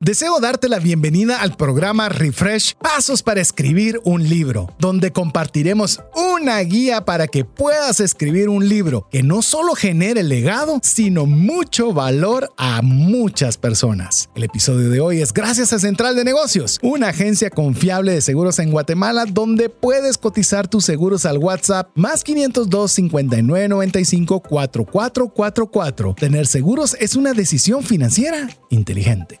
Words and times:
Deseo 0.00 0.38
darte 0.38 0.68
la 0.68 0.78
bienvenida 0.78 1.40
al 1.40 1.56
programa 1.56 2.08
Refresh 2.08 2.76
Pasos 2.76 3.24
para 3.24 3.40
escribir 3.40 3.98
un 4.04 4.28
libro, 4.28 4.72
donde 4.78 5.10
compartiremos 5.10 6.00
una 6.14 6.60
guía 6.60 7.04
para 7.04 7.26
que 7.26 7.44
puedas 7.44 7.98
escribir 7.98 8.48
un 8.48 8.68
libro 8.68 9.08
que 9.10 9.24
no 9.24 9.42
solo 9.42 9.74
genere 9.74 10.22
legado, 10.22 10.78
sino 10.84 11.26
mucho 11.26 11.92
valor 11.92 12.48
a 12.56 12.80
muchas 12.80 13.58
personas. 13.58 14.30
El 14.36 14.44
episodio 14.44 14.88
de 14.88 15.00
hoy 15.00 15.20
es 15.20 15.32
gracias 15.32 15.72
a 15.72 15.80
Central 15.80 16.14
de 16.14 16.22
Negocios, 16.22 16.78
una 16.80 17.08
agencia 17.08 17.50
confiable 17.50 18.12
de 18.12 18.20
seguros 18.20 18.60
en 18.60 18.70
Guatemala 18.70 19.24
donde 19.26 19.68
puedes 19.68 20.16
cotizar 20.16 20.68
tus 20.68 20.84
seguros 20.84 21.26
al 21.26 21.38
WhatsApp 21.38 21.90
más 21.96 22.22
502 22.22 22.92
59 22.92 23.68
95 23.68 24.42
4444. 24.42 26.14
Tener 26.14 26.46
seguros 26.46 26.96
es 27.00 27.16
una 27.16 27.32
decisión 27.32 27.82
financiera 27.82 28.48
inteligente. 28.70 29.40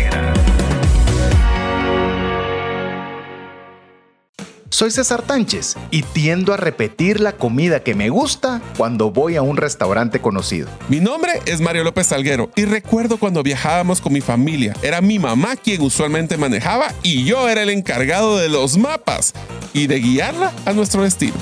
Soy 4.73 4.89
César 4.89 5.21
Tánchez 5.21 5.75
y 5.91 6.01
tiendo 6.01 6.53
a 6.53 6.57
repetir 6.57 7.19
la 7.19 7.33
comida 7.33 7.83
que 7.83 7.93
me 7.93 8.09
gusta 8.09 8.61
cuando 8.77 9.11
voy 9.11 9.35
a 9.35 9.41
un 9.41 9.57
restaurante 9.57 10.21
conocido. 10.21 10.69
Mi 10.87 11.01
nombre 11.01 11.33
es 11.45 11.59
Mario 11.59 11.83
López 11.83 12.07
Salguero 12.07 12.49
y 12.55 12.63
recuerdo 12.63 13.17
cuando 13.17 13.43
viajábamos 13.43 13.99
con 13.99 14.13
mi 14.13 14.21
familia. 14.21 14.73
Era 14.81 15.01
mi 15.01 15.19
mamá 15.19 15.57
quien 15.57 15.81
usualmente 15.81 16.37
manejaba 16.37 16.93
y 17.03 17.25
yo 17.25 17.49
era 17.49 17.63
el 17.63 17.69
encargado 17.69 18.37
de 18.37 18.47
los 18.47 18.77
mapas 18.77 19.33
y 19.73 19.87
de 19.87 19.99
guiarla 19.99 20.53
a 20.65 20.71
nuestro 20.71 21.03
destino. 21.03 21.35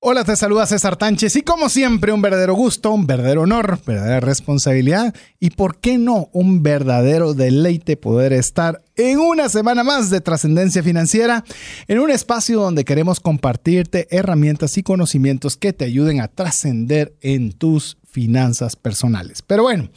Hola, 0.00 0.22
te 0.22 0.36
saluda 0.36 0.64
César 0.64 0.94
Tánchez 0.94 1.34
y 1.34 1.42
como 1.42 1.68
siempre 1.68 2.12
un 2.12 2.22
verdadero 2.22 2.54
gusto, 2.54 2.92
un 2.92 3.08
verdadero 3.08 3.42
honor, 3.42 3.80
verdadera 3.84 4.20
responsabilidad 4.20 5.12
y 5.40 5.50
por 5.50 5.80
qué 5.80 5.98
no 5.98 6.28
un 6.32 6.62
verdadero 6.62 7.34
deleite 7.34 7.96
poder 7.96 8.32
estar 8.32 8.80
en 8.94 9.18
una 9.18 9.48
semana 9.48 9.82
más 9.82 10.08
de 10.08 10.20
trascendencia 10.20 10.84
financiera, 10.84 11.44
en 11.88 11.98
un 11.98 12.12
espacio 12.12 12.60
donde 12.60 12.84
queremos 12.84 13.18
compartirte 13.18 14.06
herramientas 14.16 14.78
y 14.78 14.84
conocimientos 14.84 15.56
que 15.56 15.72
te 15.72 15.86
ayuden 15.86 16.20
a 16.20 16.28
trascender 16.28 17.16
en 17.20 17.50
tus 17.50 17.98
finanzas 18.08 18.76
personales. 18.76 19.42
Pero 19.42 19.64
bueno, 19.64 19.90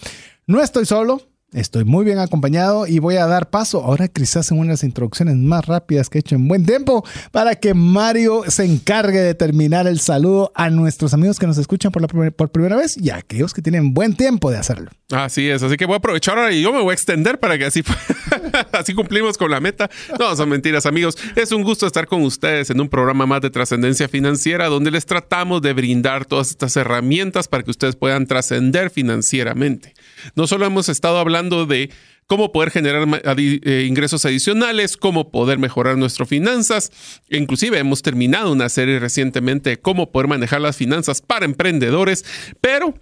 no 0.48 0.64
estoy 0.64 0.88
solo, 0.88 1.22
Estoy 1.54 1.84
muy 1.84 2.06
bien 2.06 2.18
acompañado 2.18 2.88
y 2.88 3.00
voy 3.00 3.18
a 3.18 3.28
dar 3.28 3.50
paso 3.50 3.84
ahora 3.84 4.08
quizás 4.08 4.50
en 4.52 4.60
una 4.60 4.68
de 4.68 4.74
las 4.76 4.86
introducciones 4.86 5.36
más 5.36 5.66
rápidas 5.66 6.10
que 6.10 6.18
he 6.18 6.22
hecho 6.22 6.36
en 6.36 6.48
buen 6.48 6.66
tiempo 6.66 7.04
para 7.34 7.56
que 7.56 7.74
Mario 7.74 8.44
se 8.48 8.64
encargue 8.64 9.20
de 9.20 9.36
terminar 9.36 9.86
el 9.86 10.00
saludo 10.00 10.54
a 10.56 10.70
nuestros 10.70 11.14
amigos 11.14 11.40
que 11.40 11.48
nos 11.48 11.58
escuchan 11.58 11.92
por, 11.92 12.04
la 12.04 12.32
por 12.32 12.52
primera 12.52 12.78
vez 12.78 12.96
y 12.98 13.10
a 13.10 13.18
aquellos 13.18 13.54
que 13.54 13.62
tienen 13.62 13.94
buen 13.94 14.16
tiempo 14.16 14.50
de 14.50 14.60
hacerlo. 14.60 14.92
Así 15.12 15.50
es, 15.50 15.62
así 15.62 15.76
que 15.76 15.86
voy 15.86 15.96
a 15.96 15.98
aprovechar 15.98 16.38
ahora 16.38 16.54
y 16.54 16.62
yo 16.62 16.72
me 16.72 16.80
voy 16.80 16.92
a 16.92 16.94
extender 16.94 17.38
para 17.38 17.58
que 17.58 17.66
así, 17.66 17.84
así 18.72 18.94
cumplimos 18.94 19.38
con 19.38 19.52
la 19.52 19.60
meta. 19.60 19.90
No, 20.18 20.34
son 20.38 20.48
mentiras 20.48 20.86
amigos. 20.86 21.18
Es 21.36 21.52
un 21.52 21.64
gusto 21.64 21.86
estar 21.86 22.08
con 22.08 22.22
ustedes 22.22 22.70
en 22.70 22.80
un 22.80 22.88
programa 22.88 23.26
más 23.26 23.42
de 23.42 23.50
trascendencia 23.50 24.08
financiera 24.08 24.68
donde 24.68 24.90
les 24.90 25.06
tratamos 25.06 25.62
de 25.62 25.74
brindar 25.74 26.24
todas 26.24 26.52
estas 26.52 26.78
herramientas 26.78 27.50
para 27.50 27.64
que 27.64 27.72
ustedes 27.72 27.98
puedan 27.98 28.26
trascender 28.26 28.90
financieramente. 28.90 29.96
No 30.36 30.48
solo 30.48 30.66
hemos 30.66 30.88
estado 30.88 31.20
hablando 31.20 31.41
de 31.50 31.90
cómo 32.28 32.52
poder 32.52 32.72
generar 32.72 33.08
eh, 33.38 33.86
ingresos 33.88 34.26
adicionales, 34.26 34.96
cómo 34.96 35.32
poder 35.32 35.60
mejorar 35.60 35.98
nuestras 35.98 36.30
finanzas. 36.30 36.92
Inclusive 37.30 37.78
hemos 37.78 38.02
terminado 38.02 38.52
una 38.52 38.70
serie 38.70 39.00
recientemente 39.00 39.72
de 39.72 39.80
cómo 39.82 40.12
poder 40.12 40.30
manejar 40.30 40.62
las 40.62 40.78
finanzas 40.78 41.22
para 41.22 41.46
emprendedores, 41.46 42.24
pero 42.62 42.94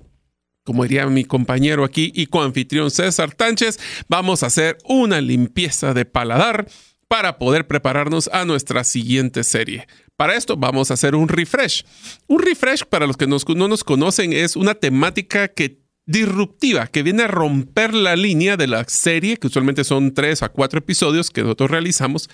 como 0.63 0.83
diría 0.83 1.07
mi 1.07 1.25
compañero 1.25 1.83
aquí 1.83 2.11
y 2.13 2.27
coanfitrión 2.27 2.91
César 2.91 3.33
Tánchez, 3.33 3.79
vamos 4.07 4.43
a 4.43 4.47
hacer 4.47 4.77
una 4.85 5.21
limpieza 5.21 5.93
de 5.93 6.05
paladar 6.05 6.67
para 7.07 7.39
poder 7.39 7.65
prepararnos 7.65 8.29
a 8.31 8.45
nuestra 8.45 8.83
siguiente 8.83 9.43
serie. 9.43 9.87
Para 10.15 10.35
esto 10.35 10.57
vamos 10.57 10.91
a 10.91 10.93
hacer 10.93 11.15
un 11.15 11.27
refresh. 11.27 11.85
Un 12.27 12.41
refresh, 12.41 12.85
para 12.85 13.07
los 13.07 13.17
que 13.17 13.25
no 13.27 13.67
nos 13.67 13.83
conocen, 13.83 14.33
es 14.33 14.55
una 14.55 14.75
temática 14.75 15.47
que 15.47 15.79
disruptiva 16.09 16.87
que 16.87 17.03
viene 17.03 17.23
a 17.23 17.27
romper 17.27 17.93
la 17.93 18.15
línea 18.15 18.57
de 18.57 18.65
la 18.65 18.83
serie, 18.85 19.37
que 19.37 19.45
usualmente 19.45 19.83
son 19.83 20.11
tres 20.15 20.41
a 20.41 20.49
cuatro 20.49 20.79
episodios 20.79 21.29
que 21.29 21.43
nosotros 21.43 21.69
realizamos. 21.69 22.31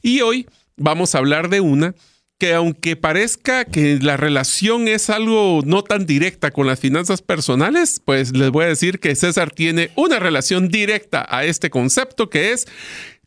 Y 0.00 0.22
hoy 0.22 0.46
vamos 0.78 1.14
a 1.14 1.18
hablar 1.18 1.50
de 1.50 1.60
una 1.60 1.94
que 2.38 2.54
aunque 2.54 2.96
parezca 2.96 3.66
que 3.66 3.98
la 4.00 4.16
relación 4.16 4.88
es 4.88 5.10
algo 5.10 5.60
no 5.66 5.82
tan 5.82 6.06
directa 6.06 6.52
con 6.52 6.66
las 6.66 6.80
finanzas 6.80 7.20
personales, 7.20 8.00
pues 8.02 8.34
les 8.34 8.50
voy 8.50 8.64
a 8.64 8.68
decir 8.68 8.98
que 8.98 9.14
César 9.14 9.50
tiene 9.50 9.90
una 9.94 10.18
relación 10.20 10.68
directa 10.68 11.26
a 11.28 11.44
este 11.44 11.68
concepto 11.68 12.30
que 12.30 12.52
es 12.52 12.64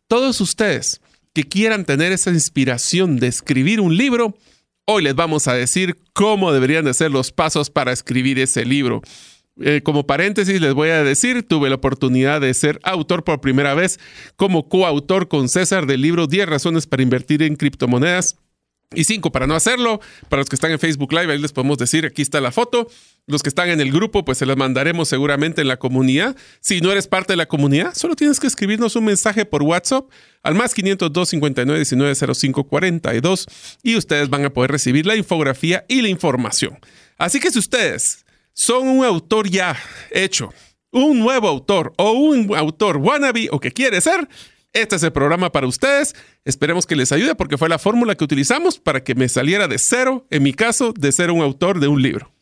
todos 0.08 0.40
ustedes 0.40 1.00
que 1.32 1.44
quieran 1.44 1.84
tener 1.84 2.10
esa 2.10 2.30
inspiración 2.30 3.18
de 3.18 3.28
escribir 3.28 3.80
un 3.80 3.96
libro, 3.96 4.36
hoy 4.84 5.04
les 5.04 5.14
vamos 5.14 5.46
a 5.46 5.54
decir 5.54 5.96
cómo 6.12 6.52
deberían 6.52 6.84
de 6.84 6.92
ser 6.92 7.12
los 7.12 7.30
pasos 7.30 7.70
para 7.70 7.92
escribir 7.92 8.40
ese 8.40 8.64
libro. 8.64 9.02
Eh, 9.60 9.82
como 9.84 10.06
paréntesis, 10.06 10.60
les 10.60 10.72
voy 10.72 10.88
a 10.88 11.04
decir, 11.04 11.46
tuve 11.46 11.68
la 11.68 11.76
oportunidad 11.76 12.40
de 12.40 12.54
ser 12.54 12.80
autor 12.82 13.22
por 13.22 13.40
primera 13.40 13.74
vez 13.74 14.00
como 14.36 14.68
coautor 14.68 15.28
con 15.28 15.48
César 15.48 15.86
del 15.86 16.00
libro 16.00 16.26
10 16.26 16.48
razones 16.48 16.86
para 16.86 17.02
invertir 17.02 17.42
en 17.42 17.56
criptomonedas. 17.56 18.36
Y 18.94 19.04
cinco, 19.04 19.32
para 19.32 19.46
no 19.46 19.54
hacerlo, 19.54 20.00
para 20.28 20.40
los 20.40 20.48
que 20.48 20.56
están 20.56 20.70
en 20.70 20.78
Facebook 20.78 21.12
Live, 21.12 21.32
ahí 21.32 21.38
les 21.38 21.52
podemos 21.52 21.78
decir, 21.78 22.04
aquí 22.04 22.22
está 22.22 22.40
la 22.40 22.52
foto. 22.52 22.88
Los 23.26 23.42
que 23.42 23.48
están 23.48 23.68
en 23.68 23.80
el 23.80 23.92
grupo, 23.92 24.24
pues 24.24 24.38
se 24.38 24.46
las 24.46 24.56
mandaremos 24.56 25.08
seguramente 25.08 25.62
en 25.62 25.68
la 25.68 25.78
comunidad. 25.78 26.36
Si 26.60 26.80
no 26.80 26.90
eres 26.90 27.06
parte 27.06 27.32
de 27.32 27.36
la 27.36 27.46
comunidad, 27.46 27.94
solo 27.94 28.16
tienes 28.16 28.40
que 28.40 28.46
escribirnos 28.46 28.96
un 28.96 29.04
mensaje 29.04 29.46
por 29.46 29.62
WhatsApp 29.62 30.10
al 30.42 30.54
más 30.54 30.74
502 30.74 31.28
59 31.28 31.78
19 31.78 32.34
05 32.34 32.64
42 32.64 33.46
y 33.82 33.96
ustedes 33.96 34.28
van 34.28 34.44
a 34.44 34.50
poder 34.50 34.72
recibir 34.72 35.06
la 35.06 35.16
infografía 35.16 35.84
y 35.88 36.02
la 36.02 36.08
información. 36.08 36.78
Así 37.16 37.38
que 37.38 37.50
si 37.50 37.60
ustedes 37.60 38.24
son 38.54 38.88
un 38.88 39.04
autor 39.04 39.48
ya 39.48 39.76
hecho, 40.10 40.52
un 40.90 41.18
nuevo 41.18 41.48
autor 41.48 41.92
o 41.96 42.12
un 42.12 42.54
autor 42.56 42.98
wannabe 42.98 43.48
o 43.50 43.60
que 43.60 43.72
quiere 43.72 44.00
ser, 44.00 44.28
este 44.72 44.96
es 44.96 45.02
el 45.02 45.12
programa 45.12 45.52
para 45.52 45.66
ustedes. 45.66 46.14
Esperemos 46.44 46.86
que 46.86 46.96
les 46.96 47.12
ayude 47.12 47.34
porque 47.34 47.58
fue 47.58 47.68
la 47.68 47.78
fórmula 47.78 48.14
que 48.14 48.24
utilizamos 48.24 48.78
para 48.78 49.04
que 49.04 49.14
me 49.14 49.28
saliera 49.28 49.68
de 49.68 49.78
cero, 49.78 50.26
en 50.30 50.42
mi 50.42 50.54
caso, 50.54 50.94
de 50.94 51.12
ser 51.12 51.30
un 51.30 51.42
autor 51.42 51.78
de 51.78 51.88
un 51.88 52.00
libro. 52.00 52.32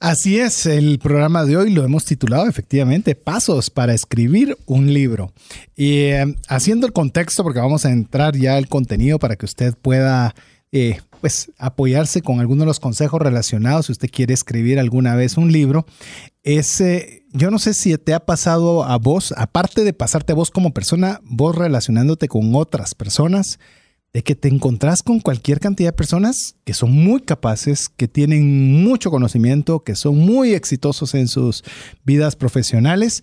Así 0.00 0.38
es, 0.38 0.66
el 0.66 0.98
programa 0.98 1.44
de 1.44 1.56
hoy 1.56 1.70
lo 1.70 1.84
hemos 1.84 2.04
titulado 2.04 2.48
efectivamente 2.48 3.14
Pasos 3.14 3.70
para 3.70 3.94
escribir 3.94 4.56
un 4.66 4.92
libro. 4.92 5.32
Y 5.76 6.02
eh, 6.02 6.36
haciendo 6.48 6.86
el 6.86 6.92
contexto, 6.92 7.42
porque 7.42 7.60
vamos 7.60 7.84
a 7.84 7.90
entrar 7.90 8.36
ya 8.36 8.56
al 8.56 8.68
contenido 8.68 9.18
para 9.18 9.36
que 9.36 9.44
usted 9.44 9.74
pueda 9.74 10.34
eh, 10.72 11.00
pues 11.20 11.50
apoyarse 11.58 12.22
con 12.22 12.40
algunos 12.40 12.60
de 12.60 12.66
los 12.66 12.80
consejos 12.80 13.20
relacionados 13.20 13.86
si 13.86 13.92
usted 13.92 14.10
quiere 14.10 14.34
escribir 14.34 14.78
alguna 14.78 15.14
vez 15.14 15.36
un 15.36 15.50
libro. 15.50 15.86
Ese, 16.42 17.24
yo 17.32 17.50
no 17.50 17.58
sé 17.58 17.74
si 17.74 17.96
te 17.98 18.14
ha 18.14 18.20
pasado 18.20 18.84
a 18.84 18.96
vos, 18.98 19.34
aparte 19.36 19.84
de 19.84 19.92
pasarte 19.92 20.32
a 20.32 20.36
vos 20.36 20.50
como 20.50 20.72
persona, 20.72 21.20
vos 21.24 21.56
relacionándote 21.56 22.28
con 22.28 22.54
otras 22.54 22.94
personas, 22.94 23.58
de 24.12 24.22
que 24.22 24.34
te 24.34 24.48
encontrás 24.48 25.02
con 25.02 25.20
cualquier 25.20 25.60
cantidad 25.60 25.88
de 25.88 25.96
personas 25.96 26.56
que 26.64 26.72
son 26.72 26.92
muy 26.92 27.20
capaces, 27.20 27.88
que 27.88 28.08
tienen 28.08 28.82
mucho 28.82 29.10
conocimiento, 29.10 29.84
que 29.84 29.94
son 29.94 30.16
muy 30.16 30.54
exitosos 30.54 31.14
en 31.14 31.28
sus 31.28 31.62
vidas 32.04 32.34
profesionales 32.34 33.22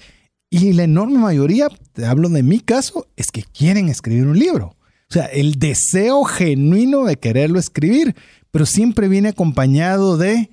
y 0.49 0.73
la 0.73 0.83
enorme 0.83 1.17
mayoría, 1.17 1.67
te 1.93 2.05
hablo 2.05 2.29
de 2.29 2.43
mi 2.43 2.59
caso, 2.59 3.07
es 3.15 3.31
que 3.31 3.43
quieren 3.43 3.89
escribir 3.89 4.27
un 4.27 4.37
libro. 4.37 4.75
O 5.09 5.13
sea, 5.13 5.25
el 5.25 5.59
deseo 5.59 6.23
genuino 6.23 7.05
de 7.05 7.17
quererlo 7.17 7.59
escribir, 7.59 8.15
pero 8.51 8.65
siempre 8.65 9.07
viene 9.07 9.29
acompañado 9.29 10.17
de, 10.17 10.49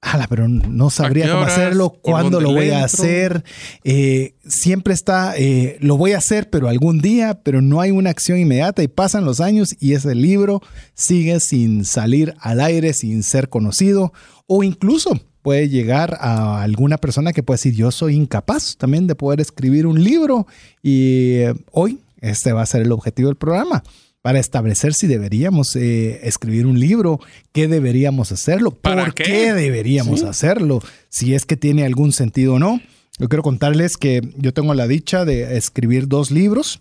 ala, 0.00 0.26
pero 0.28 0.48
no 0.48 0.90
sabría 0.90 1.30
cómo 1.30 1.44
hacerlo, 1.44 1.90
cuándo 1.90 2.40
lo 2.40 2.52
voy 2.52 2.70
a 2.70 2.84
hacer. 2.84 3.44
Eh, 3.84 4.34
siempre 4.46 4.94
está, 4.94 5.34
eh, 5.36 5.76
lo 5.80 5.96
voy 5.96 6.12
a 6.12 6.18
hacer, 6.18 6.50
pero 6.50 6.68
algún 6.68 7.00
día, 7.00 7.40
pero 7.42 7.62
no 7.62 7.80
hay 7.80 7.90
una 7.90 8.10
acción 8.10 8.38
inmediata 8.38 8.82
y 8.82 8.88
pasan 8.88 9.24
los 9.24 9.40
años 9.40 9.76
y 9.78 9.92
ese 9.92 10.14
libro 10.14 10.62
sigue 10.94 11.38
sin 11.40 11.84
salir 11.84 12.34
al 12.40 12.60
aire, 12.60 12.92
sin 12.94 13.22
ser 13.22 13.48
conocido 13.48 14.12
o 14.46 14.62
incluso 14.62 15.18
puede 15.42 15.68
llegar 15.68 16.16
a 16.20 16.62
alguna 16.62 16.98
persona 16.98 17.32
que 17.32 17.42
puede 17.42 17.56
decir, 17.56 17.74
yo 17.74 17.90
soy 17.90 18.14
incapaz 18.14 18.76
también 18.76 19.06
de 19.06 19.14
poder 19.14 19.40
escribir 19.40 19.86
un 19.86 20.02
libro 20.02 20.46
y 20.82 21.34
eh, 21.34 21.54
hoy 21.72 22.00
este 22.22 22.52
va 22.52 22.62
a 22.62 22.66
ser 22.66 22.82
el 22.82 22.92
objetivo 22.92 23.28
del 23.28 23.36
programa. 23.36 23.82
para 24.22 24.38
establecer 24.38 24.94
si 24.94 25.08
deberíamos 25.08 25.74
eh, 25.74 26.20
escribir 26.22 26.64
un 26.64 26.78
libro, 26.78 27.18
qué 27.50 27.66
deberíamos 27.66 28.30
hacerlo, 28.30 28.70
por 28.70 29.14
qué, 29.14 29.52
deberíamos 29.52 30.22
hacerlo, 30.22 30.80
si 31.08 31.34
es 31.34 31.44
que 31.44 31.56
tiene 31.56 31.84
algún 31.84 32.12
sentido 32.12 32.54
o 32.54 32.58
no. 32.60 32.80
Yo 33.18 33.28
quiero 33.28 33.42
contarles 33.42 33.96
que 33.96 34.22
yo 34.36 34.54
tengo 34.54 34.74
la 34.74 34.86
dicha 34.86 35.24
de 35.24 35.56
escribir 35.56 36.06
dos 36.06 36.30
libros. 36.30 36.80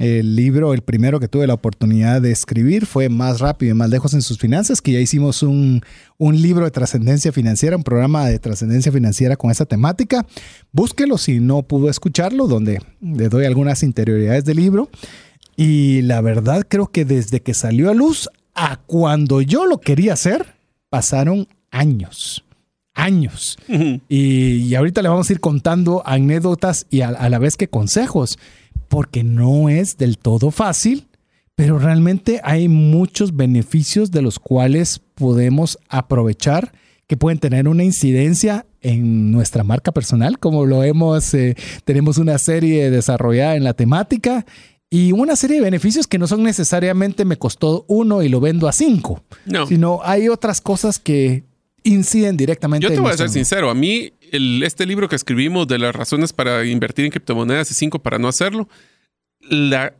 El 0.00 0.34
libro, 0.34 0.72
el 0.72 0.80
primero 0.80 1.20
que 1.20 1.28
tuve 1.28 1.46
la 1.46 1.52
oportunidad 1.52 2.22
de 2.22 2.30
escribir 2.30 2.86
fue 2.86 3.10
Más 3.10 3.38
rápido 3.38 3.72
y 3.72 3.74
más 3.74 3.90
lejos 3.90 4.14
en 4.14 4.22
sus 4.22 4.38
finanzas, 4.38 4.80
que 4.80 4.92
ya 4.92 4.98
hicimos 4.98 5.42
un, 5.42 5.82
libro 6.18 6.64
de 6.64 6.70
trascendencia 6.70 7.32
financiera, 7.32 7.76
un 7.76 7.82
programa 7.82 8.26
de 8.26 8.38
trascendencia 8.38 8.90
financiera 8.90 9.36
con 9.36 9.50
esa 9.50 9.66
temática. 9.66 10.24
Búsquelo 10.72 11.18
si 11.18 11.38
no 11.38 11.64
pudo 11.64 11.90
escucharlo, 11.90 12.46
donde 12.46 12.80
le 13.02 13.28
doy 13.28 13.44
algunas 13.44 13.82
interioridades 13.82 14.46
del 14.46 14.56
libro. 14.56 14.88
Y 15.54 16.00
la 16.00 16.22
verdad 16.22 16.64
creo 16.66 16.86
que 16.86 17.04
desde 17.04 17.40
que 17.40 17.52
salió 17.52 17.90
a 17.90 17.94
luz 17.94 18.30
a 18.54 18.76
cuando 18.78 19.42
yo 19.42 19.66
lo 19.66 19.82
quería 19.82 20.14
hacer, 20.14 20.54
pasaron 20.88 21.46
años 21.70 22.42
años. 23.00 23.58
y, 24.08 24.74
ahorita 24.74 25.02
le 25.02 25.08
vamos 25.08 25.28
a 25.28 25.32
ir 25.32 25.40
contando 25.40 26.02
anécdotas 26.06 26.86
y 26.90 27.00
a, 27.00 27.28
la 27.28 27.38
vez 27.38 27.56
que 27.56 27.68
consejos 27.68 28.38
porque 28.90 29.22
no 29.22 29.68
es 29.68 29.96
del 29.96 30.18
todo 30.18 30.50
fácil, 30.50 31.06
pero 31.54 31.78
realmente 31.78 32.40
hay 32.42 32.68
muchos 32.68 33.36
beneficios 33.36 34.10
de 34.10 34.20
los 34.20 34.40
cuales 34.40 35.00
podemos 35.14 35.78
aprovechar 35.88 36.72
que 37.06 37.16
pueden 37.16 37.38
tener 37.38 37.68
una 37.68 37.84
incidencia 37.84 38.66
en 38.80 39.30
nuestra 39.30 39.62
marca 39.62 39.92
personal, 39.92 40.40
como 40.40 40.66
lo 40.66 40.82
hemos, 40.82 41.32
eh, 41.34 41.56
tenemos 41.84 42.18
una 42.18 42.36
serie 42.38 42.90
desarrollada 42.90 43.54
en 43.54 43.62
la 43.62 43.74
temática 43.74 44.44
y 44.90 45.12
una 45.12 45.36
serie 45.36 45.58
de 45.58 45.62
beneficios 45.62 46.08
que 46.08 46.18
no 46.18 46.26
son 46.26 46.42
necesariamente 46.42 47.24
me 47.24 47.38
costó 47.38 47.84
uno 47.86 48.22
y 48.22 48.28
lo 48.28 48.40
vendo 48.40 48.66
a 48.66 48.72
cinco, 48.72 49.22
no. 49.46 49.68
sino 49.68 50.00
hay 50.02 50.28
otras 50.28 50.60
cosas 50.60 50.98
que 50.98 51.44
inciden 51.82 52.36
directamente. 52.36 52.86
Yo 52.86 52.92
te 52.92 53.00
voy 53.00 53.12
a 53.12 53.16
ser 53.16 53.28
sincero, 53.28 53.70
a 53.70 53.74
mí 53.74 54.12
este 54.32 54.86
libro 54.86 55.08
que 55.08 55.16
escribimos 55.16 55.66
de 55.66 55.78
las 55.78 55.94
razones 55.94 56.32
para 56.32 56.64
invertir 56.64 57.04
en 57.04 57.10
criptomonedas 57.10 57.70
y 57.70 57.74
cinco 57.74 57.98
para 57.98 58.18
no 58.18 58.28
hacerlo, 58.28 58.68
la, 59.40 59.94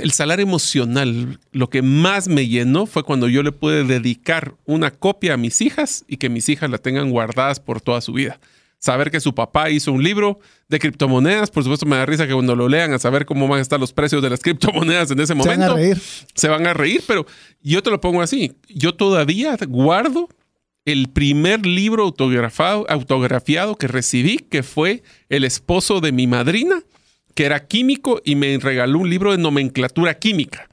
el 0.00 0.12
salario 0.12 0.44
emocional, 0.44 1.40
lo 1.52 1.68
que 1.68 1.82
más 1.82 2.28
me 2.28 2.46
llenó 2.46 2.86
fue 2.86 3.02
cuando 3.02 3.28
yo 3.28 3.42
le 3.42 3.52
pude 3.52 3.84
dedicar 3.84 4.54
una 4.64 4.90
copia 4.90 5.34
a 5.34 5.36
mis 5.36 5.60
hijas 5.60 6.04
y 6.06 6.18
que 6.18 6.28
mis 6.28 6.48
hijas 6.48 6.70
la 6.70 6.78
tengan 6.78 7.10
guardadas 7.10 7.60
por 7.60 7.80
toda 7.80 8.00
su 8.00 8.12
vida. 8.12 8.38
Saber 8.78 9.10
que 9.10 9.18
su 9.18 9.34
papá 9.34 9.70
hizo 9.70 9.92
un 9.92 10.02
libro 10.02 10.40
de 10.68 10.78
criptomonedas, 10.78 11.50
por 11.50 11.62
supuesto 11.62 11.86
me 11.86 11.96
da 11.96 12.04
risa 12.04 12.26
que 12.26 12.34
cuando 12.34 12.54
lo 12.54 12.68
lean 12.68 12.92
a 12.92 12.98
saber 12.98 13.24
cómo 13.24 13.48
van 13.48 13.60
a 13.60 13.62
estar 13.62 13.80
los 13.80 13.94
precios 13.94 14.22
de 14.22 14.28
las 14.28 14.40
criptomonedas 14.40 15.10
en 15.10 15.20
ese 15.20 15.34
momento. 15.34 15.62
Se 15.62 15.68
van 15.68 15.70
a 15.70 15.74
reír. 15.74 16.02
Se 16.34 16.48
van 16.48 16.66
a 16.66 16.74
reír, 16.74 17.02
pero 17.06 17.24
yo 17.62 17.82
te 17.82 17.90
lo 17.90 17.98
pongo 17.98 18.20
así. 18.20 18.52
Yo 18.68 18.94
todavía 18.94 19.56
guardo 19.66 20.28
el 20.84 21.08
primer 21.08 21.64
libro 21.66 22.04
autografiado 22.04 23.76
que 23.76 23.88
recibí, 23.88 24.38
que 24.38 24.62
fue 24.62 25.02
el 25.28 25.44
esposo 25.44 26.00
de 26.00 26.12
mi 26.12 26.26
madrina, 26.26 26.82
que 27.34 27.46
era 27.46 27.66
químico 27.66 28.20
y 28.24 28.36
me 28.36 28.58
regaló 28.58 28.98
un 28.98 29.10
libro 29.10 29.32
de 29.32 29.38
nomenclatura 29.38 30.18
química. 30.18 30.68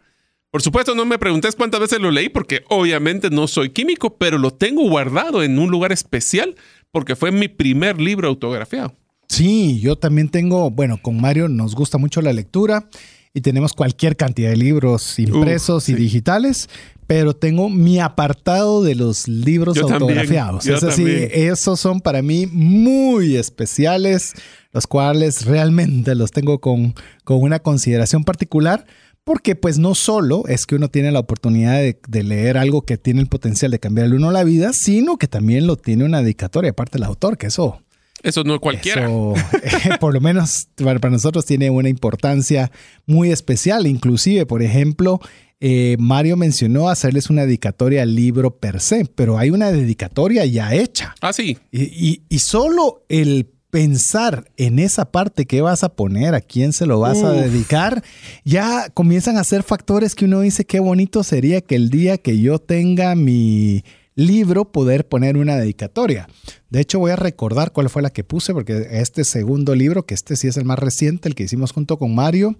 Por 0.52 0.62
supuesto, 0.62 0.96
no 0.96 1.06
me 1.06 1.18
preguntes 1.18 1.56
cuántas 1.56 1.80
veces 1.80 2.00
lo 2.00 2.12
leí, 2.12 2.28
porque 2.28 2.66
obviamente 2.68 3.30
no 3.30 3.48
soy 3.48 3.70
químico, 3.70 4.18
pero 4.18 4.38
lo 4.38 4.52
tengo 4.52 4.88
guardado 4.90 5.44
en 5.44 5.58
un 5.58 5.72
lugar 5.72 5.94
especial 5.94 6.56
porque 6.92 7.16
fue 7.16 7.32
mi 7.32 7.48
primer 7.48 8.02
libro 8.02 8.28
autografiado. 8.28 8.94
Sí, 9.30 9.80
yo 9.80 9.96
también 9.96 10.28
tengo, 10.28 10.70
bueno, 10.70 11.00
con 11.02 11.22
Mario 11.22 11.48
nos 11.48 11.74
gusta 11.74 11.98
mucho 11.98 12.22
la 12.22 12.34
lectura 12.34 12.90
y 13.34 13.42
tenemos 13.42 13.74
cualquier 13.74 14.18
cantidad 14.18 14.50
de 14.50 14.58
libros 14.58 15.18
impresos 15.18 15.88
y 15.90 15.94
digitales, 15.94 16.70
pero 17.08 17.34
tengo 17.34 17.70
mi 17.70 18.00
apartado 18.00 18.84
de 18.84 18.96
los 18.96 19.28
libros 19.28 19.78
autografiados. 19.78 20.66
es 20.66 20.82
decir, 20.82 21.30
esos 21.34 21.80
son 21.80 22.02
para 22.02 22.22
mí 22.22 22.48
muy 22.48 23.36
especiales, 23.36 24.34
los 24.72 24.88
cuales 24.88 25.46
realmente 25.46 26.16
los 26.16 26.32
tengo 26.32 26.60
con, 26.60 26.94
con 27.24 27.42
una 27.42 27.60
consideración 27.60 28.24
particular. 28.24 28.86
Porque 29.24 29.56
pues 29.56 29.78
no 29.78 29.94
solo 29.94 30.46
es 30.48 30.66
que 30.66 30.74
uno 30.74 30.90
tiene 30.90 31.12
la 31.12 31.20
oportunidad 31.20 31.80
de, 31.80 32.24
leer 32.24 32.58
algo 32.58 32.82
que 32.82 32.98
tiene 32.98 33.22
el 33.22 33.28
potencial 33.28 33.70
de 33.70 33.78
cambiarle 33.78 34.16
uno 34.16 34.32
la 34.32 34.44
vida, 34.44 34.72
sino 34.74 35.18
que 35.18 35.28
también 35.28 35.68
lo 35.68 35.76
tiene 35.76 36.06
una 36.06 36.24
dedicatoria, 36.24 36.72
aparte 36.72 36.98
del 36.98 37.04
autor, 37.04 37.38
que 37.38 37.46
eso 37.46 37.84
eso 38.24 38.44
no 38.44 38.56
es 38.56 38.60
cualquiera. 38.60 39.10
por 40.00 40.14
lo 40.14 40.22
menos 40.22 40.68
para, 40.76 41.10
nosotros 41.10 41.46
tiene 41.46 41.70
una 41.70 41.90
importancia 41.90 42.72
muy 43.06 43.32
especial. 43.32 43.88
Inclusive, 43.88 44.46
por 44.46 44.62
ejemplo, 44.62 45.20
eh, 45.60 45.96
Mario 46.00 46.38
mencionó 46.38 46.90
hacerles 46.90 47.30
una 47.30 47.46
dedicatoria 47.46 48.04
al 48.04 48.16
libro 48.16 48.58
per 48.58 48.80
se, 48.80 49.06
pero 49.06 49.38
hay 49.38 49.50
una 49.50 49.72
dedicatoria 49.72 50.46
ya 50.46 50.74
hecha. 50.74 51.16
Ah, 51.22 51.34
sí. 51.34 51.58
Y, 51.72 52.22
solo 52.40 53.06
el 53.10 53.48
pensar 53.70 54.52
en 54.58 54.80
esa 54.80 55.12
parte 55.12 55.46
que 55.46 55.62
vas 55.62 55.84
a 55.84 55.96
poner, 55.96 56.36
a 56.36 56.42
quién 56.42 56.74
se 56.74 56.86
lo 56.86 57.00
vas 57.00 57.24
a 57.24 57.32
dedicar, 57.32 58.04
ya 58.44 58.90
comienzan 58.90 59.38
a 59.38 59.44
ser 59.46 59.64
factores 59.64 60.14
que 60.14 60.26
uno 60.26 60.42
dice 60.42 60.66
qué 60.66 60.80
bonito 60.80 61.24
sería 61.24 61.62
que 61.62 61.76
el 61.76 61.90
día 61.90 62.18
que 62.18 62.40
yo 62.40 62.60
tenga 62.60 63.16
mi 63.16 63.86
libro 64.16 64.72
poder 64.72 65.08
poner 65.08 65.38
una 65.38 65.56
dedicatoria. 65.56 66.28
De 66.70 66.82
hecho, 66.82 67.00
voy 67.00 67.12
a 67.12 67.16
recordar 67.16 67.72
cuál 67.72 67.90
fue 67.90 68.02
la 68.02 68.12
que 68.12 68.24
puse, 68.24 68.54
porque 68.54 68.88
este 68.92 69.24
segundo 69.24 69.76
libro, 69.76 70.06
que 70.06 70.14
este 70.14 70.36
sí 70.36 70.48
es 70.48 70.58
el 70.58 70.66
más 70.66 70.80
reciente, 70.80 71.30
el 71.30 71.36
que 71.36 71.44
hicimos 71.44 71.72
junto 71.72 71.98
con 71.98 72.14
Mario, 72.14 72.58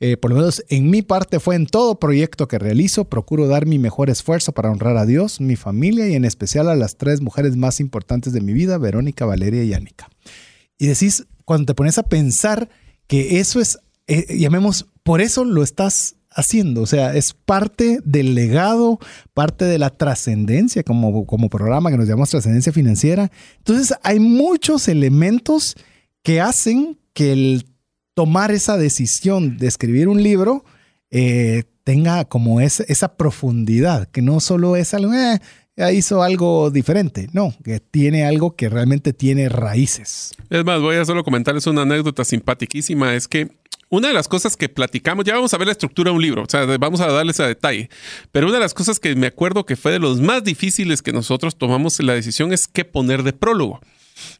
eh, 0.00 0.16
por 0.16 0.30
lo 0.30 0.36
menos 0.36 0.64
en 0.68 0.90
mi 0.90 1.02
parte 1.02 1.40
fue 1.40 1.56
en 1.56 1.66
todo 1.66 1.98
proyecto 1.98 2.46
que 2.46 2.58
realizo, 2.58 3.06
procuro 3.06 3.48
dar 3.48 3.66
mi 3.66 3.78
mejor 3.78 4.10
esfuerzo 4.10 4.52
para 4.52 4.70
honrar 4.70 4.96
a 4.96 5.06
Dios, 5.06 5.40
mi 5.40 5.56
familia 5.56 6.08
y 6.08 6.14
en 6.14 6.24
especial 6.24 6.68
a 6.68 6.76
las 6.76 6.96
tres 6.96 7.20
mujeres 7.20 7.56
más 7.56 7.80
importantes 7.80 8.32
de 8.32 8.40
mi 8.40 8.52
vida, 8.52 8.78
Verónica, 8.78 9.24
Valeria 9.26 9.64
y 9.64 9.74
Ánica. 9.74 10.08
Y 10.78 10.86
decís, 10.86 11.26
cuando 11.44 11.66
te 11.66 11.74
pones 11.74 11.98
a 11.98 12.04
pensar 12.04 12.68
que 13.08 13.40
eso 13.40 13.60
es, 13.60 13.78
eh, 14.06 14.38
llamemos, 14.38 14.86
por 15.02 15.20
eso 15.20 15.44
lo 15.44 15.64
estás 15.64 16.14
haciendo, 16.38 16.82
o 16.82 16.86
sea, 16.86 17.16
es 17.16 17.34
parte 17.34 17.98
del 18.04 18.34
legado, 18.36 19.00
parte 19.34 19.64
de 19.64 19.76
la 19.76 19.90
trascendencia 19.90 20.84
como, 20.84 21.26
como 21.26 21.50
programa 21.50 21.90
que 21.90 21.96
nos 21.96 22.06
llamamos 22.06 22.30
trascendencia 22.30 22.72
financiera. 22.72 23.30
Entonces 23.58 23.92
hay 24.04 24.20
muchos 24.20 24.86
elementos 24.86 25.74
que 26.22 26.40
hacen 26.40 26.96
que 27.12 27.32
el 27.32 27.66
tomar 28.14 28.52
esa 28.52 28.76
decisión 28.76 29.58
de 29.58 29.66
escribir 29.66 30.06
un 30.06 30.22
libro 30.22 30.64
eh, 31.10 31.64
tenga 31.82 32.24
como 32.24 32.60
esa 32.60 33.16
profundidad, 33.16 34.08
que 34.08 34.22
no 34.22 34.38
solo 34.38 34.76
es 34.76 34.94
algo, 34.94 35.12
eh, 35.14 35.40
hizo 35.92 36.22
algo 36.22 36.70
diferente, 36.70 37.28
no, 37.32 37.52
que 37.64 37.80
tiene 37.80 38.24
algo 38.24 38.54
que 38.54 38.68
realmente 38.68 39.12
tiene 39.12 39.48
raíces. 39.48 40.34
Es 40.50 40.64
más, 40.64 40.80
voy 40.80 40.96
a 40.96 41.04
solo 41.04 41.24
comentarles 41.24 41.66
una 41.66 41.82
anécdota 41.82 42.24
simpaticísima, 42.24 43.14
es 43.14 43.26
que 43.26 43.48
una 43.90 44.08
de 44.08 44.14
las 44.14 44.28
cosas 44.28 44.56
que 44.56 44.68
platicamos, 44.68 45.24
ya 45.24 45.34
vamos 45.34 45.52
a 45.54 45.58
ver 45.58 45.66
la 45.66 45.72
estructura 45.72 46.10
de 46.10 46.16
un 46.16 46.22
libro, 46.22 46.42
o 46.42 46.46
sea, 46.48 46.64
vamos 46.78 47.00
a 47.00 47.10
darles 47.10 47.40
a 47.40 47.46
detalle, 47.46 47.88
pero 48.32 48.46
una 48.46 48.56
de 48.56 48.62
las 48.62 48.74
cosas 48.74 49.00
que 49.00 49.14
me 49.14 49.26
acuerdo 49.26 49.64
que 49.64 49.76
fue 49.76 49.92
de 49.92 49.98
los 49.98 50.20
más 50.20 50.44
difíciles 50.44 51.02
que 51.02 51.12
nosotros 51.12 51.56
tomamos 51.56 52.00
la 52.02 52.14
decisión 52.14 52.52
es 52.52 52.66
qué 52.66 52.84
poner 52.84 53.22
de 53.22 53.32
prólogo. 53.32 53.80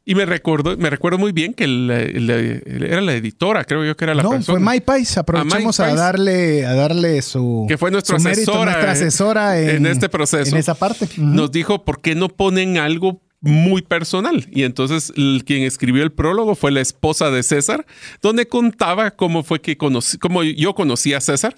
Y 0.05 0.15
me 0.15 0.27
recuerdo, 0.27 0.77
me 0.77 0.91
recuerdo 0.91 1.19
muy 1.19 1.33
bien 1.33 1.55
que 1.55 1.65
era 1.65 3.01
la 3.01 3.15
editora, 3.15 3.65
creo 3.65 3.85
yo 3.85 3.97
que 3.97 4.05
era 4.07 4.15
la 4.15 4.23
no, 4.23 4.43
fue 4.43 4.81
Pais. 4.81 5.17
Aprovechemos 5.19 5.79
a, 5.81 5.95
darle, 5.95 6.67
a 6.67 6.75
darle 6.75 7.23
su. 7.23 7.65
Que 7.69 7.79
fue 7.79 7.91
nuestra 7.91 8.17
asesora, 8.17 8.91
asesora 8.91 9.61
en, 9.61 9.87
este 9.87 10.09
proceso. 10.09 10.51
En 10.51 10.57
esa 10.57 10.75
parte. 10.75 11.09
Nos 11.19 11.53
dijo, 11.53 11.85
¿por 11.85 12.01
qué 12.01 12.15
no 12.15 12.29
ponen 12.29 12.79
algo 12.79 13.23
muy 13.41 13.83
personal. 13.83 14.47
Y 14.51 14.65
entonces 14.65 15.13
quien 15.45 15.63
escribió 15.63 16.03
el 16.03 16.13
prólogo 16.13 16.55
fue 16.55 16.73
la 16.73 16.81
esposa 16.81 17.31
de 17.31 17.43
César, 17.43 17.87
donde 18.23 18.47
contaba 18.47 19.13
cómo 19.13 19.43
fue 19.43 19.61
que 19.61 19.77
conocí, 19.77 20.19
cómo 20.19 20.43
yo 20.43 20.75
conocí 20.75 21.15
a 21.15 21.21
César. 21.21 21.55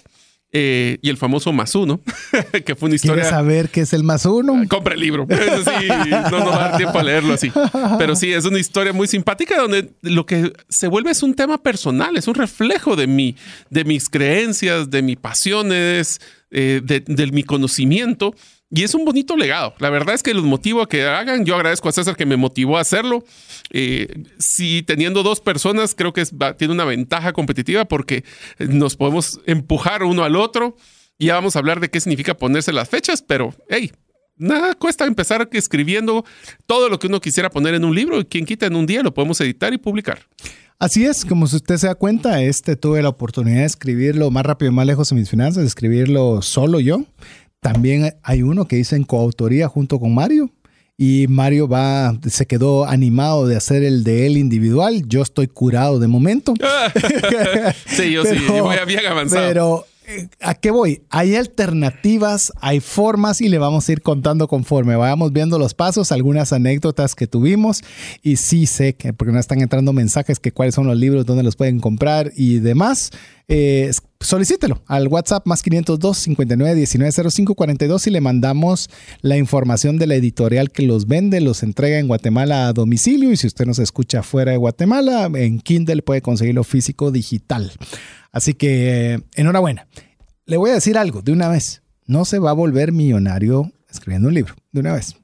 Eh, 0.53 0.97
y 1.01 1.09
el 1.09 1.15
famoso 1.15 1.53
más 1.53 1.75
uno, 1.75 2.01
que 2.65 2.75
fue 2.75 2.87
una 2.87 2.95
historia. 2.97 3.23
¿Quieres 3.23 3.29
saber 3.29 3.69
qué 3.69 3.81
es 3.81 3.93
el 3.93 4.03
más 4.03 4.25
uno? 4.25 4.61
Ah, 4.61 4.65
compra 4.67 4.95
el 4.95 4.99
libro. 4.99 5.25
sí, 5.29 5.87
no 5.87 6.29
nos 6.29 6.49
va 6.49 6.55
a 6.55 6.69
dar 6.69 6.77
tiempo 6.77 6.99
a 6.99 7.03
leerlo 7.03 7.33
así. 7.33 7.53
Pero 7.97 8.17
sí, 8.17 8.33
es 8.33 8.43
una 8.43 8.59
historia 8.59 8.91
muy 8.91 9.07
simpática 9.07 9.57
donde 9.61 9.91
lo 10.01 10.25
que 10.25 10.51
se 10.67 10.89
vuelve 10.89 11.11
es 11.11 11.23
un 11.23 11.35
tema 11.35 11.57
personal, 11.57 12.17
es 12.17 12.27
un 12.27 12.35
reflejo 12.35 12.97
de 12.97 13.07
mí, 13.07 13.37
de 13.69 13.85
mis 13.85 14.09
creencias, 14.09 14.89
de 14.89 15.01
mis 15.01 15.15
pasiones, 15.15 16.19
eh, 16.51 16.81
de 16.83 17.31
mi 17.31 17.43
conocimiento. 17.43 18.35
Y 18.73 18.83
es 18.83 18.93
un 18.93 19.03
bonito 19.03 19.35
legado. 19.35 19.73
La 19.79 19.89
verdad 19.89 20.15
es 20.15 20.23
que 20.23 20.33
los 20.33 20.45
motivo 20.45 20.81
a 20.81 20.87
que 20.87 21.03
hagan. 21.03 21.45
Yo 21.45 21.55
agradezco 21.55 21.89
a 21.89 21.91
César 21.91 22.15
que 22.15 22.25
me 22.25 22.37
motivó 22.37 22.77
a 22.77 22.81
hacerlo. 22.81 23.23
Eh, 23.69 24.23
si 24.39 24.81
teniendo 24.81 25.23
dos 25.23 25.41
personas, 25.41 25.93
creo 25.93 26.13
que 26.13 26.23
tiene 26.57 26.73
una 26.73 26.85
ventaja 26.85 27.33
competitiva 27.33 27.85
porque 27.85 28.23
nos 28.59 28.95
podemos 28.95 29.41
empujar 29.45 30.03
uno 30.03 30.23
al 30.23 30.37
otro. 30.37 30.77
Y 31.17 31.27
ya 31.27 31.35
vamos 31.35 31.55
a 31.55 31.59
hablar 31.59 31.81
de 31.81 31.89
qué 31.89 31.99
significa 31.99 32.35
ponerse 32.35 32.71
las 32.71 32.89
fechas, 32.89 33.21
pero 33.21 33.53
hey, 33.69 33.91
nada 34.37 34.73
cuesta 34.73 35.05
empezar 35.05 35.47
escribiendo 35.51 36.25
todo 36.65 36.89
lo 36.89 36.97
que 36.97 37.07
uno 37.07 37.21
quisiera 37.21 37.49
poner 37.49 37.75
en 37.75 37.85
un 37.85 37.93
libro 37.93 38.19
y 38.19 38.25
quien 38.25 38.45
quita 38.45 38.65
en 38.65 38.75
un 38.75 38.87
día 38.87 39.03
lo 39.03 39.13
podemos 39.13 39.39
editar 39.41 39.71
y 39.73 39.77
publicar. 39.77 40.19
Así 40.79 41.05
es, 41.05 41.25
como 41.25 41.45
usted 41.45 41.77
se 41.77 41.85
da 41.85 41.93
cuenta, 41.93 42.41
este 42.41 42.75
tuve 42.75 43.03
la 43.03 43.09
oportunidad 43.09 43.59
de 43.59 43.65
escribirlo 43.65 44.31
más 44.31 44.43
rápido 44.43 44.71
y 44.71 44.75
más 44.75 44.87
lejos 44.87 45.11
en 45.11 45.19
mis 45.19 45.29
finanzas, 45.29 45.61
de 45.61 45.67
escribirlo 45.67 46.41
solo 46.41 46.79
yo. 46.79 47.05
También 47.61 48.15
hay 48.23 48.41
uno 48.41 48.67
que 48.67 48.79
hice 48.79 48.95
en 48.95 49.03
coautoría 49.03 49.67
junto 49.67 49.99
con 49.99 50.15
Mario. 50.15 50.49
Y 50.97 51.27
Mario 51.27 51.67
va, 51.67 52.17
se 52.27 52.47
quedó 52.47 52.85
animado 52.85 53.47
de 53.47 53.55
hacer 53.55 53.83
el 53.83 54.03
de 54.03 54.25
él 54.25 54.37
individual. 54.37 55.03
Yo 55.07 55.21
estoy 55.21 55.47
curado 55.47 55.99
de 55.99 56.07
momento. 56.07 56.55
sí, 57.85 58.11
yo 58.11 58.25
sí, 58.25 58.35
yo 58.47 58.63
voy 58.63 58.77
bien 58.87 59.05
avanzado. 59.05 59.47
Pero 59.47 59.85
¿A 60.41 60.55
qué 60.55 60.71
voy? 60.71 61.03
Hay 61.09 61.35
alternativas, 61.35 62.51
hay 62.59 62.79
formas 62.79 63.41
y 63.41 63.49
le 63.49 63.57
vamos 63.57 63.87
a 63.87 63.91
ir 63.91 64.01
contando 64.01 64.47
conforme 64.47 64.95
vayamos 64.95 65.31
viendo 65.33 65.57
los 65.59 65.73
pasos, 65.73 66.11
algunas 66.11 66.53
anécdotas 66.53 67.15
que 67.15 67.27
tuvimos 67.27 67.81
y 68.21 68.37
sí 68.37 68.65
sé 68.65 68.93
que, 68.93 69.13
porque 69.13 69.31
no 69.33 69.39
están 69.39 69.61
entrando 69.61 69.93
mensajes 69.93 70.39
que 70.39 70.51
cuáles 70.51 70.75
son 70.75 70.87
los 70.87 70.97
libros, 70.97 71.25
dónde 71.25 71.43
los 71.43 71.55
pueden 71.55 71.79
comprar 71.79 72.31
y 72.35 72.59
demás. 72.59 73.11
Eh, 73.47 73.91
solicítelo 74.21 74.81
al 74.87 75.07
WhatsApp 75.07 75.45
más 75.45 75.61
502 75.61 76.17
59 76.17 76.75
19 76.75 77.11
05 77.31 77.55
42 77.55 78.07
y 78.07 78.09
le 78.11 78.21
mandamos 78.21 78.89
la 79.21 79.35
información 79.35 79.97
de 79.97 80.07
la 80.07 80.15
editorial 80.15 80.71
que 80.71 80.83
los 80.83 81.07
vende, 81.07 81.41
los 81.41 81.63
entrega 81.63 81.99
en 81.99 82.07
Guatemala 82.07 82.67
a 82.67 82.73
domicilio 82.73 83.31
y 83.31 83.37
si 83.37 83.47
usted 83.47 83.65
nos 83.65 83.79
escucha 83.79 84.23
fuera 84.23 84.51
de 84.51 84.57
Guatemala, 84.57 85.29
en 85.33 85.59
Kindle 85.59 86.01
puede 86.01 86.21
conseguirlo 86.21 86.63
físico 86.63 87.11
digital. 87.11 87.73
Así 88.31 88.53
que 88.53 89.21
enhorabuena. 89.35 89.87
Le 90.45 90.57
voy 90.57 90.71
a 90.71 90.75
decir 90.75 90.97
algo 90.97 91.21
de 91.21 91.31
una 91.31 91.47
vez. 91.47 91.83
No 92.05 92.25
se 92.25 92.39
va 92.39 92.51
a 92.51 92.53
volver 92.53 92.91
millonario 92.91 93.71
escribiendo 93.89 94.29
un 94.29 94.33
libro, 94.33 94.55
de 94.71 94.79
una 94.79 94.93
vez. 94.93 95.15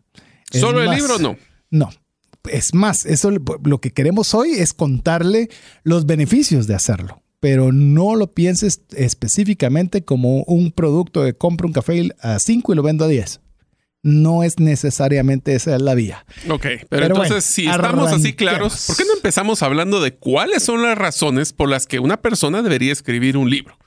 ¿Solo 0.52 0.82
el 0.82 0.92
libro 0.92 1.20
no? 1.20 1.38
No. 1.70 1.90
Es 2.50 2.74
más, 2.74 3.06
eso 3.06 3.32
lo 3.32 3.82
que 3.82 3.92
queremos 3.92 4.34
hoy 4.34 4.52
es 4.52 4.74
contarle 4.74 5.50
los 5.84 6.06
beneficios 6.06 6.68
de 6.68 6.76
hacerlo 6.76 7.22
pero 7.40 7.72
no 7.72 8.16
lo 8.16 8.34
pienses 8.34 8.82
específicamente 8.96 10.04
como 10.04 10.44
un 10.44 10.72
producto 10.72 11.24
de 11.24 11.36
compro 11.36 11.68
un 11.68 11.74
café 11.74 12.10
a 12.20 12.40
5 12.40 12.74
y 12.74 12.76
lo 12.76 12.82
vendo 12.82 13.06
a 13.06 13.08
10 13.08 13.42
no 14.08 14.44
es 14.44 14.58
necesariamente 14.58 15.54
esa 15.54 15.76
es 15.76 15.82
la 15.82 15.94
vía. 15.94 16.26
Ok, 16.50 16.66
pero, 16.90 17.08
entonces 17.08 17.44
si 17.44 17.68
estamos 17.68 18.12
así 18.14 18.34
claros, 18.34 18.86
¿por 18.88 18.96
qué 18.96 19.04
no 19.04 19.14
empezamos 19.14 19.62
hablando 19.62 20.00
de 20.00 20.16
cuáles 20.16 20.64
son 20.64 20.82
las 20.82 20.98
razones 20.98 21.52
por 21.52 21.68
las 21.70 21.86
que 21.86 22.00
una 22.00 22.18
persona 22.18 22.62
debería 22.62 22.94
escribir 22.94 23.36
un 23.36 23.50
libro? 23.50 23.78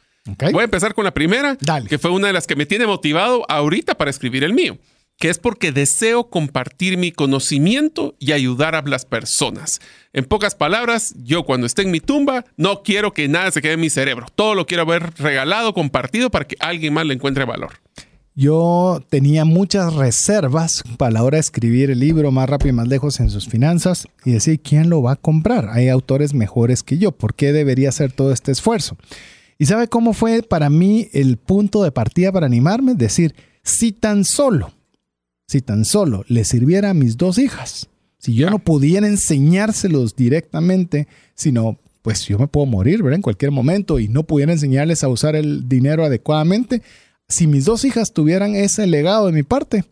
Voy 0.53 0.61
a 0.61 0.65
empezar 0.65 0.95
con 0.95 1.05
la 1.05 1.15
primera, 1.15 1.57
que 1.89 1.99
fue 1.99 2.11
una 2.11 2.27
de 2.27 2.35
las 2.35 2.47
que 2.47 2.55
me 2.55 2.67
tiene 2.67 2.87
motivado 2.87 3.45
ahorita 3.49 3.97
para 3.97 4.11
escribir 4.11 4.45
el 4.45 4.53
mío, 4.53 4.79
que 5.17 5.31
es 5.31 5.39
porque 5.39 5.73
deseo 5.73 6.29
compartir 6.29 6.99
mi 6.99 7.13
conocimiento 7.13 8.15
y 8.19 8.33
ayudar 8.33 8.75
a 8.75 8.83
las 8.83 9.07
personas. 9.07 9.81
En 10.13 10.27
pocas 10.27 10.55
palabras, 10.55 11.15
yo 11.17 11.45
cuando 11.45 11.67
esté 11.67 11.83
en 11.83 11.91
mi 11.91 12.01
tumba 12.01 12.45
no 12.59 12.83
quiero 12.83 13.15
que 13.15 13.27
nada 13.27 13.51
se 13.51 13.63
quede 13.63 13.73
en 13.73 13.81
mi 13.81 13.89
cerebro. 13.89 14.27
Todo 14.35 14.55
lo 14.55 14.67
quiero 14.67 14.85
ver 14.85 15.15
regalado, 15.17 15.73
compartido 15.73 16.31
para 16.31 16.47
que 16.47 16.57
alguien 16.61 16.93
más 16.93 17.07
le 17.07 17.15
encuentre 17.15 17.47
valor. 17.47 17.81
Yo 18.35 19.03
tenía 19.11 19.45
muchas 19.45 19.95
reservas 19.95 20.85
para 20.97 21.11
la 21.11 21.25
hora 21.25 21.37
de 21.37 21.41
escribir 21.41 21.91
el 21.91 21.99
libro 21.99 22.31
más 22.31 22.49
rápido 22.49 22.71
y 22.71 22.77
más 22.77 22.89
lejos 22.89 23.19
en 23.21 23.29
sus 23.29 23.49
finanzas 23.49 24.07
y 24.25 24.33
decir, 24.33 24.61
¿quién 24.61 24.89
lo 24.89 25.03
va 25.03 25.13
a 25.13 25.17
comprar? 25.17 25.69
Hay 25.71 25.89
autores 25.89 26.33
mejores 26.33 26.83
que 26.83 26.97
yo. 26.97 27.13
¿Por 27.13 27.35
qué 27.35 27.53
debería 27.53 27.89
hacer 27.89 28.13
todo 28.13 28.33
este 28.33 28.53
esfuerzo? 28.53 28.97
¿Y 29.59 29.67
sabe 29.67 29.89
cómo 29.89 30.15
fue 30.15 30.43
para 30.43 30.71
mí 30.71 31.09
el 31.13 31.37
punto 31.37 31.83
de 31.83 31.93
partida 31.93 32.33
para 32.33 32.47
animarme? 32.47 32.95
Decir, 32.95 33.35
si 33.63 33.93
tan 33.93 34.25
solo, 34.25 34.73
si 35.49 35.61
tan 35.61 35.85
solo 35.85 36.25
le 36.29 36.45
sirviera 36.45 36.91
a 36.91 36.95
mis 36.95 37.17
dos 37.17 37.37
hijas, 37.37 37.89
si 38.17 38.35
yo 38.35 38.49
no 38.49 38.59
pudiera 38.59 39.07
enseñárselos 39.07 40.15
directamente, 40.15 41.09
sino 41.35 41.79
pues 42.03 42.27
yo 42.27 42.39
me 42.39 42.47
puedo 42.47 42.67
morir, 42.67 43.03
¿verdad? 43.03 43.17
En 43.17 43.23
cualquier 43.23 43.51
momento 43.51 43.99
y 43.99 44.09
no 44.09 44.23
pudiera 44.23 44.53
enseñarles 44.53 45.05
a 45.05 45.09
usar 45.09 45.37
el 45.37 45.69
dinero 45.69 46.05
adecuadamente, 46.05 46.83
si 47.31 47.47
mis 47.47 47.65
dos 47.65 47.85
hijas 47.85 48.13
tuvieran 48.13 48.55
ese 48.55 48.87
legado 48.87 49.27
de 49.27 49.33
mi 49.33 49.43
parte, 49.43 49.85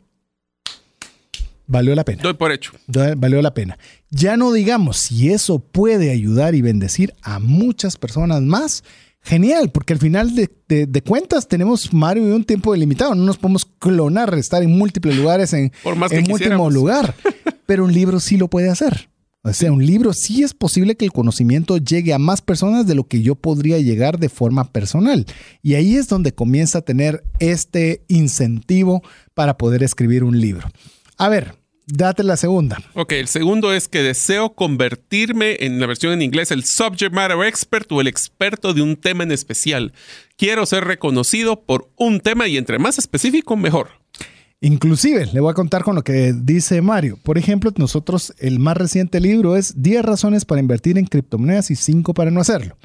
valió 1.67 1.95
la 1.95 2.05
pena. 2.05 2.23
Doy 2.23 2.35
por 2.35 2.53
hecho. 2.53 2.73
Valió 3.17 3.41
la 3.41 3.55
pena. 3.55 3.79
Ya 4.11 4.37
no 4.37 4.53
digamos 4.53 4.99
si 4.99 5.31
eso 5.31 5.61
puede 5.61 6.11
ayudar 6.11 6.55
y 6.55 6.63
bendecir 6.63 7.15
a 7.23 7.39
muchas 7.39 7.97
personas 7.97 8.43
más. 8.43 8.85
Genial, 9.21 9.71
porque 9.71 9.93
al 9.93 9.99
final 9.99 10.35
de, 10.35 11.03
cuentas 11.05 11.49
tenemos 11.49 11.93
Mario 11.93 12.29
y 12.29 12.31
un 12.31 12.45
tiempo 12.45 12.73
delimitado. 12.73 13.15
No 13.15 13.25
nos 13.25 13.37
podemos 13.37 13.67
clonar, 13.79 14.35
estar 14.35 14.63
en 14.63 14.77
múltiples 14.77 15.17
lugares 15.17 15.53
en, 15.53 15.73
Por 15.83 15.97
más 15.97 16.11
que 16.11 16.23
lugar. 16.23 17.15
Pero 17.67 17.85
un 17.85 17.93
libro 17.93 18.21
sí 18.21 18.37
lo 18.37 18.49
puede 18.49 18.71
hacer. 18.71 19.11
Sea, 19.53 19.73
un 19.73 19.85
libro 19.85 20.13
sí 20.13 20.43
es 20.43 20.55
posible 20.55 20.97
que 20.97 21.05
el 21.05 21.13
conocimiento 21.13 21.79
llegue 21.79 22.13
a 22.13 22.19
más 22.19 22.43
personas 22.43 22.87
de 22.87 22.95
lo 22.95 23.05
que 23.05 23.23
yo 23.23 23.35
podría 23.35 23.79
llegar 23.79 24.19
de 24.19 24.29
forma 24.29 24.73
personal. 24.73 25.27
Y 25.63 25.75
ahí 25.75 25.97
es 25.97 26.09
donde 26.09 26.33
comienza 26.33 26.79
a 26.79 26.83
tener 26.83 27.25
este 27.39 28.03
incentivo 28.09 29.03
para 29.35 29.57
poder 29.57 29.83
escribir 29.83 30.25
un 30.25 30.41
libro. 30.41 30.69
A 31.17 31.29
ver, 31.29 31.55
date 31.87 32.23
la 32.23 32.37
segunda. 32.37 32.79
Ok, 32.95 33.13
el 33.13 33.29
segundo 33.29 33.73
es 33.73 33.89
que 33.89 34.03
deseo 34.03 34.55
convertirme 34.55 35.57
en 35.61 35.81
la 35.81 35.87
versión 35.87 36.13
en 36.13 36.23
inglés 36.23 36.51
el 36.51 36.65
subject 36.65 37.13
matter 37.13 37.43
expert 37.47 37.91
o 37.93 38.01
el 38.01 38.07
experto 38.07 38.75
de 38.75 38.83
un 38.83 38.97
tema 38.97 39.25
en 39.25 39.33
especial. 39.33 39.93
Quiero 40.37 40.67
ser 40.67 40.85
reconocido 40.85 41.65
por 41.65 41.91
un 41.97 42.21
tema 42.21 42.47
y 42.49 42.57
entre 42.57 42.79
más 42.79 42.99
específico, 42.99 43.57
mejor. 43.57 43.91
Inclusive, 44.61 45.27
le 45.33 45.41
voy 45.41 45.53
a 45.53 45.55
contar 45.55 45.85
con 45.85 45.95
lo 45.95 46.03
que 46.03 46.33
dice 46.33 46.83
Mario. 46.83 47.17
Por 47.23 47.39
ejemplo, 47.39 47.73
nosotros 47.77 48.35
el 48.39 48.59
más 48.59 48.77
reciente 48.77 49.21
libro 49.21 49.57
es 49.57 49.81
10 49.81 50.05
razones 50.05 50.45
para 50.45 50.61
invertir 50.61 50.99
en 50.99 51.07
criptomonedas 51.07 51.71
y 51.71 51.77
5 51.77 52.13
para 52.13 52.33
no 52.33 52.41
hacerlo. 52.41 52.77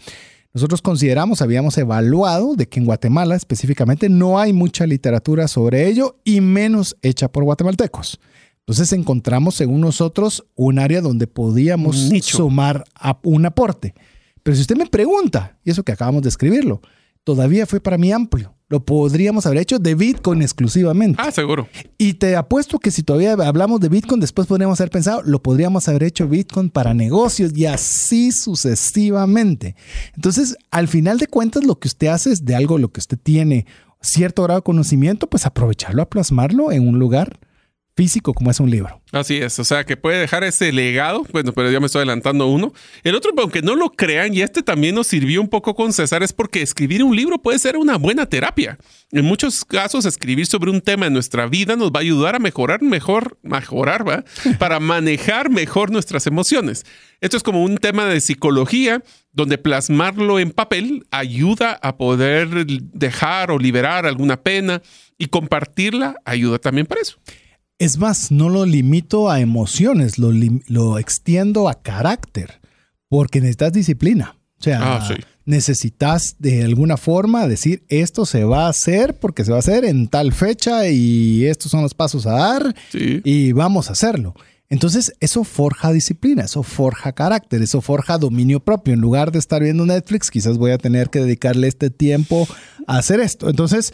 Nosotros 0.53 0.83
consideramos, 0.83 1.41
habíamos 1.41 1.75
evaluado 1.79 2.55
de 2.55 2.69
que 2.69 2.79
en 2.79 2.85
Guatemala 2.85 3.35
específicamente 3.35 4.07
no 4.07 4.39
hay 4.39 4.53
mucha 4.53 4.85
literatura 4.85 5.47
sobre 5.47 5.87
ello 5.87 6.19
y 6.23 6.41
menos 6.41 6.95
hecha 7.01 7.27
por 7.31 7.43
guatemaltecos. 7.43 8.19
Entonces 8.59 8.93
encontramos, 8.93 9.55
según 9.55 9.81
nosotros, 9.81 10.45
un 10.53 10.77
área 10.77 11.01
donde 11.01 11.25
podíamos 11.25 12.11
sumar 12.21 12.83
a 12.93 13.17
un 13.23 13.47
aporte. 13.47 13.95
Pero 14.43 14.55
si 14.55 14.61
usted 14.61 14.77
me 14.77 14.85
pregunta, 14.85 15.57
y 15.63 15.71
eso 15.71 15.83
que 15.83 15.91
acabamos 15.91 16.21
de 16.21 16.29
escribirlo, 16.29 16.81
todavía 17.23 17.65
fue 17.65 17.81
para 17.81 17.97
mí 17.97 18.11
amplio. 18.11 18.52
Lo 18.70 18.84
podríamos 18.84 19.46
haber 19.46 19.60
hecho 19.60 19.77
de 19.77 19.93
Bitcoin 19.93 20.41
exclusivamente. 20.41 21.22
Ah, 21.22 21.32
seguro. 21.32 21.67
Y 21.98 22.13
te 22.13 22.36
apuesto 22.36 22.79
que 22.79 22.91
si 22.91 23.03
todavía 23.03 23.34
hablamos 23.34 23.79
de 23.79 23.89
Bitcoin, 23.89 24.20
después 24.20 24.48
podríamos 24.48 24.79
haber 24.79 24.89
pensado, 24.89 25.22
lo 25.24 25.43
podríamos 25.43 25.88
haber 25.88 26.03
hecho 26.03 26.27
Bitcoin 26.27 26.70
para 26.70 26.93
negocios 26.93 27.55
y 27.55 27.65
así 27.65 28.32
sucesivamente. 28.32 29.75
Entonces, 30.15 30.58
al 30.72 30.88
final 30.88 31.20
de 31.20 31.27
cuentas, 31.27 31.65
lo 31.65 31.77
que 31.77 31.88
usted 31.88 32.08
hace 32.08 32.32
es 32.32 32.46
de 32.46 32.55
algo 32.55 32.77
lo 32.77 32.91
que 32.91 33.00
usted 33.00 33.20
tiene 33.22 33.65
cierto 34.01 34.43
grado 34.43 34.60
de 34.60 34.63
conocimiento, 34.63 35.27
pues 35.27 35.46
aprovecharlo 35.46 36.01
a 36.01 36.10
plasmarlo 36.10 36.72
en 36.72 36.88
un 36.88 37.00
lugar 37.00 37.39
físico 37.95 38.33
como 38.33 38.50
es 38.50 38.59
un 38.59 38.69
libro. 38.69 39.01
Así 39.12 39.38
es, 39.38 39.59
o 39.59 39.63
sea 39.63 39.83
que 39.83 39.97
puede 39.97 40.19
dejar 40.19 40.43
ese 40.43 40.71
legado, 40.71 41.23
bueno, 41.31 41.53
pero 41.53 41.69
ya 41.69 41.79
me 41.79 41.85
estoy 41.85 42.00
adelantando 42.00 42.47
uno. 42.47 42.73
El 43.03 43.15
otro, 43.15 43.31
aunque 43.38 43.62
no 43.62 43.75
lo 43.75 43.91
crean, 43.91 44.33
y 44.33 44.41
este 44.41 44.63
también 44.63 44.95
nos 44.95 45.07
sirvió 45.07 45.39
un 45.41 45.47
poco 45.47 45.75
con 45.75 45.93
César, 45.93 46.23
es 46.23 46.33
porque 46.33 46.62
escribir 46.62 47.03
un 47.03 47.15
libro 47.15 47.39
puede 47.39 47.59
ser 47.59 47.77
una 47.77 47.97
buena 47.97 48.25
terapia. 48.25 48.79
En 49.12 49.25
muchos 49.25 49.63
casos, 49.63 50.05
escribir 50.05 50.47
sobre 50.47 50.71
un 50.71 50.81
tema 50.81 51.05
en 51.05 51.13
nuestra 51.13 51.45
vida 51.45 51.75
nos 51.75 51.91
va 51.91 52.00
a 52.00 52.01
ayudar 52.01 52.35
a 52.35 52.39
mejorar 52.39 52.81
mejor, 52.81 53.38
mejorar, 53.43 54.07
¿va? 54.07 54.23
Para 54.59 54.79
manejar 54.79 55.51
mejor 55.51 55.91
nuestras 55.91 56.25
emociones. 56.25 56.85
Esto 57.21 57.38
es 57.38 57.43
como 57.43 57.63
un 57.63 57.77
tema 57.77 58.05
de 58.05 58.19
psicología 58.19 59.03
donde 59.31 59.57
plasmarlo 59.57 60.39
en 60.39 60.51
papel 60.51 61.05
ayuda 61.12 61.79
a 61.81 61.97
poder 61.97 62.65
dejar 62.65 63.51
o 63.51 63.59
liberar 63.59 64.05
alguna 64.05 64.41
pena 64.41 64.81
y 65.17 65.27
compartirla 65.27 66.15
ayuda 66.25 66.57
también 66.59 66.85
para 66.85 67.01
eso. 67.01 67.17
Es 67.79 67.97
más, 67.97 68.31
no 68.31 68.49
lo 68.49 68.65
limito 68.65 69.29
a 69.29 69.39
emociones, 69.39 70.17
lo, 70.17 70.99
extiendo 70.99 71.67
a 71.67 71.81
carácter, 71.81 72.61
porque 73.09 73.41
necesitas 73.41 73.73
disciplina. 73.73 74.37
O 74.59 74.63
sea, 74.63 74.79
ah, 74.81 75.15
necesitas 75.45 76.35
de 76.39 76.63
alguna 76.63 76.95
forma 76.95 77.47
decir 77.47 77.83
esto 77.89 78.25
se 78.25 78.45
va 78.45 78.67
a 78.67 78.69
hacer 78.69 79.19
porque 79.19 79.43
se 79.43 79.51
va 79.51 79.57
a 79.57 79.59
hacer 79.59 79.83
en 79.83 80.07
tal 80.07 80.31
fecha 80.31 80.87
y 80.87 81.45
estos 81.45 81.69
son 81.69 81.81
los 81.81 81.93
pasos 81.93 82.25
a 82.25 82.31
dar 82.31 82.75
y 82.93 83.51
vamos 83.51 83.89
a 83.89 83.93
hacerlo. 83.93 84.33
Entonces, 84.69 85.13
eso 85.19 85.43
forja 85.43 85.91
disciplina, 85.91 86.45
eso 86.45 86.63
forja 86.63 87.11
carácter, 87.11 87.61
eso 87.61 87.79
forja 87.81 88.17
dominio 88.17 88.59
propio. 88.59 88.95
En 88.95 89.01
lugar 89.01 89.31
de 89.31 89.37
estar 89.37 89.61
viendo 89.61 89.85
Netflix, 89.85 90.31
quizás 90.31 90.57
voy 90.57 90.71
a 90.71 90.79
tener 90.79 91.11
que 91.11 91.19
dedicarle 91.19 91.67
este 91.67 91.91
tiempo 91.91 92.47
a 92.87 92.97
hacer 92.97 93.19
esto. 93.19 93.49
Entonces, 93.49 93.93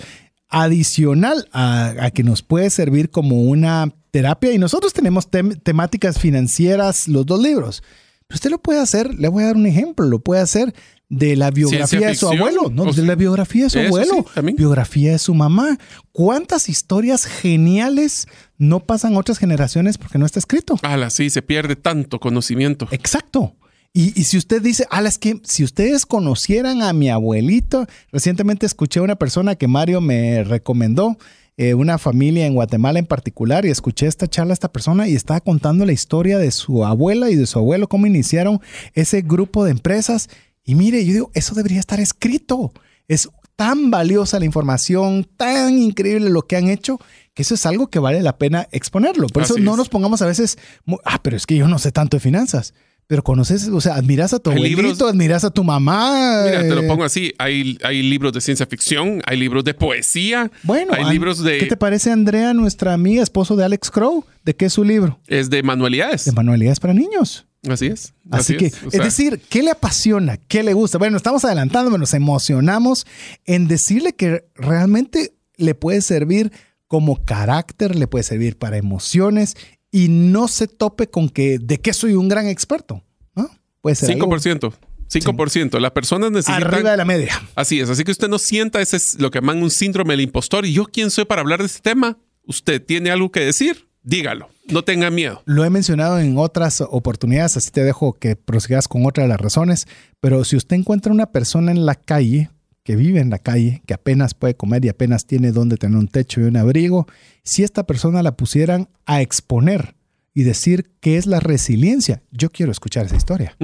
adicional 0.49 1.47
a, 1.53 2.11
que 2.13 2.23
nos 2.23 2.41
puede 2.41 2.69
servir 2.69 3.09
como 3.09 3.43
una 3.43 3.93
terapia. 4.11 4.51
Y 4.51 4.57
nosotros 4.57 4.93
tenemos 4.93 5.29
temáticas 5.29 6.19
financieras, 6.19 7.07
los 7.07 7.25
dos 7.25 7.39
libros. 7.39 7.83
Pero 8.27 8.35
usted 8.35 8.49
lo 8.51 8.59
puede 8.59 8.79
hacer, 8.79 9.13
le 9.15 9.27
voy 9.27 9.43
a 9.43 9.47
dar 9.47 9.55
un 9.55 9.65
ejemplo, 9.65 10.05
lo 10.05 10.19
puede 10.19 10.41
hacer 10.41 10.73
de 11.09 11.35
la 11.35 11.49
biografía 11.49 12.07
de 12.07 12.15
su 12.15 12.27
abuelo, 12.27 12.69
¿no? 12.71 12.91
De 12.93 13.01
la 13.01 13.15
biografía 13.15 13.63
de 13.63 13.69
su 13.71 13.79
abuelo, 13.79 14.25
biografía 14.55 15.11
de 15.13 15.19
su 15.19 15.33
mamá. 15.33 15.79
¿Cuántas 16.11 16.69
historias 16.69 17.25
geniales 17.25 18.27
no 18.57 18.81
pasan 18.81 19.17
otras 19.17 19.39
generaciones 19.39 19.97
porque 19.97 20.19
no 20.19 20.27
está 20.27 20.37
escrito? 20.37 20.77
la 20.83 21.09
sí, 21.09 21.31
se 21.31 21.41
pierde 21.41 21.75
tanto 21.75 22.19
conocimiento. 22.19 22.87
Exacto. 22.91 23.55
Y, 23.93 24.19
y 24.19 24.23
si 24.25 24.37
usted 24.37 24.61
dice, 24.61 24.85
ah, 24.91 25.01
es 25.01 25.17
que 25.17 25.41
si 25.43 25.63
ustedes 25.63 26.05
conocieran 26.05 26.81
a 26.81 26.93
mi 26.93 27.09
abuelito, 27.09 27.87
recientemente 28.11 28.65
escuché 28.65 28.99
a 28.99 29.03
una 29.03 29.15
persona 29.15 29.55
que 29.55 29.67
Mario 29.67 29.99
me 29.99 30.43
recomendó, 30.43 31.17
eh, 31.61 31.73
una 31.73 31.97
familia 31.97 32.45
en 32.45 32.53
Guatemala 32.53 32.99
en 32.99 33.05
particular, 33.05 33.65
y 33.65 33.69
escuché 33.69 34.07
esta 34.07 34.27
charla 34.27 34.53
a 34.53 34.53
esta 34.53 34.71
persona 34.71 35.09
y 35.09 35.15
estaba 35.15 35.41
contando 35.41 35.85
la 35.85 35.91
historia 35.91 36.37
de 36.37 36.51
su 36.51 36.85
abuela 36.85 37.29
y 37.31 37.35
de 37.35 37.45
su 37.45 37.59
abuelo, 37.59 37.89
cómo 37.89 38.07
iniciaron 38.07 38.61
ese 38.93 39.21
grupo 39.23 39.65
de 39.65 39.71
empresas. 39.71 40.29
Y 40.63 40.75
mire, 40.75 41.03
yo 41.03 41.11
digo, 41.11 41.31
eso 41.33 41.55
debería 41.55 41.81
estar 41.81 41.99
escrito. 41.99 42.71
Es 43.09 43.27
tan 43.57 43.91
valiosa 43.91 44.39
la 44.39 44.45
información, 44.45 45.27
tan 45.35 45.77
increíble 45.77 46.29
lo 46.29 46.43
que 46.43 46.55
han 46.55 46.69
hecho, 46.69 46.97
que 47.33 47.41
eso 47.41 47.55
es 47.55 47.65
algo 47.65 47.89
que 47.89 47.99
vale 47.99 48.21
la 48.21 48.37
pena 48.37 48.69
exponerlo. 48.71 49.27
Por 49.27 49.43
eso 49.43 49.57
no 49.57 49.71
es. 49.71 49.77
nos 49.79 49.89
pongamos 49.89 50.21
a 50.21 50.27
veces, 50.27 50.57
ah, 51.03 51.19
pero 51.21 51.35
es 51.35 51.45
que 51.45 51.57
yo 51.57 51.67
no 51.67 51.77
sé 51.77 51.91
tanto 51.91 52.15
de 52.15 52.21
finanzas. 52.21 52.73
Pero 53.09 53.23
conoces, 53.23 53.67
o 53.69 53.81
sea, 53.81 53.95
admiras 53.95 54.33
a 54.35 54.39
tu 54.39 54.51
Hay 54.51 54.57
abuelito, 54.57 54.81
libros- 54.83 55.01
admiras 55.01 55.43
a 55.43 55.49
tu 55.49 55.63
mamá. 55.63 56.43
Mira, 56.45 56.61
te 56.61 56.75
lo 56.75 56.83
eh, 56.83 56.87
pongo 56.87 57.03
así. 57.03 57.33
Hay, 57.39 57.75
hay 57.83 58.03
libros 58.03 58.33
de 58.33 58.39
ciencia 58.39 58.67
ficción, 58.67 59.19
hay 59.25 59.35
libros 59.35 59.63
de 59.63 59.73
poesía, 59.73 60.51
Bueno, 60.61 60.93
hay 60.93 61.05
libros 61.11 61.41
¿qué 61.41 61.57
te 61.61 61.65
de, 61.69 61.75
parece, 61.77 62.11
Andrea, 62.11 62.53
nuestra 62.53 62.93
amiga, 62.93 63.23
esposo 63.23 63.55
de 63.55 63.65
Alex 63.65 63.89
Crow? 63.89 64.25
¿De 64.45 64.55
qué 64.55 64.65
es 64.65 64.73
su 64.73 64.83
libro? 64.83 65.19
es 65.25 65.49
de 65.49 65.63
manualidades. 65.63 66.25
De 66.25 66.33
manualidades 66.33 66.79
para 66.79 66.93
niños. 66.93 67.47
Así 67.67 67.87
es. 67.87 68.13
Así, 68.29 68.55
que, 68.57 68.67
O 68.85 68.89
es 68.91 68.99
decir, 69.03 69.41
¿qué 69.49 69.63
le 69.63 69.71
apasiona? 69.71 70.37
¿Qué 70.37 70.61
le 70.61 70.73
gusta? 70.73 70.99
Bueno, 70.99 71.17
estamos 71.17 71.43
adelantando, 71.43 71.97
nos 71.97 72.13
emocionamos 72.13 73.07
en 73.45 73.67
decirle 73.67 74.13
que 74.13 74.45
realmente 74.53 75.33
le 75.57 75.73
puede 75.73 76.01
servir 76.01 76.51
como 76.85 77.25
carácter, 77.25 77.95
le 77.95 78.05
puede 78.05 78.23
servir 78.23 78.55
para 78.57 78.77
emociones 78.77 79.55
y 79.91 80.07
no 80.09 80.47
se 80.47 80.67
tope 80.67 81.07
con 81.07 81.29
que 81.29 81.59
de 81.59 81.79
qué 81.79 81.93
soy 81.93 82.13
un 82.13 82.27
gran 82.29 82.47
experto. 82.47 83.03
¿no? 83.35 83.49
Puede 83.81 83.95
ser 83.95 84.11
algo 84.11 84.27
5%. 84.27 84.73
5%. 85.09 85.79
Las 85.79 85.91
personas 85.91 86.31
necesitan. 86.31 86.63
arriba 86.63 86.91
de 86.91 86.97
la 86.97 87.05
media. 87.05 87.41
Así 87.55 87.79
es. 87.79 87.89
Así 87.89 88.03
que 88.03 88.11
usted 88.11 88.27
no 88.27 88.37
sienta 88.37 88.79
ese 88.79 88.97
es 88.97 89.19
lo 89.19 89.31
que 89.31 89.39
llaman 89.39 89.63
un 89.63 89.71
síndrome 89.71 90.13
del 90.13 90.21
impostor. 90.21 90.65
¿Y 90.65 90.73
yo 90.73 90.85
quién 90.85 91.09
soy 91.09 91.25
para 91.25 91.41
hablar 91.41 91.59
de 91.59 91.65
este 91.65 91.81
tema? 91.81 92.17
¿Usted 92.45 92.83
tiene 92.83 93.09
algo 93.09 93.31
que 93.31 93.39
decir? 93.39 93.87
Dígalo. 94.03 94.49
No 94.67 94.83
tenga 94.83 95.09
miedo. 95.09 95.41
Lo 95.45 95.65
he 95.65 95.69
mencionado 95.69 96.19
en 96.19 96.37
otras 96.37 96.81
oportunidades, 96.81 97.57
así 97.57 97.71
te 97.71 97.83
dejo 97.83 98.13
que 98.13 98.35
prosigas 98.35 98.87
con 98.87 99.05
otra 99.05 99.23
de 99.23 99.29
las 99.29 99.41
razones, 99.41 99.87
pero 100.19 100.43
si 100.45 100.55
usted 100.55 100.77
encuentra 100.77 101.11
una 101.11 101.31
persona 101.31 101.71
en 101.71 101.85
la 101.85 101.95
calle, 101.95 102.49
que 102.89 102.95
vive 102.95 103.19
en 103.19 103.29
la 103.29 103.37
calle, 103.37 103.83
que 103.85 103.93
apenas 103.93 104.33
puede 104.33 104.55
comer 104.55 104.83
y 104.83 104.89
apenas 104.89 105.27
tiene 105.27 105.51
donde 105.51 105.77
tener 105.77 105.95
un 105.95 106.07
techo 106.07 106.41
y 106.41 106.45
un 106.45 106.57
abrigo, 106.57 107.05
si 107.43 107.61
esta 107.61 107.85
persona 107.85 108.23
la 108.23 108.35
pusieran 108.35 108.89
a 109.05 109.21
exponer 109.21 109.93
y 110.33 110.41
decir 110.41 110.89
qué 110.99 111.15
es 111.15 111.27
la 111.27 111.39
resiliencia, 111.39 112.23
yo 112.31 112.49
quiero 112.49 112.71
escuchar 112.71 113.05
esa 113.05 113.15
historia. 113.15 113.55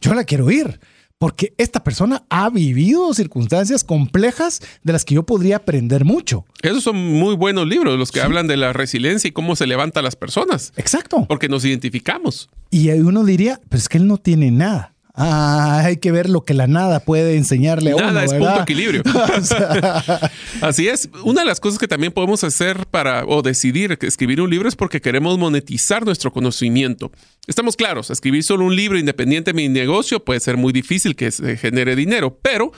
Yo 0.00 0.14
la 0.14 0.22
quiero 0.22 0.46
oír. 0.46 0.78
Porque 1.18 1.52
esta 1.58 1.82
persona 1.82 2.22
ha 2.30 2.48
vivido 2.48 3.12
circunstancias 3.12 3.82
complejas 3.82 4.60
de 4.84 4.92
las 4.92 5.04
que 5.04 5.16
yo 5.16 5.26
podría 5.26 5.56
aprender 5.56 6.04
mucho. 6.04 6.44
Esos 6.62 6.84
son 6.84 6.96
muy 6.96 7.34
buenos 7.34 7.66
libros, 7.66 7.98
los 7.98 8.12
que 8.12 8.20
hablan 8.20 8.46
de 8.46 8.56
la 8.56 8.72
resiliencia 8.72 9.26
y 9.26 9.32
cómo 9.32 9.56
se 9.56 9.66
levanta 9.66 9.98
a 9.98 10.04
las 10.04 10.14
personas. 10.14 10.72
Exacto. 10.76 11.26
Porque 11.28 11.48
nos 11.48 11.64
identificamos. 11.64 12.48
Y 12.70 12.88
uno 12.90 13.24
diría, 13.24 13.60
pero 13.68 13.78
es 13.78 13.88
que 13.88 13.98
él 13.98 14.06
no 14.06 14.18
tiene 14.18 14.52
nada. 14.52 14.94
Ah, 15.22 15.82
hay 15.84 15.98
que 15.98 16.10
ver 16.12 16.30
lo 16.30 16.42
que 16.42 16.54
la 16.54 16.66
nada 16.66 17.00
puede 17.00 17.36
enseñarle 17.36 17.92
a 17.92 17.96
Nada 17.96 18.10
uno. 18.10 18.20
es 18.20 18.32
¿verdad? 18.32 18.48
punto 18.48 18.62
equilibrio. 18.62 19.02
O 19.38 19.42
sea, 19.44 20.30
Así 20.62 20.88
es. 20.88 21.08
Una 21.24 21.42
de 21.42 21.46
las 21.46 21.60
cosas 21.60 21.78
que 21.78 21.86
también 21.88 22.12
podemos 22.12 22.42
hacer 22.44 22.86
para 22.86 23.24
o 23.26 23.42
decidir 23.42 23.98
escribir 24.00 24.40
un 24.40 24.50
libro 24.50 24.68
es 24.68 24.76
porque 24.76 25.00
queremos 25.00 25.38
monetizar 25.38 26.04
nuestro 26.04 26.32
conocimiento. 26.32 27.10
Estamos 27.46 27.76
claros, 27.76 28.10
escribir 28.10 28.44
solo 28.44 28.64
un 28.64 28.76
libro 28.76 28.98
independiente 28.98 29.50
de 29.52 29.54
mi 29.56 29.68
negocio 29.68 30.24
puede 30.24 30.40
ser 30.40 30.56
muy 30.56 30.72
difícil 30.72 31.16
que 31.16 31.30
se 31.30 31.56
genere 31.56 31.96
dinero, 31.96 32.38
pero 32.42 32.72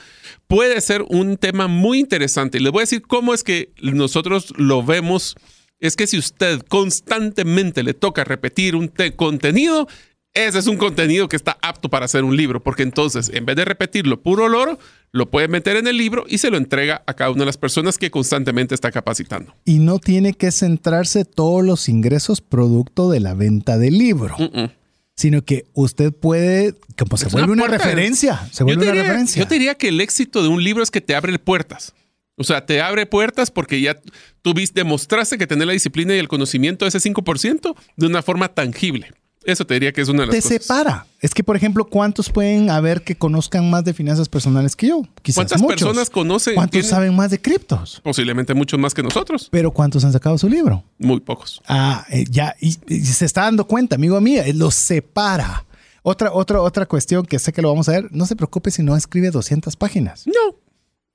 puede 0.47 0.81
ser 0.81 1.03
un 1.09 1.37
tema 1.37 1.67
muy 1.67 1.99
interesante. 1.99 2.57
Y 2.57 2.61
les 2.61 2.71
voy 2.71 2.81
a 2.81 2.83
decir 2.83 3.01
cómo 3.03 3.33
es 3.33 3.43
que 3.43 3.71
nosotros 3.81 4.53
lo 4.57 4.83
vemos. 4.83 5.35
Es 5.79 5.95
que 5.97 6.07
si 6.07 6.17
usted 6.17 6.61
constantemente 6.69 7.83
le 7.83 7.93
toca 7.93 8.23
repetir 8.23 8.75
un 8.75 8.87
te- 8.89 9.15
contenido, 9.15 9.87
ese 10.33 10.57
es 10.59 10.67
un 10.67 10.77
contenido 10.77 11.27
que 11.29 11.35
está 11.35 11.57
apto 11.61 11.89
para 11.89 12.05
hacer 12.05 12.23
un 12.23 12.35
libro, 12.35 12.61
porque 12.63 12.81
entonces 12.83 13.29
en 13.33 13.45
vez 13.45 13.55
de 13.55 13.65
repetirlo 13.65 14.21
puro 14.21 14.49
loro, 14.49 14.79
lo 15.11 15.29
puede 15.29 15.47
meter 15.47 15.75
en 15.77 15.85
el 15.87 15.95
libro 15.97 16.25
y 16.27 16.39
se 16.39 16.49
lo 16.49 16.57
entrega 16.57 17.03
a 17.05 17.13
cada 17.13 17.29
una 17.29 17.41
de 17.41 17.45
las 17.45 17.57
personas 17.57 17.97
que 17.99 18.09
constantemente 18.09 18.73
está 18.73 18.91
capacitando. 18.91 19.53
y 19.65 19.79
no 19.79 19.99
tiene 19.99 20.33
que 20.33 20.51
centrarse 20.51 21.23
todos 21.25 21.63
los 21.63 21.87
ingresos 21.87 22.41
producto 22.41 23.11
de 23.11 23.19
la 23.19 23.35
venta 23.35 23.77
del 23.77 23.97
libro, 23.97 24.35
Mm-mm. 24.37 24.71
sino 25.15 25.43
que 25.43 25.65
usted 25.73 26.11
puede, 26.11 26.73
como 26.97 27.17
se 27.17 27.27
Es 27.27 27.33
vuelve 27.33 27.51
una, 27.53 27.65
de- 27.67 27.77
referencia, 27.77 28.47
se 28.51 28.59
Yo 28.61 28.65
vuelve 28.65 28.85
una 28.91 28.93
referencia. 29.01 29.39
Yo 29.41 29.47
te 29.47 29.53
diría 29.55 29.75
que 29.75 29.89
el 29.89 30.01
éxito 30.01 30.41
de 30.41 30.47
un 30.49 30.63
libro 30.63 30.81
es 30.81 30.89
que 30.89 31.01
te 31.01 31.15
abre 31.15 31.37
puertas. 31.37 31.93
O 32.35 32.43
sea, 32.43 32.65
te 32.65 32.81
abre 32.81 33.05
puertas 33.05 33.51
porque 33.51 33.79
ya 33.79 33.95
tú 34.41 34.55
demostraste 34.73 35.37
que 35.37 35.45
tener 35.45 35.67
la 35.67 35.73
disciplina 35.73 36.15
y 36.15 36.17
el 36.17 36.27
conocimiento 36.27 36.85
de 36.85 36.89
ese 36.89 36.97
5% 36.99 37.75
de 37.97 38.07
una 38.07 38.23
forma 38.23 38.47
tangible. 38.47 39.11
Eso 39.45 39.65
te 39.65 39.73
diría 39.75 39.91
que 39.91 40.01
es 40.01 40.09
una 40.09 40.21
de 40.21 40.27
las 40.27 40.35
te 40.35 40.41
cosas. 40.41 40.61
separa. 40.65 41.05
Es 41.19 41.33
que, 41.33 41.43
por 41.43 41.55
ejemplo, 41.55 41.85
¿cuántos 41.85 42.29
pueden 42.29 42.69
haber 42.69 43.03
que 43.03 43.15
conozcan 43.15 43.69
más 43.69 43.83
de 43.83 43.93
finanzas 43.93 44.29
personales 44.29 44.75
que 44.75 44.87
yo? 44.87 45.03
Quizás 45.21 45.35
¿Cuántas 45.35 45.61
muchos. 45.61 45.79
personas 45.81 46.09
conocen? 46.09 46.55
¿Cuántos 46.55 46.71
tienen- 46.71 46.89
saben 46.89 47.15
más 47.15 47.31
de 47.31 47.41
criptos? 47.41 47.99
Posiblemente 48.03 48.53
muchos 48.53 48.79
más 48.79 48.93
que 48.93 49.03
nosotros. 49.03 49.49
Pero 49.51 49.71
¿cuántos 49.71 50.03
han 50.05 50.11
sacado 50.13 50.37
su 50.37 50.47
libro? 50.49 50.83
Muy 50.97 51.19
pocos. 51.19 51.61
Ah, 51.67 52.05
eh, 52.09 52.25
ya, 52.29 52.55
y, 52.61 52.77
y 52.87 53.01
se 53.05 53.25
está 53.25 53.41
dando 53.41 53.65
cuenta, 53.65 53.95
amigo 53.95 54.19
mío, 54.21 54.41
eh, 54.45 54.53
lo 54.53 54.71
separa. 54.71 55.65
Otra, 56.03 56.33
otra, 56.33 56.61
otra 56.61 56.85
cuestión 56.85 57.25
que 57.25 57.39
sé 57.39 57.53
que 57.53 57.61
lo 57.61 57.69
vamos 57.69 57.87
a 57.89 57.93
ver, 57.93 58.09
no 58.11 58.25
se 58.25 58.35
preocupe 58.35 58.71
si 58.71 58.83
no 58.83 58.95
escribe 58.95 59.31
200 59.31 59.75
páginas. 59.77 60.25
No. 60.27 60.55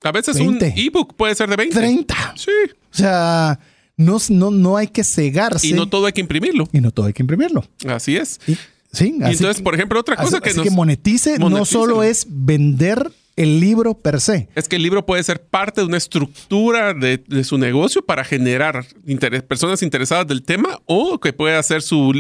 A 0.03 0.12
veces 0.12 0.37
20. 0.38 0.67
un 0.67 0.73
ebook 0.79 1.14
puede 1.14 1.35
ser 1.35 1.51
de 1.51 1.57
20. 1.57 1.75
30. 1.77 2.35
Sí. 2.37 2.51
O 2.91 2.97
sea, 2.97 3.59
no, 3.98 4.16
no, 4.30 4.50
no 4.50 4.76
hay 4.78 4.87
que 4.88 5.04
cegarse. 5.04 5.66
Y 5.66 5.72
no 5.74 5.87
todo 5.90 6.06
hay 6.06 6.14
que 6.14 6.22
imprimirlo. 6.22 6.66
y 6.72 6.80
no 6.80 6.90
todo 6.90 7.04
hay 7.06 7.12
que 7.12 7.22
imprimirlo. 7.22 7.64
Así 7.87 8.16
es. 8.16 8.40
Y, 8.46 8.54
sí, 8.90 9.16
Y 9.18 9.22
así 9.22 9.32
entonces, 9.34 9.56
que- 9.58 9.62
por 9.62 9.74
ejemplo, 9.74 10.00
otra 10.00 10.16
cosa 10.16 10.37
así- 10.38 10.42
que 10.42 10.48
así 10.50 10.56
nos... 10.58 10.64
que 10.64 10.70
monetice 10.70 11.38
no 11.38 11.64
solo 11.66 12.02
es 12.02 12.26
vender 12.30 13.12
el 13.37 13.61
libro 13.61 13.94
per 13.94 14.20
se. 14.20 14.48
es 14.56 14.66
que 14.66 14.74
el 14.74 14.82
libro 14.82 15.06
puede 15.06 15.22
ser 15.22 15.40
parte 15.44 15.80
de 15.80 15.87
una 15.87 15.96
estructura 15.96 16.92
de, 16.92 17.18
de 17.24 17.44
su 17.44 17.56
negocio 17.56 18.02
para 18.02 18.24
generar 18.24 18.84
interes- 19.06 19.42
personas 19.42 19.80
interesadas 19.84 20.26
del 20.26 20.42
tema 20.42 20.80
o 20.87 21.20
que 21.20 21.32
puede 21.32 21.54
hacer 21.54 21.82
su, 21.82 22.12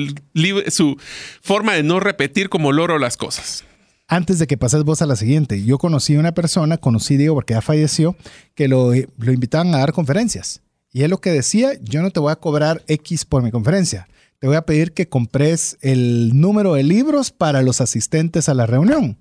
su 0.68 0.96
forma 1.42 1.74
de 1.74 1.82
no 1.82 1.98
repetir 1.98 2.48
como 2.48 2.70
loro 2.70 2.98
las 3.00 3.16
cosas. 3.16 3.64
Antes 4.06 4.38
de 4.38 4.46
que 4.46 4.56
pases 4.56 4.84
vos 4.84 5.02
a 5.02 5.06
la 5.06 5.16
siguiente, 5.16 5.64
yo 5.64 5.76
conocí 5.78 6.14
a 6.14 6.20
una 6.20 6.32
persona, 6.32 6.78
conocí, 6.78 7.16
digo, 7.16 7.34
porque 7.34 7.54
ya 7.54 7.62
falleció, 7.62 8.16
que 8.54 8.68
lo, 8.68 8.92
lo 9.18 9.32
invitaban 9.32 9.74
a 9.74 9.78
dar 9.78 9.92
conferencias. 9.92 10.62
Y 10.92 11.02
él 11.02 11.10
lo 11.10 11.20
que 11.20 11.30
decía, 11.30 11.72
yo 11.82 12.02
no 12.02 12.10
te 12.10 12.20
voy 12.20 12.32
a 12.32 12.36
cobrar 12.36 12.82
X 12.86 13.24
por 13.24 13.42
mi 13.42 13.50
conferencia. 13.50 14.08
Te 14.38 14.46
voy 14.46 14.56
a 14.56 14.62
pedir 14.62 14.92
que 14.92 15.08
compres 15.08 15.76
el 15.80 16.30
número 16.40 16.74
de 16.74 16.82
libros 16.84 17.30
para 17.30 17.62
los 17.62 17.80
asistentes 17.80 18.48
a 18.48 18.54
la 18.54 18.66
reunión. 18.66 19.18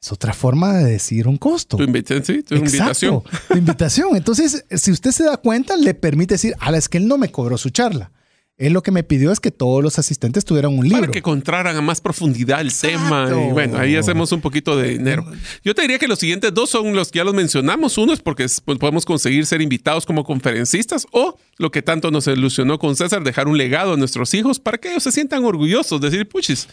Es 0.00 0.10
otra 0.12 0.32
forma 0.32 0.78
de 0.78 0.84
decir 0.92 1.28
un 1.28 1.36
costo. 1.36 1.76
Tu, 1.76 1.84
invita- 1.84 2.22
sí, 2.24 2.42
tu 2.42 2.54
invitación. 2.56 3.16
Exacto, 3.24 3.44
tu 3.48 3.58
invitación. 3.58 4.16
Entonces, 4.16 4.64
si 4.70 4.90
usted 4.90 5.10
se 5.12 5.24
da 5.24 5.36
cuenta, 5.36 5.76
le 5.76 5.94
permite 5.94 6.34
decir, 6.34 6.54
ala, 6.60 6.78
es 6.78 6.88
que 6.88 6.98
él 6.98 7.06
no 7.06 7.18
me 7.18 7.30
cobró 7.30 7.56
su 7.58 7.70
charla. 7.70 8.10
Él 8.58 8.74
lo 8.74 8.82
que 8.82 8.90
me 8.92 9.02
pidió 9.02 9.32
es 9.32 9.40
que 9.40 9.50
todos 9.50 9.82
los 9.82 9.98
asistentes 9.98 10.44
tuvieran 10.44 10.76
un 10.78 10.84
libro. 10.84 11.00
Para 11.00 11.10
que 11.10 11.18
encontraran 11.18 11.74
a 11.74 11.80
más 11.80 12.00
profundidad 12.00 12.60
el 12.60 12.68
Exacto. 12.68 12.98
tema. 12.98 13.28
Y 13.48 13.50
bueno, 13.52 13.78
ahí 13.78 13.96
hacemos 13.96 14.30
un 14.30 14.40
poquito 14.40 14.76
de 14.76 14.90
dinero. 14.90 15.24
Yo 15.64 15.74
te 15.74 15.82
diría 15.82 15.98
que 15.98 16.06
los 16.06 16.18
siguientes 16.18 16.52
dos 16.54 16.70
son 16.70 16.94
los 16.94 17.10
que 17.10 17.16
ya 17.18 17.24
los 17.24 17.34
mencionamos. 17.34 17.96
Uno 17.98 18.12
es 18.12 18.20
porque 18.20 18.44
es- 18.44 18.60
pues, 18.60 18.78
podemos 18.78 19.04
conseguir 19.04 19.46
ser 19.46 19.62
invitados 19.62 20.04
como 20.06 20.22
conferencistas 20.22 21.06
o 21.12 21.36
lo 21.56 21.70
que 21.70 21.82
tanto 21.82 22.10
nos 22.10 22.26
ilusionó 22.26 22.78
con 22.78 22.94
César, 22.94 23.24
dejar 23.24 23.48
un 23.48 23.56
legado 23.56 23.94
a 23.94 23.96
nuestros 23.96 24.32
hijos 24.34 24.60
para 24.60 24.78
que 24.78 24.90
ellos 24.90 25.02
se 25.02 25.12
sientan 25.12 25.44
orgullosos, 25.44 26.00
decir, 26.00 26.28
puchis, 26.28 26.68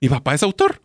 mi 0.00 0.08
papá 0.08 0.34
es 0.34 0.42
autor. 0.42 0.82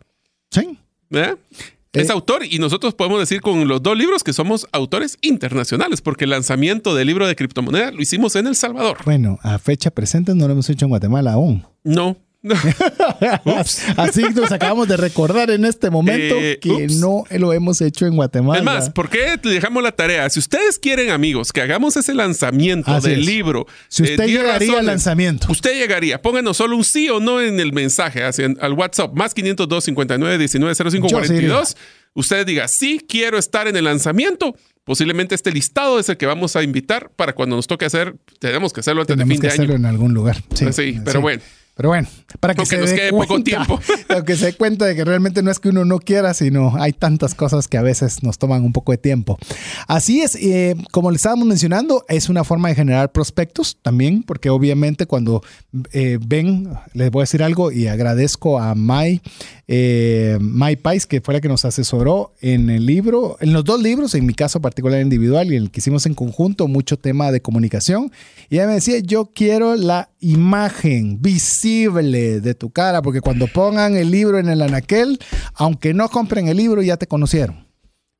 Sí. 0.50 0.78
¿verdad? 1.10 1.36
Eh. 1.50 1.64
Es 1.96 2.10
autor 2.10 2.44
y 2.44 2.58
nosotros 2.58 2.94
podemos 2.94 3.18
decir 3.18 3.40
con 3.40 3.66
los 3.68 3.82
dos 3.82 3.96
libros 3.96 4.22
que 4.22 4.32
somos 4.32 4.66
autores 4.72 5.18
internacionales 5.22 6.00
porque 6.00 6.24
el 6.24 6.30
lanzamiento 6.30 6.94
del 6.94 7.06
libro 7.06 7.26
de 7.26 7.36
criptomoneda 7.36 7.90
lo 7.90 8.00
hicimos 8.00 8.36
en 8.36 8.46
El 8.46 8.56
Salvador. 8.56 8.98
Bueno, 9.04 9.38
a 9.42 9.58
fecha 9.58 9.90
presente 9.90 10.34
no 10.34 10.46
lo 10.46 10.52
hemos 10.52 10.68
hecho 10.70 10.84
en 10.86 10.90
Guatemala 10.90 11.32
aún. 11.32 11.64
No. 11.84 12.16
Así 13.96 14.22
nos 14.34 14.52
acabamos 14.52 14.88
de 14.88 14.96
recordar 14.96 15.50
en 15.50 15.64
este 15.64 15.90
momento 15.90 16.34
Eh, 16.38 16.58
que 16.60 16.70
ups. 16.70 16.96
no 16.96 17.24
lo 17.30 17.52
hemos 17.52 17.80
hecho 17.80 18.06
en 18.06 18.16
Guatemala. 18.16 18.58
Es 18.58 18.64
más, 18.64 18.90
¿por 18.90 19.08
qué 19.08 19.38
le 19.42 19.50
dejamos 19.52 19.82
la 19.82 19.92
tarea? 19.92 20.28
Si 20.30 20.38
ustedes 20.38 20.78
quieren, 20.78 21.10
amigos, 21.10 21.52
que 21.52 21.60
hagamos 21.60 21.96
ese 21.96 22.14
lanzamiento 22.14 22.90
Así 22.90 23.10
del 23.10 23.20
es. 23.20 23.26
libro. 23.26 23.66
Si 23.88 24.02
eh, 24.04 24.10
usted 24.10 24.24
10 24.26 24.38
llegaría 24.40 24.52
al 24.52 24.60
razones, 24.74 24.84
lanzamiento. 24.86 25.46
Usted 25.50 25.74
llegaría. 25.78 26.20
Pónganos 26.22 26.56
solo 26.56 26.76
un 26.76 26.84
sí 26.84 27.08
o 27.08 27.20
no 27.20 27.40
en 27.40 27.60
el 27.60 27.72
mensaje 27.72 28.24
hacia, 28.24 28.48
al 28.60 28.72
WhatsApp, 28.72 29.12
más 29.14 29.34
502 29.34 29.84
59 29.84 30.38
19 30.38 30.74
05 30.74 31.08
Yo 31.08 31.24
sí 31.24 31.34
iría. 31.34 31.48
42. 31.50 31.76
Usted 32.14 32.46
diga, 32.46 32.66
sí, 32.68 33.00
quiero 33.06 33.36
estar 33.38 33.68
en 33.68 33.76
el 33.76 33.84
lanzamiento. 33.84 34.56
Posiblemente 34.84 35.34
este 35.34 35.50
listado 35.52 35.98
es 35.98 36.08
el 36.08 36.16
que 36.16 36.24
vamos 36.26 36.56
a 36.56 36.62
invitar 36.62 37.10
para 37.14 37.34
cuando 37.34 37.56
nos 37.56 37.66
toque 37.66 37.84
hacer. 37.84 38.14
Tenemos 38.38 38.72
que 38.72 38.80
hacerlo 38.80 39.02
antes 39.02 39.14
Tenemos 39.14 39.28
de 39.28 39.34
fin 39.34 39.40
que 39.42 39.46
de 39.48 39.52
hacerlo 39.52 39.74
año. 39.74 39.80
en 39.80 39.86
algún 39.86 40.14
lugar. 40.14 40.36
Sí, 40.54 40.66
Sí, 40.72 41.00
pero 41.04 41.20
bueno. 41.20 41.42
Pero 41.76 41.90
bueno, 41.90 42.08
para 42.40 42.54
que 42.54 42.62
Aunque 42.62 42.76
se 42.76 42.80
nos 42.80 42.90
dé 42.90 42.96
quede 42.96 43.10
cuenta, 43.10 43.28
poco 43.28 43.42
tiempo. 43.42 43.80
para 44.08 44.24
que 44.24 44.34
se 44.34 44.46
dé 44.46 44.52
cuenta 44.54 44.86
de 44.86 44.96
que 44.96 45.04
realmente 45.04 45.42
no 45.42 45.50
es 45.50 45.58
que 45.58 45.68
uno 45.68 45.84
no 45.84 45.98
quiera, 45.98 46.32
sino 46.32 46.72
hay 46.80 46.94
tantas 46.94 47.34
cosas 47.34 47.68
que 47.68 47.76
a 47.76 47.82
veces 47.82 48.22
nos 48.22 48.38
toman 48.38 48.64
un 48.64 48.72
poco 48.72 48.92
de 48.92 48.98
tiempo. 48.98 49.38
Así 49.86 50.22
es, 50.22 50.36
eh, 50.36 50.74
como 50.90 51.10
le 51.10 51.16
estábamos 51.16 51.46
mencionando, 51.46 52.06
es 52.08 52.30
una 52.30 52.44
forma 52.44 52.70
de 52.70 52.76
generar 52.76 53.12
prospectos 53.12 53.76
también, 53.82 54.22
porque 54.22 54.48
obviamente 54.48 55.04
cuando 55.04 55.42
eh, 55.92 56.18
ven, 56.26 56.70
les 56.94 57.10
voy 57.10 57.20
a 57.20 57.24
decir 57.24 57.42
algo 57.42 57.70
y 57.70 57.88
agradezco 57.88 58.58
a 58.58 58.74
Mai, 58.74 59.20
eh, 59.68 60.38
Mai 60.40 60.76
Pais, 60.76 61.06
que 61.06 61.20
fue 61.20 61.34
la 61.34 61.42
que 61.42 61.48
nos 61.48 61.66
asesoró 61.66 62.32
en 62.40 62.70
el 62.70 62.86
libro, 62.86 63.36
en 63.40 63.52
los 63.52 63.64
dos 63.64 63.82
libros, 63.82 64.14
en 64.14 64.24
mi 64.24 64.32
caso 64.32 64.62
particular 64.62 65.02
individual 65.02 65.52
y 65.52 65.56
el 65.56 65.70
que 65.70 65.80
hicimos 65.80 66.06
en 66.06 66.14
conjunto, 66.14 66.68
mucho 66.68 66.98
tema 66.98 67.30
de 67.32 67.42
comunicación. 67.42 68.10
Y 68.48 68.54
ella 68.56 68.66
me 68.66 68.74
decía, 68.74 68.98
yo 69.00 69.30
quiero 69.34 69.76
la 69.76 70.08
imagen 70.20 71.20
visible 71.20 71.65
de 71.70 72.54
tu 72.54 72.70
cara, 72.70 73.02
porque 73.02 73.20
cuando 73.20 73.46
pongan 73.48 73.96
el 73.96 74.10
libro 74.10 74.38
en 74.38 74.48
el 74.48 74.62
anaquel, 74.62 75.18
aunque 75.54 75.94
no 75.94 76.08
compren 76.08 76.48
el 76.48 76.56
libro, 76.56 76.82
ya 76.82 76.96
te 76.96 77.06
conocieron. 77.06 77.66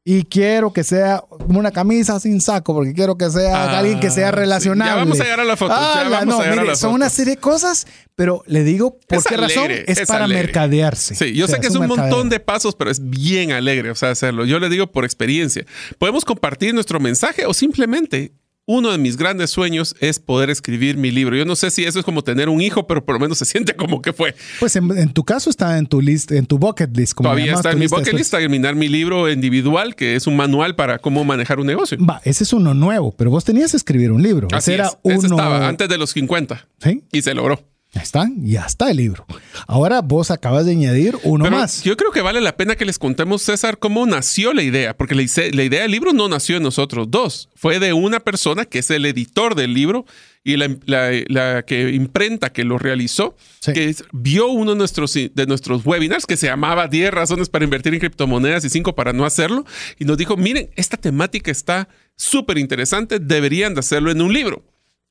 Y 0.08 0.22
quiero 0.24 0.72
que 0.72 0.84
sea 0.84 1.24
una 1.48 1.72
camisa 1.72 2.20
sin 2.20 2.40
saco, 2.40 2.72
porque 2.74 2.92
quiero 2.92 3.18
que 3.18 3.28
sea 3.28 3.64
Ah, 3.64 3.78
alguien 3.80 3.98
que 3.98 4.08
sea 4.10 4.28
sí. 4.30 4.36
relacionable. 4.36 4.92
Ya 4.92 4.96
vamos 4.98 5.20
a 5.20 5.24
llegar 5.24 5.40
a 5.40 5.44
la 5.44 5.56
foto, 5.56 5.74
ya 5.74 6.04
la- 6.04 6.20
vamos 6.20 6.26
no, 6.26 6.40
a 6.40 6.44
llegar 6.44 6.58
a 6.58 6.62
mire, 6.62 6.66
la 6.72 6.76
son 6.76 6.90
foto. 6.90 6.94
una 6.94 7.10
serie 7.10 7.34
de 7.34 7.40
cosas, 7.40 7.86
pero 8.14 8.44
le 8.46 8.62
digo 8.62 8.98
por 9.08 9.18
Es 9.18 9.24
qué 9.24 9.36
razón. 9.36 9.64
alegre, 9.64 9.84
Es, 9.88 9.98
es 9.98 10.06
para 10.06 10.24
alegre. 10.26 10.44
mercadearse. 10.44 11.16
Sí, 11.16 11.34
yo 11.34 11.46
O 11.46 11.48
sea, 11.48 11.56
sé 11.56 11.60
que 11.60 11.66
es 11.68 11.74
un 11.74 11.80
mercadeo. 11.88 12.04
montón 12.04 12.28
de 12.28 12.38
pasos, 12.38 12.76
pero 12.76 12.88
es 12.92 13.00
bien 13.10 13.50
alegre, 13.50 13.90
o 13.90 13.94
sea, 13.96 14.10
hacerlo. 14.10 14.44
Yo 14.44 14.60
le 14.60 14.68
digo 14.68 14.86
por 14.92 15.04
experiencia. 15.04 15.64
Podemos 15.98 16.24
compartir 16.24 16.72
nuestro 16.72 17.00
mensaje 17.00 17.44
o 17.44 17.52
simplemente 17.52 18.32
uno 18.66 18.90
de 18.90 18.98
mis 18.98 19.16
grandes 19.16 19.50
sueños 19.50 19.94
es 20.00 20.18
poder 20.18 20.50
escribir 20.50 20.96
mi 20.96 21.12
libro. 21.12 21.36
Yo 21.36 21.44
no 21.44 21.54
sé 21.54 21.70
si 21.70 21.84
eso 21.84 22.00
es 22.00 22.04
como 22.04 22.22
tener 22.22 22.48
un 22.48 22.60
hijo, 22.60 22.86
pero 22.86 23.04
por 23.04 23.14
lo 23.14 23.20
menos 23.20 23.38
se 23.38 23.44
siente 23.44 23.76
como 23.76 24.02
que 24.02 24.12
fue. 24.12 24.34
Pues 24.58 24.74
en, 24.74 24.90
en 24.98 25.12
tu 25.12 25.24
caso 25.24 25.50
está 25.50 25.78
en 25.78 25.86
tu 25.86 26.00
list, 26.00 26.32
en 26.32 26.46
tu 26.46 26.58
bucket 26.58 26.94
list. 26.96 27.14
Como 27.14 27.28
Todavía 27.28 27.54
está 27.54 27.70
en 27.70 27.78
mi 27.78 27.86
bucket 27.86 28.14
list 28.14 28.32
terminar 28.32 28.74
mi 28.74 28.88
libro 28.88 29.30
individual, 29.30 29.94
que 29.94 30.16
es 30.16 30.26
un 30.26 30.36
manual 30.36 30.74
para 30.74 30.98
cómo 30.98 31.24
manejar 31.24 31.60
un 31.60 31.66
negocio. 31.66 31.96
Va, 32.04 32.20
ese 32.24 32.42
es 32.44 32.52
uno 32.52 32.74
nuevo, 32.74 33.12
pero 33.16 33.30
vos 33.30 33.44
tenías 33.44 33.70
que 33.70 33.76
escribir 33.76 34.10
un 34.10 34.22
libro. 34.22 34.48
Así 34.52 34.72
ese 34.72 34.74
era 34.74 34.86
es. 34.86 34.96
Ese 35.04 35.26
uno. 35.26 35.36
estaba 35.36 35.68
antes 35.68 35.88
de 35.88 35.98
los 35.98 36.10
50 36.10 36.66
¿Sí? 36.82 37.04
y 37.12 37.22
se 37.22 37.34
logró. 37.34 37.62
Ya 37.96 38.02
está, 38.02 38.28
ya 38.36 38.66
está 38.66 38.90
el 38.90 38.98
libro. 38.98 39.24
Ahora 39.66 40.02
vos 40.02 40.30
acabas 40.30 40.66
de 40.66 40.72
añadir 40.72 41.16
uno 41.22 41.44
Pero 41.44 41.56
más. 41.56 41.82
yo 41.82 41.96
creo 41.96 42.12
que 42.12 42.20
vale 42.20 42.42
la 42.42 42.54
pena 42.54 42.76
que 42.76 42.84
les 42.84 42.98
contemos, 42.98 43.40
César, 43.40 43.78
cómo 43.78 44.04
nació 44.04 44.52
la 44.52 44.62
idea, 44.62 44.94
porque 44.94 45.14
la, 45.14 45.22
idea 45.22 45.80
del 45.80 45.90
libro 45.92 46.12
no 46.12 46.28
nació 46.28 46.58
en 46.58 46.62
nosotros 46.62 47.10
dos, 47.10 47.48
fue 47.56 47.78
de 47.78 47.94
una 47.94 48.20
persona 48.20 48.66
que 48.66 48.80
es 48.80 48.90
el 48.90 49.06
editor 49.06 49.54
del 49.54 49.72
libro 49.72 50.04
y 50.44 50.58
la, 50.58 50.76
la- 50.84 51.10
la 51.28 51.62
que 51.64 51.88
imprenta 51.94 52.52
que 52.52 52.64
lo 52.64 52.76
realizó, 52.76 53.34
Sí. 53.60 53.72
que 53.72 53.88
es- 53.88 54.04
vio 54.12 54.48
uno 54.48 54.72
de 54.72 54.76
nuestros, 54.76 55.14
de 55.14 55.46
nuestros 55.46 55.86
webinars 55.86 56.26
que 56.26 56.36
se 56.36 56.48
llamaba 56.48 56.88
10 56.88 57.10
razones 57.10 57.48
para 57.48 57.64
invertir 57.64 57.94
en 57.94 58.00
criptomonedas 58.00 58.62
y 58.66 58.68
5 58.68 58.94
para 58.94 59.14
no 59.14 59.24
hacerlo, 59.24 59.64
y 59.98 60.04
nos 60.04 60.18
dijo, 60.18 60.36
miren, 60.36 60.68
esta 60.76 60.98
temática 60.98 61.50
está 61.50 61.88
súper 62.14 62.58
interesante, 62.58 63.20
deberían 63.20 63.72
de 63.72 63.80
hacerlo 63.80 64.10
en 64.10 64.20
un 64.20 64.34
libro. 64.34 64.62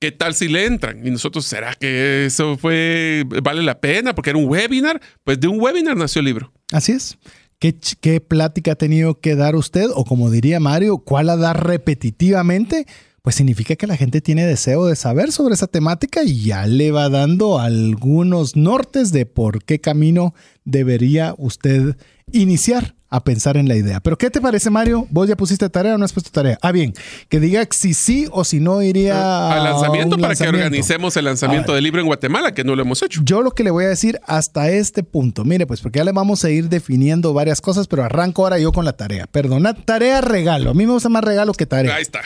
¿Qué 0.06 0.12
tal 0.12 0.36
si 0.36 0.48
le 0.48 0.68
entran? 0.68 1.04
Y 1.04 1.10
nosotros, 1.10 1.46
¿será 1.46 1.74
que 1.74 2.28
eso 2.28 2.60
fue, 2.60 3.26
vale 3.42 3.64
la 3.64 3.80
pena? 3.82 4.14
Porque 4.14 4.30
era 4.30 4.38
un 4.38 4.48
webinar. 4.48 5.02
Pues 5.24 5.40
de 5.40 5.48
un 5.48 5.60
webinar 5.60 5.98
nació 5.98 6.20
el 6.20 6.26
libro. 6.26 6.54
Así 6.72 6.92
es. 6.92 7.18
¿Qué, 7.58 7.76
¿Qué 8.02 8.22
plática 8.22 8.74
ha 8.74 8.76
tenido 8.76 9.20
que 9.20 9.36
dar 9.36 9.56
usted? 9.56 9.88
O 9.96 10.06
como 10.06 10.30
diría 10.30 10.60
Mario, 10.60 11.00
¿cuál 11.00 11.32
a 11.32 11.38
dar 11.38 11.66
repetitivamente? 11.66 12.86
Pues 13.24 13.36
significa 13.36 13.76
que 13.76 13.88
la 13.88 13.98
gente 13.98 14.22
tiene 14.22 14.46
deseo 14.46 14.86
de 14.86 14.96
saber 14.96 15.32
sobre 15.32 15.56
esa 15.56 15.66
temática 15.66 16.22
y 16.24 16.44
ya 16.44 16.68
le 16.68 16.92
va 16.92 17.10
dando 17.10 17.58
algunos 17.58 18.56
nortes 18.56 19.12
de 19.12 19.26
por 19.26 19.64
qué 19.64 19.82
camino 19.82 20.36
debería 20.66 21.34
usted 21.40 21.98
iniciar 22.32 22.94
a 23.16 23.24
pensar 23.24 23.58
en 23.58 23.68
la 23.68 23.76
idea. 23.76 24.00
Pero 24.00 24.18
¿qué 24.18 24.30
te 24.30 24.42
parece, 24.42 24.70
Mario? 24.70 25.08
¿Vos 25.10 25.28
ya 25.28 25.36
pusiste 25.36 25.70
tarea 25.70 25.96
o 25.96 25.98
no 25.98 26.06
has 26.06 26.14
puesto 26.14 26.32
tarea? 26.32 26.58
Ah, 26.62 26.72
bien, 26.72 26.94
que 27.30 27.40
diga 27.40 27.66
si 27.72 27.94
sí 27.94 28.28
o 28.32 28.44
si 28.44 28.60
no 28.60 28.82
iría 28.82 29.52
Al 29.52 29.64
lanzamiento 29.64 30.16
a 30.16 30.20
para 30.20 30.36
que 30.36 30.48
organicemos 30.48 31.16
el 31.18 31.26
lanzamiento 31.26 31.74
del 31.74 31.84
libro 31.84 32.02
en 32.02 32.08
Guatemala, 32.08 32.54
que 32.54 32.64
no 32.64 32.76
lo 32.76 32.82
hemos 32.82 33.02
hecho. 33.02 33.22
Yo 33.24 33.42
lo 33.42 33.52
que 33.52 33.64
le 33.64 33.72
voy 33.72 33.86
a 33.86 33.90
decir 33.90 34.20
hasta 34.26 34.70
este 34.70 35.04
punto, 35.04 35.46
mire, 35.46 35.66
pues 35.66 35.82
porque 35.82 36.00
ya 36.00 36.06
le 36.06 36.12
vamos 36.12 36.44
a 36.44 36.50
ir 36.50 36.70
definiendo 36.70 37.34
varias 37.34 37.62
cosas, 37.62 37.88
pero 37.88 38.04
arranco 38.04 38.44
ahora 38.44 38.60
yo 38.60 38.72
con 38.72 38.86
la 38.86 38.94
tarea. 38.94 39.28
Perdona, 39.28 39.74
tarea 39.74 40.22
regalo. 40.22 40.72
A 40.72 40.74
mí 40.74 40.86
me 40.86 40.94
gusta 40.94 41.10
más 41.10 41.24
regalo 41.24 41.54
que 41.54 41.66
tarea. 41.66 41.96
Ahí 41.96 42.02
está. 42.02 42.22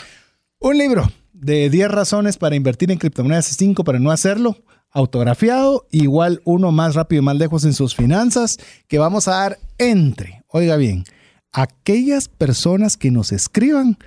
Un 0.60 0.78
libro 0.78 1.10
de 1.34 1.70
10 1.70 1.90
razones 1.90 2.38
para 2.38 2.56
invertir 2.56 2.92
en 2.92 2.98
criptomonedas 2.98 3.52
y 3.52 3.56
5 3.56 3.84
para 3.84 4.00
no 4.00 4.12
hacerlo. 4.12 4.58
Autografiado, 4.92 5.88
igual 5.92 6.42
uno 6.46 6.72
más 6.72 6.96
rápido 6.96 7.22
y 7.22 7.26
más 7.26 7.38
lejos 7.38 7.64
en 7.64 7.74
sus 7.74 7.96
finanzas, 7.96 8.58
que 8.88 8.98
vamos 8.98 9.28
a 9.28 9.32
dar 9.32 9.60
entre, 9.78 10.39
oiga 10.50 10.78
bien, 10.78 11.04
aquellas 11.52 12.28
personas 12.28 12.98
que 12.98 13.12
nos 13.12 13.32
escriban 13.32 13.98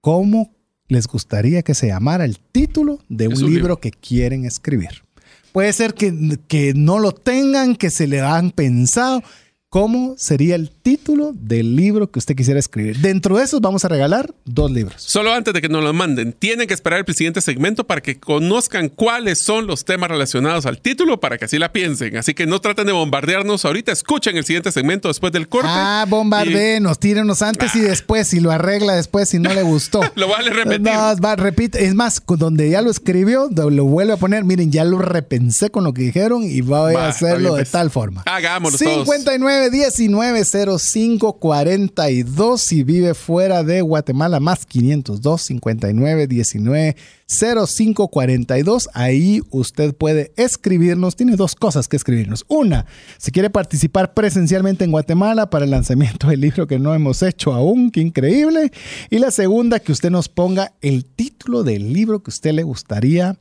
cómo 0.00 0.54
les 0.88 1.06
gustaría 1.06 1.62
que 1.62 1.74
se 1.74 1.88
llamara 1.88 2.24
el 2.24 2.38
título 2.38 2.98
de 3.08 3.28
un 3.28 3.34
libro, 3.34 3.48
libro. 3.48 3.80
que 3.80 3.92
quieren 3.92 4.44
escribir. 4.44 5.02
Puede 5.52 5.72
ser 5.72 5.94
que, 5.94 6.38
que 6.48 6.74
no 6.74 6.98
lo 6.98 7.12
tengan, 7.12 7.76
que 7.76 7.90
se 7.90 8.06
le 8.06 8.20
han 8.20 8.50
pensado. 8.50 9.22
¿Cómo 9.72 10.16
sería 10.18 10.56
el 10.56 10.68
título 10.68 11.30
del 11.32 11.76
libro 11.76 12.10
que 12.10 12.18
usted 12.18 12.34
quisiera 12.34 12.58
escribir? 12.58 12.98
Dentro 12.98 13.38
de 13.38 13.44
esos 13.44 13.60
vamos 13.60 13.84
a 13.84 13.88
regalar 13.88 14.34
dos 14.44 14.68
libros. 14.68 15.00
Solo 15.00 15.32
antes 15.32 15.54
de 15.54 15.60
que 15.60 15.68
nos 15.68 15.84
lo 15.84 15.92
manden, 15.92 16.32
tienen 16.32 16.66
que 16.66 16.74
esperar 16.74 17.04
el 17.06 17.14
siguiente 17.14 17.40
segmento 17.40 17.86
para 17.86 18.00
que 18.00 18.18
conozcan 18.18 18.88
cuáles 18.88 19.38
son 19.38 19.68
los 19.68 19.84
temas 19.84 20.10
relacionados 20.10 20.66
al 20.66 20.80
título 20.80 21.20
para 21.20 21.38
que 21.38 21.44
así 21.44 21.56
la 21.56 21.70
piensen. 21.70 22.16
Así 22.16 22.34
que 22.34 22.46
no 22.46 22.60
traten 22.60 22.86
de 22.86 22.92
bombardearnos 22.92 23.64
ahorita. 23.64 23.92
Escuchen 23.92 24.36
el 24.36 24.44
siguiente 24.44 24.72
segmento 24.72 25.06
después 25.06 25.32
del 25.32 25.48
corte. 25.48 25.68
Ah, 25.70 26.04
bombardeenos, 26.08 26.98
tírenos 26.98 27.40
antes 27.40 27.72
y 27.76 27.80
después, 27.80 28.26
si 28.26 28.40
lo 28.40 28.50
arregla 28.50 28.96
después, 28.96 29.28
si 29.28 29.38
no 29.38 29.54
le 29.54 29.62
gustó. 29.62 30.00
Lo 30.16 30.26
vale 30.26 30.50
repetir. 30.50 30.80
No, 30.80 31.16
va, 31.24 31.36
repite. 31.36 31.84
Es 31.84 31.94
más, 31.94 32.20
donde 32.26 32.70
ya 32.70 32.82
lo 32.82 32.90
escribió, 32.90 33.48
lo 33.54 33.84
vuelve 33.84 34.14
a 34.14 34.16
poner. 34.16 34.42
Miren, 34.42 34.72
ya 34.72 34.82
lo 34.84 34.98
repensé 34.98 35.70
con 35.70 35.84
lo 35.84 35.94
que 35.94 36.02
dijeron 36.02 36.42
y 36.42 36.60
voy 36.60 36.94
Va, 36.94 37.04
a 37.06 37.08
hacerlo 37.10 37.54
de 37.54 37.60
pues. 37.60 37.70
tal 37.70 37.92
forma. 37.92 38.24
Hagámoslo 38.26 38.76
todos. 38.76 39.06
59 39.06 39.59
19 39.68 40.42
05 40.78 41.32
42 41.38 42.60
si 42.62 42.82
vive 42.84 43.12
fuera 43.14 43.62
de 43.62 43.82
Guatemala, 43.82 44.40
más 44.40 44.64
502 44.64 45.42
59 45.42 46.26
19 46.26 46.96
05 47.26 48.08
42. 48.08 48.88
Ahí 48.94 49.42
usted 49.50 49.94
puede 49.94 50.32
escribirnos. 50.36 51.16
Tiene 51.16 51.36
dos 51.36 51.54
cosas 51.54 51.88
que 51.88 51.96
escribirnos. 51.96 52.44
Una, 52.48 52.86
si 53.18 53.30
quiere 53.32 53.50
participar 53.50 54.14
presencialmente 54.14 54.84
en 54.84 54.92
Guatemala 54.92 55.50
para 55.50 55.64
el 55.64 55.70
lanzamiento 55.72 56.28
del 56.28 56.40
libro 56.40 56.66
que 56.66 56.78
no 56.78 56.94
hemos 56.94 57.22
hecho 57.22 57.52
aún, 57.52 57.90
qué 57.90 58.00
increíble. 58.00 58.70
Y 59.10 59.18
la 59.18 59.30
segunda, 59.30 59.80
que 59.80 59.92
usted 59.92 60.10
nos 60.10 60.28
ponga 60.28 60.72
el 60.80 61.04
título 61.04 61.64
del 61.64 61.92
libro 61.92 62.22
que 62.22 62.30
usted 62.30 62.52
le 62.52 62.62
gustaría 62.62 63.36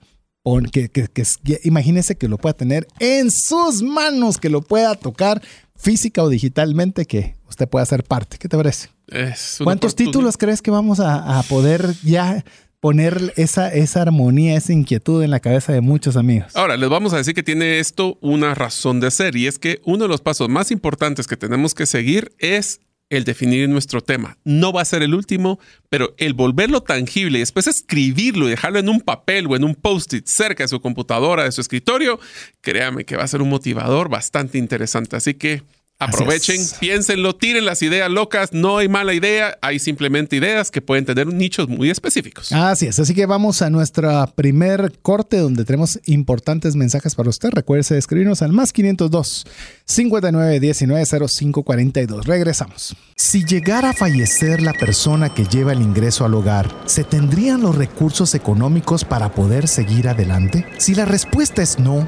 que, 0.71 0.89
que- 0.89 1.07
que- 1.07 1.23
que- 1.43 1.59
imagínese 1.63 2.15
que 2.15 2.27
lo 2.27 2.39
pueda 2.39 2.53
tener 2.53 2.87
en 2.99 3.29
sus 3.29 3.83
manos, 3.83 4.39
que 4.39 4.49
lo 4.49 4.61
pueda 4.63 4.95
tocar 4.95 5.43
física 5.79 6.21
o 6.23 6.29
digitalmente, 6.29 7.05
que 7.05 7.35
usted 7.47 7.67
pueda 7.67 7.85
ser 7.85 8.03
parte. 8.03 8.37
¿Qué 8.37 8.47
te 8.47 8.57
parece? 8.57 8.89
¿Cuántos 9.63 9.95
títulos 9.95 10.37
crees 10.37 10.61
que 10.61 10.69
vamos 10.69 10.99
a, 10.99 11.39
a 11.39 11.43
poder 11.43 11.95
ya 12.03 12.43
poner 12.79 13.33
esa, 13.35 13.73
esa 13.73 14.01
armonía, 14.01 14.55
esa 14.55 14.73
inquietud 14.73 15.23
en 15.23 15.31
la 15.31 15.39
cabeza 15.39 15.73
de 15.73 15.81
muchos 15.81 16.15
amigos? 16.17 16.55
Ahora, 16.55 16.77
les 16.77 16.89
vamos 16.89 17.13
a 17.13 17.17
decir 17.17 17.33
que 17.33 17.43
tiene 17.43 17.79
esto 17.79 18.17
una 18.21 18.53
razón 18.55 18.99
de 18.99 19.09
ser 19.09 19.35
y 19.35 19.47
es 19.47 19.57
que 19.57 19.81
uno 19.85 20.03
de 20.03 20.09
los 20.09 20.21
pasos 20.21 20.49
más 20.49 20.71
importantes 20.71 21.27
que 21.27 21.37
tenemos 21.37 21.73
que 21.73 21.85
seguir 21.85 22.33
es 22.39 22.81
el 23.09 23.23
definir 23.23 23.67
nuestro 23.67 24.01
tema. 24.01 24.37
No 24.43 24.71
va 24.71 24.81
a 24.81 24.85
ser 24.85 25.01
el 25.01 25.15
último, 25.15 25.59
pero 25.89 26.13
el 26.17 26.33
volverlo 26.33 26.81
tangible 26.81 27.37
y 27.37 27.41
después 27.41 27.67
escribirlo 27.67 28.47
y 28.47 28.51
dejarlo 28.51 28.79
en 28.79 28.89
un 28.89 29.01
papel 29.01 29.47
o 29.47 29.55
en 29.55 29.63
un 29.63 29.75
post-it 29.75 30.25
cerca 30.27 30.63
de 30.63 30.67
su 30.67 30.79
computadora, 30.79 31.43
de 31.43 31.51
su 31.51 31.61
escritorio, 31.61 32.19
créame 32.61 33.05
que 33.05 33.17
va 33.17 33.23
a 33.23 33.27
ser 33.27 33.41
un 33.41 33.49
motivador 33.49 34.09
bastante 34.09 34.57
interesante. 34.57 35.15
Así 35.15 35.33
que 35.33 35.63
aprovechen, 35.99 36.61
piénsenlo, 36.79 37.35
tiren 37.35 37.65
las 37.65 37.81
ideas 37.81 38.09
locas. 38.09 38.53
No 38.53 38.77
hay 38.77 38.87
mala 38.87 39.13
idea, 39.13 39.57
hay 39.61 39.79
simplemente 39.79 40.37
ideas 40.37 40.71
que 40.71 40.81
pueden 40.81 41.05
tener 41.05 41.27
nichos 41.27 41.67
muy 41.67 41.89
específicos. 41.89 42.51
Así 42.51 42.87
es, 42.87 42.99
así 42.99 43.13
que 43.13 43.25
vamos 43.25 43.61
a 43.61 43.69
nuestro 43.69 44.25
primer 44.35 44.93
corte 45.01 45.37
donde 45.37 45.65
tenemos 45.65 45.99
importantes 46.05 46.75
mensajes 46.75 47.15
para 47.15 47.29
usted. 47.29 47.49
Recuerde 47.51 47.79
de 47.89 47.99
escribirnos 47.99 48.41
al 48.41 48.51
más 48.51 48.73
502 48.73 49.45
59 49.85 50.59
19 50.59 51.05
05 51.27 51.63
42. 51.63 52.25
Regresamos. 52.25 52.95
Si 53.15 53.43
llegara 53.43 53.89
a 53.89 53.93
fallecer 53.93 54.61
la 54.61 54.73
persona 54.73 55.33
que 55.33 55.45
lleva 55.45 55.73
el 55.73 55.81
ingreso 55.81 56.25
al 56.25 56.33
hogar, 56.33 56.73
¿se 56.85 57.03
tendrían 57.03 57.61
los 57.61 57.75
recursos 57.75 58.33
económicos 58.35 59.03
para 59.03 59.33
poder 59.33 59.67
seguir 59.67 60.07
adelante? 60.07 60.65
Si 60.77 60.95
la 60.95 61.05
respuesta 61.05 61.61
es 61.61 61.79
no, 61.79 62.07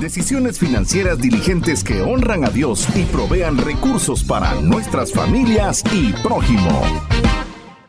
Decisiones 0.00 0.58
financieras 0.58 1.18
diligentes 1.18 1.84
que 1.84 2.00
honran 2.00 2.44
a 2.44 2.48
Dios 2.48 2.86
y 2.96 3.02
provean 3.02 3.58
recursos 3.58 4.24
para 4.24 4.54
nuestras 4.62 5.12
familias 5.12 5.82
y 5.92 6.14
prójimo. 6.22 6.82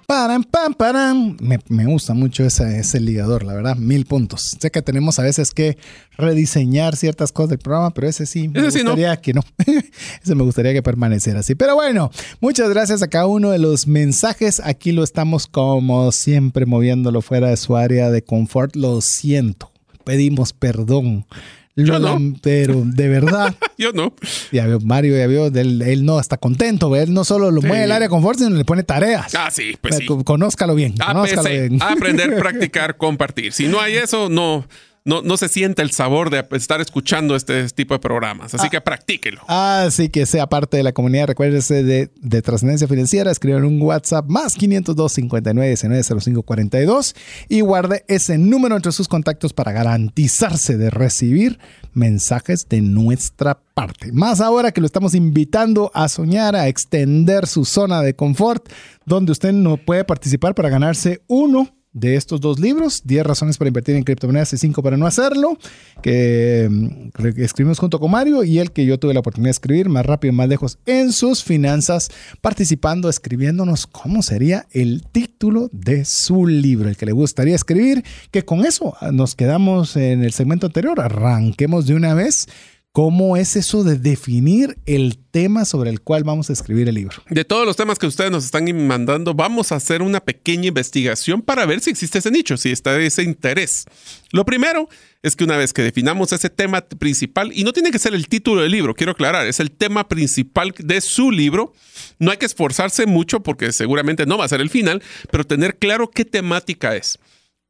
Paran, 0.06 0.44
pam, 0.44 0.74
paran. 0.74 1.38
Me, 1.40 1.58
me 1.70 1.86
gusta 1.86 2.14
mucho 2.14 2.44
ese, 2.44 2.80
ese 2.80 3.00
ligador, 3.00 3.44
la 3.44 3.54
verdad, 3.54 3.78
mil 3.78 4.06
puntos. 4.06 4.58
Sé 4.60 4.70
que 4.70 4.82
tenemos 4.82 5.20
a 5.20 5.24
veces 5.24 5.52
que 5.52 5.78
rediseñar 6.18 6.98
ciertas 6.98 7.32
cosas 7.32 7.52
del 7.52 7.60
programa, 7.60 7.92
pero 7.92 8.10
ese 8.10 8.26
sí, 8.26 8.50
me 8.50 8.60
Ese 8.60 8.80
sí 8.80 8.84
no. 8.84 8.92
gustaría 8.92 9.16
que 9.16 9.34
no. 9.34 9.42
ese 10.22 10.36
me 10.36 10.44
gustaría 10.44 10.74
que 10.74 10.84
permaneciera 10.84 11.40
así. 11.40 11.56
Pero 11.56 11.76
bueno, 11.76 12.12
muchas 12.42 12.70
gracias 12.70 13.02
a 13.02 13.08
cada 13.08 13.28
uno 13.28 13.52
de 13.52 13.60
los 13.60 13.88
mensajes. 13.88 14.62
Aquí 14.66 14.92
lo 14.92 15.06
estamos 15.06 15.48
como 15.48 16.12
siempre 16.12 16.66
moviéndolo 16.66 17.22
fuera 17.22 17.48
de 17.48 17.56
su 17.56 17.78
área 17.78 18.12
de 18.12 18.22
confort. 18.22 18.76
Lo 18.76 19.00
siento. 19.00 19.72
Pedimos 20.04 20.52
perdón. 20.52 21.26
Yo 21.76 22.00
no. 22.00 22.18
Pero 22.42 22.82
de 22.86 23.08
verdad, 23.08 23.56
Yo 23.78 23.92
no. 23.94 24.14
ya 24.52 24.66
veo, 24.68 24.80
Mario 24.82 25.18
ya 25.18 25.26
vio, 25.28 25.48
él, 25.48 25.82
él 25.82 26.06
no 26.06 26.20
está 26.20 26.38
contento, 26.38 26.94
él 26.96 27.14
no 27.14 27.24
solo 27.24 27.50
lo 27.52 27.62
Sí. 27.62 27.68
mueve 27.68 27.86
el 27.86 27.92
área 27.92 28.08
de 28.08 28.10
confort, 28.10 28.38
sino 28.40 28.50
le 28.52 28.66
pone 28.66 28.84
tareas. 28.84 29.34
Ah, 29.36 29.50
sí, 29.52 29.78
pues 29.80 29.96
sí. 29.98 30.06
Co- 30.06 30.24
Conózcalo 30.24 30.76
bien. 30.76 30.96
Conózcalo 30.98 31.50
bien. 31.50 31.82
aprender, 31.82 32.36
practicar, 32.40 32.98
compartir. 32.98 33.54
Si 33.54 33.68
no 33.68 33.80
hay 33.80 33.96
eso, 33.96 34.28
no, 34.30 34.66
no, 35.04 35.24
no 35.24 35.36
se 35.36 35.50
siente 35.50 35.82
el 35.82 35.92
sabor 35.92 36.30
de 36.30 36.46
estar 36.52 36.80
escuchando 36.80 37.36
este 37.36 37.68
tipo 37.70 37.96
de 37.96 38.00
programas. 38.00 38.54
Así 38.54 38.70
que 38.70 38.82
practíquelo. 38.82 39.42
Así 39.48 40.10
que 40.10 40.26
sea 40.26 40.48
parte 40.48 40.78
de 40.78 40.84
la 40.84 40.92
comunidad, 40.92 41.28
recuérdese 41.28 41.84
de, 41.84 42.12
de 42.16 42.42
trascendencia 42.42 42.88
financiera, 42.88 43.32
escriban 43.32 43.66
un 43.66 43.82
WhatsApp 43.82 44.26
más 44.28 44.54
502 44.54 45.12
59 45.12 45.68
19 45.68 46.04
05 46.04 46.44
42 46.44 47.16
y 47.50 47.62
guarde 47.62 48.06
ese 48.08 48.38
número 48.38 48.76
entre 48.76 48.92
sus 48.92 49.08
contactos 49.08 49.54
para 49.54 49.72
garantizarse 49.72 50.78
de 50.78 50.92
recibir 50.92 51.60
mensajes 51.94 52.68
de 52.70 52.82
nuestra 52.82 53.60
parte. 53.74 54.12
Más 54.12 54.40
ahora 54.40 54.72
que 54.72 54.82
lo 54.82 54.86
estamos 54.86 55.16
invitando 55.16 55.92
a 55.96 56.10
soñar, 56.10 56.56
a 56.56 56.68
extender 56.68 57.48
su 57.48 57.66
zona 57.66 58.02
de 58.02 58.16
confort, 58.16 58.70
donde 59.06 59.32
usted 59.32 59.52
no 59.52 59.78
puede 59.78 60.04
participar 60.04 60.54
para 60.54 60.70
ganarse 60.70 61.24
uno 61.28 61.81
de 61.94 62.16
estos 62.16 62.40
dos 62.40 62.60
libros, 62.60 63.02
10 63.04 63.26
razones 63.26 63.58
para 63.58 63.68
invertir 63.68 63.96
en 63.96 64.04
criptomonedas 64.04 64.54
y 64.54 64.58
5 64.58 64.82
para 64.82 64.98
no 64.98 65.06
hacerlo, 65.06 65.58
que 66.02 66.68
mm, 66.70 67.10
que 67.34 67.44
escribimos 67.44 67.80
junto 67.80 68.00
con 68.00 68.12
Mario 68.12 68.44
y 68.44 68.60
el 68.60 68.72
que 68.72 68.86
yo 68.86 68.98
tuve 68.98 69.14
la 69.14 69.20
oportunidad 69.20 69.48
de 69.48 69.52
escribir 69.52 69.90
más 69.90 70.06
rápido 70.06 70.34
y 70.34 70.36
más 70.36 70.48
lejos 70.48 70.78
en 70.86 71.12
sus 71.12 71.44
finanzas, 71.44 72.10
participando, 72.42 73.10
escribiéndonos 73.10 73.88
cómo 73.88 74.22
sería 74.22 74.68
el 74.72 75.04
título 75.12 75.70
de 75.74 76.06
su 76.06 76.48
libro, 76.48 76.90
el 76.90 76.98
que 76.98 77.06
le 77.06 77.12
gustaría 77.12 77.56
escribir, 77.56 78.04
que 78.32 78.44
con 78.44 78.66
eso 78.66 78.96
nos 79.12 79.36
quedamos 79.36 79.96
en 79.96 80.24
el 80.24 80.32
segmento 80.32 80.68
anterior, 80.68 81.00
arranquemos 81.00 81.86
de 81.86 81.96
una 81.96 82.14
vez. 82.14 82.48
¿Cómo 82.94 83.38
es 83.38 83.56
eso 83.56 83.86
de 83.86 83.98
definir 83.98 84.78
el 84.86 85.18
tema 85.18 85.64
sobre 85.64 85.90
el 85.90 86.02
cual 86.02 86.26
vamos 86.26 86.50
a 86.50 86.54
escribir 86.54 86.90
el 86.90 86.96
libro? 86.96 87.24
De 87.30 87.46
todos 87.46 87.66
los 87.66 87.78
temas 87.78 87.98
que 87.98 88.06
ustedes 88.06 88.32
nos 88.32 88.44
están 88.44 88.66
mandando, 88.86 89.34
vamos 89.34 89.72
a 89.72 89.76
hacer 89.76 90.02
una 90.02 90.20
pequeña 90.20 90.68
investigación 90.68 91.42
para 91.42 91.66
ver 91.66 91.80
si 91.80 91.90
existe 91.90 92.20
ese 92.20 92.32
nicho, 92.32 92.58
si 92.58 92.70
está 92.70 93.00
ese 93.00 93.24
interés. 93.24 93.86
Lo 94.34 94.44
primero 94.44 94.90
es 95.24 95.38
que 95.38 95.46
una 95.46 95.56
vez 95.56 95.72
que 95.72 95.84
definamos 95.84 96.34
ese 96.34 96.50
tema 96.50 96.82
principal, 96.82 97.54
y 97.56 97.64
no 97.64 97.72
tiene 97.72 97.92
que 97.92 98.00
ser 98.00 98.14
el 98.14 98.28
título 98.28 98.62
del 98.62 98.74
libro, 98.74 98.94
quiero 98.94 99.14
aclarar, 99.14 99.48
es 99.48 99.62
el 99.62 99.72
tema 99.72 100.10
principal 100.10 100.74
de 100.78 101.00
su 101.00 101.32
libro, 101.32 101.72
no 102.20 102.32
hay 102.32 102.38
que 102.40 102.46
esforzarse 102.46 103.06
mucho 103.06 103.42
porque 103.42 103.72
seguramente 103.72 104.26
no 104.26 104.38
va 104.38 104.44
a 104.44 104.50
ser 104.50 104.60
el 104.60 104.70
final, 104.70 105.02
pero 105.32 105.46
tener 105.46 105.78
claro 105.78 106.12
qué 106.12 106.26
temática 106.26 106.94
es. 106.98 107.20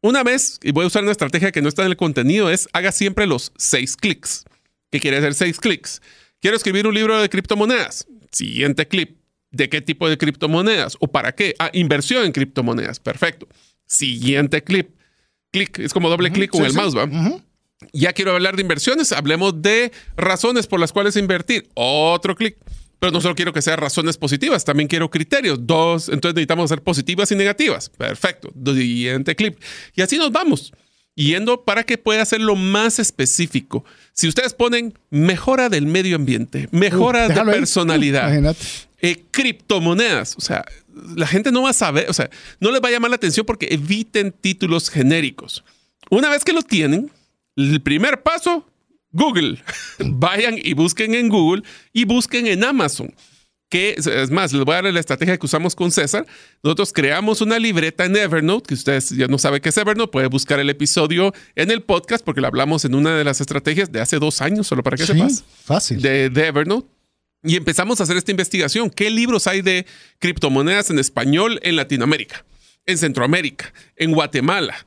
Una 0.02 0.24
vez, 0.24 0.58
y 0.64 0.72
voy 0.72 0.86
a 0.86 0.88
usar 0.88 1.04
una 1.04 1.12
estrategia 1.12 1.52
que 1.52 1.62
no 1.62 1.70
está 1.70 1.84
en 1.84 1.90
el 1.90 1.98
contenido, 1.98 2.50
es 2.50 2.68
haga 2.74 2.92
siempre 2.92 3.28
los 3.28 3.52
seis 3.56 3.96
clics. 3.96 4.46
¿Qué 4.92 5.00
quiere 5.00 5.18
hacer 5.18 5.34
seis 5.34 5.60
clics? 5.60 6.02
Quiero 6.40 6.58
escribir 6.58 6.86
un 6.86 6.94
libro 6.94 7.20
de 7.22 7.30
criptomonedas. 7.30 8.06
Siguiente 8.32 8.88
clip. 8.88 9.18
¿De 9.52 9.68
qué 9.70 9.82
tipo 9.82 10.08
de 10.10 10.18
criptomonedas? 10.18 10.96
¿O 11.00 11.08
para 11.08 11.34
qué? 11.34 11.56
Ah, 11.60 11.70
inversión 11.74 12.24
en 12.26 12.32
criptomonedas. 12.32 13.00
Perfecto. 13.00 13.48
Siguiente 13.86 14.64
clip. 14.64 14.96
Clic. 15.52 15.80
Es 15.80 15.94
como 15.94 16.10
doble 16.10 16.32
clic 16.32 16.52
con 16.52 16.62
Sí, 16.62 16.66
el 16.68 16.72
sí. 16.72 16.78
mouse, 16.78 16.96
¿va? 16.96 17.10
Ya 17.94 18.14
quiero 18.14 18.32
hablar 18.34 18.56
de 18.56 18.62
inversiones. 18.62 19.12
Hablemos 19.12 19.62
de 19.62 19.92
razones 20.16 20.68
por 20.68 20.80
las 20.80 20.92
cuales 20.94 21.16
invertir. 21.18 21.68
Otro 21.74 22.36
clic. 22.36 22.58
Pero 23.00 23.12
no 23.12 23.20
solo 23.20 23.34
quiero 23.34 23.52
que 23.52 23.64
sean 23.64 23.80
razones 23.80 24.16
positivas, 24.18 24.64
también 24.64 24.88
quiero 24.88 25.10
criterios. 25.10 25.66
Dos, 25.66 26.08
entonces 26.08 26.36
necesitamos 26.36 26.72
hacer 26.72 26.84
positivas 26.84 27.32
y 27.32 27.36
negativas. 27.36 27.90
Perfecto. 27.90 28.54
Siguiente 28.64 29.36
clip. 29.36 29.60
Y 29.96 30.02
así 30.04 30.18
nos 30.18 30.32
vamos. 30.32 30.72
Yendo 31.16 31.64
para 31.64 31.84
que 31.84 31.98
pueda 31.98 32.24
ser 32.26 32.42
lo 32.42 32.56
más 32.56 33.00
específico. 33.00 33.84
Si 34.14 34.28
ustedes 34.28 34.54
ponen 34.54 34.98
mejora 35.10 35.70
del 35.70 35.86
medio 35.86 36.16
ambiente, 36.16 36.70
mejora 36.72 37.28
Uh, 37.28 37.34
de 37.34 37.52
personalidad, 37.52 38.56
eh, 39.02 39.24
criptomonedas. 39.32 40.36
O 40.38 40.42
sea, 40.42 40.64
la 41.16 41.28
gente 41.28 41.52
no 41.52 41.64
va 41.64 41.72
a 41.72 41.74
saber, 41.74 42.10
o 42.10 42.14
sea, 42.14 42.30
no 42.60 42.72
les 42.72 42.82
va 42.82 42.90
a 42.90 42.92
llamar 42.92 43.10
la 43.10 43.16
atención 43.16 43.46
porque 43.46 43.68
eviten 43.72 44.32
títulos 44.32 44.90
genéricos. 44.90 45.64
Una 46.10 46.30
vez 46.30 46.44
que 46.44 46.54
lo 46.54 46.62
tienen, 46.62 47.12
el 47.56 47.82
primer 47.82 48.22
paso, 48.22 48.68
Google. 49.12 49.62
Vayan 50.00 50.56
y 50.58 50.74
busquen 50.74 51.14
en 51.14 51.30
Google 51.30 51.64
y 51.94 52.06
busquen 52.06 52.48
en 52.48 52.64
Amazon. 52.64 53.14
Que 53.72 53.96
es 53.98 54.30
más, 54.32 54.52
les 54.52 54.66
voy 54.66 54.76
a 54.76 54.82
dar 54.82 54.94
la 54.94 55.00
estrategia 55.00 55.38
que 55.38 55.46
usamos 55.46 55.76
con 55.76 55.92
César. 55.92 56.26
Nosotros 56.62 56.92
creamos 56.92 57.40
una 57.40 57.58
libreta 57.58 58.04
en 58.04 58.18
Evernote, 58.18 58.68
que 58.68 58.74
ustedes 58.74 59.12
ya 59.12 59.28
no 59.28 59.38
saben 59.38 59.62
qué 59.62 59.70
es 59.70 59.78
Evernote, 59.78 60.12
puede 60.12 60.28
buscar 60.28 60.60
el 60.60 60.70
episodio 60.70 61.34
en 61.56 61.72
el 61.72 61.82
podcast 61.82 62.24
porque 62.26 62.42
lo 62.42 62.48
hablamos 62.48 62.84
en 62.84 62.96
una 62.96 63.16
de 63.16 63.24
las 63.24 63.40
estrategias 63.40 63.90
de 63.90 64.02
hace 64.02 64.20
dos 64.20 64.42
años, 64.42 64.68
solo 64.68 64.84
para 64.84 64.98
que 64.98 65.06
Sí, 65.06 65.14
sepas 65.14 65.44
fácil. 65.64 66.02
de, 66.02 66.30
de 66.30 66.48
Evernote. 66.48 66.88
Y 67.44 67.56
empezamos 67.56 68.00
a 68.00 68.04
hacer 68.04 68.18
esta 68.18 68.30
investigación. 68.32 68.90
¿Qué 68.90 69.10
libros 69.10 69.48
hay 69.48 69.62
de 69.62 69.86
criptomonedas 70.20 70.90
en 70.90 71.00
español 71.00 71.60
en 71.64 71.78
Latinoamérica, 71.78 72.44
en 72.86 72.98
Centroamérica, 72.98 73.74
en 73.96 74.12
Guatemala? 74.12 74.86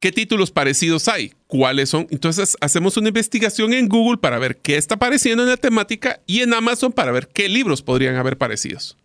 ¿Qué 0.00 0.12
títulos 0.12 0.50
parecidos 0.50 1.08
hay? 1.08 1.34
¿Cuáles 1.46 1.90
son? 1.90 2.06
Entonces 2.08 2.56
hacemos 2.62 2.96
una 2.96 3.08
investigación 3.08 3.74
en 3.74 3.86
Google 3.86 4.16
para 4.16 4.38
ver 4.38 4.56
qué 4.56 4.78
está 4.78 4.94
apareciendo 4.94 5.42
en 5.42 5.50
la 5.50 5.58
temática 5.58 6.20
y 6.26 6.40
en 6.40 6.54
Amazon 6.54 6.90
para 6.90 7.12
ver 7.12 7.28
qué 7.28 7.50
libros 7.50 7.82
podrían 7.82 8.16
haber 8.16 8.38
parecidos. 8.38 8.96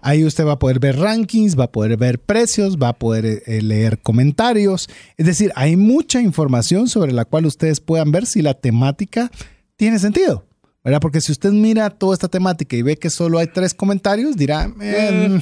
Ahí 0.00 0.24
usted 0.24 0.46
va 0.46 0.52
a 0.52 0.58
poder 0.58 0.78
ver 0.78 0.96
rankings, 0.96 1.58
va 1.58 1.64
a 1.64 1.70
poder 1.70 1.98
ver 1.98 2.18
precios, 2.18 2.78
va 2.78 2.88
a 2.88 2.92
poder 2.94 3.42
eh, 3.44 3.60
leer 3.60 3.98
comentarios. 3.98 4.88
Es 5.18 5.26
decir, 5.26 5.52
hay 5.54 5.76
mucha 5.76 6.22
información 6.22 6.88
sobre 6.88 7.12
la 7.12 7.26
cual 7.26 7.44
ustedes 7.44 7.80
puedan 7.80 8.10
ver 8.10 8.24
si 8.24 8.40
la 8.40 8.54
temática 8.54 9.30
tiene 9.76 9.98
sentido. 9.98 10.47
¿Verdad? 10.88 11.02
Porque 11.02 11.20
si 11.20 11.32
usted 11.32 11.52
mira 11.52 11.90
toda 11.90 12.14
esta 12.14 12.28
temática 12.28 12.74
y 12.74 12.80
ve 12.80 12.96
que 12.96 13.10
solo 13.10 13.38
hay 13.38 13.48
tres 13.48 13.74
comentarios, 13.74 14.36
dirá, 14.36 14.72
eh, 14.80 15.38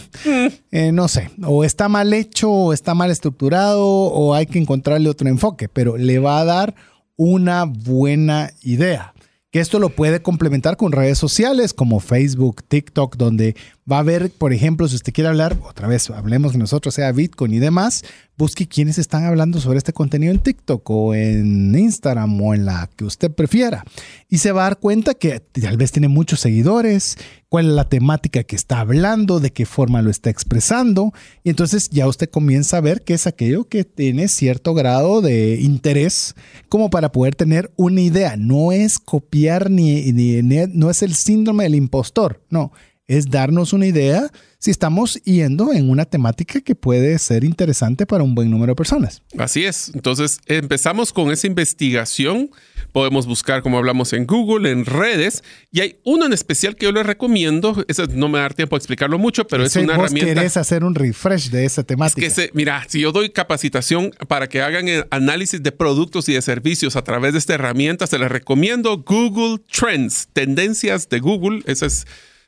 eh, 0.72 0.90
no 0.90 1.06
sé, 1.06 1.30
o 1.44 1.62
está 1.62 1.88
mal 1.88 2.12
hecho, 2.12 2.50
o 2.50 2.72
está 2.72 2.94
mal 2.94 3.12
estructurado, 3.12 3.86
o 3.86 4.34
hay 4.34 4.46
que 4.46 4.58
encontrarle 4.58 5.08
otro 5.08 5.28
enfoque, 5.28 5.68
pero 5.68 5.96
le 5.96 6.18
va 6.18 6.40
a 6.40 6.44
dar 6.44 6.74
una 7.14 7.62
buena 7.62 8.50
idea. 8.60 9.14
Que 9.52 9.60
esto 9.60 9.78
lo 9.78 9.90
puede 9.90 10.20
complementar 10.20 10.76
con 10.76 10.90
redes 10.90 11.18
sociales 11.18 11.72
como 11.72 12.00
Facebook, 12.00 12.64
TikTok, 12.64 13.16
donde 13.16 13.54
va 13.90 14.00
a 14.00 14.02
ver, 14.02 14.30
por 14.30 14.52
ejemplo, 14.52 14.88
si 14.88 14.96
usted 14.96 15.12
quiere 15.12 15.28
hablar, 15.28 15.56
otra 15.62 15.86
vez, 15.86 16.10
hablemos 16.10 16.56
nosotros, 16.56 16.94
sea 16.94 17.12
Bitcoin 17.12 17.54
y 17.54 17.58
demás, 17.60 18.02
busque 18.36 18.66
quiénes 18.66 18.98
están 18.98 19.24
hablando 19.24 19.60
sobre 19.60 19.78
este 19.78 19.92
contenido 19.92 20.32
en 20.32 20.40
TikTok 20.40 20.90
o 20.90 21.14
en 21.14 21.72
Instagram 21.74 22.40
o 22.42 22.52
en 22.54 22.64
la 22.64 22.90
que 22.96 23.04
usted 23.04 23.30
prefiera. 23.30 23.84
Y 24.28 24.38
se 24.38 24.50
va 24.52 24.62
a 24.62 24.64
dar 24.70 24.78
cuenta 24.80 25.14
que 25.14 25.38
tal 25.38 25.76
vez 25.76 25.92
tiene 25.92 26.08
muchos 26.08 26.40
seguidores, 26.40 27.16
cuál 27.48 27.66
es 27.66 27.72
la 27.72 27.88
temática 27.88 28.42
que 28.42 28.56
está 28.56 28.80
hablando, 28.80 29.38
de 29.38 29.52
qué 29.52 29.66
forma 29.66 30.02
lo 30.02 30.10
está 30.10 30.30
expresando. 30.30 31.12
Y 31.44 31.50
entonces 31.50 31.88
ya 31.90 32.08
usted 32.08 32.28
comienza 32.28 32.78
a 32.78 32.80
ver 32.80 33.02
que 33.02 33.14
es 33.14 33.28
aquello 33.28 33.68
que 33.68 33.84
tiene 33.84 34.26
cierto 34.26 34.74
grado 34.74 35.22
de 35.22 35.60
interés 35.60 36.34
como 36.68 36.90
para 36.90 37.12
poder 37.12 37.36
tener 37.36 37.70
una 37.76 38.00
idea. 38.00 38.36
No 38.36 38.72
es 38.72 38.98
copiar 38.98 39.70
ni- 39.70 40.12
ni- 40.12 40.42
no 40.42 40.90
es 40.90 41.02
el 41.02 41.14
síndrome 41.14 41.62
del 41.64 41.76
impostor, 41.76 42.42
no. 42.50 42.72
Es 43.08 43.30
darnos 43.30 43.72
una 43.72 43.86
idea 43.86 44.30
si 44.58 44.70
estamos 44.70 45.14
yendo 45.22 45.72
en 45.72 45.90
una 45.90 46.06
temática 46.06 46.60
que 46.60 46.74
puede 46.74 47.18
ser 47.18 47.44
interesante 47.44 48.04
para 48.04 48.24
un 48.24 48.34
buen 48.34 48.50
número 48.50 48.72
de 48.72 48.76
personas. 48.76 49.22
Así 49.38 49.64
es. 49.64 49.92
Entonces 49.94 50.40
empezamos 50.46 51.12
con 51.12 51.30
esa 51.30 51.46
investigación. 51.46 52.50
Podemos 52.90 53.26
buscar, 53.26 53.62
como 53.62 53.78
hablamos, 53.78 54.12
en 54.12 54.26
Google, 54.26 54.70
en 54.70 54.84
redes. 54.86 55.44
Y 55.70 55.80
hay 55.80 56.00
uno 56.04 56.26
en 56.26 56.32
especial 56.32 56.74
que 56.74 56.86
yo 56.86 56.92
les 56.92 57.06
recomiendo. 57.06 57.84
Eso 57.86 58.06
no 58.06 58.28
me 58.28 58.38
da 58.38 58.48
tiempo 58.48 58.74
a 58.74 58.78
explicarlo 58.78 59.18
mucho, 59.18 59.46
pero 59.46 59.64
es 59.64 59.76
una 59.76 59.96
vos 59.96 60.06
herramienta. 60.06 60.34
querés 60.34 60.56
hacer 60.56 60.82
un 60.82 60.94
refresh 60.94 61.50
de 61.50 61.64
esa 61.64 61.84
temática. 61.84 62.26
Es 62.26 62.34
que 62.34 62.42
se, 62.42 62.50
mira, 62.54 62.82
si 62.88 63.00
yo 63.00 63.12
doy 63.12 63.30
capacitación 63.30 64.12
para 64.26 64.48
que 64.48 64.62
hagan 64.62 64.88
el 64.88 65.04
análisis 65.10 65.62
de 65.62 65.70
productos 65.70 66.28
y 66.28 66.32
de 66.32 66.42
servicios 66.42 66.96
a 66.96 67.04
través 67.04 67.34
de 67.34 67.38
esta 67.38 67.54
herramienta, 67.54 68.06
se 68.06 68.18
les 68.18 68.32
recomiendo 68.32 69.04
Google 69.06 69.62
Trends, 69.70 70.28
tendencias 70.32 71.08
de 71.08 71.20
Google. 71.20 71.62
Esa 71.66 71.86
es 71.86 72.06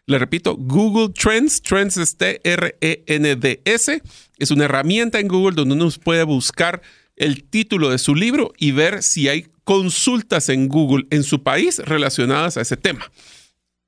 le 0.08 0.18
repito, 0.18 0.56
Google 0.56 1.12
Trends, 1.12 1.60
Trends 1.60 1.98
es 1.98 2.16
T-R-E-N-D-S. 2.16 4.02
Es 4.38 4.50
una 4.50 4.64
herramienta 4.64 5.20
en 5.20 5.28
Google 5.28 5.54
donde 5.54 5.74
uno 5.74 5.90
puede 6.02 6.22
buscar 6.22 6.80
el 7.16 7.44
título 7.44 7.90
de 7.90 7.98
su 7.98 8.14
libro 8.14 8.54
y 8.56 8.72
ver 8.72 9.02
si 9.02 9.28
hay 9.28 9.48
consultas 9.64 10.48
en 10.48 10.68
Google 10.68 11.06
en 11.10 11.24
su 11.24 11.42
país 11.42 11.78
relacionadas 11.80 12.56
a 12.56 12.62
ese 12.62 12.78
tema. 12.78 13.12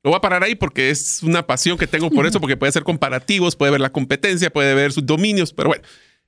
Lo 0.02 0.11
voy 0.11 0.18
a 0.18 0.20
parar 0.20 0.44
ahí 0.44 0.54
porque 0.54 0.90
es 0.90 1.22
una 1.22 1.46
pasión 1.46 1.78
que 1.78 1.87
tengo 1.87 2.11
por 2.11 2.26
eso, 2.26 2.38
porque 2.38 2.59
puede 2.59 2.72
ser 2.72 2.85
comparativos, 2.85 3.56
puede 3.56 3.72
ver 3.72 3.80
la 3.80 3.90
competencia, 3.92 4.50
puede 4.50 4.74
ver 4.74 4.92
sus 4.92 5.06
dominios, 5.06 5.54
pero 5.54 5.70
bueno, 5.70 5.85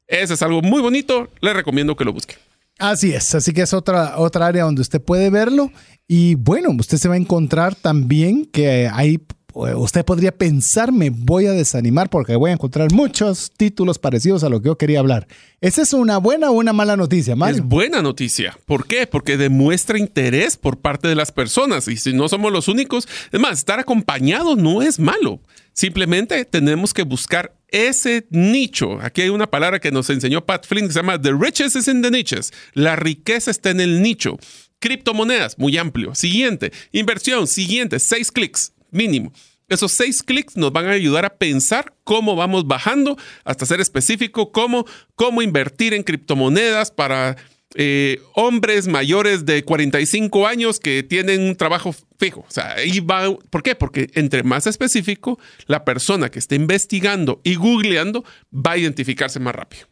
eso 0.06 0.32
es 0.32 0.40
algo 0.40 0.62
muy 0.62 0.80
bonito. 0.80 1.28
Le 1.42 1.52
recomiendo 1.52 1.96
que 1.96 2.04
lo 2.06 2.14
busque. 2.14 2.36
Así 2.78 3.12
es, 3.12 3.34
así 3.34 3.52
que 3.52 3.60
es 3.60 3.74
otra, 3.74 4.16
otra 4.16 4.46
área 4.46 4.64
donde 4.64 4.80
usted 4.80 5.02
puede 5.02 5.28
verlo. 5.28 5.70
Y 6.08 6.34
bueno, 6.36 6.70
usted 6.78 6.96
se 6.96 7.08
va 7.08 7.14
a 7.14 7.18
encontrar 7.18 7.74
también 7.74 8.46
que 8.46 8.88
hay 8.90 9.20
usted 9.54 10.04
podría 10.04 10.32
pensar, 10.32 10.92
me 10.92 11.10
voy 11.10 11.46
a 11.46 11.52
desanimar 11.52 12.08
porque 12.10 12.36
voy 12.36 12.50
a 12.50 12.54
encontrar 12.54 12.92
muchos 12.92 13.50
títulos 13.56 13.98
parecidos 13.98 14.44
a 14.44 14.48
lo 14.48 14.60
que 14.60 14.66
yo 14.66 14.78
quería 14.78 15.00
hablar. 15.00 15.26
¿Esa 15.60 15.82
es 15.82 15.92
una 15.92 16.18
buena 16.18 16.50
o 16.50 16.54
una 16.54 16.72
mala 16.72 16.96
noticia? 16.96 17.36
Es 17.48 17.62
buena 17.62 18.02
noticia. 18.02 18.58
¿Por 18.66 18.86
qué? 18.86 19.06
Porque 19.06 19.36
demuestra 19.36 19.98
interés 19.98 20.56
por 20.56 20.78
parte 20.78 21.08
de 21.08 21.14
las 21.14 21.32
personas. 21.32 21.88
Y 21.88 21.96
si 21.96 22.12
no 22.12 22.28
somos 22.28 22.52
los 22.52 22.68
únicos, 22.68 23.06
es 23.30 23.40
más, 23.40 23.58
estar 23.58 23.78
acompañado 23.78 24.56
no 24.56 24.82
es 24.82 24.98
malo. 24.98 25.40
Simplemente 25.72 26.44
tenemos 26.44 26.92
que 26.92 27.02
buscar 27.02 27.54
ese 27.68 28.26
nicho. 28.30 28.98
Aquí 29.00 29.22
hay 29.22 29.28
una 29.28 29.50
palabra 29.50 29.80
que 29.80 29.92
nos 29.92 30.10
enseñó 30.10 30.44
Pat 30.44 30.66
Flynn 30.66 30.86
que 30.86 30.92
se 30.92 30.98
llama 30.98 31.20
The 31.20 31.32
riches 31.32 31.76
is 31.76 31.88
in 31.88 32.02
the 32.02 32.10
niches. 32.10 32.52
La 32.74 32.96
riqueza 32.96 33.50
está 33.50 33.70
en 33.70 33.80
el 33.80 34.02
nicho. 34.02 34.38
Criptomonedas, 34.80 35.58
muy 35.58 35.78
amplio. 35.78 36.14
Siguiente. 36.14 36.72
Inversión, 36.90 37.46
siguiente. 37.46 38.00
Seis 38.00 38.32
clics 38.32 38.72
mínimo. 38.92 39.32
Esos 39.72 39.92
seis 39.92 40.22
clics 40.22 40.56
nos 40.56 40.70
van 40.70 40.86
a 40.86 40.90
ayudar 40.90 41.24
a 41.24 41.36
pensar 41.36 41.94
cómo 42.04 42.36
vamos 42.36 42.66
bajando 42.66 43.16
hasta 43.42 43.64
ser 43.64 43.80
específico, 43.80 44.52
cómo, 44.52 44.84
cómo 45.14 45.40
invertir 45.40 45.94
en 45.94 46.02
criptomonedas 46.02 46.90
para 46.90 47.36
eh, 47.74 48.20
hombres 48.34 48.86
mayores 48.86 49.46
de 49.46 49.64
45 49.64 50.46
años 50.46 50.78
que 50.78 51.02
tienen 51.02 51.40
un 51.40 51.56
trabajo 51.56 51.94
fijo. 52.18 52.40
O 52.40 52.50
sea, 52.50 52.74
ahí 52.74 53.00
va. 53.00 53.34
¿Por 53.48 53.62
qué? 53.62 53.74
Porque 53.74 54.10
entre 54.12 54.42
más 54.42 54.66
específico, 54.66 55.38
la 55.66 55.86
persona 55.86 56.30
que 56.30 56.38
esté 56.38 56.56
investigando 56.56 57.40
y 57.42 57.54
googleando 57.54 58.24
va 58.54 58.72
a 58.72 58.78
identificarse 58.78 59.40
más 59.40 59.54
rápido. 59.54 59.86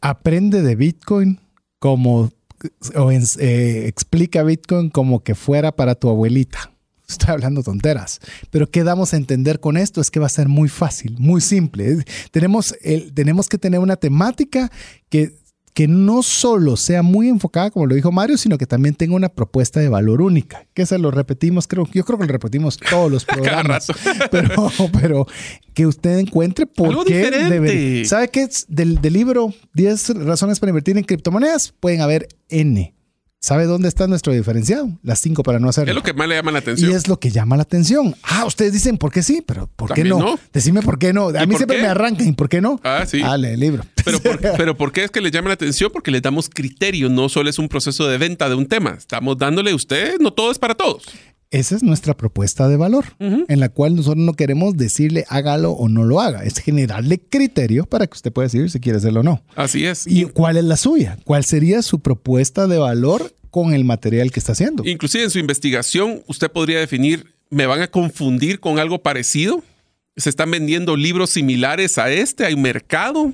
Aprende 0.00 0.62
de 0.62 0.76
Bitcoin 0.76 1.40
como 1.80 2.30
o 2.94 3.10
eh, 3.10 3.84
explica 3.86 4.44
Bitcoin 4.44 4.90
como 4.90 5.24
que 5.24 5.34
fuera 5.34 5.72
para 5.72 5.96
tu 5.96 6.08
abuelita 6.08 6.75
estoy 7.08 7.32
hablando 7.32 7.62
tonteras. 7.62 8.20
Pero 8.50 8.70
¿qué 8.70 8.84
damos 8.84 9.14
a 9.14 9.16
entender 9.16 9.60
con 9.60 9.76
esto? 9.76 10.00
Es 10.00 10.10
que 10.10 10.20
va 10.20 10.26
a 10.26 10.30
ser 10.30 10.48
muy 10.48 10.68
fácil, 10.68 11.16
muy 11.18 11.40
simple. 11.40 12.04
Tenemos, 12.30 12.74
el, 12.82 13.12
tenemos 13.12 13.48
que 13.48 13.58
tener 13.58 13.80
una 13.80 13.96
temática 13.96 14.70
que, 15.08 15.34
que 15.72 15.88
no 15.88 16.22
solo 16.22 16.76
sea 16.76 17.02
muy 17.02 17.28
enfocada, 17.28 17.70
como 17.70 17.86
lo 17.86 17.94
dijo 17.94 18.10
Mario, 18.10 18.38
sino 18.38 18.58
que 18.58 18.66
también 18.66 18.94
tenga 18.94 19.14
una 19.14 19.28
propuesta 19.28 19.78
de 19.80 19.88
valor 19.88 20.20
única. 20.20 20.66
Que 20.74 20.86
se 20.86 20.98
lo 20.98 21.10
repetimos, 21.10 21.66
creo, 21.66 21.86
yo 21.92 22.04
creo 22.04 22.18
que 22.18 22.26
lo 22.26 22.32
repetimos 22.32 22.76
todos 22.78 23.10
los 23.10 23.24
programas. 23.26 23.86
pero, 24.30 24.72
pero 24.92 25.26
que 25.74 25.86
usted 25.86 26.18
encuentre 26.18 26.66
por 26.66 27.04
qué 27.04 27.30
debe. 27.30 28.04
¿Sabe 28.04 28.28
qué? 28.28 28.48
Del, 28.68 29.00
del 29.00 29.12
libro 29.12 29.54
10 29.74 30.24
razones 30.24 30.58
para 30.58 30.70
invertir 30.70 30.98
en 30.98 31.04
criptomonedas, 31.04 31.72
pueden 31.78 32.00
haber 32.00 32.28
N 32.48 32.95
¿Sabe 33.46 33.66
dónde 33.66 33.86
está 33.86 34.08
nuestro 34.08 34.32
diferenciado? 34.32 34.90
Las 35.04 35.20
cinco 35.20 35.44
para 35.44 35.60
no 35.60 35.68
hacerlo. 35.68 35.92
Es 35.92 35.94
lo 35.94 36.02
que 36.02 36.12
más 36.12 36.26
le 36.26 36.34
llama 36.34 36.50
la 36.50 36.58
atención. 36.58 36.90
Y 36.90 36.94
es 36.94 37.06
lo 37.06 37.20
que 37.20 37.30
llama 37.30 37.54
la 37.54 37.62
atención. 37.62 38.16
Ah, 38.24 38.44
ustedes 38.44 38.72
dicen 38.72 38.98
por 38.98 39.12
qué 39.12 39.22
sí, 39.22 39.40
pero 39.46 39.70
¿por 39.76 39.94
qué 39.94 40.02
no? 40.02 40.36
Decime 40.52 40.82
por 40.82 40.98
qué 40.98 41.12
no. 41.12 41.28
A 41.28 41.46
mí 41.46 41.54
siempre 41.54 41.80
me 41.80 41.86
arrancan, 41.86 42.34
¿por 42.34 42.48
qué 42.48 42.60
no? 42.60 42.80
Ah, 42.82 43.04
sí. 43.06 43.20
Dale, 43.20 43.54
el 43.54 43.60
libro. 43.60 43.84
Pero 44.04 44.18
por, 44.18 44.40
pero 44.56 44.76
¿por 44.76 44.90
qué 44.90 45.04
es 45.04 45.12
que 45.12 45.20
le 45.20 45.30
llama 45.30 45.46
la 45.46 45.54
atención? 45.54 45.92
Porque 45.92 46.10
le 46.10 46.20
damos 46.20 46.48
criterio, 46.48 47.08
no 47.08 47.28
solo 47.28 47.48
es 47.48 47.60
un 47.60 47.68
proceso 47.68 48.08
de 48.08 48.18
venta 48.18 48.48
de 48.48 48.56
un 48.56 48.66
tema. 48.66 48.96
Estamos 48.98 49.38
dándole 49.38 49.70
a 49.70 49.76
usted, 49.76 50.18
no 50.18 50.32
todo 50.32 50.50
es 50.50 50.58
para 50.58 50.74
todos. 50.74 51.04
Esa 51.50 51.76
es 51.76 51.82
nuestra 51.82 52.16
propuesta 52.16 52.68
de 52.68 52.76
valor, 52.76 53.04
en 53.20 53.60
la 53.60 53.68
cual 53.68 53.94
nosotros 53.94 54.24
no 54.24 54.34
queremos 54.34 54.76
decirle 54.76 55.24
hágalo 55.28 55.72
o 55.72 55.88
no 55.88 56.04
lo 56.04 56.20
haga, 56.20 56.44
es 56.44 56.58
generarle 56.58 57.20
criterios 57.20 57.86
para 57.86 58.06
que 58.06 58.14
usted 58.14 58.32
pueda 58.32 58.46
decidir 58.46 58.70
si 58.70 58.80
quiere 58.80 58.98
hacerlo 58.98 59.20
o 59.20 59.22
no. 59.22 59.42
Así 59.54 59.86
es. 59.86 60.06
¿Y 60.06 60.24
cuál 60.24 60.56
es 60.56 60.64
la 60.64 60.76
suya? 60.76 61.18
¿Cuál 61.24 61.44
sería 61.44 61.82
su 61.82 62.00
propuesta 62.00 62.66
de 62.66 62.78
valor 62.78 63.32
con 63.50 63.74
el 63.74 63.84
material 63.84 64.32
que 64.32 64.40
está 64.40 64.52
haciendo? 64.52 64.84
Inclusive 64.84 65.24
en 65.24 65.30
su 65.30 65.38
investigación, 65.38 66.22
usted 66.26 66.50
podría 66.50 66.80
definir, 66.80 67.34
¿me 67.48 67.66
van 67.66 67.80
a 67.80 67.88
confundir 67.88 68.58
con 68.58 68.80
algo 68.80 69.02
parecido? 69.02 69.62
¿Se 70.16 70.30
están 70.30 70.50
vendiendo 70.50 70.96
libros 70.96 71.30
similares 71.30 71.98
a 71.98 72.10
este? 72.10 72.44
¿Hay 72.44 72.56
mercado? 72.56 73.32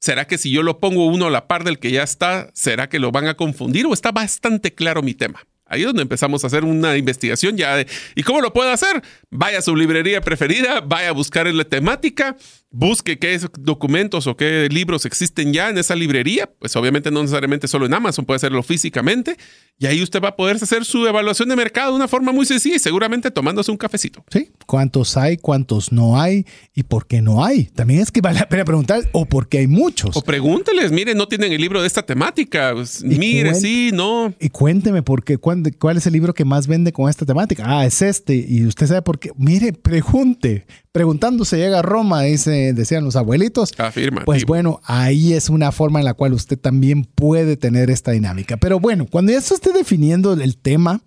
¿Será 0.00 0.26
que 0.26 0.38
si 0.38 0.50
yo 0.50 0.62
lo 0.62 0.80
pongo 0.80 1.06
uno 1.06 1.26
a 1.26 1.30
la 1.30 1.46
par 1.46 1.64
del 1.64 1.78
que 1.78 1.90
ya 1.90 2.02
está, 2.02 2.50
será 2.54 2.88
que 2.88 2.98
lo 2.98 3.12
van 3.12 3.26
a 3.26 3.34
confundir 3.34 3.86
o 3.86 3.92
está 3.92 4.12
bastante 4.12 4.74
claro 4.74 5.02
mi 5.02 5.14
tema? 5.14 5.46
Ahí 5.74 5.80
es 5.80 5.86
donde 5.88 6.02
empezamos 6.02 6.44
a 6.44 6.46
hacer 6.46 6.64
una 6.64 6.96
investigación 6.96 7.56
ya 7.56 7.76
de, 7.76 7.86
¿y 8.14 8.22
cómo 8.22 8.40
lo 8.40 8.52
puedo 8.52 8.70
hacer? 8.70 9.02
Vaya 9.28 9.58
a 9.58 9.62
su 9.62 9.74
librería 9.74 10.20
preferida, 10.20 10.80
vaya 10.80 11.08
a 11.08 11.12
buscar 11.12 11.48
la 11.48 11.64
temática, 11.64 12.36
busque 12.74 13.18
qué 13.20 13.38
documentos 13.60 14.26
o 14.26 14.36
qué 14.36 14.68
libros 14.68 15.06
existen 15.06 15.52
ya 15.52 15.70
en 15.70 15.78
esa 15.78 15.94
librería, 15.94 16.50
pues 16.58 16.74
obviamente 16.74 17.10
no 17.10 17.22
necesariamente 17.22 17.68
solo 17.68 17.86
en 17.86 17.94
Amazon, 17.94 18.24
puede 18.24 18.36
hacerlo 18.36 18.62
físicamente, 18.64 19.36
y 19.78 19.86
ahí 19.86 20.02
usted 20.02 20.20
va 20.20 20.30
a 20.30 20.36
poder 20.36 20.56
hacer 20.56 20.84
su 20.84 21.06
evaluación 21.06 21.48
de 21.48 21.56
mercado 21.56 21.90
de 21.92 21.96
una 21.96 22.08
forma 22.08 22.32
muy 22.32 22.46
sencilla 22.46 22.76
y 22.76 22.80
seguramente 22.80 23.30
tomándose 23.30 23.70
un 23.70 23.76
cafecito. 23.76 24.24
Sí, 24.30 24.50
cuántos 24.66 25.16
hay, 25.16 25.36
cuántos 25.36 25.92
no 25.92 26.20
hay 26.20 26.46
y 26.74 26.82
por 26.82 27.06
qué 27.06 27.22
no 27.22 27.44
hay. 27.44 27.66
También 27.66 28.00
es 28.00 28.10
que 28.10 28.20
vale 28.20 28.40
la 28.40 28.48
pena 28.48 28.64
preguntar, 28.64 29.08
o 29.12 29.24
por 29.26 29.48
qué 29.48 29.58
hay 29.58 29.66
muchos. 29.68 30.16
O 30.16 30.22
pregúnteles, 30.22 30.90
mire, 30.90 31.14
no 31.14 31.28
tienen 31.28 31.52
el 31.52 31.60
libro 31.60 31.80
de 31.80 31.86
esta 31.86 32.04
temática, 32.04 32.72
pues, 32.74 33.04
mire, 33.04 33.54
sí, 33.54 33.90
no. 33.92 34.34
Y 34.40 34.48
cuénteme 34.48 35.02
por 35.02 35.22
qué, 35.22 35.38
cuál, 35.38 35.62
cuál 35.78 35.96
es 35.96 36.06
el 36.06 36.12
libro 36.12 36.34
que 36.34 36.44
más 36.44 36.66
vende 36.66 36.92
con 36.92 37.08
esta 37.08 37.24
temática. 37.24 37.62
Ah, 37.66 37.86
es 37.86 38.02
este, 38.02 38.34
y 38.34 38.66
usted 38.66 38.88
sabe 38.88 39.02
por 39.02 39.20
qué. 39.20 39.30
Mire, 39.36 39.72
pregunte, 39.72 40.66
preguntando 40.94 41.44
se 41.44 41.56
llega 41.56 41.80
a 41.80 41.82
Roma, 41.82 42.22
dice, 42.22 42.72
decían 42.72 43.02
los 43.02 43.16
abuelitos. 43.16 43.72
Afirma. 43.78 44.24
Pues 44.24 44.46
bueno, 44.46 44.80
ahí 44.84 45.32
es 45.32 45.50
una 45.50 45.72
forma 45.72 45.98
en 45.98 46.04
la 46.04 46.14
cual 46.14 46.34
usted 46.34 46.56
también 46.56 47.04
puede 47.04 47.56
tener 47.56 47.90
esta 47.90 48.12
dinámica. 48.12 48.58
Pero 48.58 48.78
bueno, 48.78 49.04
cuando 49.10 49.32
ya 49.32 49.38
esté 49.38 49.72
definiendo 49.72 50.34
el 50.34 50.56
tema, 50.56 51.02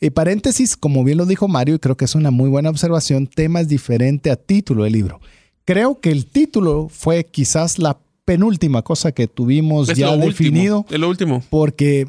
eh, 0.00 0.12
paréntesis, 0.12 0.76
como 0.76 1.02
bien 1.02 1.18
lo 1.18 1.26
dijo 1.26 1.48
Mario, 1.48 1.74
y 1.74 1.80
creo 1.80 1.96
que 1.96 2.04
es 2.04 2.14
una 2.14 2.30
muy 2.30 2.48
buena 2.48 2.70
observación, 2.70 3.26
tema 3.26 3.60
es 3.60 3.66
diferente 3.66 4.30
a 4.30 4.36
título 4.36 4.84
del 4.84 4.92
libro. 4.92 5.20
Creo 5.64 5.98
que 5.98 6.12
el 6.12 6.26
título 6.26 6.88
fue 6.88 7.24
quizás 7.24 7.80
la 7.80 7.98
penúltima 8.24 8.82
cosa 8.82 9.10
que 9.10 9.26
tuvimos 9.26 9.88
ya 9.88 10.16
definido. 10.16 10.86
es 10.88 11.00
lo 11.00 11.08
último. 11.08 11.42
Porque 11.50 12.06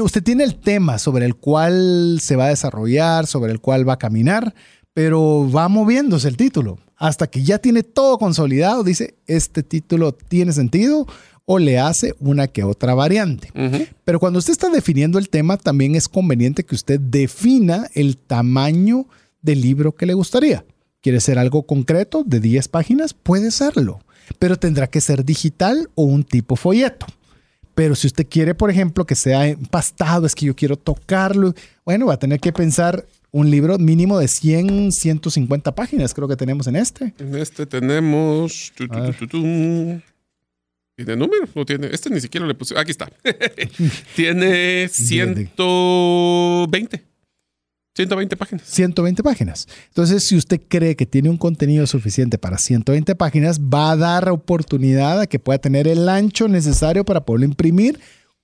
usted 0.00 0.22
tiene 0.22 0.44
el 0.44 0.54
tema 0.54 1.00
sobre 1.00 1.26
el 1.26 1.34
cual 1.34 2.18
se 2.20 2.36
va 2.36 2.44
a 2.44 2.48
desarrollar, 2.50 3.26
sobre 3.26 3.50
el 3.50 3.60
cual 3.60 3.88
va 3.88 3.94
a 3.94 3.98
caminar, 3.98 4.54
pero 4.94 5.50
va 5.50 5.68
moviéndose 5.68 6.28
el 6.28 6.36
título 6.36 6.78
hasta 6.96 7.26
que 7.26 7.42
ya 7.42 7.58
tiene 7.58 7.82
todo 7.82 8.16
consolidado, 8.16 8.84
dice, 8.84 9.16
este 9.26 9.64
título 9.64 10.12
tiene 10.12 10.52
sentido 10.52 11.06
o 11.44 11.58
le 11.58 11.80
hace 11.80 12.14
una 12.20 12.46
que 12.46 12.62
otra 12.62 12.94
variante. 12.94 13.50
Pero 14.04 14.20
cuando 14.20 14.38
usted 14.38 14.52
está 14.52 14.70
definiendo 14.70 15.18
el 15.18 15.28
tema, 15.28 15.56
también 15.56 15.96
es 15.96 16.08
conveniente 16.08 16.64
que 16.64 16.76
usted 16.76 17.00
defina 17.00 17.88
el 17.94 18.16
tamaño 18.16 19.06
del 19.40 19.60
libro 19.60 19.96
que 19.96 20.06
le 20.06 20.14
gustaría. 20.14 20.64
¿Quiere 21.00 21.18
ser 21.18 21.40
algo 21.40 21.64
concreto 21.64 22.22
de 22.24 22.38
10 22.38 22.68
páginas? 22.68 23.14
Puede 23.14 23.50
serlo, 23.50 23.98
pero 24.38 24.56
tendrá 24.56 24.86
que 24.86 25.00
ser 25.00 25.24
digital 25.24 25.90
o 25.96 26.04
un 26.04 26.22
tipo 26.22 26.54
folleto. 26.54 27.06
Pero 27.74 27.96
si 27.96 28.06
usted 28.06 28.28
quiere, 28.28 28.54
por 28.54 28.70
ejemplo, 28.70 29.04
que 29.06 29.16
sea 29.16 29.48
empastado, 29.48 30.26
es 30.26 30.36
que 30.36 30.46
yo 30.46 30.54
quiero 30.54 30.76
tocarlo, 30.76 31.54
bueno, 31.84 32.06
va 32.06 32.14
a 32.14 32.18
tener 32.18 32.38
que 32.38 32.52
pensar 32.52 33.04
un 33.32 33.50
libro 33.50 33.78
mínimo 33.78 34.18
de 34.18 34.28
100, 34.28 34.92
150 34.92 35.74
páginas, 35.74 36.14
creo 36.14 36.28
que 36.28 36.36
tenemos 36.36 36.68
en 36.68 36.76
este. 36.76 37.12
En 37.18 37.36
este 37.36 37.66
tenemos... 37.66 38.72
¿Tiene 40.94 41.16
número? 41.16 41.48
No 41.54 41.64
tiene. 41.64 41.88
Este 41.90 42.10
ni 42.10 42.20
siquiera 42.20 42.46
le 42.46 42.54
puse. 42.54 42.78
Aquí 42.78 42.90
está. 42.90 43.10
tiene 44.14 44.88
120. 44.92 47.02
120 47.94 48.36
páginas. 48.36 48.66
120 48.66 49.22
páginas. 49.22 49.66
Entonces, 49.88 50.26
si 50.26 50.36
usted 50.36 50.60
cree 50.68 50.94
que 50.96 51.06
tiene 51.06 51.30
un 51.30 51.38
contenido 51.38 51.86
suficiente 51.86 52.36
para 52.38 52.58
120 52.58 53.14
páginas, 53.16 53.60
va 53.60 53.92
a 53.92 53.96
dar 53.96 54.28
oportunidad 54.30 55.20
a 55.20 55.26
que 55.26 55.38
pueda 55.38 55.58
tener 55.58 55.86
el 55.88 56.08
ancho 56.08 56.48
necesario 56.48 57.04
para 57.04 57.24
poderlo 57.24 57.46
imprimir 57.46 58.00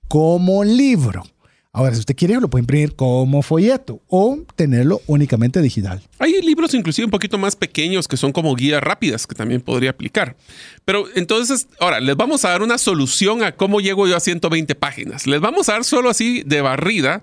como 0.07 0.63
libro. 0.63 1.23
Ahora, 1.71 1.93
si 1.93 1.99
usted 1.99 2.15
quiere, 2.15 2.39
lo 2.39 2.49
puede 2.49 2.63
imprimir 2.63 2.95
como 2.95 3.43
folleto 3.43 4.01
o 4.07 4.39
tenerlo 4.55 5.01
únicamente 5.05 5.61
digital. 5.61 6.01
Hay 6.17 6.41
libros 6.41 6.73
inclusive 6.73 7.05
un 7.05 7.11
poquito 7.11 7.37
más 7.37 7.55
pequeños 7.55 8.07
que 8.07 8.17
son 8.17 8.31
como 8.31 8.55
guías 8.55 8.81
rápidas 8.81 9.27
que 9.27 9.35
también 9.35 9.61
podría 9.61 9.91
aplicar. 9.91 10.35
Pero 10.83 11.05
entonces, 11.15 11.67
ahora, 11.79 11.99
les 11.99 12.15
vamos 12.15 12.43
a 12.43 12.49
dar 12.49 12.63
una 12.63 12.79
solución 12.79 13.43
a 13.43 13.55
cómo 13.55 13.81
llego 13.81 14.07
yo 14.07 14.17
a 14.17 14.19
120 14.19 14.73
páginas. 14.75 15.27
Les 15.27 15.39
vamos 15.39 15.69
a 15.69 15.73
dar 15.73 15.83
solo 15.83 16.09
así 16.09 16.41
de 16.43 16.61
barrida 16.61 17.21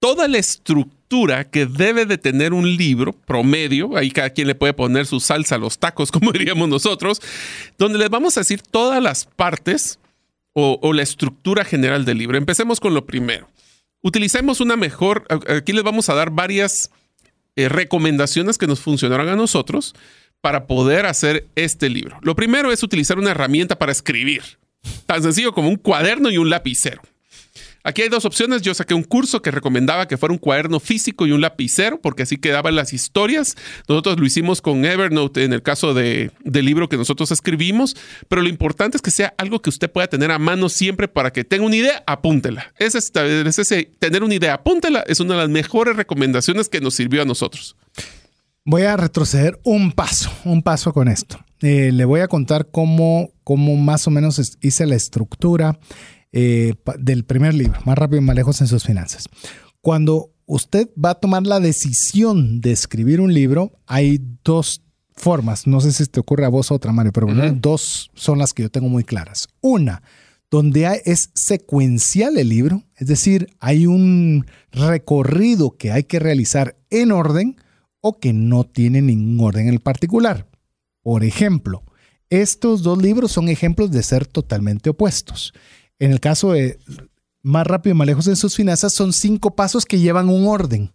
toda 0.00 0.28
la 0.28 0.38
estructura 0.38 1.44
que 1.44 1.66
debe 1.66 2.06
de 2.06 2.18
tener 2.18 2.52
un 2.52 2.76
libro 2.76 3.12
promedio, 3.12 3.96
ahí 3.96 4.10
cada 4.10 4.30
quien 4.30 4.46
le 4.46 4.54
puede 4.54 4.74
poner 4.74 5.06
su 5.06 5.20
salsa 5.20 5.56
a 5.56 5.58
los 5.58 5.78
tacos, 5.78 6.12
como 6.12 6.32
diríamos 6.32 6.68
nosotros, 6.68 7.20
donde 7.78 7.98
les 7.98 8.10
vamos 8.10 8.36
a 8.36 8.40
decir 8.40 8.62
todas 8.62 9.02
las 9.02 9.24
partes 9.24 9.98
o, 10.60 10.92
la 10.92 11.02
estructura 11.02 11.64
general 11.64 12.04
del 12.04 12.18
libro. 12.18 12.36
Empecemos 12.36 12.80
con 12.80 12.92
lo 12.92 13.06
primero. 13.06 13.48
Utilicemos 14.02 14.60
una 14.60 14.76
mejor, 14.76 15.26
aquí 15.48 15.72
les 15.72 15.82
vamos 15.82 16.08
a 16.08 16.14
dar 16.14 16.30
varias 16.30 16.90
eh, 17.56 17.68
recomendaciones 17.68 18.56
que 18.58 18.68
nos 18.68 18.80
funcionaron 18.80 19.28
a 19.28 19.36
nosotros 19.36 19.94
para 20.40 20.66
poder 20.66 21.06
hacer 21.06 21.48
este 21.56 21.88
libro. 21.88 22.18
Lo 22.22 22.36
primero 22.36 22.70
es 22.70 22.82
utilizar 22.82 23.18
una 23.18 23.32
herramienta 23.32 23.76
para 23.76 23.90
escribir, 23.90 24.42
tan 25.06 25.22
sencillo 25.22 25.52
como 25.52 25.68
un 25.68 25.76
cuaderno 25.76 26.30
y 26.30 26.38
un 26.38 26.50
lapicero. 26.50 27.02
Aquí 27.84 28.02
hay 28.02 28.08
dos 28.08 28.24
opciones. 28.24 28.62
Yo 28.62 28.74
saqué 28.74 28.94
un 28.94 29.04
curso 29.04 29.40
que 29.40 29.50
recomendaba 29.50 30.08
que 30.08 30.16
fuera 30.16 30.32
un 30.32 30.38
cuaderno 30.38 30.80
físico 30.80 31.26
y 31.26 31.32
un 31.32 31.40
lapicero, 31.40 32.00
porque 32.00 32.24
así 32.24 32.36
quedaban 32.36 32.74
las 32.74 32.92
historias. 32.92 33.56
Nosotros 33.88 34.18
lo 34.18 34.26
hicimos 34.26 34.60
con 34.60 34.84
Evernote 34.84 35.44
en 35.44 35.52
el 35.52 35.62
caso 35.62 35.94
de, 35.94 36.30
del 36.44 36.66
libro 36.66 36.88
que 36.88 36.96
nosotros 36.96 37.30
escribimos, 37.30 37.96
pero 38.28 38.42
lo 38.42 38.48
importante 38.48 38.96
es 38.96 39.02
que 39.02 39.10
sea 39.10 39.34
algo 39.38 39.60
que 39.60 39.70
usted 39.70 39.90
pueda 39.90 40.08
tener 40.08 40.30
a 40.30 40.38
mano 40.38 40.68
siempre 40.68 41.08
para 41.08 41.32
que 41.32 41.44
tenga 41.44 41.64
una 41.64 41.76
idea, 41.76 42.02
apúntela. 42.06 42.72
Es 42.78 42.94
ese, 42.94 43.90
tener 43.98 44.22
una 44.22 44.34
idea, 44.34 44.54
apúntela, 44.54 45.04
es 45.06 45.20
una 45.20 45.34
de 45.34 45.40
las 45.40 45.48
mejores 45.48 45.96
recomendaciones 45.96 46.68
que 46.68 46.80
nos 46.80 46.94
sirvió 46.94 47.22
a 47.22 47.24
nosotros. 47.24 47.76
Voy 48.64 48.82
a 48.82 48.96
retroceder 48.96 49.58
un 49.64 49.92
paso, 49.92 50.30
un 50.44 50.62
paso 50.62 50.92
con 50.92 51.08
esto. 51.08 51.38
Eh, 51.60 51.90
le 51.92 52.04
voy 52.04 52.20
a 52.20 52.28
contar 52.28 52.68
cómo, 52.70 53.30
cómo 53.44 53.76
más 53.76 54.06
o 54.06 54.10
menos 54.10 54.58
hice 54.60 54.86
la 54.86 54.94
estructura 54.94 55.78
eh, 56.32 56.74
del 56.98 57.24
primer 57.24 57.54
libro, 57.54 57.80
Más 57.84 57.96
rápido 57.96 58.20
y 58.20 58.24
más 58.24 58.36
lejos 58.36 58.60
en 58.60 58.66
sus 58.66 58.84
finanzas. 58.84 59.28
Cuando 59.80 60.32
usted 60.46 60.88
va 61.02 61.10
a 61.10 61.20
tomar 61.20 61.46
la 61.46 61.60
decisión 61.60 62.60
de 62.60 62.72
escribir 62.72 63.20
un 63.20 63.32
libro, 63.32 63.72
hay 63.86 64.20
dos 64.44 64.82
formas. 65.14 65.66
No 65.66 65.80
sé 65.80 65.92
si 65.92 66.06
te 66.06 66.20
ocurre 66.20 66.44
a 66.44 66.48
vos 66.48 66.70
otra, 66.70 66.92
Mario, 66.92 67.12
pero 67.12 67.28
dos 67.54 68.10
son 68.14 68.38
las 68.38 68.52
que 68.52 68.62
yo 68.62 68.70
tengo 68.70 68.88
muy 68.88 69.04
claras. 69.04 69.48
Una, 69.60 70.02
donde 70.50 71.02
es 71.04 71.30
secuencial 71.34 72.38
el 72.38 72.48
libro, 72.48 72.82
es 72.96 73.06
decir, 73.06 73.48
hay 73.60 73.86
un 73.86 74.46
recorrido 74.72 75.76
que 75.76 75.92
hay 75.92 76.04
que 76.04 76.18
realizar 76.18 76.76
en 76.90 77.12
orden 77.12 77.56
o 78.00 78.18
que 78.18 78.32
no 78.32 78.64
tiene 78.64 79.02
ningún 79.02 79.44
orden 79.44 79.68
en 79.68 79.78
particular. 79.78 80.46
Por 81.02 81.24
ejemplo, 81.24 81.82
estos 82.30 82.82
dos 82.82 83.00
libros 83.00 83.32
son 83.32 83.48
ejemplos 83.48 83.90
de 83.90 84.02
ser 84.02 84.26
totalmente 84.26 84.90
opuestos. 84.90 85.52
En 85.98 86.12
el 86.12 86.20
caso 86.20 86.52
de 86.52 86.78
más 87.42 87.66
rápido 87.66 87.94
y 87.94 87.98
más 87.98 88.06
lejos 88.06 88.26
en 88.26 88.36
sus 88.36 88.54
finanzas, 88.54 88.92
son 88.92 89.12
cinco 89.12 89.54
pasos 89.54 89.84
que 89.84 89.98
llevan 89.98 90.28
un 90.28 90.46
orden. 90.46 90.92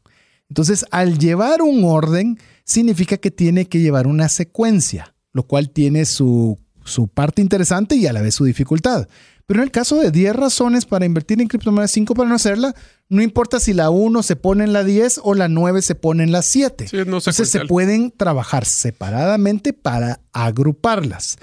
Entonces, 0.49 0.85
al 0.91 1.17
llevar 1.17 1.61
un 1.61 1.83
orden, 1.83 2.37
significa 2.63 3.17
que 3.17 3.31
tiene 3.31 3.65
que 3.67 3.79
llevar 3.79 4.07
una 4.07 4.29
secuencia, 4.29 5.15
lo 5.31 5.43
cual 5.43 5.69
tiene 5.69 6.05
su, 6.05 6.59
su 6.83 7.07
parte 7.07 7.41
interesante 7.41 7.95
y 7.95 8.05
a 8.05 8.13
la 8.13 8.21
vez 8.21 8.35
su 8.35 8.45
dificultad. 8.45 9.07
Pero 9.45 9.59
en 9.59 9.65
el 9.65 9.71
caso 9.71 9.97
de 9.99 10.11
10 10.11 10.35
razones 10.35 10.85
para 10.85 11.05
invertir 11.05 11.41
en 11.41 11.47
criptomonedas, 11.47 11.91
5 11.91 12.13
para 12.13 12.29
no 12.29 12.35
hacerla, 12.35 12.73
no 13.09 13.21
importa 13.21 13.59
si 13.59 13.73
la 13.73 13.89
1 13.89 14.23
se 14.23 14.35
pone 14.35 14.63
en 14.63 14.71
la 14.71 14.83
10 14.83 15.21
o 15.23 15.33
la 15.33 15.49
9 15.49 15.81
se 15.81 15.95
pone 15.95 16.23
en 16.23 16.31
la 16.31 16.41
7. 16.41 16.87
Entonces 16.93 17.49
se 17.49 17.65
pueden 17.65 18.11
trabajar 18.11 18.65
separadamente 18.65 19.73
para 19.73 20.21
agruparlas. 20.31 21.37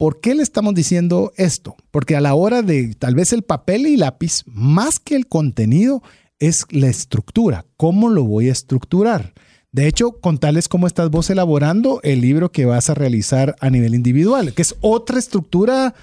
¿Por 0.00 0.18
qué 0.22 0.34
le 0.34 0.42
estamos 0.42 0.72
diciendo 0.72 1.30
esto? 1.36 1.76
Porque 1.90 2.16
a 2.16 2.22
la 2.22 2.32
hora 2.32 2.62
de 2.62 2.94
tal 2.94 3.14
vez 3.14 3.34
el 3.34 3.42
papel 3.42 3.86
y 3.86 3.98
lápiz, 3.98 4.44
más 4.46 4.98
que 4.98 5.14
el 5.14 5.26
contenido, 5.26 6.02
es 6.38 6.64
la 6.70 6.88
estructura. 6.88 7.66
¿Cómo 7.76 8.08
lo 8.08 8.24
voy 8.24 8.48
a 8.48 8.52
estructurar? 8.52 9.34
De 9.72 9.86
hecho, 9.86 10.12
contarles 10.12 10.68
cómo 10.68 10.86
estás 10.86 11.10
vos 11.10 11.28
elaborando 11.28 12.00
el 12.02 12.22
libro 12.22 12.50
que 12.50 12.64
vas 12.64 12.88
a 12.88 12.94
realizar 12.94 13.56
a 13.60 13.68
nivel 13.68 13.94
individual, 13.94 14.54
que 14.54 14.62
es 14.62 14.74
otra 14.80 15.18
estructura. 15.18 15.94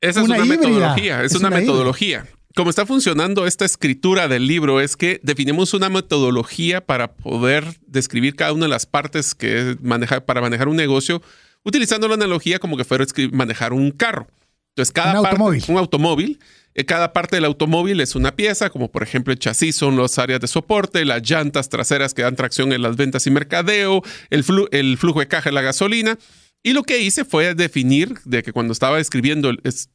Esa 0.00 0.22
es 0.22 0.28
una, 0.28 0.46
metodología, 0.46 1.22
es, 1.22 1.34
una, 1.34 1.50
metodología. 1.50 2.26
Cómo 2.56 2.70
está 2.70 2.86
funcionando 2.86 3.46
esta 3.46 3.66
escritura 3.66 4.28
del 4.28 4.46
libro 4.46 4.80
es 4.80 4.96
que 4.96 5.20
definimos 5.22 5.74
una 5.74 5.90
metodología 5.90 6.86
para 6.86 7.12
poder 7.12 7.66
describir 7.86 8.34
cada 8.34 8.54
una 8.54 8.64
de 8.64 8.70
las 8.70 8.86
partes 8.86 9.34
que 9.34 9.76
manejar 9.82 10.24
para 10.24 10.40
manejar 10.40 10.68
un 10.68 10.76
negocio 10.76 11.20
utilizando 11.64 12.08
la 12.08 12.14
analogía 12.14 12.58
como 12.58 12.76
que 12.76 12.84
fuera 12.84 13.04
manejar 13.32 13.72
un 13.72 13.90
carro. 13.90 14.26
Entonces, 14.70 14.92
cada 14.92 15.20
un 15.20 15.26
automóvil. 15.26 15.64
Un 15.68 15.78
automóvil. 15.78 16.38
Eh, 16.74 16.84
cada 16.86 17.12
parte 17.12 17.36
del 17.36 17.44
automóvil 17.44 18.00
es 18.00 18.14
una 18.14 18.34
pieza, 18.34 18.70
como 18.70 18.90
por 18.90 19.02
ejemplo 19.02 19.32
el 19.32 19.38
chasis 19.38 19.76
son 19.76 19.96
las 19.96 20.18
áreas 20.18 20.40
de 20.40 20.46
soporte, 20.46 21.04
las 21.04 21.28
llantas 21.28 21.68
traseras 21.68 22.14
que 22.14 22.22
dan 22.22 22.36
tracción 22.36 22.72
en 22.72 22.80
las 22.80 22.96
ventas 22.96 23.26
y 23.26 23.30
mercadeo, 23.30 24.02
el, 24.30 24.44
el 24.70 24.96
flujo 24.96 25.20
de 25.20 25.28
caja 25.28 25.50
de 25.50 25.54
la 25.54 25.60
gasolina. 25.60 26.18
Y 26.64 26.72
lo 26.72 26.84
que 26.84 27.00
hice 27.00 27.24
fue 27.24 27.54
definir 27.54 28.14
de 28.24 28.42
que 28.42 28.52
cuando 28.52 28.72
estaba 28.72 29.00
escribiendo, 29.00 29.50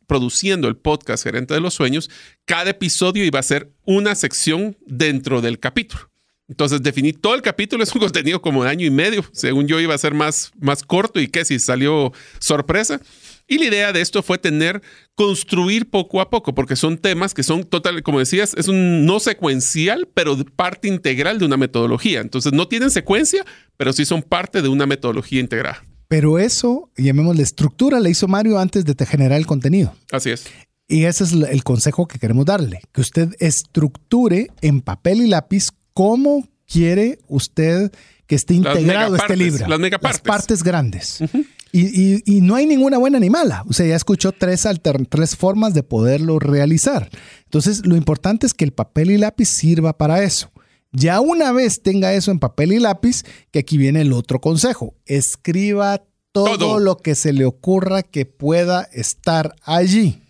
produciendo 0.05 0.67
el 0.67 0.75
podcast 0.75 1.23
Gerente 1.23 1.53
de 1.53 1.61
los 1.61 1.73
Sueños, 1.73 2.09
cada 2.45 2.71
episodio 2.71 3.23
iba 3.23 3.39
a 3.39 3.43
ser 3.43 3.71
una 3.85 4.15
sección 4.15 4.77
dentro 4.85 5.41
del 5.41 5.59
capítulo. 5.59 6.11
Entonces 6.47 6.81
definí 6.81 7.13
todo 7.13 7.35
el 7.35 7.41
capítulo, 7.41 7.83
es 7.83 7.93
un 7.93 8.01
contenido 8.07 8.41
como 8.41 8.63
de 8.63 8.69
año 8.69 8.85
y 8.85 8.91
medio, 8.91 9.23
según 9.33 9.67
yo 9.67 9.79
iba 9.79 9.93
a 9.93 9.97
ser 9.97 10.13
más, 10.13 10.51
más 10.59 10.83
corto 10.83 11.19
y 11.19 11.27
que 11.27 11.45
si 11.45 11.59
salió 11.59 12.13
sorpresa. 12.39 13.01
Y 13.49 13.59
la 13.59 13.65
idea 13.65 13.93
de 13.93 14.01
esto 14.01 14.21
fue 14.23 14.37
tener, 14.37 14.81
construir 15.15 15.89
poco 15.89 16.19
a 16.19 16.29
poco, 16.29 16.53
porque 16.53 16.75
son 16.75 16.97
temas 16.97 17.33
que 17.33 17.43
son 17.43 17.63
total, 17.63 18.03
como 18.03 18.19
decías, 18.19 18.53
es 18.57 18.67
un 18.67 19.05
no 19.05 19.21
secuencial, 19.21 20.09
pero 20.13 20.37
parte 20.55 20.89
integral 20.89 21.39
de 21.39 21.45
una 21.45 21.55
metodología. 21.55 22.19
Entonces 22.19 22.51
no 22.51 22.67
tienen 22.67 22.91
secuencia, 22.91 23.45
pero 23.77 23.93
sí 23.93 24.05
son 24.05 24.21
parte 24.21 24.61
de 24.61 24.67
una 24.67 24.85
metodología 24.85 25.39
integrada. 25.39 25.85
Pero 26.09 26.39
eso, 26.39 26.89
llamémosle 26.97 27.43
estructura, 27.43 28.01
le 28.01 28.09
hizo 28.09 28.27
Mario 28.27 28.59
antes 28.59 28.83
de 28.83 29.05
generar 29.05 29.37
el 29.37 29.45
contenido. 29.45 29.95
Así 30.11 30.31
es. 30.31 30.45
Y 30.89 31.03
ese 31.03 31.25
es 31.25 31.33
el 31.33 31.63
consejo 31.63 32.07
que 32.07 32.19
queremos 32.19 32.45
darle, 32.45 32.81
que 32.93 33.01
usted 33.01 33.29
estructure 33.39 34.47
en 34.61 34.81
papel 34.81 35.21
y 35.21 35.27
lápiz 35.27 35.69
cómo 35.97 36.47
quiere 36.67 37.17
usted 37.27 37.91
que 38.27 38.35
esté 38.35 38.53
integrado 38.53 39.15
este 39.15 39.35
libro. 39.35 39.67
Las 39.67 39.79
megapartes. 39.79 40.21
Las 40.23 40.37
partes 40.37 40.61
grandes. 40.61 41.23
y, 41.71 42.21
no 42.41 42.53
hay 42.53 42.67
ninguna 42.67 42.99
buena 42.99 43.19
ni 43.19 43.31
mala. 43.31 43.63
O 43.67 43.73
sea, 43.73 43.87
ya 43.87 43.95
escuchó 43.95 44.31
tres, 44.31 44.67
tres 45.09 45.35
formas 45.35 45.73
de 45.73 45.81
poderlo 45.81 46.37
realizar. 46.37 47.09
Entonces, 47.45 47.83
lo 47.83 47.95
importante 47.95 48.45
es 48.45 48.53
que 48.53 48.63
el 48.63 48.73
papel 48.73 49.09
y 49.09 49.17
lápiz 49.17 49.47
sirva 49.47 49.97
para 49.97 50.21
eso. 50.21 50.51
Ya 50.91 51.19
una 51.19 51.51
vez 51.51 51.81
tenga 51.81 52.13
eso 52.13 52.29
en 52.29 52.37
papel 52.37 52.73
y 52.73 52.79
lápiz, 52.79 53.23
que 53.49 53.57
aquí 53.57 53.79
viene 53.79 54.01
el 54.01 54.13
otro 54.13 54.39
consejo. 54.39 54.93
Escriba 55.07 56.03
todo. 56.31 56.77
lo 56.77 56.97
que 56.97 57.15
se 57.15 57.33
le 57.33 57.45
ocurra 57.45 58.03
que 58.03 58.27
pueda 58.27 58.87
estar 58.93 59.55
allí. 59.63 60.21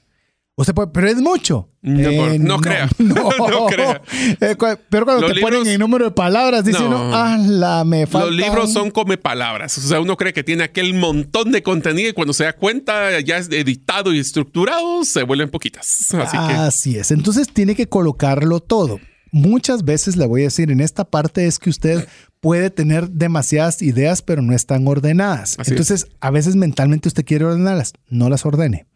Usted 0.59 0.73
puede, 0.73 0.87
pero 0.87 1.07
es 1.07 1.17
mucho. 1.17 1.69
No, 1.83 2.09
eh, 2.09 2.39
crea. 2.59 2.89
No, 2.97 3.67
crea. 3.67 4.01
Eh, 4.41 4.55
pero 4.89 5.05
cuando 5.05 5.31
te 5.31 5.39
ponen 5.39 5.67
el 5.67 5.79
número 5.79 6.05
de 6.05 6.11
palabras, 6.11 6.65
dicen, 6.65 6.89
no, 6.89 7.15
ah, 7.15 7.37
la 7.37 7.83
me 7.83 8.07
falta. 8.07 8.25
Los 8.25 8.35
libros 8.35 8.73
son 8.73 8.89
como 8.89 9.15
palabras. 9.17 9.77
O 9.77 9.81
sea, 9.81 10.01
uno 10.01 10.17
cree 10.17 10.33
que 10.33 10.43
tiene 10.43 10.63
aquel 10.63 10.95
montón 10.95 11.51
de 11.51 11.61
contenido 11.61 12.09
y 12.09 12.13
cuando 12.13 12.33
se 12.33 12.45
da 12.45 12.53
cuenta, 12.53 13.19
ya 13.19 13.37
es 13.37 13.51
editado 13.51 14.11
y 14.15 14.17
estructurado, 14.17 15.05
se 15.05 15.21
vuelven 15.21 15.51
poquitas. 15.51 15.87
Así, 16.11 16.37
Así 16.37 16.97
es. 16.97 17.11
Entonces 17.11 17.53
tiene 17.53 17.75
que 17.75 17.87
colocarlo 17.87 18.59
todo. 18.59 18.99
Muchas 19.31 19.85
veces 19.85 20.17
le 20.17 20.25
voy 20.25 20.41
a 20.41 20.45
decir, 20.45 20.71
en 20.71 20.81
esta 20.81 21.05
parte 21.05 21.45
es 21.45 21.59
que 21.59 21.69
usted 21.69 22.07
puede 22.39 22.71
tener 22.71 23.11
demasiadas 23.11 23.83
ideas, 23.83 24.23
pero 24.23 24.41
no 24.41 24.55
están 24.55 24.87
ordenadas. 24.87 25.55
Entonces, 25.67 26.07
a 26.19 26.31
veces 26.31 26.55
mentalmente 26.55 27.09
usted 27.09 27.25
quiere 27.25 27.45
ordenarlas, 27.45 27.93
no 28.09 28.29
las 28.29 28.43
ordene 28.43 28.87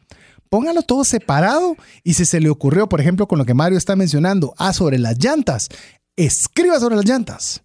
póngalo 0.52 0.82
todo 0.82 1.06
separado 1.06 1.78
y 2.04 2.14
si 2.16 2.26
se 2.26 2.42
le 2.42 2.50
ocurrió, 2.50 2.90
por 2.90 3.00
ejemplo, 3.00 3.26
con 3.26 3.40
lo 3.40 3.46
que 3.46 3.54
Mario 3.54 3.78
está 3.78 3.96
mencionando, 3.96 4.54
ah, 4.58 4.74
sobre 4.74 5.00
las 5.00 5.18
llantas, 5.18 5.70
escriba 6.18 6.78
sobre 6.78 6.98
las 6.98 7.06
llantas. 7.06 7.64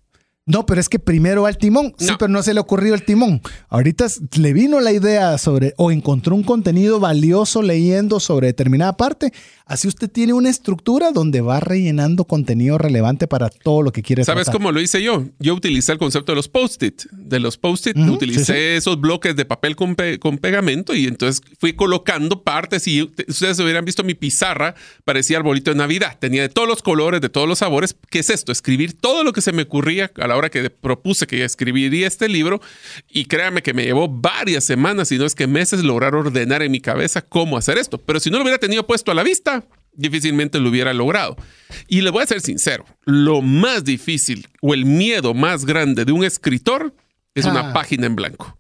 No, 0.49 0.65
pero 0.65 0.81
es 0.81 0.89
que 0.89 1.01
primero 1.01 1.43
va 1.43 1.49
el 1.49 1.59
timón. 1.59 1.93
Sí, 1.99 2.13
pero 2.17 2.29
no 2.29 2.41
se 2.45 2.55
le 2.55 2.61
ocurrió 2.61 2.95
el 2.95 3.05
timón. 3.05 3.43
Ahorita 3.69 4.07
le 4.37 4.53
vino 4.53 4.79
la 4.79 4.93
idea 4.93 5.37
sobre, 5.39 5.75
o 5.77 5.91
encontró 5.91 6.37
un 6.37 6.45
contenido 6.45 7.01
valioso 7.01 7.61
leyendo 7.61 8.21
sobre 8.21 8.47
determinada 8.47 8.97
parte. 8.97 9.33
Así 9.69 9.89
usted 9.89 10.09
tiene 10.09 10.33
una 10.33 10.49
estructura 10.49 11.11
donde 11.11 11.41
va 11.41 11.59
rellenando 11.59 12.25
contenido 12.25 12.79
relevante 12.79 13.27
para 13.27 13.51
todo 13.51 13.83
lo 13.83 13.91
que 13.91 14.01
quiere 14.01 14.25
¿Sabes 14.25 14.45
tratar. 14.45 14.61
cómo 14.61 14.71
lo 14.71 14.81
hice 14.81 15.03
yo? 15.03 15.25
Yo 15.41 15.55
utilicé 15.55 15.91
el 15.91 15.99
concepto 15.99 16.31
de 16.31 16.37
los 16.37 16.47
post-it. 16.47 17.03
De 17.11 17.41
los 17.41 17.59
post-it, 17.59 17.97
utilicé 17.99 18.45
sí, 18.45 18.53
sí. 18.53 18.59
esos 18.59 19.01
bloques 19.01 19.35
de 19.35 19.45
papel 19.45 19.75
con, 19.75 19.97
pe- 19.97 20.21
con 20.21 20.39
pegamento 20.39 20.95
y 20.95 21.07
entonces 21.09 21.43
fui 21.59 21.73
colocando 21.73 22.45
partes 22.45 22.87
y 22.87 23.07
te- 23.09 23.25
ustedes 23.29 23.59
hubieran 23.59 23.85
visto 23.85 24.05
mi 24.05 24.15
pizarra, 24.15 24.77
parecía 25.05 25.39
arbolito 25.39 25.73
de 25.73 25.77
Navidad. 25.79 26.17
Tenía 26.21 26.43
de 26.43 26.49
todos 26.49 26.69
los 26.69 26.81
colores, 26.81 27.21
de 27.21 27.29
todos 27.29 27.49
los 27.49 27.59
sabores. 27.59 27.97
¿Qué 28.09 28.21
es 28.21 28.31
esto? 28.31 28.53
Escribir 28.53 28.93
todo 28.97 29.25
lo 29.25 29.33
que 29.33 29.41
se 29.41 29.51
me 29.51 29.63
ocurría 29.63 30.13
a 30.17 30.29
la 30.29 30.37
hora 30.37 30.49
que 30.49 30.71
propuse 30.71 31.27
que 31.27 31.43
escribiría 31.43 32.07
este 32.07 32.29
libro 32.29 32.61
y 33.11 33.25
créanme 33.25 33.63
que 33.65 33.75
me 33.75 33.83
llevó 33.83 34.09
varias 34.09 34.65
semanas, 34.65 35.09
si 35.09 35.19
no 35.19 35.25
es 35.27 35.35
que 35.35 35.49
meses, 35.49 35.83
lograr 35.83 36.15
ordenar 36.15 36.63
en 36.63 36.71
mi 36.71 36.81
cabeza 36.81 37.21
cómo 37.21 37.57
hacer 37.59 37.79
esto. 37.79 37.99
Pero 37.99 38.21
si 38.21 38.31
no 38.31 38.37
lo 38.39 38.45
hubiera 38.45 38.59
tenido 38.59 38.87
puesto 38.87 39.11
a 39.11 39.15
la 39.15 39.25
vista, 39.25 39.56
difícilmente 39.97 40.61
lo 40.61 40.69
hubiera 40.71 40.93
logrado. 40.95 41.37
Y 41.89 42.03
le 42.03 42.11
voy 42.11 42.23
a 42.23 42.27
ser 42.27 42.41
sincero, 42.41 42.85
lo 43.05 43.43
más 43.43 43.85
difícil 43.85 44.47
o 44.61 44.75
el 44.75 44.85
miedo 44.85 45.35
más 45.35 45.65
grande 45.65 46.05
de 46.05 46.13
un 46.13 46.25
escritor 46.25 46.95
es 47.35 47.47
Ah. 47.47 47.51
una 47.51 47.73
página 47.73 48.07
en 48.07 48.17
blanco. 48.17 48.57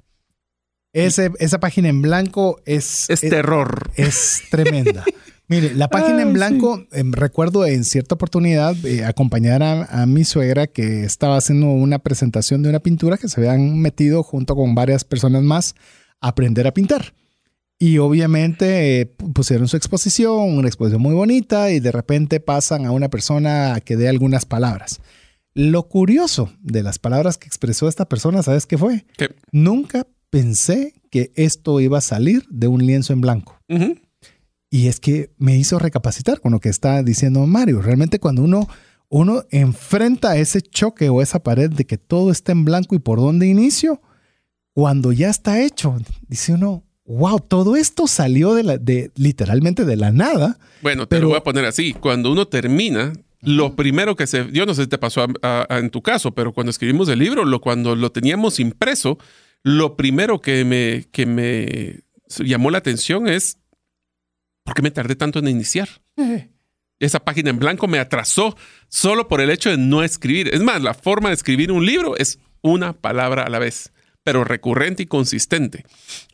Ese- 0.92 1.30
esa 1.40 1.60
página 1.60 1.88
en 1.88 2.00
blanco 2.02 2.60
es, 2.64 3.10
Es 3.10 3.22
es, 3.22 3.30
terror. 3.30 3.90
es 3.96 4.42
tremenda. 4.50 5.04
Mire, 5.48 5.74
la 5.74 5.88
página 5.88 6.22
en 6.22 6.32
blanco, 6.32 6.84
em, 6.90 7.12
recuerdo 7.12 7.66
en 7.66 7.84
cierta 7.84 8.16
oportunidad 8.16 8.74
eh, 8.84 9.04
acompañar 9.04 9.62
a, 9.62 9.84
a 9.84 10.06
mi 10.06 10.24
suegra 10.24 10.66
que 10.66 11.04
estaba 11.04 11.36
haciendo 11.36 11.66
una 11.68 12.00
presentación 12.00 12.62
de 12.64 12.70
una 12.70 12.80
pintura 12.80 13.16
que 13.16 13.28
se 13.28 13.40
habían 13.40 13.78
metido 13.78 14.24
junto 14.24 14.56
con 14.56 14.74
varias 14.74 15.04
personas 15.04 15.42
más 15.44 15.74
a 16.20 16.28
aprender 16.28 16.66
a 16.66 16.72
pintar. 16.74 17.14
Y 17.78 17.98
obviamente 17.98 19.00
eh, 19.02 19.16
pu- 19.16 19.32
pusieron 19.34 19.68
su 19.68 19.76
exposición, 19.76 20.56
una 20.56 20.68
exposición 20.68 21.02
muy 21.02 21.14
bonita, 21.14 21.70
y 21.70 21.80
de 21.80 21.92
repente 21.92 22.40
pasan 22.40 22.86
a 22.86 22.90
una 22.92 23.08
persona 23.10 23.80
que 23.84 23.96
dé 23.96 24.08
algunas 24.08 24.46
palabras. 24.46 25.00
Lo 25.54 25.88
curioso 25.88 26.50
de 26.60 26.82
las 26.82 26.98
palabras 26.98 27.36
que 27.38 27.46
expresó 27.46 27.88
esta 27.88 28.08
persona, 28.08 28.42
¿sabes 28.42 28.66
qué 28.66 28.78
fue? 28.78 29.04
Que- 29.18 29.34
Nunca 29.52 30.06
pensé 30.30 30.94
que 31.10 31.32
esto 31.34 31.80
iba 31.80 31.98
a 31.98 32.02
salir 32.02 32.44
de 32.50 32.68
un 32.68 32.84
lienzo 32.86 33.12
en 33.12 33.20
blanco. 33.20 33.58
Y 34.70 34.88
es 34.88 34.98
que 35.00 35.30
me 35.38 35.56
hizo 35.56 35.78
recapacitar 35.78 36.40
con 36.40 36.52
lo 36.52 36.60
que 36.60 36.68
está 36.68 37.02
diciendo 37.02 37.46
Mario. 37.46 37.80
Realmente 37.82 38.18
cuando 38.18 38.42
uno, 38.42 38.68
uno 39.08 39.44
enfrenta 39.50 40.36
ese 40.36 40.60
choque 40.60 41.08
o 41.08 41.22
esa 41.22 41.42
pared 41.42 41.70
de 41.70 41.86
que 41.86 41.96
todo 41.98 42.30
está 42.30 42.52
en 42.52 42.64
blanco 42.64 42.94
y 42.94 42.98
por 42.98 43.18
dónde 43.18 43.46
inicio, 43.46 44.00
cuando 44.74 45.12
ya 45.12 45.30
está 45.30 45.62
hecho, 45.62 45.96
dice 46.28 46.52
uno, 46.54 46.84
wow, 47.06 47.38
todo 47.40 47.76
esto 47.76 48.06
salió 48.06 48.54
de, 48.54 48.62
la, 48.64 48.78
de 48.78 49.10
literalmente 49.16 49.84
de 49.84 49.96
la 49.96 50.10
nada. 50.12 50.58
Bueno, 50.82 51.06
te 51.06 51.16
Pero- 51.16 51.22
lo 51.22 51.28
voy 51.30 51.38
a 51.38 51.42
poner 51.42 51.64
así. 51.64 51.92
Cuando 51.92 52.30
uno 52.32 52.46
termina, 52.48 53.12
lo 53.42 53.76
primero 53.76 54.16
que 54.16 54.26
se... 54.26 54.50
Yo 54.52 54.66
no 54.66 54.74
sé 54.74 54.82
si 54.82 54.88
te 54.88 54.98
pasó 54.98 55.22
a- 55.22 55.28
a- 55.42 55.66
a- 55.68 55.78
en 55.78 55.90
tu 55.90 56.02
caso, 56.02 56.34
pero 56.34 56.52
cuando 56.52 56.70
escribimos 56.70 57.08
el 57.08 57.18
libro, 57.18 57.44
lo, 57.44 57.60
cuando 57.60 57.94
lo 57.96 58.10
teníamos 58.12 58.58
impreso, 58.60 59.18
lo 59.62 59.96
primero 59.96 60.40
que 60.40 60.64
me, 60.64 61.06
que 61.12 61.26
me 61.26 62.00
llamó 62.44 62.70
la 62.70 62.78
atención 62.78 63.28
es, 63.28 63.58
¿por 64.64 64.74
qué 64.74 64.82
me 64.82 64.90
tardé 64.90 65.14
tanto 65.16 65.38
en 65.38 65.48
iniciar? 65.48 65.88
Esa 66.98 67.20
página 67.20 67.50
en 67.50 67.58
blanco 67.58 67.86
me 67.88 67.98
atrasó 67.98 68.56
solo 68.88 69.28
por 69.28 69.40
el 69.40 69.50
hecho 69.50 69.70
de 69.70 69.76
no 69.76 70.02
escribir. 70.02 70.48
Es 70.54 70.62
más, 70.62 70.82
la 70.82 70.94
forma 70.94 71.28
de 71.28 71.34
escribir 71.34 71.70
un 71.70 71.84
libro 71.84 72.16
es 72.16 72.38
una 72.62 72.94
palabra 72.94 73.42
a 73.42 73.50
la 73.50 73.58
vez, 73.58 73.92
pero 74.26 74.42
recurrente 74.42 75.04
y 75.04 75.06
consistente. 75.06 75.84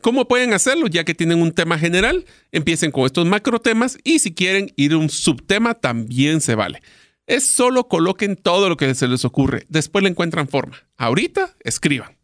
¿Cómo 0.01 0.27
pueden 0.27 0.53
hacerlo? 0.53 0.87
Ya 0.87 1.03
que 1.03 1.13
tienen 1.13 1.43
un 1.43 1.51
tema 1.51 1.77
general, 1.77 2.25
empiecen 2.51 2.89
con 2.89 3.05
estos 3.05 3.27
macro 3.27 3.61
temas 3.61 3.99
y 4.03 4.17
si 4.17 4.33
quieren 4.33 4.73
ir 4.77 4.93
a 4.93 4.97
un 4.97 5.09
subtema 5.09 5.75
también 5.75 6.41
se 6.41 6.55
vale. 6.55 6.81
Es 7.27 7.53
solo 7.53 7.87
coloquen 7.87 8.35
todo 8.35 8.67
lo 8.67 8.77
que 8.77 8.95
se 8.95 9.07
les 9.07 9.25
ocurre, 9.25 9.67
después 9.69 10.01
le 10.01 10.09
encuentran 10.09 10.47
forma. 10.47 10.75
Ahorita 10.97 11.55
escriban. 11.59 12.17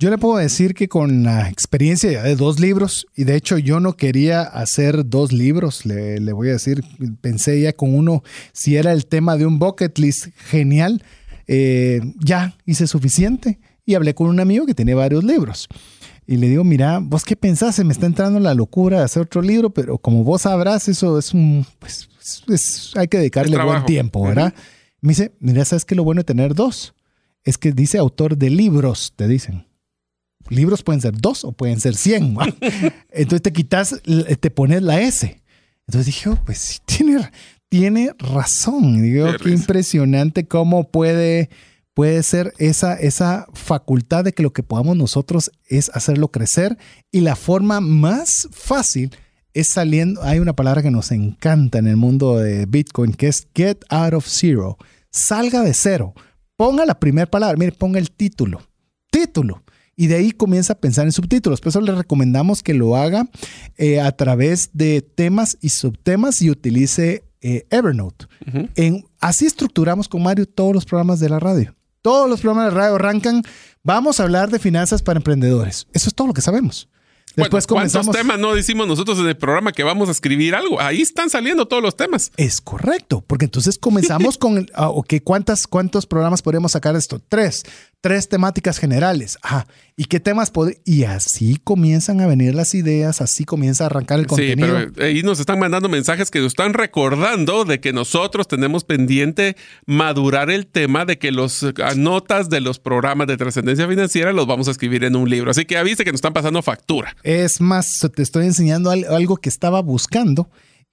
Yo 0.00 0.10
le 0.10 0.18
puedo 0.18 0.36
decir 0.36 0.74
que 0.74 0.88
con 0.88 1.22
la 1.22 1.48
experiencia 1.48 2.20
de 2.20 2.34
dos 2.34 2.58
libros, 2.58 3.06
y 3.14 3.22
de 3.22 3.36
hecho 3.36 3.56
yo 3.56 3.78
no 3.78 3.96
quería 3.96 4.42
hacer 4.42 5.08
dos 5.08 5.30
libros, 5.30 5.86
le, 5.86 6.18
le 6.18 6.32
voy 6.32 6.48
a 6.48 6.54
decir, 6.54 6.82
pensé 7.20 7.60
ya 7.60 7.72
con 7.72 7.94
uno, 7.94 8.24
si 8.52 8.74
era 8.74 8.90
el 8.90 9.06
tema 9.06 9.36
de 9.36 9.46
un 9.46 9.60
bucket 9.60 9.96
list 9.96 10.26
genial, 10.50 11.04
eh, 11.46 12.00
ya 12.18 12.56
hice 12.66 12.88
suficiente 12.88 13.60
y 13.86 13.94
hablé 13.94 14.14
con 14.14 14.28
un 14.28 14.40
amigo 14.40 14.66
que 14.66 14.74
tiene 14.74 14.94
varios 14.94 15.24
libros. 15.24 15.68
Y 16.26 16.36
le 16.38 16.48
digo, 16.48 16.64
mira, 16.64 17.00
vos 17.02 17.24
qué 17.24 17.36
pensás, 17.36 17.74
se 17.74 17.84
me 17.84 17.92
está 17.92 18.06
entrando 18.06 18.40
la 18.40 18.54
locura 18.54 18.98
de 18.98 19.04
hacer 19.04 19.22
otro 19.22 19.42
libro, 19.42 19.70
pero 19.70 19.98
como 19.98 20.24
vos 20.24 20.42
sabrás, 20.42 20.88
eso 20.88 21.18
es 21.18 21.34
un, 21.34 21.66
pues, 21.78 22.08
es- 22.48 22.92
hay 22.96 23.08
que 23.08 23.18
dedicarle 23.18 23.62
buen 23.62 23.84
tiempo, 23.84 24.22
¿verdad? 24.22 24.54
Me 25.02 25.10
dice, 25.10 25.32
mira, 25.38 25.64
¿sabes 25.66 25.84
qué 25.84 25.94
lo 25.94 26.02
bueno 26.04 26.20
de 26.20 26.24
tener 26.24 26.54
dos? 26.54 26.94
Es 27.44 27.58
que 27.58 27.72
dice 27.72 27.98
autor 27.98 28.38
de 28.38 28.48
libros, 28.50 29.12
te 29.16 29.28
dicen 29.28 29.66
libros 30.50 30.82
pueden 30.82 31.00
ser 31.00 31.16
dos 31.16 31.42
o 31.44 31.52
pueden 31.52 31.80
ser 31.80 31.94
cien. 31.96 32.36
Entonces 33.10 33.40
te 33.42 33.52
quitas, 33.52 33.94
te 34.40 34.50
pones 34.50 34.82
la 34.82 35.00
S. 35.00 35.40
Entonces 35.86 36.06
dije, 36.06 36.28
oh, 36.28 36.38
pues 36.44 36.58
sí, 36.58 36.78
tiene, 36.86 37.30
tiene 37.70 38.10
razón. 38.18 39.00
Digo, 39.02 39.24
Qué 39.32 39.38
qué, 39.38 39.44
risa. 39.44 39.56
impresionante 39.62 40.46
cómo 40.46 40.90
puede, 40.90 41.48
puede 41.94 42.22
ser 42.22 42.52
esa, 42.58 42.94
esa 42.94 43.46
facultad 43.54 44.24
de 44.24 44.32
que 44.32 44.42
lo 44.42 44.52
que 44.52 44.62
podamos 44.62 44.96
nosotros 44.96 45.50
es 45.66 45.90
hacerlo 45.94 46.30
crecer. 46.30 46.76
Y 47.10 47.20
la 47.20 47.36
forma 47.36 47.80
más 47.80 48.48
fácil 48.52 49.10
es 49.52 49.68
saliendo, 49.68 50.22
hay 50.22 50.40
una 50.40 50.56
palabra 50.56 50.82
que 50.82 50.90
nos 50.90 51.12
encanta 51.12 51.78
en 51.78 51.86
el 51.86 51.96
mundo 51.96 52.38
de 52.38 52.66
Bitcoin, 52.66 53.12
que 53.12 53.28
es 53.28 53.48
get 53.54 53.78
out 53.88 54.14
of 54.14 54.26
zero. 54.26 54.76
Salga 55.10 55.62
de 55.62 55.74
cero. 55.74 56.12
Ponga 56.56 56.84
la 56.84 56.98
primera 56.98 57.30
palabra, 57.30 57.56
mire, 57.56 57.72
ponga 57.72 57.98
el 57.98 58.10
título. 58.10 58.60
Título 59.10 59.64
y 59.96 60.08
de 60.08 60.16
ahí 60.16 60.32
comienza 60.32 60.72
a 60.72 60.80
pensar 60.80 61.06
en 61.06 61.12
subtítulos. 61.12 61.60
Por 61.60 61.68
eso 61.70 61.80
le 61.80 61.94
recomendamos 61.94 62.62
que 62.62 62.74
lo 62.74 62.96
haga 62.96 63.28
eh, 63.76 64.00
a 64.00 64.12
través 64.12 64.70
de 64.72 65.02
temas 65.02 65.56
y 65.60 65.68
subtemas 65.70 66.42
y 66.42 66.50
utilice 66.50 67.24
eh, 67.40 67.66
Evernote. 67.70 68.26
En, 68.74 69.04
así 69.20 69.46
estructuramos 69.46 70.08
con 70.08 70.22
Mario 70.22 70.46
todos 70.46 70.74
los 70.74 70.84
programas 70.84 71.20
de 71.20 71.28
la 71.28 71.38
radio. 71.38 71.74
Todos 72.04 72.28
los 72.28 72.42
programas 72.42 72.66
de 72.70 72.78
radio 72.78 72.96
arrancan. 72.96 73.42
Vamos 73.82 74.20
a 74.20 74.24
hablar 74.24 74.50
de 74.50 74.58
finanzas 74.58 75.00
para 75.00 75.16
emprendedores. 75.18 75.86
Eso 75.94 76.10
es 76.10 76.14
todo 76.14 76.26
lo 76.26 76.34
que 76.34 76.42
sabemos. 76.42 76.86
Después 77.34 77.34
Bueno, 77.36 77.50
¿Cuántos 77.50 77.66
comenzamos. 77.66 78.14
temas 78.14 78.38
no 78.38 78.54
decimos 78.54 78.86
nosotros 78.86 79.18
en 79.20 79.26
el 79.26 79.38
programa 79.38 79.72
que 79.72 79.84
vamos 79.84 80.10
a 80.10 80.12
escribir 80.12 80.54
algo? 80.54 80.78
Ahí 80.82 81.00
están 81.00 81.30
saliendo 81.30 81.66
todos 81.66 81.82
los 81.82 81.96
temas. 81.96 82.30
Es 82.36 82.60
correcto, 82.60 83.24
porque 83.26 83.46
entonces 83.46 83.78
comenzamos 83.78 84.36
con, 84.38 84.58
el- 84.58 84.70
ah, 84.74 84.90
ok, 84.90 85.14
¿cuántas, 85.24 85.66
¿cuántos 85.66 86.04
programas 86.04 86.42
podríamos 86.42 86.72
sacar 86.72 86.92
de 86.92 86.98
esto? 86.98 87.22
Tres, 87.26 87.62
tres 88.04 88.28
temáticas 88.28 88.76
generales. 88.76 89.38
Ajá, 89.40 89.66
¿y 89.96 90.04
qué 90.04 90.20
temas? 90.20 90.52
pod- 90.52 90.76
Y 90.84 91.04
así 91.04 91.56
comienzan 91.64 92.20
a 92.20 92.26
venir 92.26 92.54
las 92.54 92.74
ideas, 92.74 93.22
así 93.22 93.46
comienza 93.46 93.84
a 93.84 93.86
arrancar 93.86 94.18
el 94.18 94.24
Sí, 94.26 94.28
contenido. 94.28 94.90
pero 94.94 95.06
ahí 95.06 95.22
nos 95.22 95.40
están 95.40 95.58
mandando 95.58 95.88
mensajes 95.88 96.30
que 96.30 96.40
nos 96.40 96.48
están 96.48 96.74
recordando 96.74 97.64
de 97.64 97.80
que 97.80 97.94
nosotros 97.94 98.46
tenemos 98.46 98.84
pendiente 98.84 99.56
madurar 99.86 100.50
el 100.50 100.66
tema 100.66 101.06
de 101.06 101.16
que 101.18 101.32
los 101.32 101.62
eh, 101.62 101.72
notas 101.96 102.50
de 102.50 102.60
los 102.60 102.78
programas 102.78 103.26
de 103.26 103.38
trascendencia 103.38 103.88
financiera 103.88 104.34
los 104.34 104.46
vamos 104.46 104.68
a 104.68 104.72
escribir 104.72 105.02
en 105.04 105.16
un 105.16 105.30
libro. 105.30 105.50
Así 105.50 105.64
que 105.64 105.78
avise 105.78 106.04
que 106.04 106.12
nos 106.12 106.18
están 106.18 106.34
pasando 106.34 106.60
factura. 106.60 107.16
Es 107.22 107.62
más, 107.62 107.88
te 108.14 108.22
estoy 108.22 108.44
enseñando 108.44 108.90
al- 108.90 109.04
algo 109.04 109.38
que 109.38 109.48
estaba 109.48 109.80
buscando. 109.80 110.50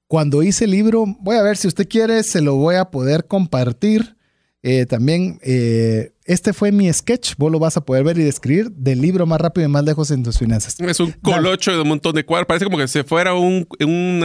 Cuando 0.07 0.43
hice 0.43 0.63
el 0.63 0.71
libro, 0.71 1.03
voy 1.19 1.35
a 1.35 1.41
ver 1.43 1.57
si 1.57 1.67
usted 1.67 1.89
quiere, 1.89 2.23
se 2.23 2.39
lo 2.39 2.55
voy 2.55 2.75
a 2.75 2.85
poder 2.85 3.25
compartir. 3.27 4.15
Eh, 4.63 4.85
también, 4.85 5.39
eh, 5.41 6.13
este 6.25 6.53
fue 6.53 6.71
mi 6.71 6.91
sketch, 6.93 7.33
vos 7.37 7.51
lo 7.51 7.57
vas 7.57 7.77
a 7.77 7.81
poder 7.81 8.03
ver 8.03 8.19
y 8.19 8.23
describir 8.23 8.69
del 8.71 9.01
libro 9.01 9.25
más 9.25 9.41
rápido 9.41 9.65
y 9.65 9.71
más 9.71 9.83
lejos 9.83 10.11
en 10.11 10.21
tus 10.21 10.37
finanzas. 10.37 10.79
Es 10.79 10.99
un 10.99 11.11
colocho 11.13 11.71
de 11.71 11.81
un 11.81 11.87
montón 11.87 12.13
de 12.13 12.23
cuadros. 12.23 12.45
Parece 12.45 12.65
como 12.65 12.77
que 12.77 12.87
se 12.87 13.03
fuera 13.03 13.33
un, 13.33 13.67
un 13.79 14.23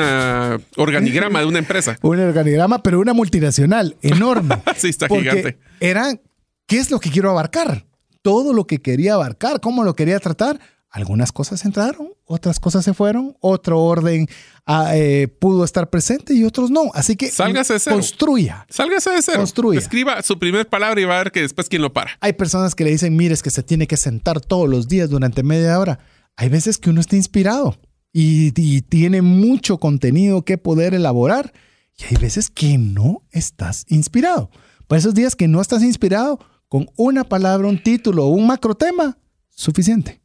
organigrama 0.77 1.41
de 1.41 1.47
una 1.47 1.59
empresa. 1.59 1.99
Un 2.03 2.21
organigrama, 2.21 2.83
pero 2.83 3.01
una 3.01 3.15
multinacional 3.15 3.97
enorme. 4.03 4.57
Sí, 4.77 4.89
está 4.89 5.09
gigante. 5.09 5.59
Era, 5.81 6.21
¿qué 6.67 6.79
es 6.79 6.91
lo 6.91 7.01
que 7.01 7.11
quiero 7.11 7.31
abarcar? 7.31 7.87
Todo 8.21 8.53
lo 8.53 8.67
que 8.67 8.83
quería 8.83 9.15
abarcar, 9.15 9.61
cómo 9.61 9.85
lo 9.85 9.95
quería 9.95 10.21
tratar. 10.21 10.61
Algunas 10.91 11.31
cosas 11.33 11.65
entraron, 11.65 12.09
otras 12.25 12.59
cosas 12.59 12.85
se 12.85 12.95
fueron, 12.95 13.37
otro 13.41 13.83
orden 13.83 14.29
ah, 14.65 14.97
eh, 14.97 15.29
pudo 15.29 15.65
estar 15.65 15.91
presente 15.91 16.33
y 16.33 16.45
otros 16.45 16.71
no. 16.71 16.91
Así 16.95 17.17
que 17.17 17.29
Sálgase 17.31 17.75
de 17.75 17.81
cero. 17.81 17.97
construya. 17.97 18.67
Sálgase 18.71 19.11
de 19.11 19.23
cero. 19.23 19.39
Construya. 19.39 19.79
Escriba 19.79 20.23
su 20.23 20.39
primer 20.39 20.69
palabra 20.69 21.01
y 21.01 21.05
va 21.05 21.17
a 21.17 21.25
ver 21.25 21.33
que 21.33 21.43
después 21.43 21.69
quién 21.69 21.83
lo 21.83 21.93
para. 21.93 22.13
Hay 22.21 22.33
personas 22.33 22.75
que 22.75 22.85
le 22.85 22.91
dicen, 22.91 23.15
mire, 23.15 23.35
es 23.35 23.43
que 23.43 23.51
se 23.51 23.63
tiene 23.63 23.87
que 23.87 23.97
sentar 23.97 24.41
todos 24.41 24.69
los 24.69 24.89
días 24.89 25.11
durante 25.11 25.43
media 25.43 25.79
hora. 25.79 25.99
Hay 26.37 26.49
veces 26.49 26.79
que 26.79 26.91
uno 26.91 27.01
está 27.01 27.17
inspirado 27.17 27.77
y, 28.13 28.53
y 28.57 28.81
tiene 28.81 29.21
mucho 29.23 29.79
contenido 29.79 30.45
que 30.45 30.57
poder 30.57 30.95
elaborar 30.95 31.53
y 31.99 32.05
hay 32.05 32.21
veces 32.21 32.49
que 32.51 32.79
no 32.79 33.23
estás 33.33 33.85
inspirado. 33.89 34.51
Para 34.87 34.99
esos 34.99 35.15
días 35.15 35.35
que 35.35 35.49
no 35.49 35.61
estás 35.61 35.83
inspirado, 35.83 36.39
con 36.69 36.89
una 36.97 37.25
palabra, 37.25 37.69
un 37.69 37.83
título 37.83 38.27
o 38.27 38.29
un 38.29 38.47
macro 38.47 38.75
tema, 38.75 39.19
suficiente. 39.51 40.21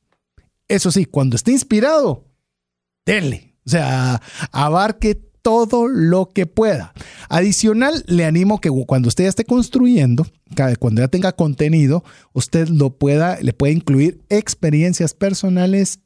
Eso 0.72 0.90
sí, 0.90 1.04
cuando 1.04 1.36
esté 1.36 1.52
inspirado, 1.52 2.32
dele. 3.06 3.58
O 3.66 3.70
sea, 3.70 4.22
abarque 4.54 5.16
todo 5.16 5.90
lo 5.90 6.30
que 6.30 6.46
pueda. 6.46 6.94
Adicional, 7.28 8.06
le 8.08 8.24
animo 8.24 8.62
que 8.62 8.70
cuando 8.88 9.10
usted 9.10 9.26
ya 9.26 9.30
esté 9.30 9.44
construyendo, 9.44 10.26
cuando 10.80 11.02
ya 11.02 11.10
tenga 11.10 11.34
contenido, 11.34 12.06
usted 12.32 12.70
lo 12.70 12.98
pueda, 12.98 13.38
le 13.42 13.52
puede 13.52 13.74
incluir 13.74 14.22
experiencias 14.30 15.14
personales 15.14 16.00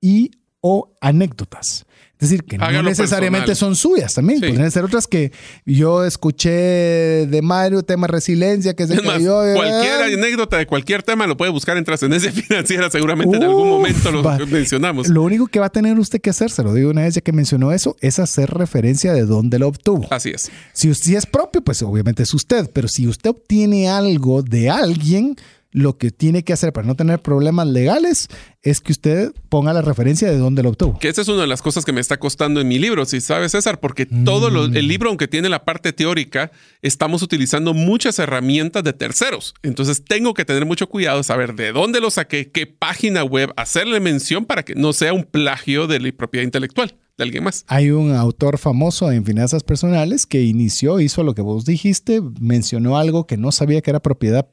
y 0.00 0.32
o 0.60 0.96
anécdotas. 1.00 1.86
Es 2.20 2.30
decir, 2.30 2.44
que 2.44 2.58
no 2.58 2.82
necesariamente 2.82 3.54
son 3.54 3.76
suyas 3.76 4.14
también. 4.14 4.40
Pueden 4.40 4.70
ser 4.72 4.84
otras 4.84 5.06
que 5.06 5.30
yo 5.64 6.04
escuché 6.04 6.50
de 6.50 7.42
Mario, 7.42 7.84
tema 7.84 8.08
resiliencia, 8.08 8.74
que 8.74 8.88
se 8.88 8.94
es 8.94 9.00
Cualquier 9.00 10.02
anécdota 10.02 10.56
de 10.56 10.66
cualquier 10.66 11.04
tema 11.04 11.28
lo 11.28 11.36
puede 11.36 11.52
buscar 11.52 11.76
en 11.76 11.84
trascendencia 11.84 12.32
financiera. 12.32 12.90
Seguramente 12.90 13.36
en 13.36 13.44
algún 13.44 13.68
momento 13.68 14.10
lo 14.10 14.46
mencionamos. 14.48 15.08
Lo 15.08 15.22
único 15.22 15.46
que 15.46 15.60
va 15.60 15.66
a 15.66 15.70
tener 15.70 15.96
usted 15.98 16.20
que 16.20 16.30
hacer, 16.30 16.50
se 16.50 16.64
lo 16.64 16.74
digo 16.74 16.90
una 16.90 17.02
vez 17.02 17.14
ya 17.14 17.20
que 17.20 17.32
mencionó 17.32 17.72
eso, 17.72 17.96
es 18.00 18.18
hacer 18.18 18.50
referencia 18.50 19.12
de 19.12 19.24
dónde 19.24 19.60
lo 19.60 19.68
obtuvo. 19.68 20.08
Así 20.10 20.30
es. 20.30 20.50
Si, 20.72 20.92
si 20.94 21.14
es 21.14 21.24
propio, 21.24 21.62
pues 21.62 21.82
obviamente 21.82 22.24
es 22.24 22.34
usted. 22.34 22.68
Pero 22.72 22.88
si 22.88 23.06
usted 23.06 23.30
obtiene 23.30 23.88
algo 23.88 24.42
de 24.42 24.70
alguien, 24.70 25.36
lo 25.70 25.98
que 25.98 26.10
tiene 26.10 26.44
que 26.44 26.52
hacer 26.52 26.72
para 26.72 26.86
no 26.86 26.94
tener 26.94 27.20
problemas 27.20 27.66
legales 27.66 28.28
es 28.62 28.80
que 28.80 28.92
usted 28.92 29.32
ponga 29.48 29.72
la 29.72 29.82
referencia 29.82 30.30
de 30.30 30.38
dónde 30.38 30.62
lo 30.62 30.70
obtuvo. 30.70 30.98
Que 30.98 31.08
esa 31.08 31.22
es 31.22 31.28
una 31.28 31.42
de 31.42 31.46
las 31.46 31.62
cosas 31.62 31.84
que 31.84 31.92
me 31.92 32.00
está 32.00 32.18
costando 32.18 32.60
en 32.60 32.68
mi 32.68 32.78
libro, 32.78 33.04
si 33.04 33.20
sabes 33.20 33.52
César, 33.52 33.78
porque 33.78 34.06
todo 34.06 34.48
el 34.48 34.70
mm. 34.70 34.86
libro, 34.86 35.08
aunque 35.10 35.28
tiene 35.28 35.48
la 35.48 35.64
parte 35.64 35.92
teórica, 35.92 36.50
estamos 36.82 37.22
utilizando 37.22 37.74
muchas 37.74 38.18
herramientas 38.18 38.82
de 38.82 38.92
terceros. 38.92 39.54
Entonces 39.62 40.04
tengo 40.04 40.34
que 40.34 40.44
tener 40.44 40.64
mucho 40.64 40.88
cuidado, 40.88 41.22
saber 41.22 41.54
de 41.54 41.72
dónde 41.72 42.00
lo 42.00 42.10
saqué, 42.10 42.50
qué 42.50 42.66
página 42.66 43.22
web, 43.22 43.52
hacerle 43.56 44.00
mención 44.00 44.46
para 44.46 44.64
que 44.64 44.74
no 44.74 44.92
sea 44.92 45.12
un 45.12 45.24
plagio 45.24 45.86
de 45.86 46.00
la 46.00 46.12
propiedad 46.12 46.44
intelectual 46.44 46.94
de 47.18 47.24
alguien 47.24 47.44
más. 47.44 47.64
Hay 47.66 47.90
un 47.90 48.14
autor 48.14 48.58
famoso 48.58 49.10
en 49.10 49.24
finanzas 49.24 49.64
personales 49.64 50.24
que 50.24 50.42
inició, 50.42 51.00
hizo 51.00 51.24
lo 51.24 51.34
que 51.34 51.42
vos 51.42 51.64
dijiste, 51.64 52.20
mencionó 52.40 52.96
algo 52.96 53.26
que 53.26 53.36
no 53.36 53.52
sabía 53.52 53.82
que 53.82 53.90
era 53.90 54.00
propiedad 54.00 54.48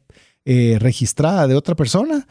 eh, 0.46 0.78
registrada 0.80 1.48
de 1.48 1.56
otra 1.56 1.76
persona 1.76 2.28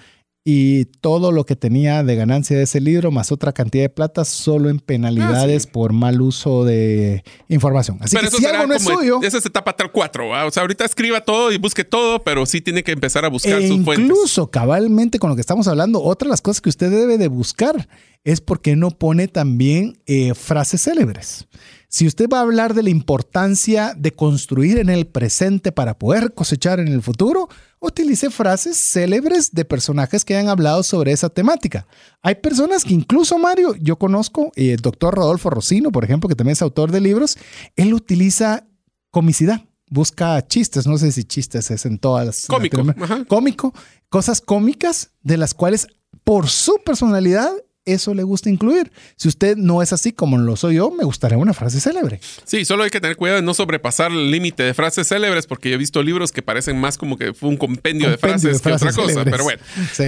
y 0.47 0.85
todo 0.85 1.33
lo 1.33 1.47
que 1.47 1.57
tenía 1.57 2.03
de 2.05 2.17
ganancia 2.17 2.55
de 2.55 2.65
ese 2.65 2.79
libro, 2.79 3.11
más 3.11 3.33
otra 3.33 3.53
cantidad 3.53 3.85
de 3.85 3.89
plata, 3.89 4.27
solo 4.27 4.69
en 4.69 4.79
penalidades 4.79 5.65
ah, 5.67 5.71
por 5.73 5.95
mal 5.95 6.21
uso 6.21 6.65
de 6.65 7.25
información. 7.49 7.97
Así 8.03 8.15
que 8.19 8.31
si 8.31 8.45
algo 8.45 8.67
no 8.67 8.75
es 8.75 8.83
suyo. 8.83 9.21
Esa 9.23 9.39
es 9.39 9.47
etapa 9.47 9.75
4. 9.91 10.47
O 10.47 10.51
sea, 10.51 10.61
ahorita 10.61 10.85
escriba 10.85 11.23
todo 11.23 11.51
y 11.51 11.57
busque 11.57 11.83
todo, 11.83 12.23
pero 12.23 12.45
sí 12.45 12.61
tiene 12.61 12.85
que 12.85 12.93
empezar 12.93 13.25
a 13.25 13.29
buscar 13.29 13.59
e 13.59 13.69
sus 13.69 13.83
fuentes. 13.83 14.05
Incluso, 14.05 14.51
cabalmente, 14.51 15.19
con 15.19 15.31
lo 15.31 15.35
que 15.35 15.41
estamos 15.41 15.67
hablando, 15.67 16.03
otra 16.03 16.27
de 16.27 16.31
las 16.31 16.43
cosas 16.43 16.61
que 16.61 16.69
usted 16.69 16.91
debe 16.91 17.17
de 17.17 17.29
buscar 17.29 17.89
es 18.23 18.43
porque 18.43 18.77
no 18.77 18.91
pone 18.91 19.29
también 19.29 19.99
eh, 20.05 20.35
frases 20.35 20.83
célebres. 20.83 21.47
Si 21.89 22.07
usted 22.07 22.29
va 22.29 22.39
a 22.39 22.43
hablar 22.43 22.75
de 22.75 22.83
la 22.83 22.91
importancia 22.91 23.95
de 23.97 24.11
construir 24.11 24.79
en 24.79 24.91
el 24.91 25.07
presente 25.07 25.73
para 25.73 25.97
poder 25.97 26.35
cosechar 26.35 26.81
en 26.81 26.89
el 26.89 27.03
futuro, 27.03 27.49
utilice 27.85 28.31
frases 28.31 28.89
célebres 28.91 29.51
de 29.53 29.65
personajes 29.65 30.25
que 30.25 30.35
hayan 30.35 30.49
hablado 30.49 30.83
sobre 30.83 31.13
esa 31.13 31.29
temática. 31.29 31.87
Hay 32.23 32.37
personas 32.37 32.85
que 32.85 32.95
incluso, 32.95 33.39
Mario, 33.39 33.75
yo 33.77 33.97
conozco, 33.97 34.53
eh, 34.57 34.73
el 34.73 34.81
doctor 34.81 35.15
Rodolfo 35.15 35.51
Rocino, 35.51 35.93
por 35.93 36.05
ejemplo, 36.05 36.29
que 36.29 36.35
también 36.35 36.55
es 36.55 36.63
autor 36.63 36.91
de 36.91 37.01
libros, 37.01 37.37
él 37.77 37.95
utiliza 37.95 38.67
comicidad 39.11 39.63
busca 39.91 40.45
chistes, 40.47 40.87
no 40.87 40.99
sé 40.99 41.13
si 41.13 41.25
chistes 41.25 41.71
es 41.71 41.87
en 41.87 41.99
todas 41.99 42.27
las... 42.27 42.47
Cómico. 42.47 42.83
Cómico, 43.29 43.75
cosas 44.09 44.41
cómicas 44.41 45.11
de 45.23 45.37
las 45.37 45.55
cuales 45.55 45.87
por 46.25 46.49
su 46.49 46.81
personalidad 46.85 47.51
eso 47.85 48.15
le 48.15 48.23
gusta 48.23 48.49
incluir. 48.49 48.91
Si 49.17 49.29
usted 49.29 49.57
no 49.57 49.83
es 49.83 49.93
así 49.93 50.13
como 50.13 50.39
lo 50.39 50.57
soy 50.57 50.77
yo, 50.77 50.91
me 50.91 51.05
gustaría 51.05 51.39
una 51.39 51.53
frase 51.53 51.81
célebre. 51.81 52.21
Sí, 52.45 52.65
solo 52.65 52.85
hay 52.85 52.91
que 52.91 53.01
tener 53.01 53.17
cuidado 53.17 53.41
de 53.41 53.45
no 53.45 53.55
sobrepasar 53.55 54.11
el 54.11 54.31
límite 54.31 54.63
de 54.63 54.75
frases 54.75 55.09
célebres, 55.09 55.47
porque 55.47 55.69
yo 55.69 55.75
he 55.75 55.79
visto 55.79 56.03
libros 56.03 56.33
que 56.33 56.43
parecen 56.43 56.79
más 56.79 56.99
como 56.99 57.17
que 57.17 57.35
fue 57.35 57.49
un 57.49 57.57
compendio, 57.57 58.11
de, 58.11 58.19
frases 58.19 58.61
que 58.61 58.73
otra 58.73 58.93
cosa. 58.93 59.25
Pero 59.25 59.45
bueno, 59.45 59.63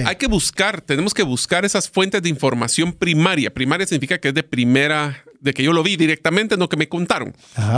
hay 0.05 0.15
que 0.15 0.27
buscar, 0.27 0.81
tenemos 0.81 1.13
que 1.13 1.23
buscar 1.23 1.65
esas 1.65 1.89
fuentes 1.89 2.21
de 2.21 2.29
información 2.29 2.93
primaria. 2.93 3.53
Primaria 3.53 3.85
significa 3.85 4.17
que 4.17 4.29
es 4.29 4.33
de 4.33 4.43
primera, 4.43 5.23
de 5.39 5.53
que 5.53 5.63
yo 5.63 5.73
lo 5.73 5.83
vi 5.83 5.95
directamente, 5.95 6.57
no 6.57 6.69
que 6.69 6.77
me 6.77 6.89
contaron. 6.89 7.35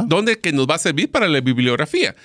¿Dónde 0.08 0.40
que 0.40 0.52
nos 0.52 0.68
va 0.68 0.76
a 0.76 0.80
servir 0.80 1.12
para 1.12 1.28
la 1.28 1.42
bibliografía 1.42 2.16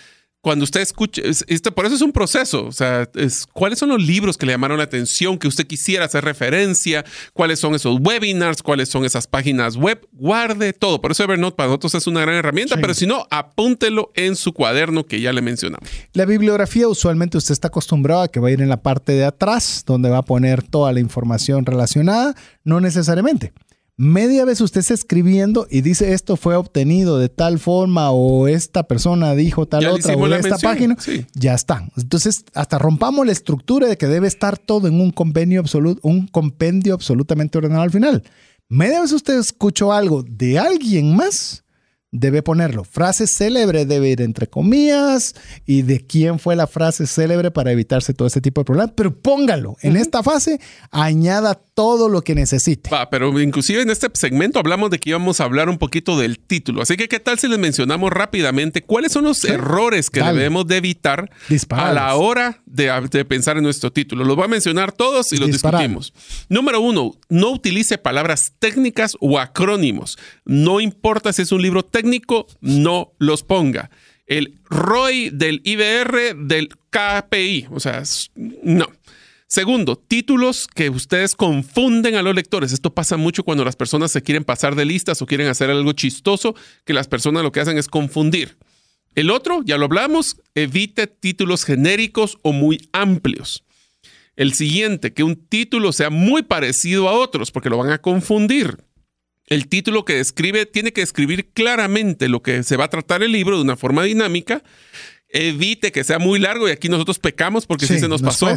cuando 0.45 0.65
usted 0.65 0.83
escuche, 0.83 1.23
este, 1.25 1.73
por 1.73 1.87
eso 1.87 1.95
es 1.95 2.03
un 2.03 2.13
proceso, 2.13 2.67
o 2.67 2.71
sea, 2.71 3.09
es, 3.15 3.47
¿cuáles 3.51 3.79
son 3.79 3.89
los 3.89 4.03
libros 4.03 4.37
que 4.37 4.45
le 4.45 4.53
llamaron 4.53 4.77
la 4.77 4.85
atención, 4.85 5.39
que 5.39 5.49
usted 5.49 5.67
quisiera 5.67 6.05
hacer 6.05 6.23
referencia? 6.23 7.03
¿Cuáles 7.33 7.61
son 7.61 7.75
esos 7.75 7.99
webinars? 7.99 8.63
¿Cuáles 8.63 8.91
son 8.91 9.07
esas 9.07 9.27
páginas 9.27 9.77
web? 9.77 10.07
Guarde 10.13 10.75
todo. 10.75 11.01
Por 11.01 11.13
eso 11.13 11.25
Evernote 11.25 11.57
para 11.57 11.69
nosotros 11.69 11.95
es 11.95 12.07
una 12.07 12.21
gran 12.21 12.35
herramienta, 12.35 12.77
pero 12.77 12.93
si 12.93 13.07
no, 13.07 13.27
apúntelo 13.31 14.13
en 14.15 14.37
su 14.37 14.53
cuaderno 14.53 15.07
que 15.07 15.19
ya 15.23 15.33
le 15.33 15.41
mencionamos. 15.41 15.89
La 16.13 16.27
bibliografía 16.27 16.89
usualmente 16.89 17.39
usted 17.39 17.53
está 17.53 17.69
acostumbrado 17.69 18.21
a 18.21 18.29
que 18.29 18.39
va 18.39 18.49
a 18.49 18.51
ir 18.51 18.61
en 18.61 18.69
la 18.69 18.83
parte 18.83 19.13
de 19.13 19.25
atrás, 19.25 19.83
donde 19.87 20.11
va 20.11 20.19
a 20.19 20.25
poner 20.25 20.63
toda 20.63 20.93
la 20.93 21.01
información 21.01 21.65
relacionada, 21.65 22.35
no 22.65 22.83
necesariamente 22.83 23.55
media 23.97 24.45
vez 24.45 24.61
usted 24.61 24.81
está 24.81 24.95
escribiendo 24.95 25.67
y 25.71 25.81
dice 25.81 26.13
esto 26.13 26.37
fue 26.37 26.57
obtenido 26.57 27.19
de 27.19 27.29
tal 27.29 27.59
forma 27.59 28.11
o 28.11 28.49
esta 28.49 28.83
persona 28.85 29.35
dijo 29.35 29.67
tal 29.67 29.87
otra 29.87 30.17
o 30.17 30.27
esta 30.35 30.59
página, 30.59 30.97
ya 31.35 31.55
está. 31.55 31.89
Entonces, 31.97 32.45
hasta 32.55 32.79
rompamos 32.79 33.25
la 33.27 33.33
estructura 33.33 33.87
de 33.87 33.97
que 33.97 34.07
debe 34.07 34.27
estar 34.27 34.59
todo 34.59 34.89
en 34.89 35.01
un 35.01 35.11
convenio 35.11 35.61
absoluto, 35.61 36.01
un 36.03 36.27
compendio 36.27 36.95
absolutamente 36.95 37.59
ordenado 37.59 37.83
al 37.83 37.91
final. 37.91 38.23
Media 38.69 39.01
vez 39.01 39.13
usted 39.13 39.39
escuchó 39.39 39.93
algo 39.93 40.23
de 40.23 40.59
alguien 40.59 41.15
más, 41.15 41.65
debe 42.15 42.43
ponerlo. 42.43 42.85
Frase 42.85 43.27
célebre 43.27 43.87
debe 43.87 44.09
ir 44.09 44.23
entre 44.23 44.47
comillas 44.47 45.35
y 45.67 45.83
de 45.83 46.01
quién 46.01 46.39
fue 46.39 46.55
la 46.55 46.69
frase 46.69 47.07
célebre 47.07 47.51
para 47.51 47.73
evitarse 47.73 48.15
todo 48.15 48.29
ese 48.29 48.41
tipo 48.41 48.61
de 48.61 48.65
problemas, 48.65 48.93
pero 48.97 49.21
póngalo. 49.21 49.77
En 49.83 49.97
esta 49.97 50.23
fase, 50.23 50.61
añada 50.93 51.57
todo 51.75 52.09
lo 52.09 52.23
que 52.23 52.35
necesite. 52.35 52.89
pero 53.11 53.39
inclusive 53.41 53.83
en 53.83 53.91
este 53.91 54.09
segmento 54.15 54.61
hablamos 54.61 54.91
de 54.91 54.99
que 54.99 55.11
íbamos 55.11 55.41
a 55.41 55.45
hablar 55.45 55.69
un 55.69 55.79
poquito 55.79 56.19
del 56.19 56.39
título. 56.39 56.83
Así 56.83 56.97
que, 56.97 57.09
¿qué 57.09 57.21
tal 57.21 57.39
si 57.39 57.49
les 57.49 57.59
mencionamos 57.59 58.13
rápidamente 58.13 58.83
cuáles 58.83 59.13
son 59.13 59.25
los 59.25 59.45
errores 59.45 60.09
que 60.09 60.23
debemos 60.23 60.67
de 60.67 60.77
evitar 60.77 61.31
a 61.71 61.93
la 61.93 62.15
hora 62.15 62.63
de, 62.65 63.25
pensar 63.25 63.57
en 63.57 63.65
nuestro 63.65 63.93
título? 63.93 64.25
Los 64.25 64.37
voy 64.37 64.45
a 64.45 64.49
mencionar 64.49 64.93
todos 64.93 65.33
y 65.33 65.37
los 65.37 65.51
discutimos. 65.51 66.15
Número 66.49 66.81
uno, 66.81 67.17
no 67.29 67.51
utilice 67.51 67.99
palabras 67.99 68.53
técnicas 68.59 69.17
o 69.21 69.39
acrónimos. 69.39 70.17
No 70.45 70.81
importa 70.81 71.33
si 71.33 71.43
es 71.43 71.53
un 71.53 71.63
libro 71.63 71.85
técnico, 71.85 72.47
no 72.61 73.13
los 73.19 73.43
ponga. 73.43 73.91
El 74.27 74.59
ROI 74.71 75.31
del 75.31 75.61
IBR 75.65 76.35
del 76.37 76.69
KPI, 76.91 77.67
o 77.71 77.81
sea, 77.81 78.03
no. 78.63 78.89
Segundo, 79.55 79.95
títulos 79.95 80.67
que 80.67 80.91
ustedes 80.91 81.37
confunden 81.37 82.17
a 82.17 82.23
los 82.23 82.35
lectores. 82.35 82.73
Esto 82.73 82.93
pasa 82.93 83.17
mucho 83.17 83.45
cuando 83.45 83.65
las 83.65 83.77
personas 83.77 84.11
se 84.11 84.21
quieren 84.21 84.43
pasar 84.43 84.75
de 84.75 84.85
listas 84.85 85.23
o 85.23 85.27
quieren 85.27 85.47
hacer 85.47 85.71
algo 85.71 85.93
chistoso, 85.93 86.57
que 86.85 86.93
las 86.93 87.07
personas 87.07 87.45
lo 87.45 87.53
que 87.53 87.61
hacen 87.61 87.79
es 87.79 87.87
confundir. 87.87 88.57
El 89.15 89.31
otro, 89.31 89.63
ya 89.65 89.79
lo 89.79 89.85
hablamos, 89.85 90.39
evite 90.57 91.07
títulos 91.07 91.65
genéricos 91.65 92.37
o 92.43 92.53
muy 92.53 92.89
amplios. 92.93 93.63
El 94.35 94.55
siguiente, 94.55 95.13
que 95.13 95.23
un 95.23 95.37
título 95.37 95.93
sea 95.93 96.11
muy 96.11 96.43
parecido 96.43 97.09
a 97.09 97.13
otros, 97.13 97.53
porque 97.53 97.71
lo 97.71 97.79
van 97.79 97.93
a 97.93 97.99
confundir. 97.99 98.79
El 99.47 99.69
título 99.69 100.05
que 100.05 100.15
describe 100.15 100.67
tiene 100.67 100.93
que 100.93 101.03
describir 101.03 101.51
claramente 101.53 102.29
lo 102.29 102.43
que 102.43 102.65
se 102.65 102.77
va 102.77 102.87
a 102.87 102.91
tratar 102.91 103.23
el 103.23 103.31
libro 103.31 103.57
de 103.57 103.63
una 103.63 103.77
forma 103.77 104.03
dinámica 104.03 104.65
evite 105.35 105.91
que 105.91 106.05
sea 106.05 106.19
muy 106.19 106.39
largo 106.39 106.69
y 106.69 106.71
aquí 106.71 106.89
nosotros 106.89 107.19
pecamos 107.19 107.67
porque 107.67 107.87
sí, 107.87 107.99
se 107.99 108.09
nos, 108.09 108.23
pasó. 108.23 108.49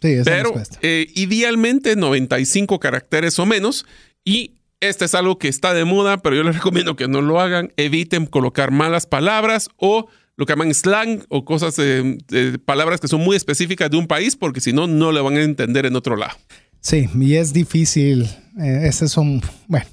pero 0.00 0.52
eh, 0.82 1.06
idealmente 1.14 1.96
95 1.96 2.78
caracteres 2.78 3.38
o 3.38 3.46
menos 3.46 3.86
y 4.22 4.52
este 4.80 5.06
es 5.06 5.14
algo 5.14 5.38
que 5.38 5.48
está 5.48 5.72
de 5.72 5.86
moda, 5.86 6.18
pero 6.18 6.36
yo 6.36 6.42
les 6.42 6.54
recomiendo 6.56 6.94
que 6.94 7.08
no 7.08 7.22
lo 7.22 7.40
hagan. 7.40 7.72
Eviten 7.78 8.26
colocar 8.26 8.70
malas 8.70 9.06
palabras 9.06 9.70
o 9.76 10.08
lo 10.36 10.44
que 10.44 10.52
llaman 10.52 10.74
slang 10.74 11.24
o 11.30 11.46
cosas, 11.46 11.76
de, 11.76 12.18
palabras 12.66 13.00
que 13.00 13.08
son 13.08 13.22
muy 13.22 13.34
específicas 13.36 13.90
de 13.90 13.96
un 13.96 14.06
país, 14.06 14.36
porque 14.36 14.60
si 14.60 14.74
no, 14.74 14.86
no 14.86 15.10
le 15.12 15.22
van 15.22 15.38
a 15.38 15.42
entender 15.42 15.86
en 15.86 15.96
otro 15.96 16.16
lado. 16.16 16.36
Sí, 16.80 17.08
y 17.18 17.36
es 17.36 17.54
difícil. 17.54 18.24
Eh, 18.60 18.82
esos 18.84 19.10
son, 19.10 19.40
bueno, 19.66 19.86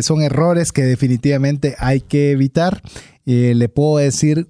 son 0.00 0.22
errores 0.22 0.72
que 0.72 0.82
definitivamente 0.82 1.76
hay 1.78 2.00
que 2.00 2.30
evitar. 2.30 2.80
Eh, 3.26 3.52
le 3.54 3.68
puedo 3.68 3.98
decir 3.98 4.48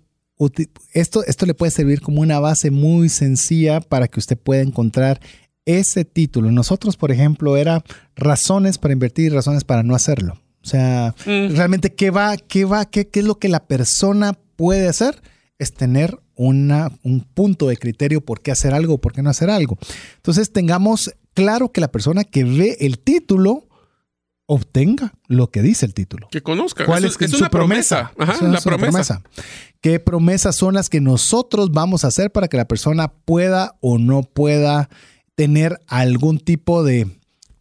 esto, 0.93 1.25
esto 1.25 1.47
le 1.47 1.55
puede 1.55 1.71
servir 1.71 2.01
como 2.01 2.21
una 2.21 2.41
base 2.41 2.71
muy 2.71 3.09
sencilla 3.09 3.81
para 3.81 4.09
que 4.09 4.21
usted 4.21 4.37
pueda 4.37 4.63
encontrar 4.63 5.21
ese 5.65 6.05
título. 6.05 6.51
Nosotros, 6.51 6.97
por 6.97 7.11
ejemplo, 7.11 7.57
era 7.57 7.83
razones 8.15 8.79
para 8.79 8.93
invertir 8.93 9.27
y 9.27 9.35
razones 9.35 9.65
para 9.65 9.83
no 9.83 9.95
hacerlo. 9.95 10.35
O 10.63 10.69
sea, 10.69 11.15
mm. 11.27 11.55
realmente, 11.55 11.95
¿qué 11.95 12.11
va, 12.11 12.37
qué 12.37 12.65
va, 12.65 12.85
qué, 12.87 13.09
qué 13.09 13.21
es 13.21 13.27
lo 13.27 13.39
que 13.39 13.49
la 13.49 13.67
persona 13.67 14.39
puede 14.57 14.89
hacer? 14.89 15.21
Es 15.59 15.73
tener 15.73 16.19
una, 16.35 16.91
un 17.03 17.21
punto 17.21 17.69
de 17.69 17.77
criterio 17.77 18.21
por 18.21 18.43
qué 18.43 18.53
hacer 18.53 18.75
algo 18.75 18.95
o 18.95 18.99
por 18.99 19.13
qué 19.13 19.23
no 19.23 19.31
hacer 19.31 19.51
algo. 19.51 19.79
Entonces 20.17 20.53
tengamos 20.53 21.15
claro 21.35 21.73
que 21.73 21.81
la 21.81 21.91
persona 21.91 22.25
que 22.25 22.45
ve 22.45 22.77
el 22.81 22.99
título 22.99 23.67
obtenga 24.47 25.13
lo 25.27 25.51
que 25.51 25.63
dice 25.63 25.87
el 25.87 25.95
título. 25.95 26.29
Que 26.31 26.43
conozca. 26.43 26.87
¿Cuál 26.87 27.05
es, 27.05 27.15
su 27.15 27.49
promesa? 27.51 28.13
Ajá, 28.19 28.45
la 28.47 28.61
promesa. 28.61 29.23
¿Qué 29.81 30.01
promesas 30.01 30.57
son 30.57 30.75
las 30.75 30.89
que 30.89 31.01
nosotros 31.01 31.71
vamos 31.73 32.05
a 32.05 32.09
hacer 32.09 32.33
para 32.33 32.49
que 32.49 32.57
la 32.57 32.67
persona 32.67 33.09
pueda 33.09 33.77
o 33.81 33.99
no 33.99 34.23
pueda 34.23 34.89
tener 35.35 35.81
algún 35.87 36.39
tipo 36.39 36.83
de 36.83 37.07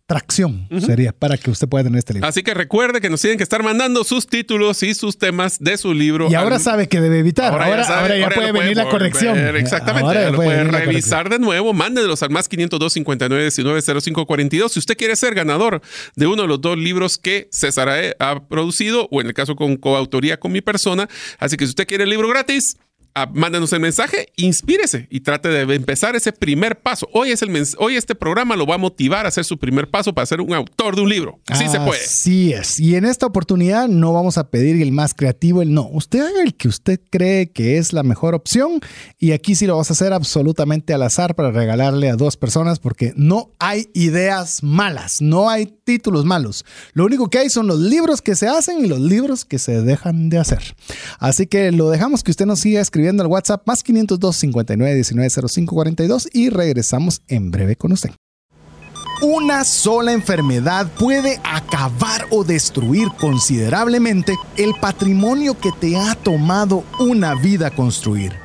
tracción 0.07 0.67
sería 0.85 1.11
para 1.11 1.35
que 1.37 1.49
usted 1.49 1.67
pueda 1.67 1.85
tener 1.85 1.97
este 1.97 2.13
libro. 2.13 2.27
Así 2.27 2.43
que 2.43 2.53
recuerde 2.53 3.01
que 3.01 3.09
nos 3.09 3.21
tienen 3.21 3.37
que 3.37 3.43
estar 3.43 3.63
mandando 3.63 4.03
sus 4.03 4.27
títulos 4.27 4.83
y 4.83 4.93
sus 4.93 5.17
temas 5.17 5.57
de 5.59 5.77
su 5.77 5.93
libro. 5.93 6.29
Y 6.29 6.35
ahora 6.35 6.59
sabe 6.59 6.87
que 6.87 7.01
debe 7.01 7.19
evitar. 7.19 7.53
Ahora, 7.53 8.17
ya, 8.17 8.29
puede 8.29 8.51
venir 8.51 8.77
la 8.77 8.87
corrección. 8.87 9.37
exactamente. 9.55 10.07
Ahora 10.07 10.29
lo 10.29 10.37
puede, 10.37 10.63
revisar 10.65 11.29
de 11.29 11.39
nuevo. 11.39 11.73
Mándelos 11.73 12.21
al 12.21 12.29
más 12.29 12.47
502 12.47 12.93
59 12.93 13.43
19 13.43 14.01
05 14.01 14.25
42 14.25 14.71
si 14.71 14.79
usted 14.79 14.95
quiere 14.95 15.15
ser 15.15 15.33
ganador 15.33 15.81
de 16.15 16.27
uno 16.27 16.43
de 16.43 16.47
los 16.47 16.61
dos 16.61 16.77
libros 16.77 17.17
que 17.17 17.47
César 17.51 18.15
ha 18.19 18.47
producido 18.47 19.07
o 19.11 19.21
en 19.21 19.27
el 19.27 19.33
caso 19.33 19.55
con 19.55 19.75
coautoría 19.77 20.39
con 20.39 20.51
mi 20.51 20.61
persona. 20.61 21.09
Así 21.39 21.57
que 21.57 21.65
si 21.65 21.69
usted 21.69 21.87
quiere 21.87 22.03
el 22.03 22.09
libro 22.11 22.29
gratis, 22.29 22.77
mándenos 23.33 23.71
el 23.71 23.79
mensaje, 23.79 24.27
inspírese 24.35 25.07
y 25.09 25.21
trate 25.21 25.47
de 25.47 25.75
empezar 25.75 26.15
ese 26.15 26.33
primer 26.33 26.81
paso. 26.81 27.07
Hoy, 27.13 27.31
es 27.31 27.41
el 27.41 27.55
hoy 27.79 27.95
este 27.95 28.13
programa 28.13 28.57
lo 28.57 28.65
va 28.65 28.75
a 28.75 28.77
motivar 28.77 29.25
a 29.25 29.29
hacer 29.29 29.45
su 29.45 29.57
primer 29.57 29.89
paso 29.89 30.13
para 30.13 30.25
ser 30.25 30.41
un 30.41 30.53
autor 30.53 30.95
de 30.95 31.01
un 31.01 31.09
libro. 31.09 31.39
Así 31.47 31.69
se 31.69 31.79
puede. 31.79 32.01
Así 32.03 32.51
es. 32.51 32.79
Y 32.79 32.95
en 32.95 33.05
esta 33.05 33.25
oportunidad 33.25 33.87
no 33.87 34.11
vamos 34.11 34.37
a 34.37 34.49
pedir 34.49 34.81
el 34.81 34.91
más 34.91 35.13
creativo, 35.13 35.61
el 35.61 35.73
no. 35.73 35.87
Usted 35.87 36.19
haga 36.19 36.43
el 36.43 36.55
que 36.55 36.67
usted 36.67 36.99
cree 37.09 37.51
que 37.51 37.77
es 37.77 37.93
la 37.93 38.03
mejor 38.03 38.35
opción 38.35 38.81
y 39.17 39.31
aquí 39.31 39.55
sí 39.55 39.65
lo 39.65 39.73
vamos 39.73 39.89
a 39.91 39.93
hacer 39.93 40.11
absolutamente 40.11 40.93
al 40.93 41.03
azar 41.03 41.35
para 41.35 41.51
regalarle 41.51 42.09
a 42.09 42.17
dos 42.17 42.35
personas 42.35 42.79
porque 42.79 43.13
no 43.15 43.51
hay 43.59 43.87
ideas 43.93 44.61
malas, 44.61 45.21
no 45.21 45.49
hay 45.49 45.67
títulos 45.67 46.25
malos. 46.25 46.65
Lo 46.93 47.05
único 47.05 47.29
que 47.29 47.37
hay 47.37 47.49
son 47.49 47.67
los 47.67 47.79
libros 47.79 48.21
que 48.21 48.35
se 48.35 48.47
hacen 48.47 48.83
y 48.83 48.87
los 48.87 48.99
libros 48.99 49.45
que 49.45 49.59
se 49.59 49.81
dejan 49.81 50.29
de 50.29 50.39
hacer. 50.39 50.75
Así 51.19 51.47
que 51.47 51.71
lo 51.71 51.89
dejamos 51.89 52.23
que 52.23 52.31
usted 52.31 52.45
nos 52.45 52.59
siga 52.59 52.81
escribiendo 52.81 53.04
al 53.09 53.27
WhatsApp 53.27 53.67
más 53.67 53.83
502 53.83 54.35
59 54.35 54.95
19 54.95 55.29
05 55.29 55.75
42 55.75 56.29
y 56.33 56.49
regresamos 56.49 57.21
en 57.27 57.51
breve 57.51 57.75
con 57.75 57.91
usted. 57.91 58.11
Una 59.21 59.63
sola 59.63 60.11
enfermedad 60.11 60.91
puede 60.99 61.39
acabar 61.43 62.27
o 62.31 62.43
destruir 62.43 63.07
considerablemente 63.19 64.35
el 64.57 64.73
patrimonio 64.81 65.57
que 65.57 65.71
te 65.71 65.95
ha 65.95 66.15
tomado 66.15 66.83
una 66.99 67.33
vida 67.35 67.71
construir. 67.71 68.44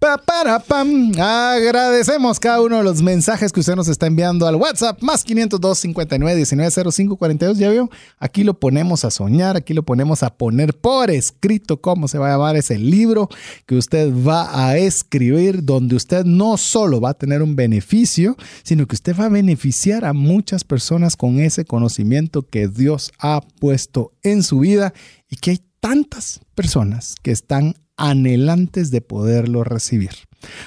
0542 0.00 0.24
para 0.24 0.60
pam. 0.60 1.12
Agradecemos 1.18 2.38
cada 2.38 2.60
uno 2.60 2.78
de 2.78 2.84
los 2.84 3.02
mensajes 3.02 3.52
que 3.52 3.60
usted 3.60 3.74
nos 3.74 3.88
está 3.88 4.06
enviando 4.06 4.46
al 4.46 4.54
WhatsApp 4.54 5.02
más 5.02 5.24
502 5.24 5.78
59 5.78 6.36
19 6.36 6.92
05 6.92 7.16
42. 7.16 7.58
Ya 7.58 7.70
vio, 7.70 7.90
aquí 8.18 8.44
lo 8.44 8.54
ponemos 8.54 9.04
a 9.04 9.10
soñar, 9.10 9.56
aquí 9.56 9.74
lo 9.74 9.82
ponemos 9.82 10.22
a 10.22 10.36
poner 10.36 10.74
por 10.74 11.10
escrito 11.10 11.80
cómo 11.80 12.06
se 12.06 12.18
va 12.18 12.28
a 12.28 12.32
llamar 12.32 12.56
ese 12.56 12.78
libro 12.78 13.28
que 13.66 13.76
usted 13.76 14.12
va 14.12 14.68
a 14.68 14.76
escribir, 14.76 15.64
donde 15.64 15.96
usted 15.96 16.24
no 16.24 16.56
solo 16.56 17.00
va 17.00 17.10
a 17.10 17.14
tener 17.14 17.42
un 17.42 17.56
beneficio, 17.56 18.36
sino 18.62 18.86
que 18.86 18.94
usted 18.94 19.16
va 19.18 19.24
a 19.24 19.30
beneficiar 19.30 20.04
a 20.04 20.12
muchas 20.12 20.62
personas 20.64 21.16
con 21.16 21.40
ese 21.40 21.64
conocimiento 21.64 22.42
que 22.42 22.68
Dios 22.68 23.10
ha 23.18 23.40
puesto 23.40 24.12
en 24.22 24.42
su 24.42 24.60
vida 24.60 24.92
y 25.28 25.36
que 25.36 25.50
hay 25.50 25.60
tantas 25.80 26.40
personas 26.54 27.14
que 27.22 27.30
están 27.30 27.74
anhelantes 27.98 28.90
de 28.90 29.00
poderlo 29.00 29.64
recibir. 29.64 30.10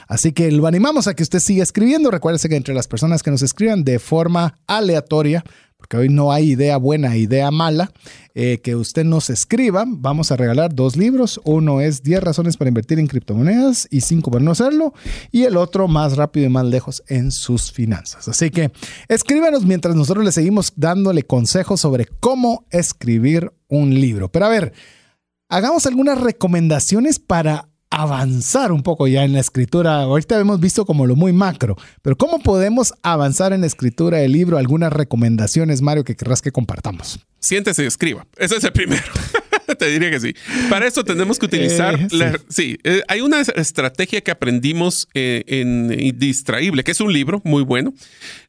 Así 0.08 0.34
que 0.34 0.52
lo 0.52 0.68
animamos 0.68 1.08
a 1.08 1.16
que 1.16 1.24
usted 1.24 1.40
siga 1.40 1.64
escribiendo. 1.64 2.12
Recuérdese 2.12 2.50
que 2.50 2.56
entre 2.56 2.74
las 2.74 2.88
personas 2.88 3.24
que 3.24 3.32
nos 3.32 3.42
escriban 3.42 3.84
de 3.84 4.00
forma 4.00 4.60
aleatoria, 4.68 5.44
porque 5.78 5.98
hoy 5.98 6.10
no 6.10 6.32
hay 6.32 6.52
idea 6.52 6.78
buena, 6.78 7.18
idea 7.18 7.50
mala, 7.50 7.92
eh, 8.36 8.60
que 8.62 8.76
usted 8.76 9.04
nos 9.04 9.32
escriba. 9.32 9.86
Vamos 9.88 10.32
a 10.32 10.38
regalar 10.38 10.76
dos 10.76 10.96
libros. 10.96 11.42
Uno 11.44 11.82
es 11.82 12.04
10 12.04 12.22
razones 12.22 12.56
para 12.56 12.70
invertir 12.70 13.00
en 13.00 13.08
criptomonedas 13.08 13.88
y 13.90 14.02
5 14.02 14.30
para 14.30 14.44
no 14.44 14.52
hacerlo. 14.52 14.94
Y 15.32 15.44
el 15.44 15.58
otro 15.58 15.88
más 15.88 16.18
rápido 16.18 16.46
y 16.46 16.50
más 16.50 16.66
lejos 16.66 17.02
en 17.08 17.32
sus 17.32 17.72
finanzas. 17.72 18.28
Así 18.28 18.52
que 18.52 18.72
escríbanos 19.08 19.66
mientras 19.66 19.96
nosotros 19.96 20.24
le 20.24 20.32
seguimos 20.32 20.74
dándole 20.76 21.24
consejos 21.24 21.82
sobre 21.82 22.06
cómo 22.06 22.68
escribir 22.70 23.52
un 23.68 23.96
libro. 23.96 24.32
Pero 24.32 24.46
a 24.46 24.50
ver, 24.50 24.74
hagamos 25.52 25.86
algunas 25.86 26.20
recomendaciones 26.20 27.20
para 27.20 27.68
avanzar 27.92 28.72
un 28.72 28.84
poco 28.84 29.08
ya 29.08 29.26
en 29.26 29.34
la 29.34 29.42
escritura. 29.42 30.02
Ahorita 30.02 30.40
hemos 30.40 30.62
visto 30.62 30.86
como 30.86 31.06
lo 31.06 31.18
muy 31.18 31.34
macro, 31.34 31.76
pero 32.02 32.18
¿cómo 32.18 32.40
podemos 32.40 32.94
avanzar 33.04 33.52
en 33.52 33.62
la 33.62 33.68
escritura 33.68 34.20
del 34.20 34.32
libro? 34.32 34.58
Algunas 34.58 34.94
recomendaciones, 34.94 35.82
Mario, 35.82 36.06
que 36.06 36.16
querrás 36.16 36.42
que 36.42 36.52
compartamos. 36.52 37.20
Siéntese 37.40 37.84
y 37.84 37.88
escriba. 37.88 38.26
Ese 38.38 38.56
es 38.56 38.64
el 38.64 38.72
primero. 38.72 39.04
Te 39.78 39.88
diría 39.88 40.10
que 40.10 40.20
sí. 40.22 40.34
Para 40.70 40.88
eso 40.88 41.04
tenemos 41.04 41.38
que 41.38 41.46
utilizar. 41.48 42.00
Eh, 42.00 42.38
sí, 42.50 42.78
eh, 42.84 43.02
hay 43.08 43.22
una 43.22 43.42
estrategia 43.42 44.22
que 44.22 44.32
aprendimos 44.32 45.08
eh, 45.14 45.44
en 45.48 45.98
Indistraíble, 46.00 46.84
que 46.84 46.92
es 46.92 47.02
un 47.02 47.12
libro 47.12 47.42
muy 47.44 47.64
bueno, 47.64 47.94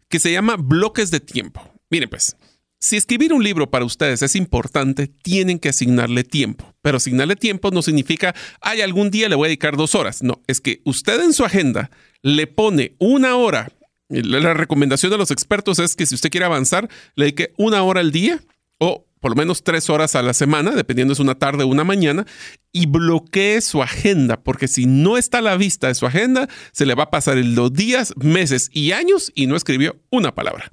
que 0.09 0.21
se 0.21 0.33
llama 0.33 0.57
bloques 0.57 1.11
de 1.11 1.21
tiempo. 1.21 1.63
Miren, 1.91 2.09
pues, 2.09 2.37
si 2.83 2.97
escribir 2.97 3.33
un 3.33 3.45
libro 3.45 3.71
para 3.71 3.85
ustedes 3.85 4.23
es 4.23 4.35
importante, 4.35 5.07
tienen 5.07 5.61
que 5.61 5.69
asignarle 5.69 6.25
tiempo. 6.25 6.75
Pero 6.83 6.97
asignarle 6.97 7.37
tiempo 7.37 7.71
no 7.71 7.81
significa, 7.81 8.35
ay, 8.61 8.81
algún 8.81 9.13
día 9.13 9.29
le 9.29 9.37
voy 9.37 9.47
a 9.47 9.51
dedicar 9.51 9.77
dos 9.77 9.95
horas. 9.95 10.25
No, 10.25 10.43
es 10.49 10.61
que 10.61 10.81
usted 10.85 11.23
en 11.23 11.33
su 11.33 11.45
agenda 11.45 11.93
le 12.23 12.49
pone 12.49 12.97
una 12.99 13.37
hora. 13.37 13.71
La 14.09 14.53
recomendación 14.53 15.13
de 15.13 15.19
los 15.19 15.31
expertos 15.31 15.79
es 15.79 15.95
que 15.95 16.07
si 16.07 16.17
usted 16.17 16.31
quiere 16.31 16.45
avanzar, 16.45 16.89
le 17.15 17.27
dedique 17.27 17.53
una 17.57 17.85
hora 17.85 18.01
al 18.01 18.11
día 18.11 18.43
o 18.79 19.07
por 19.21 19.31
lo 19.31 19.37
menos 19.37 19.63
tres 19.63 19.89
horas 19.89 20.17
a 20.17 20.23
la 20.23 20.35
semana, 20.35 20.73
dependiendo 20.73 21.15
si 21.15 21.23
es 21.23 21.25
una 21.25 21.37
tarde 21.37 21.63
o 21.63 21.69
una 21.69 21.85
mañana, 21.85 22.27
y 22.73 22.87
bloquee 22.87 23.61
su 23.61 23.81
agenda, 23.81 24.43
porque 24.43 24.67
si 24.67 24.87
no 24.87 25.17
está 25.17 25.39
a 25.39 25.43
la 25.43 25.57
vista 25.57 25.87
de 25.87 25.95
su 25.95 26.05
agenda, 26.05 26.49
se 26.73 26.85
le 26.85 26.97
va 26.97 27.05
a 27.05 27.11
pasar 27.11 27.37
los 27.37 27.73
días, 27.73 28.13
meses 28.17 28.69
y 28.73 28.91
años 28.91 29.31
y 29.37 29.47
no 29.47 29.55
escribió 29.55 30.01
una 30.11 30.35
palabra. 30.35 30.73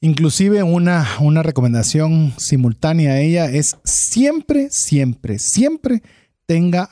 Inclusive 0.00 0.62
una, 0.62 1.06
una 1.20 1.42
recomendación 1.42 2.34
simultánea 2.36 3.12
a 3.12 3.20
ella 3.20 3.46
es 3.46 3.76
siempre, 3.84 4.68
siempre, 4.70 5.38
siempre 5.38 6.02
tenga 6.46 6.88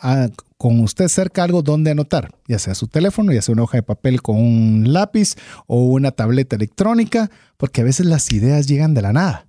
con 0.57 0.80
usted 0.80 1.09
cerca 1.09 1.44
algo 1.44 1.62
donde 1.62 1.90
anotar, 1.90 2.34
ya 2.48 2.59
sea 2.59 2.74
su 2.74 2.88
teléfono, 2.88 3.32
ya 3.32 3.42
sea 3.42 3.52
una 3.52 3.64
hoja 3.64 3.78
de 3.78 3.82
papel 3.82 4.22
con 4.22 4.36
un 4.36 4.92
lápiz 4.92 5.34
o 5.66 5.84
una 5.84 6.11
tableta 6.11 6.57
electrónica, 6.57 7.30
porque 7.57 7.82
a 7.82 7.84
veces 7.84 8.07
las 8.07 8.32
ideas 8.32 8.66
llegan 8.66 8.94
de 8.94 9.02
la 9.02 9.12
nada. 9.12 9.46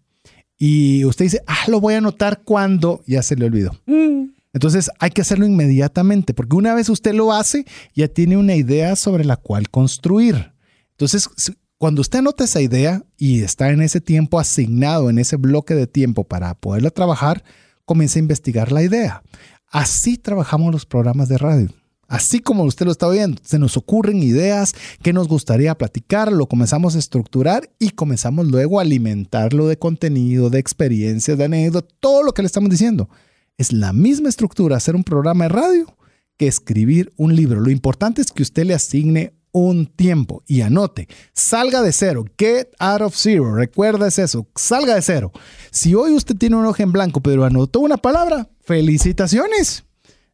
Y 0.58 1.06
usted 1.06 1.26
dice, 1.26 1.42
ah, 1.48 1.66
lo 1.68 1.82
voy 1.82 1.96
a 1.96 1.98
anotar 1.98 2.44
cuando 2.44 3.02
ya 3.08 3.24
se 3.24 3.36
le 3.36 3.46
olvidó. 3.46 3.72
Mm. 3.86 4.32
Entonces 4.54 4.90
hay 5.00 5.12
que 5.12 5.22
hacerlo 5.22 5.46
inmediatamente, 5.46 6.34
porque 6.34 6.56
una 6.56 6.74
vez 6.74 6.90
usted 6.90 7.14
lo 7.14 7.34
hace, 7.34 7.66
ya 7.94 8.08
tiene 8.08 8.38
una 8.38 8.56
idea 8.56 8.96
sobre 8.96 9.26
la 9.26 9.36
cual 9.36 9.70
construir. 9.70 10.54
Entonces, 10.92 11.30
cuando 11.78 12.02
usted 12.02 12.20
anota 12.20 12.46
esa 12.46 12.62
idea 12.62 13.04
y 13.18 13.42
está 13.42 13.70
en 13.70 13.82
ese 13.82 14.00
tiempo 14.00 14.40
asignado, 14.40 15.10
en 15.10 15.20
ese 15.20 15.36
bloque 15.36 15.76
de 15.76 15.88
tiempo 15.88 16.24
para 16.24 16.54
poderla 16.56 16.90
trabajar, 16.90 17.44
comienza 17.84 18.18
a 18.18 18.22
investigar 18.22 18.72
la 18.72 18.82
idea. 18.82 19.24
Así 19.68 20.18
trabajamos 20.18 20.72
los 20.72 20.86
programas 20.86 21.28
de 21.28 21.38
radio. 21.38 21.70
Así 22.08 22.40
como 22.40 22.64
usted 22.64 22.86
lo 22.86 22.92
está 22.92 23.08
oyendo, 23.08 23.42
se 23.44 23.58
nos 23.58 23.78
ocurren 23.78 24.22
ideas 24.22 24.76
que 25.02 25.12
nos 25.12 25.28
gustaría 25.28 25.76
platicar, 25.76 26.32
lo 26.32 26.48
comenzamos 26.48 26.96
a 26.96 27.00
estructurar 27.00 27.72
y 27.80 27.90
comenzamos 27.90 28.48
luego 28.48 28.80
a 28.80 28.84
alimentarlo 28.84 29.68
de 29.68 29.80
contenido, 29.80 30.52
de 30.52 30.60
experiencias, 30.60 31.38
de 31.38 31.46
anécdotas, 31.46 31.96
todo 32.00 32.22
lo 32.22 32.34
que 32.34 32.44
le 32.44 32.46
estamos 32.46 32.70
diciendo. 32.70 33.10
Es 33.58 33.74
la 33.74 33.92
misma 33.92 34.30
estructura 34.30 34.78
hacer 34.78 34.96
un 34.96 35.04
programa 35.04 35.46
de 35.46 35.50
radio 35.50 35.98
que 36.38 36.48
escribir 36.48 37.12
un 37.18 37.36
libro. 37.36 37.60
Lo 37.60 37.72
importante 37.72 38.22
es 38.22 38.32
que 38.32 38.44
usted 38.44 38.66
le 38.66 38.76
asigne 38.76 39.34
un 39.56 39.86
tiempo 39.86 40.44
y 40.46 40.62
anote, 40.62 41.08
salga 41.32 41.82
de 41.82 41.94
cero, 41.94 42.26
get 42.38 42.68
out 42.78 43.02
of 43.02 43.16
zero, 43.16 43.56
recuerda 43.56 44.06
eso, 44.10 44.50
salga 44.54 44.96
de 44.96 45.02
cero. 45.02 45.32
Si 45.72 45.96
hoy 45.96 46.12
usted 46.12 46.36
tiene 46.36 46.58
un 46.58 46.66
ojo 46.66 46.84
en 46.84 46.92
blanco 46.92 47.22
pero 47.22 47.46
anotó 47.46 47.80
una 47.80 47.96
palabra, 47.96 48.50
felicitaciones, 48.66 49.86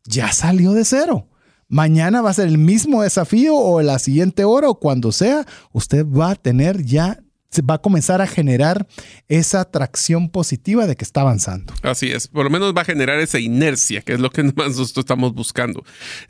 ya 0.05 0.32
salió 0.32 0.72
de 0.72 0.86
cero. 0.86 1.28
Mañana 1.67 2.22
va 2.22 2.32
a 2.32 2.34
ser 2.34 2.47
el 2.47 2.57
mismo 2.57 3.03
desafío 3.03 3.55
o 3.55 3.80
la 3.84 3.99
siguiente 3.99 4.43
hora 4.43 4.69
o 4.69 4.80
cuando 4.80 5.11
sea, 5.11 5.45
usted 5.72 6.03
va 6.03 6.32
a 6.32 6.36
tener 6.36 6.84
ya 6.84 7.22
va 7.60 7.76
a 7.76 7.78
comenzar 7.80 8.22
a 8.22 8.28
generar 8.28 8.88
esa 9.28 9.60
atracción 9.60 10.30
positiva 10.30 10.88
de 10.88 10.95
que 10.95 11.04
está 11.04 11.22
avanzando. 11.22 11.74
Así 11.82 12.10
es, 12.10 12.30
por 12.30 12.45
lo 12.45 12.49
menos 12.49 12.74
va 12.76 12.84
a 12.84 12.86
generar 12.86 13.20
esa 13.20 13.39
inercia, 13.39 14.02
que 14.02 14.14
es 14.14 14.22
lo 14.22 14.30
que 14.30 14.43
más 14.56 14.78
nosotros 14.78 15.04
estamos 15.04 15.34
buscando. 15.34 15.84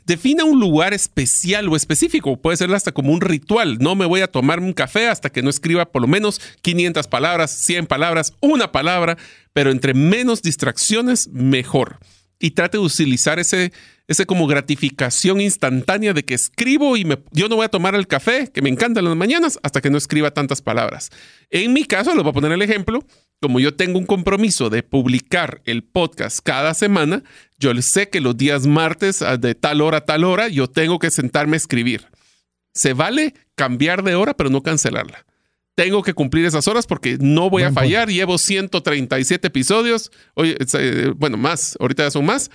Defina 0.04 0.44
un 0.44 0.58
lugar 0.58 0.92
especial 0.92 1.68
o 1.68 1.76
específico, 1.76 2.36
puede 2.36 2.56
ser 2.56 2.74
hasta 2.74 2.90
como 2.90 3.12
un 3.12 3.20
ritual. 3.20 3.78
No 3.78 3.94
me 3.94 4.06
voy 4.06 4.22
a 4.22 4.26
tomar 4.26 4.58
un 4.58 4.72
café 4.72 5.08
hasta 5.08 5.30
que 5.30 5.42
no 5.42 5.50
escriba 5.50 5.84
por 5.84 6.02
lo 6.02 6.08
menos 6.08 6.40
500 6.62 7.06
palabras, 7.06 7.52
100 7.52 7.86
palabras, 7.86 8.34
una 8.40 8.72
palabra, 8.72 9.16
pero 9.52 9.70
entre 9.70 9.94
menos 9.94 10.42
distracciones, 10.42 11.28
mejor. 11.28 11.98
Y 12.40 12.52
trate 12.52 12.78
de 12.78 12.84
utilizar 12.84 13.38
ese 13.38 13.72
ese 14.12 14.26
como 14.26 14.46
gratificación 14.46 15.40
instantánea 15.40 16.12
de 16.12 16.24
que 16.24 16.34
escribo 16.34 16.96
y 16.96 17.04
me, 17.04 17.18
yo 17.32 17.48
no 17.48 17.56
voy 17.56 17.64
a 17.64 17.68
tomar 17.68 17.94
el 17.94 18.06
café, 18.06 18.50
que 18.52 18.62
me 18.62 18.68
encanta 18.68 19.00
en 19.00 19.06
las 19.06 19.16
mañanas, 19.16 19.58
hasta 19.62 19.80
que 19.80 19.90
no 19.90 19.98
escriba 19.98 20.30
tantas 20.30 20.62
palabras. 20.62 21.10
En 21.50 21.72
mi 21.72 21.84
caso, 21.84 22.14
les 22.14 22.22
voy 22.22 22.30
a 22.30 22.34
poner 22.34 22.52
el 22.52 22.62
ejemplo, 22.62 23.04
como 23.40 23.58
yo 23.58 23.74
tengo 23.74 23.98
un 23.98 24.06
compromiso 24.06 24.70
de 24.70 24.82
publicar 24.82 25.60
el 25.64 25.82
podcast 25.82 26.38
cada 26.42 26.74
semana, 26.74 27.24
yo 27.58 27.72
sé 27.82 28.08
que 28.08 28.20
los 28.20 28.36
días 28.36 28.66
martes 28.66 29.22
ah, 29.22 29.36
de 29.36 29.54
tal 29.54 29.80
hora 29.80 29.98
a 29.98 30.04
tal 30.04 30.24
hora, 30.24 30.48
yo 30.48 30.68
tengo 30.68 30.98
que 30.98 31.10
sentarme 31.10 31.56
a 31.56 31.58
escribir. 31.58 32.06
Se 32.74 32.92
vale 32.94 33.34
cambiar 33.54 34.02
de 34.04 34.14
hora, 34.14 34.34
pero 34.34 34.48
no 34.48 34.62
cancelarla 34.62 35.26
tengo 35.74 36.02
que 36.02 36.14
cumplir 36.14 36.44
esas 36.44 36.68
horas 36.68 36.86
porque 36.86 37.16
no 37.20 37.48
voy 37.48 37.62
a 37.62 37.72
fallar. 37.72 38.08
Llevo 38.08 38.38
137 38.38 39.46
episodios. 39.46 40.10
Eh, 40.36 41.12
bueno, 41.16 41.36
más, 41.36 41.76
ahorita 41.80 42.04
ya 42.04 42.10
son 42.10 42.26
más. 42.26 42.50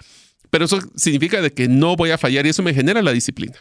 Pero 0.49 0.65
eso 0.65 0.79
significa 0.95 1.41
de 1.41 1.51
que 1.51 1.67
no 1.67 1.95
voy 1.95 2.11
a 2.11 2.17
fallar 2.17 2.45
y 2.45 2.49
eso 2.49 2.63
me 2.63 2.73
genera 2.73 3.01
la 3.01 3.11
disciplina. 3.11 3.55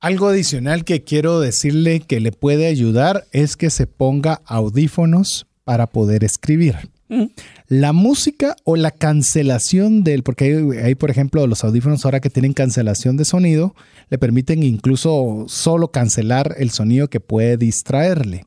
Algo 0.00 0.26
adicional 0.26 0.84
que 0.84 1.04
quiero 1.04 1.40
decirle 1.40 2.00
que 2.00 2.18
le 2.18 2.32
puede 2.32 2.66
ayudar 2.66 3.24
es 3.30 3.56
que 3.56 3.70
se 3.70 3.86
ponga 3.86 4.42
audífonos 4.46 5.46
para 5.62 5.86
poder 5.86 6.24
escribir. 6.24 6.74
Mm. 7.08 7.26
La 7.68 7.92
música 7.92 8.56
o 8.64 8.74
la 8.74 8.90
cancelación 8.90 10.02
del, 10.02 10.24
porque 10.24 10.80
hay, 10.82 10.94
por 10.96 11.10
ejemplo, 11.10 11.46
los 11.46 11.62
audífonos 11.62 12.04
ahora 12.04 12.20
que 12.20 12.30
tienen 12.30 12.52
cancelación 12.52 13.16
de 13.16 13.24
sonido, 13.24 13.76
le 14.10 14.18
permiten 14.18 14.62
incluso 14.62 15.44
solo 15.46 15.92
cancelar 15.92 16.56
el 16.58 16.70
sonido 16.70 17.08
que 17.08 17.20
puede 17.20 17.56
distraerle. 17.56 18.46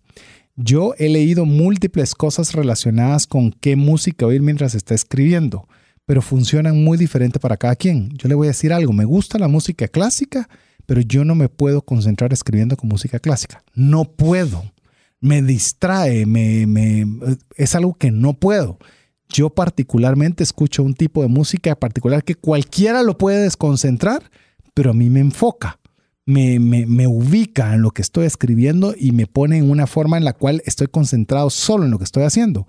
Yo 0.58 0.94
he 0.98 1.10
leído 1.10 1.46
múltiples 1.46 2.16
cosas 2.16 2.54
relacionadas 2.54 3.28
con 3.28 3.52
qué 3.52 3.76
música 3.76 4.26
oír 4.26 4.42
mientras 4.42 4.76
está 4.76 4.94
escribiendo 4.94 5.68
pero 6.06 6.22
funcionan 6.22 6.84
muy 6.84 6.98
diferente 6.98 7.40
para 7.40 7.58
cada 7.58 7.76
quien. 7.76 8.10
Yo 8.18 8.30
le 8.30 8.36
voy 8.36 8.48
a 8.48 8.52
decir 8.52 8.72
algo, 8.72 8.94
me 8.94 9.06
gusta 9.06 9.40
la 9.40 9.48
música 9.48 9.88
clásica, 9.88 10.48
pero 10.86 11.02
yo 11.02 11.26
no 11.26 11.36
me 11.36 11.50
puedo 11.50 11.82
concentrar 11.82 12.32
escribiendo 12.32 12.78
con 12.78 12.90
música 12.90 13.20
clásica. 13.20 13.64
No 13.74 14.06
puedo. 14.06 14.64
Me 15.20 15.42
distrae, 15.42 16.26
me, 16.26 17.06
es 17.56 17.74
algo 17.74 17.96
que 17.96 18.12
no 18.12 18.34
puedo. 18.34 18.78
Yo 19.30 19.50
particularmente 19.50 20.44
escucho 20.44 20.84
un 20.84 20.94
tipo 20.94 21.24
de 21.24 21.28
música 21.28 21.76
particular 21.76 22.24
que 22.24 22.36
cualquiera 22.36 23.02
lo 23.02 23.18
puede 23.18 23.42
desconcentrar, 23.42 24.30
pero 24.76 24.92
a 24.92 24.94
mí 24.94 25.10
me 25.10 25.22
enfoca. 25.22 25.80
Me, 26.28 26.60
me, 26.60 26.86
me, 26.88 27.06
ubica 27.06 27.76
en 27.76 27.84
lo 27.84 27.92
que 27.92 28.02
estoy 28.02 28.26
escribiendo 28.26 28.96
y 28.98 29.12
me 29.12 29.28
pone 29.28 29.58
en 29.58 29.70
una 29.70 29.86
forma 29.86 30.18
en 30.18 30.26
la 30.26 30.34
cual 30.34 30.64
estoy 30.66 30.88
concentrado 30.88 31.52
solo 31.52 31.86
en 31.86 31.92
lo 31.92 32.00
que 32.00 32.04
estoy 32.04 32.24
haciendo. 32.24 32.68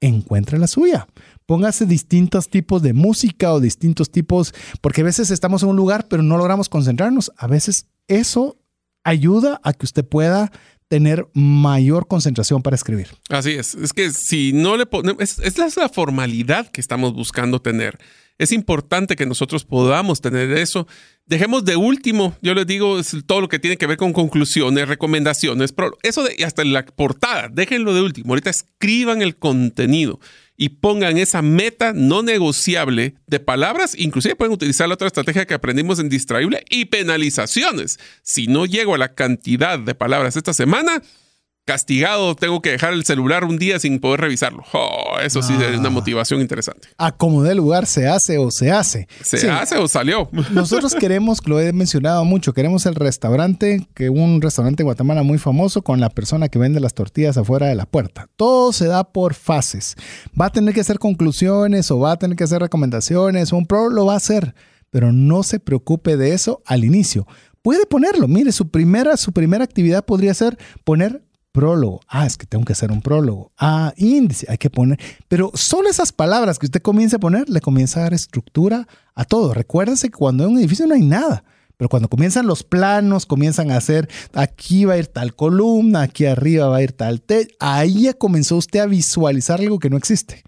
Encuentra 0.00 0.58
la 0.58 0.66
suya 0.66 1.06
póngase 1.46 1.86
distintos 1.86 2.48
tipos 2.48 2.82
de 2.82 2.92
música 2.92 3.52
o 3.52 3.60
distintos 3.60 4.10
tipos, 4.10 4.54
porque 4.80 5.02
a 5.02 5.04
veces 5.04 5.30
estamos 5.30 5.62
en 5.62 5.70
un 5.70 5.76
lugar 5.76 6.06
pero 6.08 6.22
no 6.22 6.36
logramos 6.36 6.68
concentrarnos. 6.68 7.32
A 7.36 7.46
veces 7.46 7.86
eso 8.08 8.58
ayuda 9.04 9.60
a 9.62 9.72
que 9.72 9.86
usted 9.86 10.04
pueda 10.04 10.50
tener 10.88 11.26
mayor 11.34 12.06
concentración 12.06 12.62
para 12.62 12.76
escribir. 12.76 13.08
Así 13.28 13.52
es. 13.52 13.74
Es 13.74 13.92
que 13.92 14.10
si 14.10 14.52
no 14.52 14.76
le 14.76 14.86
ponemos, 14.86 15.20
es, 15.20 15.38
es 15.38 15.76
la 15.76 15.88
formalidad 15.88 16.70
que 16.70 16.80
estamos 16.80 17.14
buscando 17.14 17.60
tener. 17.60 17.98
Es 18.36 18.50
importante 18.50 19.14
que 19.14 19.26
nosotros 19.26 19.64
podamos 19.64 20.20
tener 20.20 20.50
eso. 20.52 20.88
Dejemos 21.24 21.64
de 21.64 21.76
último, 21.76 22.36
yo 22.42 22.52
les 22.54 22.66
digo, 22.66 23.00
todo 23.26 23.40
lo 23.40 23.48
que 23.48 23.60
tiene 23.60 23.76
que 23.76 23.86
ver 23.86 23.96
con 23.96 24.12
conclusiones, 24.12 24.88
recomendaciones, 24.88 25.72
eso 26.02 26.24
de 26.24 26.44
hasta 26.44 26.64
la 26.64 26.84
portada, 26.84 27.48
déjenlo 27.48 27.94
de 27.94 28.02
último. 28.02 28.32
Ahorita 28.32 28.50
escriban 28.50 29.22
el 29.22 29.36
contenido 29.36 30.18
y 30.56 30.70
pongan 30.70 31.18
esa 31.18 31.42
meta 31.42 31.92
no 31.94 32.22
negociable 32.22 33.14
de 33.26 33.40
palabras. 33.40 33.94
Inclusive 33.98 34.36
pueden 34.36 34.54
utilizar 34.54 34.88
la 34.88 34.94
otra 34.94 35.08
estrategia 35.08 35.46
que 35.46 35.54
aprendimos 35.54 35.98
en 35.98 36.08
Distraíble 36.08 36.64
y 36.70 36.86
penalizaciones. 36.86 37.98
Si 38.22 38.46
no 38.46 38.66
llego 38.66 38.94
a 38.94 38.98
la 38.98 39.14
cantidad 39.14 39.78
de 39.78 39.94
palabras 39.94 40.36
esta 40.36 40.54
semana, 40.54 41.02
castigado, 41.64 42.34
tengo 42.34 42.60
que 42.60 42.70
dejar 42.70 42.92
el 42.92 43.04
celular 43.04 43.44
un 43.44 43.58
día 43.58 43.78
sin 43.78 43.98
poder 43.98 44.20
revisarlo. 44.20 44.64
Oh, 44.72 45.18
eso 45.22 45.42
sí 45.42 45.54
es 45.54 45.78
una 45.78 45.88
ah. 45.88 45.90
motivación 45.90 46.40
interesante. 46.40 46.88
A 46.98 47.12
como 47.12 47.42
de 47.42 47.54
lugar 47.54 47.86
se 47.86 48.06
hace 48.06 48.38
o 48.38 48.50
se 48.50 48.70
hace. 48.70 49.08
Se 49.22 49.50
hace 49.50 49.76
o 49.78 49.88
salió. 49.88 50.28
Nosotros 50.52 50.94
queremos, 50.94 51.38
lo 51.46 51.60
he 51.60 51.72
mencionado 51.72 52.24
mucho, 52.24 52.52
queremos 52.52 52.84
el 52.86 52.94
restaurante, 52.94 53.86
que 53.94 54.10
un 54.10 54.42
restaurante 54.42 54.82
en 54.82 54.86
Guatemala 54.86 55.22
muy 55.22 55.38
famoso 55.38 55.82
con 55.82 56.00
la 56.00 56.10
persona 56.10 56.48
que 56.48 56.58
vende 56.58 56.80
las 56.80 56.94
tortillas 56.94 57.36
afuera 57.36 57.68
de 57.68 57.74
la 57.74 57.86
puerta. 57.86 58.28
Todo 58.36 58.72
se 58.72 58.86
da 58.86 59.04
por 59.04 59.34
fases. 59.34 59.96
Va 60.38 60.46
a 60.46 60.52
tener 60.52 60.74
que 60.74 60.80
hacer 60.80 60.98
conclusiones 60.98 61.90
o 61.90 61.98
va 61.98 62.12
a 62.12 62.18
tener 62.18 62.36
que 62.36 62.44
hacer 62.44 62.60
recomendaciones, 62.60 63.52
un 63.52 63.66
pro 63.66 63.88
lo 63.88 64.06
va 64.06 64.14
a 64.14 64.18
hacer, 64.18 64.54
pero 64.90 65.12
no 65.12 65.42
se 65.42 65.60
preocupe 65.60 66.16
de 66.16 66.34
eso 66.34 66.62
al 66.66 66.84
inicio. 66.84 67.26
Puede 67.62 67.86
ponerlo, 67.86 68.28
mire, 68.28 68.52
su 68.52 68.68
primera, 68.68 69.16
su 69.16 69.32
primera 69.32 69.64
actividad 69.64 70.04
podría 70.04 70.34
ser 70.34 70.58
poner 70.84 71.22
prólogo. 71.54 72.00
Ah, 72.08 72.26
es 72.26 72.36
que 72.36 72.46
tengo 72.46 72.64
que 72.64 72.72
hacer 72.72 72.90
un 72.90 73.00
prólogo. 73.00 73.52
Ah, 73.56 73.94
índice, 73.96 74.44
hay 74.50 74.58
que 74.58 74.70
poner. 74.70 74.98
Pero 75.28 75.52
solo 75.54 75.88
esas 75.88 76.10
palabras 76.10 76.58
que 76.58 76.66
usted 76.66 76.82
comienza 76.82 77.16
a 77.16 77.20
poner 77.20 77.48
le 77.48 77.60
comienza 77.60 78.00
a 78.00 78.02
dar 78.02 78.12
estructura 78.12 78.88
a 79.14 79.24
todo. 79.24 79.54
Recuérdese 79.54 80.10
que 80.10 80.18
cuando 80.18 80.44
en 80.44 80.50
un 80.50 80.58
edificio 80.58 80.86
no 80.86 80.94
hay 80.94 81.02
nada. 81.02 81.44
Pero 81.76 81.88
cuando 81.88 82.08
comienzan 82.08 82.48
los 82.48 82.64
planos, 82.64 83.24
comienzan 83.24 83.70
a 83.70 83.76
hacer, 83.76 84.08
aquí 84.32 84.84
va 84.84 84.94
a 84.94 84.98
ir 84.98 85.06
tal 85.06 85.34
columna, 85.34 86.02
aquí 86.02 86.26
arriba 86.26 86.68
va 86.68 86.76
a 86.76 86.82
ir 86.82 86.92
tal 86.92 87.20
techo, 87.20 87.54
ahí 87.58 88.02
ya 88.02 88.14
comenzó 88.14 88.56
usted 88.56 88.80
a 88.80 88.86
visualizar 88.86 89.60
algo 89.60 89.78
que 89.78 89.90
no 89.90 89.96
existe. 89.96 90.42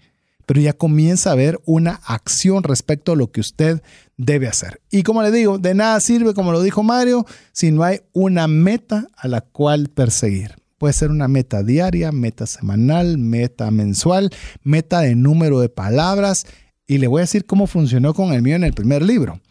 Pero 0.45 0.61
ya 0.61 0.73
comienza 0.73 1.31
a 1.31 1.35
ver 1.35 1.59
una 1.65 2.01
acción 2.05 2.63
respecto 2.63 3.13
a 3.13 3.15
lo 3.15 3.31
que 3.31 3.41
usted 3.41 3.81
debe 4.17 4.47
hacer. 4.47 4.81
Y 4.89 5.03
como 5.03 5.21
le 5.21 5.31
digo, 5.31 5.57
de 5.57 5.73
nada 5.73 5.99
sirve, 5.99 6.33
como 6.33 6.51
lo 6.51 6.61
dijo 6.61 6.83
Mario, 6.83 7.25
si 7.51 7.71
no 7.71 7.83
hay 7.83 8.01
una 8.13 8.47
meta 8.47 9.07
a 9.17 9.27
la 9.27 9.41
cual 9.41 9.89
perseguir. 9.89 10.66
Puede 10.77 10.93
ser 10.93 11.09
una 11.09 11.27
meta 11.27 11.63
diaria, 11.63 12.11
meta 12.11 12.45
semanal, 12.45 13.17
meta 13.17 13.71
mensual, 13.71 14.29
meta 14.63 15.01
de 15.01 15.15
número 15.15 15.59
de 15.59 15.69
palabras. 15.69 16.45
Y 16.85 16.99
le 16.99 17.07
voy 17.07 17.19
a 17.19 17.23
decir 17.23 17.45
cómo 17.45 17.67
funcionó 17.67 18.13
con 18.13 18.33
el 18.33 18.41
mío 18.41 18.55
en 18.55 18.63
el 18.63 18.73
primer 18.73 19.01
libro. 19.01 19.41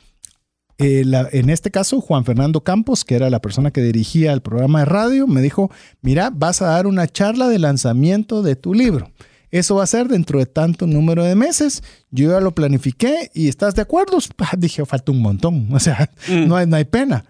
Eh, 0.79 1.05
en 1.33 1.51
este 1.51 1.71
caso, 1.71 2.01
Juan 2.01 2.25
Fernando 2.25 2.63
Campos, 2.63 3.05
que 3.05 3.15
era 3.15 3.31
la 3.31 3.41
persona 3.41 3.71
que 3.71 3.83
dirigía 3.83 4.33
el 4.33 4.43
programa 4.43 4.81
de 4.81 4.85
radio, 4.85 5.27
me 5.27 5.41
dijo, 5.41 5.71
mira, 6.03 6.31
vas 6.31 6.61
a 6.63 6.67
dar 6.67 6.87
una 6.87 7.07
charla 7.07 7.49
de 7.49 7.59
lanzamiento 7.59 8.43
de 8.43 8.57
tu 8.57 8.75
libro. 8.75 9.11
Eso 9.51 9.77
va 9.77 9.85
a 9.85 9.87
ser 9.87 10.09
dentro 10.09 10.39
de 10.39 10.47
tanto 10.47 10.87
número 10.87 11.25
de 11.25 11.35
meses. 11.35 11.83
Yo 12.11 12.31
ya 12.31 12.41
lo 12.41 12.55
planifiqué 12.55 13.31
y 13.35 13.49
¿estás 13.49 13.75
de 13.75 13.83
acuerdo? 13.83 14.19
Ah, 14.39 14.55
dije, 14.57 14.85
falta 14.87 15.13
un 15.13 15.21
montón. 15.21 15.69
O 15.73 15.81
sea, 15.81 16.11
mm. 16.29 16.47
no, 16.47 16.57
hay, 16.57 16.67
no 16.67 16.77
hay 16.77 16.85
pena. 16.85 17.25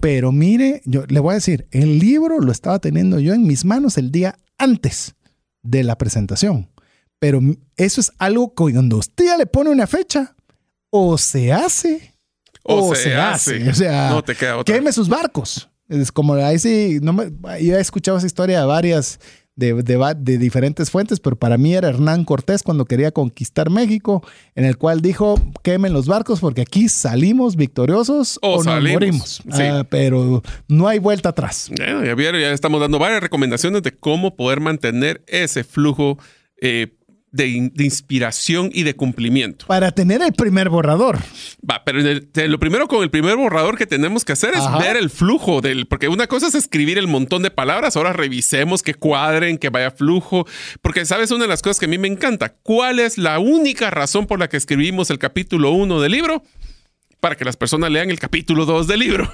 Pero 0.00 0.32
mire, 0.32 0.82
yo 0.84 1.04
le 1.06 1.20
voy 1.20 1.32
a 1.32 1.34
decir, 1.34 1.66
el 1.70 1.98
libro 1.98 2.38
lo 2.40 2.52
estaba 2.52 2.78
teniendo 2.78 3.18
yo 3.20 3.34
en 3.34 3.46
mis 3.46 3.64
manos 3.64 3.98
el 3.98 4.10
día 4.10 4.36
antes 4.58 5.14
de 5.62 5.82
la 5.82 5.96
presentación. 5.98 6.70
Pero 7.18 7.40
eso 7.76 8.00
es 8.00 8.12
algo 8.18 8.54
que 8.54 8.72
cuando 8.72 8.98
usted 8.98 9.24
ya 9.24 9.36
le 9.36 9.46
pone 9.46 9.70
una 9.70 9.86
fecha, 9.86 10.34
o 10.90 11.18
se 11.18 11.52
hace 11.52 12.14
o, 12.64 12.94
se, 12.94 13.14
hace. 13.14 13.68
O 13.70 13.74
sea, 13.74 14.10
no 14.10 14.24
te 14.24 14.34
queda 14.34 14.56
otra. 14.56 14.92
sus 14.92 15.08
barcos. 15.08 15.68
Es 15.88 16.10
como 16.10 16.34
ahí 16.34 16.58
sí, 16.58 16.98
no 17.02 17.12
me, 17.12 17.30
yo 17.62 17.76
he 17.76 17.80
escuchado 17.80 18.16
esa 18.16 18.26
historia 18.26 18.60
de 18.60 18.66
varias 18.66 19.20
de, 19.56 19.74
de, 19.82 20.14
de, 20.18 20.38
diferentes 20.38 20.90
fuentes, 20.90 21.20
pero 21.20 21.36
para 21.36 21.56
mí 21.56 21.74
era 21.74 21.88
Hernán 21.88 22.24
Cortés 22.24 22.62
cuando 22.62 22.86
quería 22.86 23.12
conquistar 23.12 23.70
México, 23.70 24.26
en 24.54 24.64
el 24.64 24.76
cual 24.78 25.00
dijo, 25.00 25.40
quemen 25.62 25.92
los 25.92 26.06
barcos 26.06 26.40
porque 26.40 26.62
aquí 26.62 26.88
salimos 26.88 27.56
victoriosos 27.56 28.38
o, 28.42 28.62
nos 28.62 28.82
morimos. 28.82 29.42
Ah, 29.52 29.84
pero 29.88 30.42
no 30.68 30.88
hay 30.88 30.98
vuelta 30.98 31.28
atrás. 31.30 31.70
Bueno, 31.76 32.04
ya, 32.04 32.14
ya 32.16 32.52
estamos 32.52 32.80
dando 32.80 32.98
varias 32.98 33.22
recomendaciones 33.22 33.82
de 33.82 33.92
cómo 33.92 34.36
poder 34.36 34.60
mantener 34.60 35.22
ese 35.26 35.62
flujo 35.62 36.18
eh, 36.60 36.96
de, 37.34 37.48
inspiración 37.48 38.70
y 38.72 38.84
de 38.84 38.94
cumplimiento. 38.94 39.66
Para 39.66 39.90
tener 39.90 40.22
el 40.22 40.32
primer 40.32 40.68
borrador. 40.68 41.18
Va, 41.68 41.82
pero 41.84 41.98
lo 42.00 42.58
primero 42.60 42.86
con 42.86 43.02
el 43.02 43.10
primer 43.10 43.36
borrador 43.36 43.76
que 43.76 43.86
tenemos 43.86 44.24
que 44.24 44.32
hacer 44.32 44.54
es 44.54 44.62
ver 44.78 44.96
el 44.96 45.10
flujo 45.10 45.60
del, 45.60 45.86
porque 45.86 46.06
una 46.06 46.28
cosa 46.28 46.46
es 46.46 46.54
escribir 46.54 46.96
el 46.96 47.08
montón 47.08 47.42
de 47.42 47.50
palabras, 47.50 47.96
ahora 47.96 48.12
revisemos 48.12 48.82
que 48.82 48.94
cuadren, 48.94 49.58
que 49.58 49.68
vaya 49.68 49.90
flujo, 49.90 50.46
porque 50.80 51.04
sabes 51.04 51.32
una 51.32 51.44
de 51.44 51.48
las 51.48 51.60
cosas 51.60 51.80
que 51.80 51.86
a 51.86 51.88
mí 51.88 51.98
me 51.98 52.06
encanta, 52.06 52.54
¿cuál 52.62 53.00
es 53.00 53.18
la 53.18 53.40
única 53.40 53.90
razón 53.90 54.28
por 54.28 54.38
la 54.38 54.48
que 54.48 54.56
escribimos 54.56 55.10
el 55.10 55.18
capítulo 55.18 55.72
1 55.72 56.00
del 56.00 56.12
libro? 56.12 56.44
Para 57.18 57.34
que 57.34 57.44
las 57.44 57.56
personas 57.56 57.90
lean 57.90 58.10
el 58.10 58.20
capítulo 58.20 58.64
2 58.64 58.86
del 58.86 59.00
libro. 59.00 59.28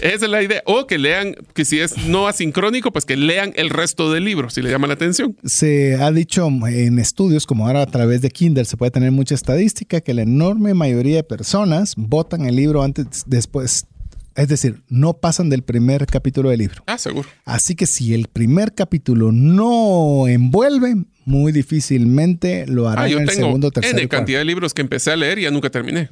Esa 0.00 0.24
es 0.24 0.30
la 0.30 0.42
idea. 0.42 0.62
O 0.64 0.86
que 0.86 0.98
lean, 0.98 1.34
que 1.54 1.64
si 1.64 1.80
es 1.80 1.96
no 2.06 2.26
asincrónico, 2.26 2.92
pues 2.92 3.04
que 3.04 3.16
lean 3.16 3.52
el 3.56 3.70
resto 3.70 4.12
del 4.12 4.24
libro, 4.24 4.48
si 4.48 4.62
le 4.62 4.70
llama 4.70 4.86
la 4.86 4.94
atención. 4.94 5.36
Se 5.44 5.96
ha 5.96 6.10
dicho 6.10 6.48
en 6.66 6.98
estudios, 6.98 7.46
como 7.46 7.66
ahora 7.66 7.82
a 7.82 7.86
través 7.86 8.22
de 8.22 8.30
Kindle 8.30 8.64
se 8.64 8.76
puede 8.76 8.90
tener 8.90 9.10
mucha 9.12 9.34
estadística, 9.34 10.00
que 10.00 10.14
la 10.14 10.22
enorme 10.22 10.74
mayoría 10.74 11.16
de 11.16 11.24
personas 11.24 11.94
votan 11.96 12.46
el 12.46 12.56
libro 12.56 12.82
antes, 12.82 13.24
después. 13.26 13.86
Es 14.36 14.48
decir, 14.48 14.82
no 14.88 15.14
pasan 15.14 15.50
del 15.50 15.62
primer 15.62 16.06
capítulo 16.06 16.50
del 16.50 16.60
libro. 16.60 16.82
Ah, 16.86 16.96
seguro. 16.96 17.28
Así 17.44 17.74
que 17.74 17.86
si 17.86 18.14
el 18.14 18.28
primer 18.28 18.74
capítulo 18.74 19.32
no 19.32 20.28
envuelve, 20.28 20.94
muy 21.26 21.52
difícilmente 21.52 22.64
lo 22.66 22.88
harán 22.88 23.04
ah, 23.04 23.10
en 23.10 23.20
el 23.20 23.30
segundo, 23.30 23.70
tercero. 23.70 23.98
N 23.98 24.08
cantidad 24.08 24.38
de 24.38 24.44
libros 24.44 24.72
que 24.72 24.82
empecé 24.82 25.10
a 25.10 25.16
leer 25.16 25.40
y 25.40 25.42
ya 25.42 25.50
nunca 25.50 25.68
terminé. 25.68 26.10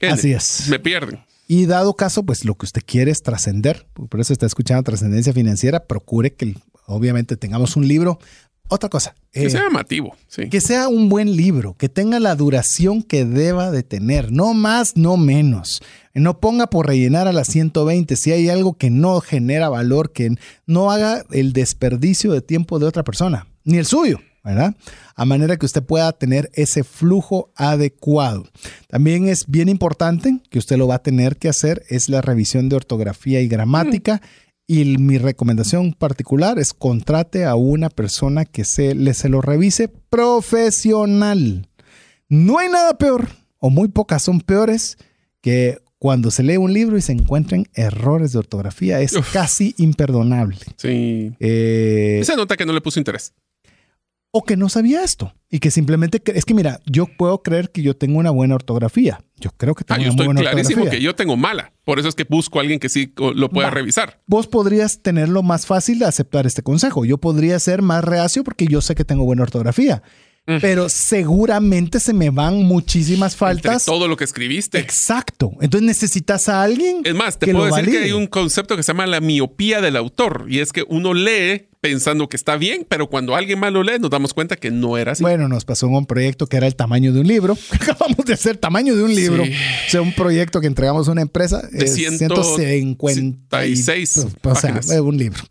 Así 0.00 0.32
es. 0.32 0.68
Me 0.68 0.78
pierden. 0.78 1.20
Y 1.50 1.64
dado 1.64 1.94
caso, 1.94 2.24
pues 2.24 2.44
lo 2.44 2.56
que 2.56 2.66
usted 2.66 2.82
quiere 2.84 3.10
es 3.10 3.22
trascender, 3.22 3.86
por 4.10 4.20
eso 4.20 4.34
está 4.34 4.44
escuchando 4.44 4.82
trascendencia 4.82 5.32
financiera, 5.32 5.86
procure 5.86 6.34
que 6.34 6.54
obviamente 6.84 7.38
tengamos 7.38 7.74
un 7.74 7.88
libro. 7.88 8.18
Otra 8.70 8.90
cosa. 8.90 9.14
Que 9.32 9.46
eh, 9.46 9.50
sea 9.50 9.62
llamativo, 9.62 10.14
sí. 10.26 10.50
Que 10.50 10.60
sea 10.60 10.88
un 10.88 11.08
buen 11.08 11.34
libro, 11.34 11.74
que 11.78 11.88
tenga 11.88 12.20
la 12.20 12.34
duración 12.34 13.02
que 13.02 13.24
deba 13.24 13.70
de 13.70 13.82
tener, 13.82 14.30
no 14.30 14.52
más, 14.52 14.94
no 14.98 15.16
menos. 15.16 15.80
No 16.12 16.38
ponga 16.38 16.66
por 16.66 16.86
rellenar 16.86 17.28
a 17.28 17.32
las 17.32 17.48
120 17.48 18.14
si 18.16 18.30
hay 18.30 18.50
algo 18.50 18.74
que 18.74 18.90
no 18.90 19.18
genera 19.22 19.70
valor, 19.70 20.12
que 20.12 20.34
no 20.66 20.90
haga 20.90 21.24
el 21.30 21.54
desperdicio 21.54 22.30
de 22.32 22.42
tiempo 22.42 22.78
de 22.78 22.84
otra 22.84 23.04
persona, 23.04 23.46
ni 23.64 23.78
el 23.78 23.86
suyo. 23.86 24.20
¿Verdad? 24.44 24.74
A 25.14 25.24
manera 25.24 25.56
que 25.56 25.66
usted 25.66 25.82
pueda 25.82 26.12
tener 26.12 26.50
ese 26.54 26.84
flujo 26.84 27.50
adecuado. 27.56 28.48
También 28.88 29.28
es 29.28 29.46
bien 29.46 29.68
importante 29.68 30.40
que 30.50 30.58
usted 30.58 30.76
lo 30.76 30.88
va 30.88 30.96
a 30.96 31.02
tener 31.02 31.36
que 31.36 31.48
hacer 31.48 31.82
es 31.88 32.08
la 32.08 32.20
revisión 32.20 32.68
de 32.68 32.76
ortografía 32.76 33.40
y 33.40 33.48
gramática. 33.48 34.20
Y 34.66 34.98
mi 34.98 35.16
recomendación 35.16 35.94
particular 35.94 36.58
es 36.58 36.74
contrate 36.74 37.46
a 37.46 37.54
una 37.54 37.88
persona 37.88 38.44
que 38.44 38.64
se, 38.64 38.94
le, 38.94 39.14
se 39.14 39.30
lo 39.30 39.40
revise 39.40 39.88
profesional. 39.88 41.68
No 42.28 42.58
hay 42.58 42.68
nada 42.68 42.98
peor, 42.98 43.28
o 43.58 43.70
muy 43.70 43.88
pocas 43.88 44.22
son 44.22 44.42
peores, 44.42 44.98
que 45.40 45.78
cuando 45.98 46.30
se 46.30 46.42
lee 46.42 46.58
un 46.58 46.72
libro 46.74 46.98
y 46.98 47.02
se 47.02 47.12
encuentren 47.12 47.66
errores 47.74 48.32
de 48.32 48.40
ortografía. 48.40 49.00
Es 49.00 49.14
casi 49.32 49.74
imperdonable. 49.78 50.58
Sí. 50.76 51.32
Eh, 51.40 52.20
se 52.24 52.36
nota 52.36 52.56
que 52.56 52.66
no 52.66 52.74
le 52.74 52.82
puso 52.82 53.00
interés 53.00 53.32
o 54.30 54.44
que 54.44 54.56
no 54.56 54.68
sabía 54.68 55.02
esto 55.02 55.34
y 55.50 55.58
que 55.58 55.70
simplemente 55.70 56.20
es 56.34 56.44
que 56.44 56.54
mira, 56.54 56.80
yo 56.86 57.06
puedo 57.06 57.42
creer 57.42 57.70
que 57.70 57.82
yo 57.82 57.96
tengo 57.96 58.18
una 58.18 58.30
buena 58.30 58.54
ortografía. 58.54 59.20
Yo 59.36 59.50
creo 59.56 59.74
que 59.74 59.84
tengo 59.84 60.00
ah, 60.00 60.04
yo 60.04 60.10
estoy 60.10 60.26
buena 60.26 60.40
clarísimo 60.42 60.88
que 60.90 61.00
yo 61.00 61.14
tengo 61.14 61.36
mala. 61.36 61.72
Por 61.84 61.98
eso 61.98 62.08
es 62.08 62.14
que 62.14 62.24
busco 62.24 62.58
a 62.58 62.62
alguien 62.62 62.78
que 62.78 62.88
sí 62.88 63.12
lo 63.16 63.48
pueda 63.48 63.70
revisar. 63.70 64.20
Vos 64.26 64.46
podrías 64.46 65.00
tenerlo 65.00 65.42
más 65.42 65.66
fácil 65.66 65.98
de 65.98 66.06
aceptar 66.06 66.46
este 66.46 66.62
consejo. 66.62 67.04
Yo 67.04 67.18
podría 67.18 67.58
ser 67.58 67.80
más 67.80 68.04
reacio 68.04 68.44
porque 68.44 68.66
yo 68.66 68.80
sé 68.80 68.94
que 68.94 69.04
tengo 69.04 69.24
buena 69.24 69.42
ortografía. 69.42 70.02
Pero 70.62 70.88
seguramente 70.88 72.00
se 72.00 72.14
me 72.14 72.30
van 72.30 72.62
muchísimas 72.62 73.36
faltas. 73.36 73.84
todo 73.84 74.08
lo 74.08 74.16
que 74.16 74.24
escribiste. 74.24 74.78
Exacto. 74.78 75.52
Entonces 75.60 75.86
necesitas 75.86 76.48
a 76.48 76.62
alguien. 76.62 77.02
Es 77.04 77.14
más, 77.14 77.38
te 77.38 77.52
puedo 77.52 77.66
decir 77.66 77.90
que 77.90 77.98
hay 78.04 78.12
un 78.12 78.26
concepto 78.26 78.74
que 78.74 78.82
se 78.82 78.92
llama 78.92 79.06
la 79.06 79.20
miopía 79.20 79.82
del 79.82 79.96
autor. 79.96 80.46
Y 80.48 80.60
es 80.60 80.72
que 80.72 80.86
uno 80.88 81.12
lee 81.12 81.68
pensando 81.88 82.28
que 82.28 82.36
está 82.36 82.56
bien, 82.56 82.84
pero 82.86 83.08
cuando 83.08 83.34
alguien 83.34 83.58
más 83.58 83.72
lo 83.72 83.82
lee 83.82 83.98
nos 83.98 84.10
damos 84.10 84.34
cuenta 84.34 84.56
que 84.56 84.70
no 84.70 84.98
era 84.98 85.12
así. 85.12 85.22
Bueno, 85.22 85.48
nos 85.48 85.64
pasó 85.64 85.86
en 85.86 85.94
un 85.94 86.04
proyecto 86.04 86.46
que 86.46 86.58
era 86.58 86.66
el 86.66 86.76
tamaño 86.76 87.14
de 87.14 87.20
un 87.20 87.26
libro. 87.26 87.56
Acabamos 87.70 88.26
de 88.26 88.34
hacer 88.34 88.58
tamaño 88.58 88.94
de 88.94 89.02
un 89.02 89.14
libro. 89.14 89.42
O 89.42 89.90
sea, 89.90 90.02
un 90.02 90.12
proyecto 90.12 90.60
que 90.60 90.66
entregamos 90.66 91.08
a 91.08 91.12
una 91.12 91.22
empresa 91.22 91.62
de 91.72 91.88
156 91.88 94.26
o 94.42 94.54
sea, 94.54 95.02
un 95.02 95.16
libro. 95.16 95.42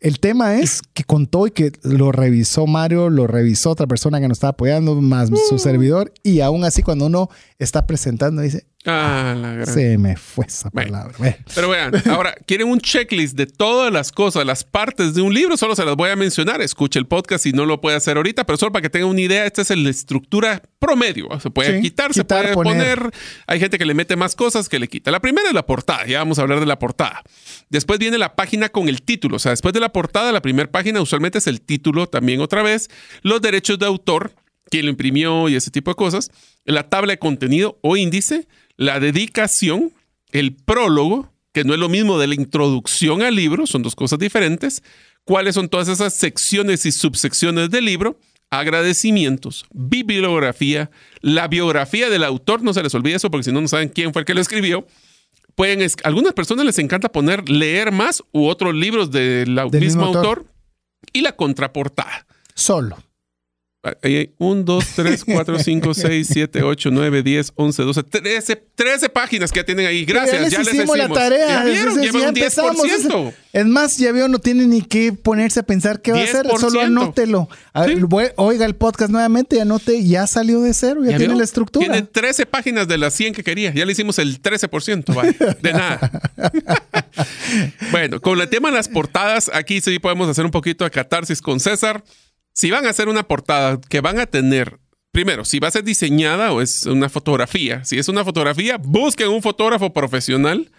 El 0.00 0.18
tema 0.18 0.58
es 0.58 0.80
que 0.94 1.04
contó 1.04 1.46
y 1.46 1.50
que 1.50 1.72
lo 1.82 2.10
revisó 2.10 2.66
Mario, 2.66 3.10
lo 3.10 3.26
revisó 3.26 3.70
otra 3.70 3.86
persona 3.86 4.20
que 4.20 4.28
nos 4.28 4.36
estaba 4.36 4.52
apoyando, 4.52 5.00
más 5.00 5.30
su 5.48 5.56
uh. 5.56 5.58
servidor, 5.58 6.12
y 6.22 6.40
aún 6.40 6.64
así 6.64 6.82
cuando 6.82 7.06
uno 7.06 7.28
está 7.58 7.86
presentando 7.86 8.42
dice, 8.42 8.66
Ah, 8.84 9.36
la 9.38 9.52
gran... 9.54 9.66
Se 9.66 9.96
me 9.96 10.16
fue 10.16 10.46
esa 10.46 10.68
palabra. 10.70 11.14
Pero 11.54 11.68
vean, 11.68 11.92
ahora, 12.10 12.34
¿quieren 12.46 12.68
un 12.68 12.80
checklist 12.80 13.36
de 13.36 13.46
todas 13.46 13.92
las 13.92 14.10
cosas, 14.10 14.44
las 14.44 14.64
partes 14.64 15.14
de 15.14 15.22
un 15.22 15.32
libro? 15.32 15.56
Solo 15.56 15.76
se 15.76 15.84
las 15.84 15.94
voy 15.94 16.10
a 16.10 16.16
mencionar. 16.16 16.60
Escuche 16.60 16.98
el 16.98 17.06
podcast 17.06 17.44
si 17.44 17.52
no 17.52 17.64
lo 17.64 17.80
puede 17.80 17.96
hacer 17.96 18.16
ahorita, 18.16 18.44
pero 18.44 18.56
solo 18.56 18.72
para 18.72 18.82
que 18.82 18.90
tengan 18.90 19.08
una 19.10 19.20
idea, 19.20 19.46
esta 19.46 19.62
es 19.62 19.70
la 19.70 19.88
estructura 19.88 20.60
promedio. 20.80 21.28
Se 21.40 21.50
puede 21.50 21.80
quitar, 21.80 22.12
se 22.12 22.24
puede 22.24 22.54
poner. 22.54 23.10
Hay 23.46 23.60
gente 23.60 23.78
que 23.78 23.84
le 23.84 23.94
mete 23.94 24.16
más 24.16 24.34
cosas 24.34 24.68
que 24.68 24.80
le 24.80 24.88
quita. 24.88 25.12
La 25.12 25.20
primera 25.20 25.46
es 25.46 25.54
la 25.54 25.64
portada. 25.64 26.04
Ya 26.06 26.18
vamos 26.18 26.40
a 26.40 26.42
hablar 26.42 26.58
de 26.58 26.66
la 26.66 26.78
portada. 26.80 27.22
Después 27.70 28.00
viene 28.00 28.18
la 28.18 28.34
página 28.34 28.68
con 28.68 28.88
el 28.88 29.02
título. 29.02 29.36
O 29.36 29.38
sea, 29.38 29.50
después 29.50 29.72
de 29.74 29.80
la 29.80 29.92
portada, 29.92 30.32
la 30.32 30.42
primera 30.42 30.70
página 30.70 31.00
usualmente 31.00 31.38
es 31.38 31.46
el 31.46 31.60
título 31.60 32.08
también 32.08 32.40
otra 32.40 32.62
vez. 32.62 32.90
Los 33.22 33.40
derechos 33.40 33.78
de 33.78 33.86
autor, 33.86 34.34
quién 34.70 34.86
lo 34.86 34.90
imprimió 34.90 35.48
y 35.48 35.54
ese 35.54 35.70
tipo 35.70 35.92
de 35.92 35.94
cosas. 35.94 36.32
La 36.64 36.88
tabla 36.88 37.12
de 37.12 37.18
contenido 37.18 37.78
o 37.82 37.96
índice 37.96 38.48
la 38.76 39.00
dedicación, 39.00 39.92
el 40.30 40.54
prólogo, 40.54 41.32
que 41.52 41.64
no 41.64 41.74
es 41.74 41.80
lo 41.80 41.88
mismo 41.88 42.18
de 42.18 42.26
la 42.26 42.34
introducción 42.34 43.22
al 43.22 43.34
libro, 43.34 43.66
son 43.66 43.82
dos 43.82 43.94
cosas 43.94 44.18
diferentes, 44.18 44.82
cuáles 45.24 45.54
son 45.54 45.68
todas 45.68 45.88
esas 45.88 46.14
secciones 46.14 46.86
y 46.86 46.92
subsecciones 46.92 47.70
del 47.70 47.84
libro, 47.84 48.18
agradecimientos, 48.50 49.64
bibliografía, 49.72 50.90
la 51.20 51.48
biografía 51.48 52.10
del 52.10 52.24
autor, 52.24 52.62
no 52.62 52.74
se 52.74 52.82
les 52.82 52.94
olvide 52.94 53.14
eso 53.14 53.30
porque 53.30 53.44
si 53.44 53.52
no, 53.52 53.60
no 53.60 53.68
saben 53.68 53.88
quién 53.88 54.12
fue 54.12 54.22
el 54.22 54.26
que 54.26 54.34
lo 54.34 54.40
escribió. 54.40 54.86
Pueden, 55.54 55.86
algunas 56.04 56.32
personas 56.32 56.64
les 56.64 56.78
encanta 56.78 57.10
poner 57.10 57.48
leer 57.48 57.92
más 57.92 58.22
u 58.32 58.46
otros 58.46 58.74
libros 58.74 59.10
del, 59.10 59.58
mismo, 59.72 60.04
autor 60.04 60.46
y 61.12 61.20
la 61.20 61.36
contraportada. 61.36 62.26
Solo. 62.54 62.96
1, 63.82 64.62
2, 64.62 64.84
3, 64.94 65.24
4, 65.24 65.58
5, 65.58 65.94
6, 65.94 66.28
7, 66.32 66.62
8, 66.62 66.90
9, 66.92 67.22
10, 67.24 67.52
11, 67.56 67.82
12, 67.82 68.02
13, 68.04 68.56
13 68.76 69.08
páginas 69.08 69.50
que 69.50 69.58
ya 69.58 69.64
tienen 69.64 69.86
ahí. 69.86 70.04
Gracias, 70.04 70.52
ya 70.52 70.58
les, 70.60 70.72
hicimos, 70.72 70.96
la 70.96 71.08
tarea. 71.08 71.48
¿Ya 71.48 71.64
vieron? 71.64 72.00
Ya, 72.00 72.12
un 72.12 72.34
10%. 72.34 73.34
Es 73.52 73.66
más, 73.66 73.98
ya 73.98 74.12
vio, 74.12 74.28
no 74.28 74.38
tiene 74.38 74.66
ni 74.66 74.82
que 74.82 75.12
ponerse 75.12 75.60
a 75.60 75.62
pensar 75.64 76.00
qué 76.00 76.12
va 76.12 76.20
a 76.20 76.22
hacer, 76.22 76.46
solo 76.60 76.80
anótelo. 76.80 77.48
Oiga 78.36 78.66
el 78.66 78.76
podcast 78.76 79.10
nuevamente 79.10 79.56
y 79.56 79.58
anote, 79.58 80.04
ya 80.04 80.28
salió 80.28 80.60
de 80.62 80.74
cero, 80.74 81.02
ya, 81.04 81.16
tiene 81.16 81.34
la 81.34 81.44
estructura. 81.44 81.84
Tiene 81.84 82.02
13 82.02 82.46
páginas 82.46 82.86
de 82.86 82.98
las 82.98 83.14
100 83.14 83.34
que 83.34 83.42
quería, 83.42 83.74
ya 83.74 83.84
le 83.84 83.92
hicimos 83.92 84.18
el 84.20 84.40
13%, 84.40 85.12
vale, 85.12 85.36
de 85.60 85.72
nada. 85.72 86.10
bueno, 87.90 88.20
con 88.20 88.40
el 88.40 88.48
tema 88.48 88.70
de 88.70 88.76
las 88.76 88.88
portadas, 88.88 89.50
aquí 89.52 89.80
sí 89.80 89.98
podemos 89.98 90.28
hacer 90.28 90.44
un 90.44 90.52
poquito 90.52 90.84
de 90.84 90.90
catarsis 90.90 91.42
con 91.42 91.58
César 91.58 92.04
si 92.52 92.70
van 92.70 92.86
a 92.86 92.90
hacer 92.90 93.08
una 93.08 93.22
portada 93.22 93.80
que 93.88 94.00
van 94.00 94.18
a 94.18 94.26
tener, 94.26 94.78
primero, 95.10 95.44
si 95.44 95.58
va 95.58 95.68
a 95.68 95.72
ser 95.72 95.84
diseñada 95.84 96.52
o 96.52 96.60
es 96.60 96.86
una 96.86 97.08
fotografía, 97.08 97.84
si 97.84 97.98
es 97.98 98.08
una 98.08 98.24
fotografía, 98.24 98.78
busquen 98.78 99.28
un 99.28 99.42
fotógrafo 99.42 99.92
profesional. 99.92 100.70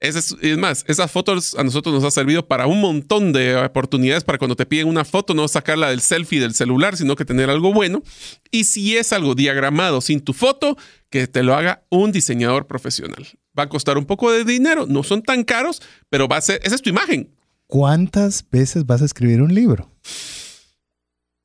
Es, 0.00 0.36
más, 0.58 0.84
esas 0.86 1.10
fotos 1.10 1.56
a 1.58 1.64
nosotros 1.64 1.92
nos 1.92 2.04
ha 2.04 2.12
servido 2.12 2.46
para 2.46 2.68
un 2.68 2.80
montón 2.80 3.32
de 3.32 3.56
oportunidades 3.56 4.22
para 4.22 4.38
cuando 4.38 4.54
te 4.54 4.64
piden 4.64 4.86
una 4.86 5.04
foto, 5.04 5.34
no 5.34 5.48
sacarla 5.48 5.90
del 5.90 6.00
selfie 6.00 6.40
del 6.40 6.54
celular, 6.54 6.96
sino 6.96 7.16
que 7.16 7.24
tener 7.24 7.50
algo 7.50 7.72
bueno. 7.72 8.04
Y 8.52 8.62
si 8.62 8.96
es 8.96 9.12
algo 9.12 9.34
diagramado 9.34 10.00
sin 10.00 10.20
tu 10.20 10.34
foto, 10.34 10.78
que 11.10 11.26
te 11.26 11.42
lo 11.42 11.56
haga 11.56 11.82
un 11.88 12.12
diseñador 12.12 12.68
profesional. 12.68 13.26
Va 13.58 13.64
a 13.64 13.68
costar 13.68 13.98
un 13.98 14.06
poco 14.06 14.30
de 14.30 14.44
dinero, 14.44 14.86
no 14.86 15.02
son 15.02 15.20
tan 15.20 15.42
caros, 15.42 15.82
pero 16.08 16.28
va 16.28 16.36
a 16.36 16.42
ser, 16.42 16.60
esa 16.62 16.76
es 16.76 16.82
tu 16.82 16.90
imagen. 16.90 17.34
¿Cuántas 17.66 18.48
veces 18.48 18.86
vas 18.86 19.02
a 19.02 19.04
escribir 19.04 19.42
un 19.42 19.52
libro? 19.52 19.90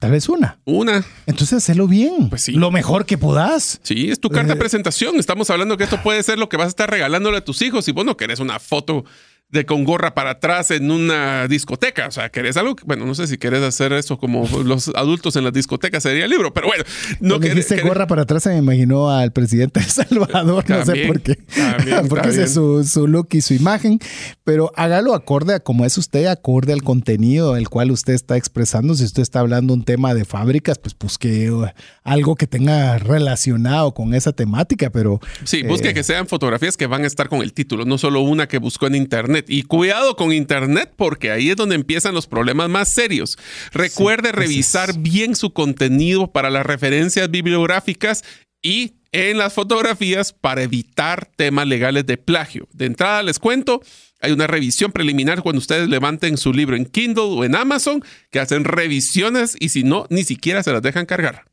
Tal 0.03 0.11
vez 0.11 0.27
una. 0.27 0.59
Una. 0.65 1.05
Entonces, 1.27 1.69
hazlo 1.69 1.87
bien. 1.87 2.27
Pues 2.27 2.43
sí. 2.43 2.51
Lo 2.51 2.71
mejor 2.71 3.05
que 3.05 3.17
puedas. 3.17 3.79
Sí, 3.83 4.11
es 4.11 4.19
tu 4.19 4.27
carta 4.27 4.49
de 4.49 4.55
eh, 4.55 4.57
presentación. 4.57 5.15
Estamos 5.15 5.49
hablando 5.49 5.77
que 5.77 5.85
esto 5.85 6.03
puede 6.03 6.21
ser 6.23 6.37
lo 6.37 6.49
que 6.49 6.57
vas 6.57 6.65
a 6.65 6.67
estar 6.67 6.91
regalándole 6.91 7.37
a 7.37 7.45
tus 7.45 7.61
hijos. 7.61 7.87
Y 7.87 7.93
bueno, 7.93 8.17
querés 8.17 8.41
una 8.41 8.59
foto 8.59 9.05
de 9.53 9.67
con 9.67 9.83
gorra 9.83 10.15
para 10.15 10.31
atrás 10.31 10.71
en 10.71 10.89
una 10.89 11.47
discoteca. 11.47 12.07
O 12.07 12.11
sea, 12.11 12.29
querés 12.29 12.57
algo, 12.57 12.75
bueno, 12.85 13.05
no 13.05 13.13
sé 13.13 13.27
si 13.27 13.37
querés 13.37 13.61
hacer 13.61 13.93
eso 13.93 14.17
como 14.17 14.47
los 14.65 14.89
adultos 14.95 15.35
en 15.35 15.43
las 15.43 15.53
discotecas 15.53 16.01
sería 16.01 16.25
el 16.25 16.31
libro, 16.31 16.51
pero 16.51 16.67
bueno. 16.67 16.83
No 17.19 17.39
que 17.39 17.53
dice 17.53 17.79
gorra 17.81 18.07
para 18.07 18.23
atrás 18.23 18.43
se 18.43 18.49
me 18.49 18.57
imaginó 18.57 19.11
al 19.11 19.31
presidente 19.31 19.79
de 19.79 19.85
Salvador, 19.85 20.67
no 20.67 20.85
sé 20.85 21.05
por 21.05 21.21
qué. 21.21 21.37
Porque 22.09 22.29
ese 22.29 22.43
es 22.43 22.53
su, 22.55 22.83
su, 22.83 23.07
look 23.07 23.27
y 23.31 23.41
su 23.41 23.53
imagen, 23.53 23.99
pero 24.43 24.71
hágalo 24.75 25.13
acorde 25.13 25.53
a 25.53 25.59
como 25.59 25.85
es 25.85 25.99
usted, 25.99 26.25
acorde 26.25 26.73
al 26.73 26.81
contenido 26.81 27.55
el 27.55 27.69
cual 27.69 27.91
usted 27.91 28.13
está 28.13 28.37
expresando. 28.37 28.95
Si 28.95 29.03
usted 29.03 29.21
está 29.21 29.39
hablando 29.39 29.75
un 29.75 29.83
tema 29.83 30.15
de 30.15 30.25
fábricas, 30.25 30.79
pues 30.79 30.97
busque 30.97 31.51
uh, 31.51 31.67
algo 32.03 32.35
que 32.35 32.47
tenga 32.47 32.97
relacionado 32.97 33.93
con 33.93 34.15
esa 34.15 34.33
temática, 34.33 34.89
pero... 34.89 35.19
Sí, 35.43 35.61
busque 35.61 35.89
eh, 35.89 35.93
que 35.93 36.03
sean 36.03 36.27
fotografías 36.27 36.75
que 36.75 36.87
van 36.87 37.03
a 37.03 37.07
estar 37.07 37.29
con 37.29 37.41
el 37.41 37.53
título, 37.53 37.85
no 37.85 37.99
solo 37.99 38.21
una 38.21 38.47
que 38.47 38.57
buscó 38.57 38.87
en 38.87 38.95
internet. 38.95 39.42
Y 39.47 39.63
cuidado 39.63 40.15
con 40.15 40.31
Internet 40.31 40.93
porque 40.95 41.31
ahí 41.31 41.49
es 41.49 41.55
donde 41.55 41.75
empiezan 41.75 42.13
los 42.13 42.27
problemas 42.27 42.69
más 42.69 42.93
serios. 42.93 43.37
Recuerde 43.71 44.31
revisar 44.31 44.97
bien 44.99 45.35
su 45.35 45.53
contenido 45.53 46.31
para 46.31 46.49
las 46.49 46.65
referencias 46.65 47.29
bibliográficas 47.29 48.23
y 48.61 48.93
en 49.11 49.37
las 49.37 49.53
fotografías 49.53 50.33
para 50.33 50.63
evitar 50.63 51.29
temas 51.35 51.67
legales 51.67 52.05
de 52.05 52.17
plagio. 52.17 52.67
De 52.73 52.85
entrada 52.85 53.21
les 53.23 53.39
cuento, 53.39 53.81
hay 54.19 54.31
una 54.31 54.47
revisión 54.47 54.91
preliminar 54.91 55.41
cuando 55.43 55.59
ustedes 55.59 55.87
levanten 55.87 56.37
su 56.37 56.51
libro 56.51 56.75
en 56.75 56.85
Kindle 56.85 57.23
o 57.23 57.43
en 57.43 57.55
Amazon, 57.55 58.03
que 58.31 58.39
hacen 58.39 58.63
revisiones 58.63 59.55
y 59.59 59.69
si 59.69 59.83
no, 59.83 60.07
ni 60.09 60.23
siquiera 60.23 60.63
se 60.63 60.71
las 60.73 60.81
dejan 60.81 61.05
cargar. 61.05 61.43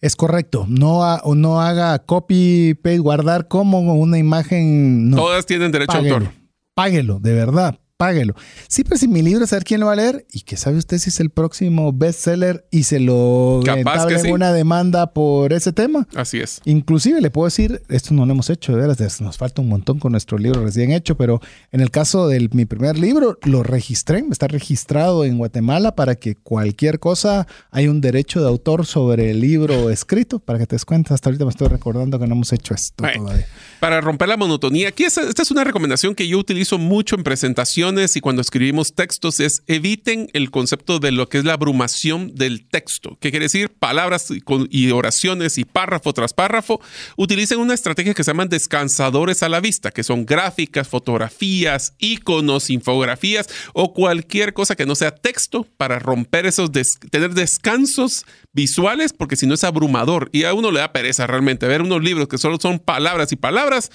Es 0.00 0.14
correcto. 0.14 0.66
No, 0.68 1.18
no 1.34 1.60
haga 1.62 1.98
copy, 2.00 2.74
paste, 2.74 2.98
guardar 2.98 3.48
como 3.48 3.80
una 3.94 4.18
imagen. 4.18 5.10
Todas 5.14 5.46
tienen 5.46 5.72
derecho 5.72 5.96
a 5.96 5.98
autor 6.00 6.45
páguelo, 6.76 7.18
de 7.20 7.32
verdad, 7.32 7.80
páguelo. 7.96 8.34
Sí, 8.68 8.84
pero 8.84 8.96
si 8.96 9.08
mi 9.08 9.22
libro 9.22 9.44
es 9.44 9.50
saber 9.50 9.64
quién 9.64 9.80
lo 9.80 9.86
va 9.86 9.92
a 9.92 9.96
leer 9.96 10.26
y 10.30 10.40
que 10.40 10.56
sabe 10.56 10.76
usted 10.76 10.98
si 10.98 11.10
es 11.10 11.20
el 11.20 11.30
próximo 11.30 11.92
bestseller 11.92 12.66
y 12.70 12.84
se 12.84 13.00
lo 13.00 13.60
Capaz 13.64 14.06
que 14.06 14.32
una 14.32 14.52
demanda 14.52 15.12
por 15.12 15.52
ese 15.52 15.72
tema. 15.72 16.06
Así 16.14 16.38
es. 16.38 16.60
Inclusive 16.64 17.20
le 17.20 17.30
puedo 17.30 17.46
decir, 17.46 17.82
esto 17.88 18.12
no 18.12 18.26
lo 18.26 18.32
hemos 18.32 18.50
hecho, 18.50 18.72
de 18.72 18.80
veras, 18.80 19.20
nos 19.20 19.38
falta 19.38 19.62
un 19.62 19.68
montón 19.68 19.98
con 19.98 20.12
nuestro 20.12 20.38
libro 20.38 20.64
recién 20.64 20.92
hecho, 20.92 21.16
pero 21.16 21.40
en 21.72 21.80
el 21.80 21.90
caso 21.90 22.28
de 22.28 22.48
mi 22.52 22.66
primer 22.66 22.98
libro, 22.98 23.38
lo 23.42 23.62
registré, 23.62 24.24
está 24.30 24.48
registrado 24.48 25.24
en 25.24 25.38
Guatemala 25.38 25.94
para 25.94 26.16
que 26.16 26.34
cualquier 26.34 26.98
cosa 26.98 27.46
hay 27.70 27.88
un 27.88 28.00
derecho 28.00 28.40
de 28.40 28.48
autor 28.48 28.86
sobre 28.86 29.30
el 29.30 29.40
libro 29.40 29.90
escrito, 29.90 30.38
para 30.38 30.58
que 30.58 30.66
te 30.66 30.76
des 30.76 30.84
cuenta. 30.84 31.14
Hasta 31.14 31.30
ahorita 31.30 31.44
me 31.44 31.50
estoy 31.50 31.68
recordando 31.68 32.18
que 32.18 32.26
no 32.26 32.34
hemos 32.34 32.52
hecho 32.52 32.74
esto 32.74 33.04
todavía. 33.14 33.46
Para 33.80 34.00
romper 34.00 34.28
la 34.28 34.36
monotonía, 34.36 34.88
aquí 34.88 35.04
esta 35.04 35.22
es 35.22 35.50
una 35.50 35.64
recomendación 35.64 36.14
que 36.14 36.28
yo 36.28 36.38
utilizo 36.38 36.78
mucho 36.78 37.16
en 37.16 37.22
presentación 37.22 37.85
y 37.86 38.20
cuando 38.20 38.42
escribimos 38.42 38.94
textos 38.96 39.38
es 39.38 39.62
eviten 39.68 40.28
el 40.32 40.50
concepto 40.50 40.98
de 40.98 41.12
lo 41.12 41.28
que 41.28 41.38
es 41.38 41.44
la 41.44 41.52
abrumación 41.52 42.34
del 42.34 42.66
texto, 42.66 43.16
que 43.20 43.30
quiere 43.30 43.44
decir 43.44 43.70
palabras 43.70 44.26
y 44.70 44.90
oraciones 44.90 45.56
y 45.56 45.64
párrafo 45.64 46.12
tras 46.12 46.34
párrafo. 46.34 46.80
Utilicen 47.16 47.60
una 47.60 47.74
estrategia 47.74 48.12
que 48.12 48.24
se 48.24 48.30
llaman 48.32 48.48
descansadores 48.48 49.44
a 49.44 49.48
la 49.48 49.60
vista, 49.60 49.92
que 49.92 50.02
son 50.02 50.26
gráficas, 50.26 50.88
fotografías, 50.88 51.94
iconos, 51.98 52.70
infografías 52.70 53.46
o 53.72 53.94
cualquier 53.94 54.52
cosa 54.52 54.74
que 54.74 54.84
no 54.84 54.96
sea 54.96 55.14
texto 55.14 55.64
para 55.76 56.00
romper 56.00 56.46
esos, 56.46 56.72
tener 57.10 57.34
descansos 57.34 58.26
visuales, 58.52 59.12
porque 59.12 59.36
si 59.36 59.46
no 59.46 59.54
es 59.54 59.62
abrumador 59.62 60.28
y 60.32 60.42
a 60.42 60.54
uno 60.54 60.72
le 60.72 60.80
da 60.80 60.92
pereza 60.92 61.28
realmente 61.28 61.68
ver 61.68 61.82
unos 61.82 62.02
libros 62.02 62.26
que 62.26 62.38
solo 62.38 62.58
son 62.60 62.80
palabras 62.80 63.30
y 63.30 63.36
palabras. 63.36 63.92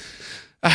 Ah, 0.62 0.72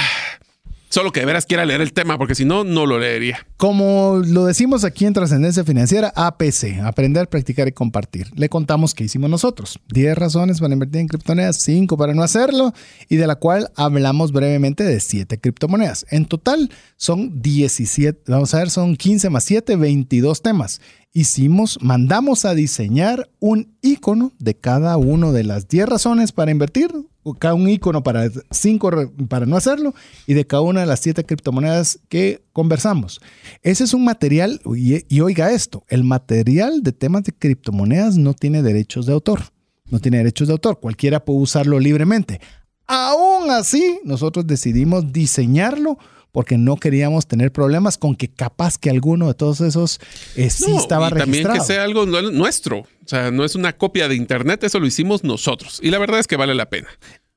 Solo 0.97 1.13
que 1.13 1.21
de 1.21 1.27
veras 1.27 1.45
quiera 1.45 1.67
leer 1.67 1.83
el 1.83 1.93
tema, 1.93 2.17
porque 2.17 2.35
si 2.35 2.47
no, 2.47 2.65
no 2.65 2.87
lo 2.87 2.99
leería. 2.99 3.47
Como 3.59 4.23
lo 4.25 4.47
decimos 4.47 4.83
aquí 4.83 5.05
en 5.05 5.13
Trascendencia 5.13 5.63
Financiera, 5.63 6.11
APC, 6.17 6.81
aprender, 6.83 7.29
practicar 7.29 7.69
y 7.69 7.73
compartir. 7.73 8.29
Le 8.35 8.49
contamos 8.49 8.95
qué 8.95 9.05
hicimos 9.05 9.29
nosotros. 9.29 9.79
10 9.93 10.17
razones 10.17 10.59
para 10.59 10.73
invertir 10.73 11.03
en 11.03 11.09
criptomonedas, 11.09 11.61
5 11.61 11.99
para 11.99 12.15
no 12.15 12.23
hacerlo, 12.23 12.73
y 13.11 13.17
de 13.17 13.27
la 13.27 13.35
cual 13.35 13.71
hablamos 13.77 14.33
brevemente 14.33 14.85
de 14.85 14.99
7 14.99 15.39
criptomonedas. 15.39 16.07
En 16.09 16.25
total 16.25 16.71
son 16.97 17.43
17, 17.43 18.33
vamos 18.33 18.55
a 18.55 18.61
ver, 18.61 18.71
son 18.71 18.97
15 18.97 19.29
más 19.29 19.45
7, 19.45 19.77
22 19.77 20.41
temas. 20.41 20.81
Hicimos, 21.17 21.79
mandamos 21.81 22.45
a 22.45 22.55
diseñar 22.55 23.31
un 23.41 23.75
icono 23.81 24.33
de 24.39 24.55
cada 24.55 24.99
uno 24.99 25.33
de 25.33 25.45
las 25.45 25.67
10 25.67 25.89
razones 25.89 26.31
para 26.31 26.51
invertir 26.51 26.91
un 27.25 27.69
icono 27.71 28.03
para 28.03 28.29
cinco 28.51 28.91
para 29.27 29.47
no 29.47 29.57
hacerlo 29.57 29.95
y 30.27 30.35
de 30.35 30.47
cada 30.47 30.61
una 30.61 30.81
de 30.81 30.87
las 30.87 31.01
siete 31.01 31.25
criptomonedas 31.25 32.01
que 32.11 32.45
conversamos. 32.53 33.23
Ese 33.63 33.85
es 33.85 33.95
un 33.95 34.05
material, 34.05 34.61
y, 34.77 35.21
oiga 35.21 35.53
esto, 35.53 35.85
el 35.89 36.05
material 36.05 36.83
de 36.83 36.93
temas 36.93 37.23
de 37.23 37.33
criptomonedas 37.33 38.19
no 38.19 38.35
tiene 38.35 38.63
derechos 38.63 39.07
de 39.07 39.15
autor. 39.15 39.41
No 39.89 40.01
tiene 40.01 40.19
derechos 40.19 40.49
de 40.49 40.53
autor, 40.53 40.81
cualquiera 40.81 41.25
puede 41.25 41.41
usarlo 41.41 41.81
libremente. 41.81 42.43
Aún 42.87 43.51
así, 43.51 44.01
nosotros 44.05 44.47
decidimos 44.47 45.15
diseñarlo 45.15 45.97
porque 46.37 46.59
no 46.59 46.77
queríamos 46.77 47.27
tener 47.27 47.51
problemas 47.51 47.97
con 47.97 48.15
que 48.15 48.29
capaz 48.29 48.77
que 48.77 48.91
alguno 48.91 49.29
de 49.29 49.33
todos 49.33 49.63
esos 49.63 49.99
eh, 50.35 50.51
sí 50.51 50.71
estaba 50.77 51.09
y 51.09 51.13
También 51.15 51.51
que 51.51 51.61
sea 51.61 51.83
algo 51.83 52.05
nuestro. 52.05 52.81
O 52.81 52.87
sea, 53.07 53.31
no 53.31 53.43
es 53.43 53.55
una 53.55 53.73
copia 53.73 54.07
de 54.07 54.17
internet, 54.17 54.63
eso 54.63 54.79
lo 54.79 54.87
hicimos 54.87 55.25
nosotros. 55.25 55.81
Y 55.83 55.89
la 55.89 55.99
verdad 55.99 56.21
es 56.21 56.27
que 56.27 56.37
vale 56.37 56.55
la 56.55 56.69
pena. 56.69 56.89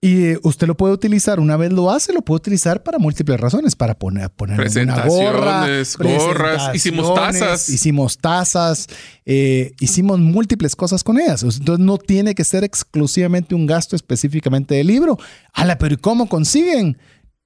Y 0.01 0.25
eh, 0.25 0.39
usted 0.43 0.67
lo 0.67 0.75
puede 0.75 0.93
utilizar, 0.93 1.39
una 1.39 1.55
vez 1.55 1.71
lo 1.71 1.91
hace, 1.91 2.11
lo 2.11 2.21
puede 2.23 2.37
utilizar 2.37 2.83
para 2.83 2.99
múltiples 2.99 3.39
razones, 3.39 3.77
para 3.77 3.95
poner, 3.95 4.29
poner 4.31 4.59
una 4.59 5.05
gorra, 5.05 5.67
gorras, 5.97 6.75
hicimos 6.75 7.13
tazas. 7.13 7.69
Hicimos 7.69 8.17
tazas, 8.17 8.87
eh, 9.25 9.71
hicimos 9.79 10.19
múltiples 10.19 10.75
cosas 10.75 11.05
con 11.05 11.21
ellas. 11.21 11.43
Entonces 11.43 11.85
no 11.85 11.97
tiene 11.97 12.35
que 12.35 12.43
ser 12.43 12.65
exclusivamente 12.65 13.55
un 13.55 13.65
gasto 13.65 13.95
específicamente 13.95 14.75
del 14.75 14.87
libro. 14.87 15.17
Ala, 15.53 15.77
pero 15.77 15.97
¿cómo 15.97 16.27
consiguen? 16.27 16.97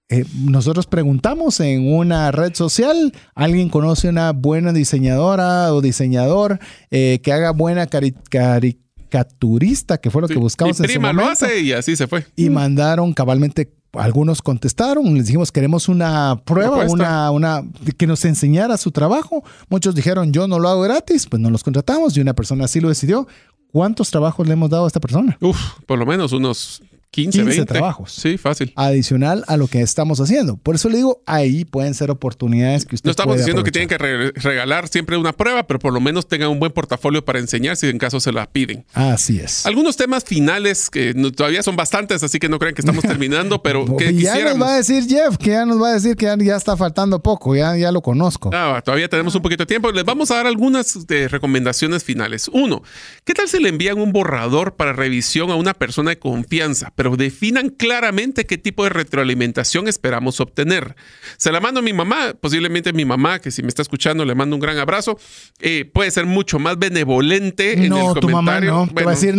Eh, 0.09 0.25
nosotros 0.35 0.85
preguntamos 0.85 1.59
en 1.59 1.91
una 1.91 2.31
red 2.31 2.53
social, 2.53 3.13
¿alguien 3.35 3.69
conoce 3.69 4.09
una 4.09 4.31
buena 4.31 4.73
diseñadora 4.73 5.73
o 5.73 5.81
diseñador 5.81 6.59
eh, 6.91 7.19
que 7.23 7.31
haga 7.31 7.51
buena 7.51 7.87
caricaturista, 7.87 9.99
que 9.99 10.11
fue 10.11 10.21
lo 10.21 10.27
que 10.27 10.37
buscamos 10.37 10.79
en 10.79 10.85
prima 10.85 11.13
lo 11.13 11.25
hace 11.25 11.61
y 11.61 11.71
así 11.71 11.95
se 11.95 12.07
fue. 12.07 12.25
Y 12.35 12.49
mandaron 12.49 13.13
cabalmente 13.13 13.71
algunos 13.93 14.41
contestaron, 14.41 15.13
les 15.13 15.27
dijimos 15.27 15.51
queremos 15.51 15.87
una 15.87 16.41
prueba, 16.43 16.85
una, 16.87 17.31
una, 17.31 17.63
que 17.97 18.07
nos 18.07 18.25
enseñara 18.25 18.75
su 18.77 18.91
trabajo. 18.91 19.43
Muchos 19.69 19.95
dijeron 19.95 20.33
yo 20.33 20.47
no 20.47 20.59
lo 20.59 20.67
hago 20.67 20.81
gratis, 20.81 21.27
pues 21.27 21.41
no 21.41 21.49
los 21.49 21.63
contratamos 21.63 22.17
y 22.17 22.21
una 22.21 22.33
persona 22.33 22.65
así 22.65 22.81
lo 22.81 22.89
decidió. 22.89 23.27
¿Cuántos 23.71 24.11
trabajos 24.11 24.47
le 24.47 24.53
hemos 24.53 24.69
dado 24.69 24.83
a 24.83 24.87
esta 24.87 24.99
persona? 24.99 25.35
Uf, 25.41 25.59
por 25.87 25.97
lo 25.97 26.05
menos 26.05 26.31
unos 26.31 26.83
15, 27.13 27.43
20. 27.43 27.65
trabajos. 27.65 28.11
Sí, 28.11 28.39
fácil. 28.39 28.73
Adicional 28.75 29.43
a 29.47 29.55
lo 29.55 29.67
que 29.67 29.81
estamos 29.81 30.19
haciendo. 30.19 30.57
Por 30.57 30.73
eso 30.73 30.89
le 30.89 30.97
digo, 30.97 31.21
ahí 31.27 31.63
pueden 31.63 31.93
ser 31.93 32.09
oportunidades 32.09 32.85
que 32.85 32.95
usted 32.95 33.05
No 33.07 33.11
estamos 33.11 33.37
diciendo 33.37 33.63
que 33.63 33.71
tienen 33.71 33.87
que 33.87 33.99
regalar 33.99 34.87
siempre 34.87 35.15
una 35.15 35.31
prueba, 35.31 35.67
pero 35.67 35.77
por 35.77 35.93
lo 35.93 36.01
menos 36.01 36.27
tengan 36.27 36.49
un 36.49 36.59
buen 36.59 36.71
portafolio 36.71 37.23
para 37.23 37.37
enseñar 37.37 37.77
si 37.77 37.87
en 37.87 37.99
caso 37.99 38.19
se 38.19 38.31
la 38.31 38.49
piden. 38.49 38.83
Así 38.95 39.39
es. 39.39 39.63
Algunos 39.67 39.95
temas 39.95 40.23
finales 40.23 40.89
que 40.89 41.13
todavía 41.35 41.61
son 41.61 41.75
bastantes, 41.75 42.23
así 42.23 42.39
que 42.39 42.49
no 42.49 42.57
crean 42.57 42.73
que 42.73 42.81
estamos 42.81 43.03
terminando, 43.07 43.61
pero 43.61 43.95
que 43.95 44.15
ya 44.15 44.43
nos 44.45 44.59
va 44.59 44.73
a 44.73 44.77
decir 44.77 45.05
Jeff, 45.07 45.37
que 45.37 45.51
ya 45.51 45.67
nos 45.67 45.79
va 45.79 45.89
a 45.89 45.93
decir 45.93 46.15
que 46.15 46.25
ya, 46.25 46.55
está 46.55 46.75
faltando 46.75 47.21
poco, 47.21 47.55
ya, 47.55 47.77
ya 47.77 47.91
lo 47.91 48.01
conozco. 48.01 48.49
Ah, 48.51 48.81
todavía 48.83 49.07
tenemos 49.07 49.35
un 49.35 49.43
poquito 49.43 49.61
de 49.61 49.67
tiempo. 49.67 49.91
Les 49.91 50.03
vamos 50.03 50.31
a 50.31 50.37
dar 50.37 50.47
algunas 50.47 51.05
de 51.05 51.27
recomendaciones 51.27 52.03
finales. 52.03 52.49
Uno, 52.51 52.81
¿qué 53.23 53.35
tal 53.35 53.47
si 53.47 53.61
le 53.61 53.69
envían 53.69 53.99
un 53.99 54.11
borrador 54.11 54.75
para 54.75 54.93
revisión 54.93 55.51
a 55.51 55.55
una 55.55 55.75
persona 55.75 56.09
de 56.09 56.17
confianza, 56.17 56.91
pero 57.03 57.17
definan 57.17 57.67
claramente 57.67 58.45
qué 58.45 58.57
tipo 58.57 58.85
de 58.85 58.89
retroalimentación 58.89 59.89
esperamos 59.89 60.39
obtener. 60.39 60.95
Se 61.35 61.51
la 61.51 61.59
mando 61.59 61.81
a 61.81 61.83
mi 61.83 61.91
mamá, 61.91 62.33
posiblemente 62.39 62.93
mi 62.93 63.03
mamá, 63.03 63.39
que 63.39 63.51
si 63.51 63.61
me 63.61 63.67
está 63.67 63.81
escuchando 63.81 64.23
le 64.23 64.35
mando 64.35 64.55
un 64.55 64.61
gran 64.61 64.77
abrazo, 64.77 65.19
eh, 65.59 65.83
puede 65.93 66.11
ser 66.11 66.25
mucho 66.25 66.59
más 66.59 66.79
benevolente 66.79 67.73
en 67.73 67.91
el 67.91 68.13
tu 68.21 68.29
Mamá 68.29 68.61
no, 68.61 68.87
te 68.87 69.03
va 69.03 69.11
a 69.11 69.15
decir, 69.15 69.35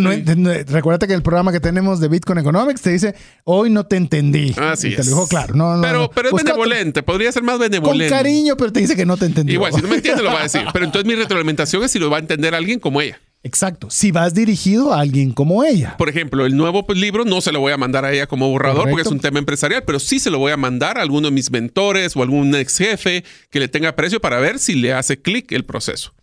recuérdate 0.67 1.07
que 1.07 1.15
el 1.15 1.23
programa 1.23 1.53
que 1.53 1.61
tenemos 1.61 2.01
de 2.01 2.09
Bitcoin 2.09 2.41
Economics 2.41 2.83
te 2.83 2.91
dice, 2.91 3.15
hoy 3.45 3.71
no 3.71 3.87
te 3.87 3.97
entendí. 3.97 4.55
Así 4.59 4.91
Te 4.91 4.99
lo 4.99 5.05
dijo 5.05 5.27
claro. 5.27 5.55
No, 5.55 5.81
pero, 5.81 6.11
pero 6.15 6.37
es 6.37 6.45
benevolente, 6.45 7.03
podría 7.03 7.33
ser 7.33 7.45
más 7.45 7.59
benevolente. 7.59 8.11
Con 8.11 8.19
cariño, 8.19 8.59
pero 8.59 8.73
te 8.73 8.81
dice 8.81 8.95
que 8.95 9.07
no 9.07 9.17
te 9.17 9.25
entendí. 9.25 9.55
Igual, 9.55 9.73
si 9.73 9.81
no 9.81 9.89
me 9.89 9.95
entiende 9.95 10.23
lo 10.23 10.31
va 10.31 10.41
a 10.41 10.43
decir. 10.43 10.61
Pero 10.75 10.85
entonces 10.85 11.09
mi 11.09 11.15
retroalimentación 11.15 11.83
es 11.83 11.93
si 11.93 11.99
lo 11.99 12.11
va 12.11 12.19
a 12.19 12.21
entender 12.21 12.55
alguien 12.55 12.79
como 12.79 13.01
ella. 13.01 13.19
Exacto. 13.45 13.89
Si 13.91 14.11
vas 14.11 14.33
dirigido 14.33 14.95
a 14.95 15.01
alguien 15.01 15.33
como 15.33 15.65
ella. 15.65 15.97
Por 15.99 16.09
ejemplo, 16.09 16.47
el 16.47 16.57
nuevo 16.57 16.85
libro 16.95 17.27
no 17.27 17.43
se 17.43 17.53
lo 17.53 17.61
voy 17.61 17.73
a 17.73 17.77
mandar 17.77 18.07
a 18.07 18.13
ella 18.13 18.27
como 18.27 18.49
borrador 18.49 18.89
porque 18.89 19.03
es 19.03 19.09
un 19.09 19.21
tema 19.21 19.39
empresarial, 19.39 19.85
pero 19.85 20.01
sí 20.01 20.19
se 20.19 20.31
lo 20.31 20.39
voy 20.39 20.51
a 20.51 20.57
mandar 20.57 20.97
a 20.97 21.03
alguno 21.03 21.29
de 21.29 21.35
mis 21.35 21.51
mentores 21.51 22.17
o 22.17 22.23
algún 22.23 22.55
ex 22.55 22.79
jefe 22.79 23.23
que 23.51 23.61
le 23.61 23.69
tenga 23.69 23.95
precio 23.95 24.19
para 24.19 24.41
ver 24.41 24.59
si 24.59 24.75
le 24.75 24.95
hace 24.95 25.21
clic 25.21 25.53
el 25.53 25.65
proceso. 25.65 26.15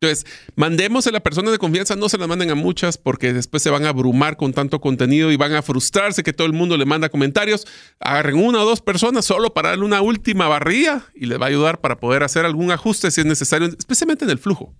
Entonces, 0.00 0.24
mandemos 0.54 1.08
a 1.08 1.10
la 1.10 1.18
persona 1.18 1.50
de 1.50 1.58
confianza, 1.58 1.96
no 1.96 2.08
se 2.08 2.18
la 2.18 2.28
manden 2.28 2.50
a 2.50 2.54
muchas 2.54 2.96
porque 2.96 3.32
después 3.32 3.64
se 3.64 3.70
van 3.70 3.84
a 3.84 3.88
abrumar 3.88 4.36
con 4.36 4.52
tanto 4.52 4.80
contenido 4.80 5.32
y 5.32 5.36
van 5.36 5.54
a 5.54 5.62
frustrarse 5.62 6.22
que 6.22 6.32
todo 6.32 6.46
el 6.46 6.52
mundo 6.52 6.76
le 6.76 6.84
manda 6.84 7.08
comentarios. 7.08 7.66
Agarren 7.98 8.36
una 8.36 8.62
o 8.62 8.64
dos 8.64 8.80
personas 8.80 9.24
solo 9.24 9.52
para 9.52 9.70
darle 9.70 9.84
una 9.84 10.00
última 10.00 10.46
barría 10.46 11.04
y 11.16 11.26
les 11.26 11.40
va 11.40 11.46
a 11.46 11.48
ayudar 11.48 11.80
para 11.80 11.98
poder 11.98 12.22
hacer 12.22 12.46
algún 12.46 12.70
ajuste 12.70 13.10
si 13.10 13.22
es 13.22 13.26
necesario, 13.26 13.66
especialmente 13.76 14.24
en 14.24 14.30
el 14.30 14.38
flujo. 14.38 14.72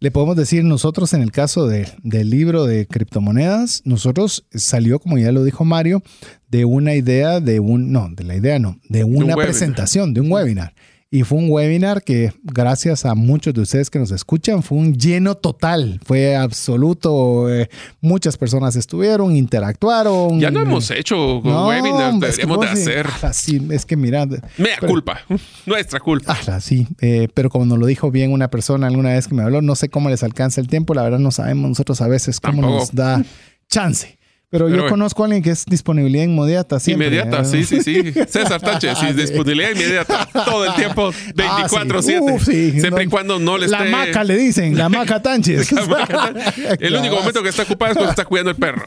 Le 0.00 0.10
podemos 0.10 0.36
decir 0.36 0.64
nosotros 0.64 1.14
en 1.14 1.22
el 1.22 1.32
caso 1.32 1.66
de, 1.66 1.88
del 2.02 2.28
libro 2.28 2.66
de 2.66 2.86
criptomonedas, 2.86 3.82
nosotros 3.84 4.46
salió, 4.52 4.98
como 4.98 5.18
ya 5.18 5.32
lo 5.32 5.44
dijo 5.44 5.64
Mario, 5.64 6.02
de 6.48 6.64
una 6.64 6.94
idea 6.94 7.40
de 7.40 7.60
un, 7.60 7.90
no, 7.92 8.08
de 8.10 8.24
la 8.24 8.36
idea 8.36 8.58
no, 8.58 8.78
de 8.88 9.04
una 9.04 9.34
presentación, 9.34 10.12
de 10.12 10.20
un 10.20 10.30
webinar. 10.30 10.74
Y 11.14 11.22
fue 11.22 11.38
un 11.38 11.48
webinar 11.48 12.02
que, 12.02 12.32
gracias 12.42 13.04
a 13.04 13.14
muchos 13.14 13.54
de 13.54 13.60
ustedes 13.60 13.88
que 13.88 14.00
nos 14.00 14.10
escuchan, 14.10 14.64
fue 14.64 14.78
un 14.78 14.94
lleno 14.98 15.36
total. 15.36 16.00
Fue 16.04 16.34
absoluto. 16.34 17.48
Eh, 17.54 17.70
muchas 18.00 18.36
personas 18.36 18.74
estuvieron, 18.74 19.36
interactuaron. 19.36 20.40
Ya 20.40 20.50
no 20.50 20.62
hemos 20.62 20.90
hecho 20.90 21.38
webinars, 21.38 22.18
deberíamos 22.18 22.58
de 22.62 22.66
hacer. 22.66 23.06
sí, 23.32 23.64
es 23.70 23.86
que 23.86 23.96
mira. 23.96 24.26
Mea 24.58 24.80
culpa, 24.80 25.20
nuestra 25.66 26.00
culpa. 26.00 26.36
sí, 26.60 26.88
eh, 27.00 27.28
pero 27.32 27.48
como 27.48 27.64
nos 27.64 27.78
lo 27.78 27.86
dijo 27.86 28.10
bien 28.10 28.32
una 28.32 28.50
persona 28.50 28.88
alguna 28.88 29.10
vez 29.10 29.28
que 29.28 29.36
me 29.36 29.44
habló, 29.44 29.62
no 29.62 29.76
sé 29.76 29.88
cómo 29.90 30.10
les 30.10 30.24
alcanza 30.24 30.60
el 30.60 30.66
tiempo, 30.66 30.94
la 30.94 31.04
verdad 31.04 31.20
no 31.20 31.30
sabemos 31.30 31.68
nosotros 31.68 32.00
a 32.00 32.08
veces 32.08 32.40
cómo 32.40 32.60
nos 32.60 32.92
da 32.92 33.22
chance. 33.68 34.18
Pero, 34.54 34.68
yo 34.68 34.88
conozco 34.88 35.24
a 35.24 35.26
alguien 35.26 35.42
que 35.42 35.50
es 35.50 35.64
disponibilidad 35.66 36.22
inmediata. 36.22 36.78
Inmediata, 36.86 37.44
sí, 37.44 37.64
sí, 37.64 37.82
sí. 37.82 38.12
César 38.28 38.60
Tánchez, 38.60 38.96
sí, 39.00 39.12
disponibilidad 39.12 39.72
inmediata. 39.72 40.28
Todo 40.32 40.66
el 40.66 40.74
tiempo, 40.74 41.10
24-7. 41.34 42.36
Ah, 42.36 42.80
siempre 42.80 43.02
y 43.02 43.06
cuando 43.08 43.40
no 43.40 43.58
le 43.58 43.66
esté... 43.66 43.76
La 43.76 43.84
maca 43.84 44.22
le 44.22 44.36
dicen, 44.36 44.78
la 44.78 44.88
maca 44.88 45.20
Tánchez. 45.20 45.72
el 46.78 46.94
único 46.94 47.16
momento 47.16 47.42
que 47.42 47.48
está 47.48 47.64
ocupado 47.64 47.90
es 47.90 47.96
cuando 47.96 48.10
está 48.10 48.24
cuidando 48.26 48.52
el 48.52 48.56
perro. 48.56 48.86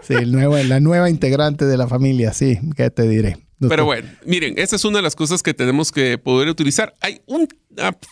sí, 0.00 0.14
la 0.24 0.80
nueva 0.80 1.10
integrante 1.10 1.66
de 1.66 1.76
la 1.76 1.86
familia, 1.86 2.32
sí, 2.32 2.58
¿qué 2.78 2.88
te 2.88 3.06
diré? 3.06 3.36
Pero 3.68 3.84
bueno, 3.84 4.08
miren, 4.24 4.54
esa 4.56 4.76
es 4.76 4.84
una 4.86 4.98
de 4.98 5.02
las 5.02 5.16
cosas 5.16 5.42
que 5.42 5.52
tenemos 5.52 5.92
que 5.92 6.16
poder 6.16 6.48
utilizar. 6.48 6.94
Hay 7.00 7.20
una 7.26 7.46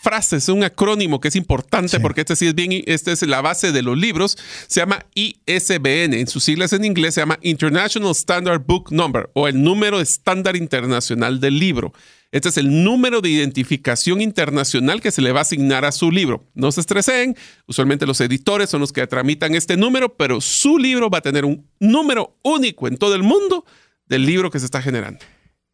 frase, 0.01 0.37
es 0.37 0.49
un 0.49 0.63
acrónimo 0.63 1.19
que 1.19 1.27
es 1.27 1.35
importante 1.35 1.99
porque 1.99 2.21
este 2.21 2.35
sí 2.35 2.47
es 2.47 2.55
bien, 2.55 2.83
esta 2.85 3.11
es 3.11 3.21
la 3.23 3.41
base 3.41 3.71
de 3.71 3.81
los 3.81 3.97
libros. 3.97 4.37
Se 4.67 4.79
llama 4.79 5.05
ISBN. 5.15 6.13
En 6.13 6.27
sus 6.27 6.43
siglas 6.43 6.73
en 6.73 6.85
inglés 6.85 7.15
se 7.15 7.21
llama 7.21 7.39
International 7.41 8.11
Standard 8.11 8.61
Book 8.65 8.91
Number 8.91 9.29
o 9.33 9.47
el 9.47 9.61
número 9.61 9.99
estándar 10.01 10.55
internacional 10.55 11.39
del 11.39 11.59
libro. 11.59 11.93
Este 12.31 12.49
es 12.49 12.57
el 12.57 12.83
número 12.83 13.21
de 13.21 13.29
identificación 13.29 14.19
internacional 14.19 15.01
que 15.01 15.11
se 15.11 15.21
le 15.21 15.31
va 15.31 15.39
a 15.39 15.43
asignar 15.43 15.85
a 15.85 15.91
su 15.91 16.09
libro. 16.09 16.49
No 16.55 16.71
se 16.71 16.81
estresen, 16.81 17.37
usualmente 17.67 18.07
los 18.07 18.19
editores 18.21 18.71
son 18.71 18.81
los 18.81 18.91
que 18.91 19.05
tramitan 19.05 19.53
este 19.53 19.77
número, 19.77 20.15
pero 20.15 20.41
su 20.41 20.79
libro 20.79 21.11
va 21.11 21.19
a 21.19 21.21
tener 21.21 21.45
un 21.45 21.67
número 21.79 22.35
único 22.43 22.87
en 22.87 22.97
todo 22.97 23.13
el 23.13 23.21
mundo 23.21 23.65
del 24.07 24.25
libro 24.25 24.49
que 24.49 24.59
se 24.59 24.65
está 24.65 24.81
generando. 24.81 25.19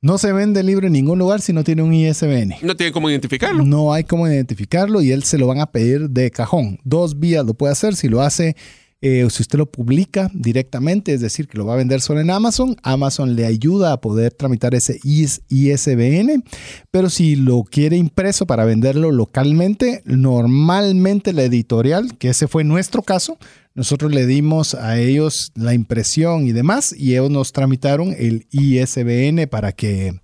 No 0.02 0.18
se 0.18 0.32
vende 0.32 0.62
el 0.62 0.66
libro 0.66 0.88
en 0.88 0.94
ningún 0.94 1.20
lugar 1.20 1.42
si 1.42 1.52
no 1.52 1.66
tiene 1.66 1.82
un 1.84 1.94
ISBN. 1.94 2.56
No 2.62 2.78
tiene 2.78 2.94
cómo 2.94 3.10
identificarlo. 3.10 3.66
No 3.66 3.92
hay 3.92 4.06
cómo 4.06 4.30
identificarlo 4.30 5.02
y 5.02 5.12
él 5.12 5.24
se 5.24 5.38
lo 5.38 5.46
van 5.46 5.60
a 5.60 5.74
pedir 5.74 6.10
de 6.10 6.32
cajón. 6.32 6.80
Dos 6.86 7.20
vías 7.20 7.46
lo 7.46 7.54
puede 7.54 7.74
hacer. 7.74 7.98
Si 7.98 8.08
lo 8.08 8.22
hace, 8.22 8.56
eh, 9.02 9.26
si 9.30 9.44
usted 9.44 9.58
lo 9.58 9.72
publica 9.72 10.30
directamente, 10.34 11.14
es 11.14 11.22
decir, 11.22 11.48
que 11.48 11.58
lo 11.58 11.66
va 11.66 11.74
a 11.74 11.78
vender 11.78 12.02
solo 12.02 12.20
en 12.20 12.30
Amazon, 12.30 12.76
Amazon 12.84 13.36
le 13.36 13.46
ayuda 13.46 13.94
a 13.94 14.02
poder 14.02 14.34
tramitar 14.34 14.76
ese 14.76 15.00
ISBN. 15.04 16.44
Pero 16.92 17.10
si 17.10 17.38
lo 17.38 17.64
quiere 17.64 17.96
impreso 17.96 18.46
para 18.46 18.66
venderlo 18.66 19.12
localmente, 19.12 20.02
normalmente 20.06 21.32
la 21.32 21.44
editorial, 21.44 22.18
que 22.18 22.30
ese 22.30 22.48
fue 22.50 22.66
nuestro 22.66 23.02
caso, 23.02 23.38
nosotros 23.74 24.14
le 24.14 24.26
dimos 24.26 24.74
a 24.76 25.00
ellos 25.00 25.54
la 25.56 25.74
impresión 25.74 26.46
y 26.46 26.52
demás 26.52 26.94
y 26.98 27.14
ellos 27.14 27.30
nos 27.30 27.54
tramitaron 27.54 28.14
el 28.18 28.48
ISBN 28.52 29.48
para 29.48 29.72
que 29.72 30.20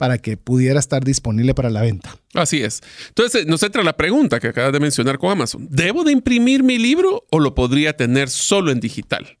para 0.00 0.16
que 0.16 0.38
pudiera 0.38 0.80
estar 0.80 1.04
disponible 1.04 1.52
para 1.52 1.68
la 1.68 1.82
venta. 1.82 2.16
Así 2.32 2.62
es. 2.62 2.80
Entonces 3.08 3.46
nos 3.46 3.62
entra 3.62 3.82
la 3.82 3.98
pregunta 3.98 4.40
que 4.40 4.48
acabas 4.48 4.72
de 4.72 4.80
mencionar 4.80 5.18
con 5.18 5.30
Amazon. 5.30 5.68
¿Debo 5.68 6.04
de 6.04 6.12
imprimir 6.12 6.62
mi 6.62 6.78
libro 6.78 7.26
o 7.30 7.38
lo 7.38 7.54
podría 7.54 7.94
tener 7.94 8.30
solo 8.30 8.72
en 8.72 8.80
digital? 8.80 9.36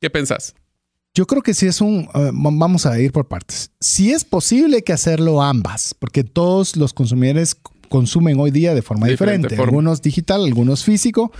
¿Qué 0.00 0.08
pensás? 0.08 0.54
Yo 1.12 1.26
creo 1.26 1.42
que 1.42 1.54
si 1.54 1.66
es 1.66 1.80
un, 1.80 2.08
eh, 2.14 2.30
vamos 2.32 2.86
a 2.86 3.00
ir 3.00 3.10
por 3.10 3.26
partes. 3.26 3.72
Si 3.80 4.12
es 4.12 4.24
posible 4.24 4.82
que 4.82 4.92
hacerlo 4.92 5.42
ambas, 5.42 5.92
porque 5.98 6.22
todos 6.22 6.76
los 6.76 6.92
consumidores 6.92 7.56
consumen 7.88 8.38
hoy 8.38 8.50
día 8.50 8.74
de 8.74 8.82
forma 8.82 9.06
diferente. 9.06 9.56
Algunos 9.56 10.02
digital, 10.02 10.44
algunos 10.44 10.84
físico. 10.84 11.32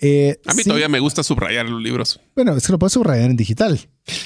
Eh, 0.00 0.38
a 0.46 0.54
mí 0.54 0.64
todavía 0.64 0.88
me 0.88 1.00
gusta 1.00 1.22
subrayar 1.22 1.68
los 1.68 1.82
libros. 1.82 2.20
Bueno, 2.34 2.56
es 2.56 2.66
que 2.66 2.72
lo 2.72 2.78
puedes 2.78 2.92
subrayar 2.92 3.30
en 3.30 3.36
digital. 3.36 3.80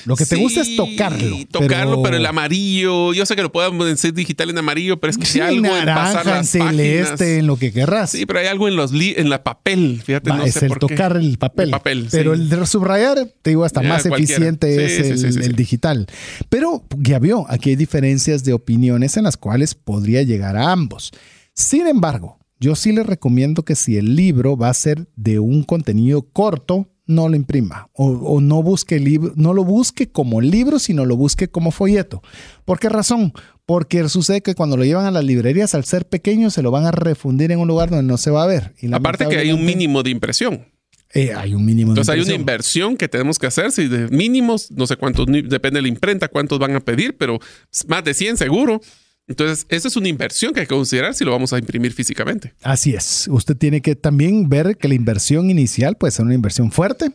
Lo 0.06 0.16
que 0.16 0.26
te 0.26 0.34
gusta 0.36 0.62
es 0.62 0.74
tocarlo. 0.74 1.36
Tocarlo, 1.50 2.02
pero... 2.02 2.16
el 2.16 2.26
amarillo. 2.26 3.12
Yo 3.12 3.24
sé 3.26 3.36
que 3.36 3.42
lo 3.42 3.52
puedo 3.52 3.96
ser 3.96 4.12
digital 4.12 4.50
en 4.50 4.58
amarillo, 4.58 4.98
pero 4.98 5.12
es 5.12 5.18
que 5.18 5.26
si 5.26 5.40
hay 5.40 5.56
algo 5.56 5.76
en 5.76 5.84
pasar 5.84 6.26
las 6.26 6.54
en 6.54 6.62
celeste, 6.62 7.38
en 7.38 7.46
lo 7.46 7.56
que 7.56 7.72
querrás. 7.72 8.10
Sí, 8.10 8.26
pero 8.26 8.40
hay 8.40 8.46
algo 8.46 8.66
en 8.66 8.74
los 8.74 8.92
en 8.92 9.30
la 9.30 9.44
papel. 9.44 10.02
Fíjate, 10.04 10.30
no 10.30 10.42
es 10.42 10.60
el 10.62 10.72
tocar 10.78 11.16
el 11.16 11.38
papel. 11.38 12.08
pero 12.10 12.34
el 12.34 12.48
de 12.48 12.66
subrayar, 12.66 13.32
te 13.42 13.50
digo, 13.50 13.64
hasta 13.64 13.82
más 13.82 14.04
eficiente 14.04 14.84
es 14.84 15.22
el, 15.22 15.42
el 15.42 15.54
digital. 15.54 16.06
Pero 16.48 16.82
ya 16.98 17.20
vio, 17.20 17.46
aquí 17.48 17.70
hay 17.70 17.76
diferencias 17.76 18.42
de 18.42 18.54
opiniones 18.54 19.16
en 19.16 19.24
las 19.24 19.36
cuales 19.36 19.74
podría 19.74 20.22
llegar 20.22 20.56
a 20.56 20.72
ambos. 20.72 21.12
Sin 21.58 21.88
embargo, 21.88 22.38
yo 22.60 22.76
sí 22.76 22.92
le 22.92 23.02
recomiendo 23.02 23.64
que 23.64 23.74
si 23.74 23.96
el 23.96 24.14
libro 24.14 24.56
va 24.56 24.68
a 24.68 24.74
ser 24.74 25.08
de 25.16 25.40
un 25.40 25.64
contenido 25.64 26.22
corto, 26.22 26.88
no 27.04 27.28
lo 27.28 27.34
imprima 27.34 27.88
o, 27.94 28.40
no 28.40 28.62
busque 28.62 29.00
libro, 29.00 29.32
no 29.34 29.54
lo 29.54 29.64
busque 29.64 30.08
como 30.08 30.40
libro, 30.40 30.78
sino 30.78 31.04
lo 31.04 31.16
busque 31.16 31.48
como 31.48 31.72
folleto. 31.72 32.22
¿Por 32.64 32.78
qué 32.78 32.88
razón? 32.88 33.32
Porque 33.66 34.08
sucede 34.08 34.40
que 34.40 34.54
cuando 34.54 34.76
lo 34.76 34.84
llevan 34.84 35.06
a 35.06 35.10
las 35.10 35.24
librerías, 35.24 35.74
al 35.74 35.84
ser 35.84 36.06
pequeño, 36.06 36.50
se 36.50 36.62
lo 36.62 36.70
van 36.70 36.84
a 36.84 36.92
refundir 36.92 37.50
en 37.50 37.58
un 37.58 37.66
lugar 37.66 37.90
donde 37.90 38.04
no 38.04 38.18
se 38.18 38.30
va 38.30 38.44
a 38.44 38.46
ver. 38.46 38.74
Aparte 38.92 39.26
que 39.26 39.38
hay 39.38 39.50
un 39.50 39.64
mínimo 39.64 40.04
de 40.04 40.10
impresión. 40.10 40.64
Eh, 41.12 41.32
hay 41.34 41.54
un 41.54 41.64
mínimo 41.64 41.90
Entonces 41.90 42.14
hay 42.14 42.20
una 42.20 42.34
inversión 42.34 42.96
que 42.96 43.08
tenemos 43.08 43.36
que 43.38 43.48
hacer, 43.48 43.72
si 43.72 43.88
de 43.88 44.06
mínimos, 44.08 44.70
no 44.70 44.86
sé 44.86 44.96
cuántos, 44.96 45.26
depende 45.26 45.78
de 45.78 45.82
la 45.82 45.88
imprenta, 45.88 46.28
cuántos 46.28 46.60
van 46.60 46.76
a 46.76 46.80
pedir, 46.80 47.16
pero 47.16 47.40
más 47.88 48.04
de 48.04 48.14
100 48.14 48.36
seguro. 48.36 48.80
Entonces, 49.28 49.66
esa 49.68 49.88
es 49.88 49.96
una 49.96 50.08
inversión 50.08 50.54
que 50.54 50.60
hay 50.60 50.66
que 50.66 50.74
considerar 50.74 51.14
si 51.14 51.22
lo 51.22 51.32
vamos 51.32 51.52
a 51.52 51.58
imprimir 51.58 51.92
físicamente. 51.92 52.54
Así 52.62 52.94
es. 52.94 53.28
Usted 53.30 53.56
tiene 53.56 53.82
que 53.82 53.94
también 53.94 54.48
ver 54.48 54.78
que 54.78 54.88
la 54.88 54.94
inversión 54.94 55.50
inicial 55.50 55.96
puede 55.96 56.12
ser 56.12 56.24
una 56.24 56.34
inversión 56.34 56.72
fuerte. 56.72 57.12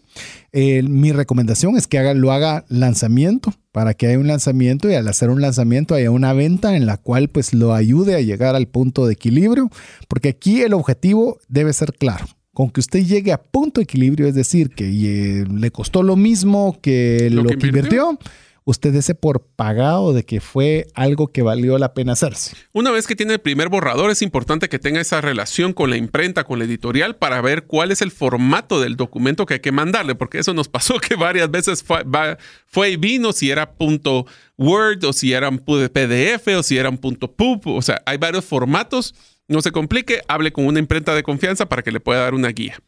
mi 0.54 1.12
recomendación 1.12 1.76
es 1.76 1.88
que 1.88 1.98
haga, 1.98 2.14
lo 2.14 2.32
haga 2.32 2.66
lanzamiento 2.70 3.54
para 3.72 3.96
que 3.96 4.06
haya 4.06 4.20
un 4.20 4.28
lanzamiento 4.28 4.90
y 4.90 4.94
al 4.94 5.08
hacer 5.08 5.32
un 5.32 5.42
lanzamiento 5.42 5.96
haya 5.96 6.12
una 6.12 6.34
venta 6.34 6.78
en 6.78 6.86
la 6.86 6.98
cual 6.98 7.30
pues 7.30 7.56
lo 7.56 7.74
ayude 7.74 8.16
a 8.16 8.22
llegar 8.22 8.56
al 8.56 8.68
punto 8.68 9.08
de 9.08 9.14
equilibrio, 9.14 9.72
porque 10.08 10.30
aquí 10.30 10.62
el 10.62 10.74
objetivo 10.74 11.40
debe 11.48 11.74
ser 11.74 11.94
claro. 11.94 12.28
Con 12.54 12.70
que 12.70 12.82
usted 12.82 13.04
llegue 13.04 13.32
a 13.32 13.42
punto 13.42 13.82
de 13.82 13.86
equilibrio, 13.86 14.28
es 14.28 14.36
decir, 14.36 14.70
que 14.70 14.86
eh, 14.86 15.46
le 15.52 15.72
costó 15.72 16.04
lo 16.04 16.16
mismo 16.16 16.78
que 16.84 17.32
lo, 17.32 17.44
que 17.46 17.54
invirtió 17.66 18.20
usted 18.66 18.94
ese 18.96 19.16
por 19.16 19.46
pagado 19.56 20.14
de 20.14 20.26
que 20.26 20.40
fue 20.42 20.88
algo 20.94 21.32
que 21.32 21.42
valió 21.42 21.78
la 21.78 21.94
pena 21.94 22.14
hacerse. 22.14 22.56
Una 22.72 22.92
vez 22.92 23.08
que 23.08 23.16
tiene 23.16 23.34
el 23.34 23.40
primer 23.40 23.70
borrador, 23.70 24.12
es 24.12 24.22
importante 24.22 24.70
que 24.70 24.80
tenga 24.80 25.02
esa 25.02 25.22
relación 25.22 25.74
con 25.74 25.90
la 25.90 25.98
imprenta, 25.98 26.44
con 26.44 26.60
la 26.60 26.66
editorial, 26.66 27.16
para 27.16 27.42
ver 27.42 27.66
cuál 27.66 27.92
es 27.92 28.02
el 28.02 28.12
formato 28.12 28.80
del 28.80 28.96
documento 28.96 29.46
que 29.46 29.56
hay 29.56 29.60
que 29.60 29.72
mandarle, 29.72 30.16
porque 30.16 30.40
eso 30.40 30.54
nos 30.54 30.68
pasó 30.70 31.00
que 31.00 31.16
varias 31.16 31.52
veces 31.52 31.84
fue, 31.84 32.90
y 32.90 32.98
vino 32.98 33.34
si 33.34 33.52
era 33.52 33.74
punto 33.74 34.26
Word 34.58 35.04
o 35.06 35.14
si 35.14 35.34
era 35.34 35.50
un 35.50 35.60
PDF 35.60 36.48
o 36.58 36.64
si 36.64 36.78
era 36.78 36.90
un 36.90 36.98
punto 36.98 37.32
PUB, 37.32 37.68
o 37.68 37.82
sea, 37.82 38.02
hay 38.06 38.18
varios 38.18 38.46
formatos. 38.46 39.16
No 39.48 39.62
se 39.62 39.72
complique, 39.72 40.22
hable 40.30 40.54
con 40.54 40.66
una 40.66 40.80
imprenta 40.80 41.14
de 41.14 41.22
confianza 41.22 41.68
para 41.68 41.82
que 41.82 41.92
le 41.92 42.00
pueda 42.00 42.22
dar 42.22 42.34
una 42.34 42.48
guía. 42.48 42.80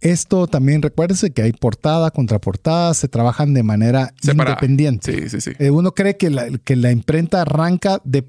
Esto 0.00 0.46
también 0.46 0.80
recuérdese 0.80 1.30
que 1.30 1.42
hay 1.42 1.52
portada, 1.52 2.10
contraportada, 2.10 2.94
se 2.94 3.08
trabajan 3.08 3.52
de 3.52 3.62
manera 3.62 4.14
independiente. 4.22 5.12
Sí, 5.12 5.28
sí, 5.28 5.40
sí. 5.40 5.50
Eh, 5.58 5.70
uno 5.70 5.92
cree 5.92 6.16
que 6.16 6.30
la, 6.30 6.48
que 6.64 6.76
la 6.76 6.90
imprenta 6.90 7.42
arranca 7.42 8.00
de, 8.04 8.24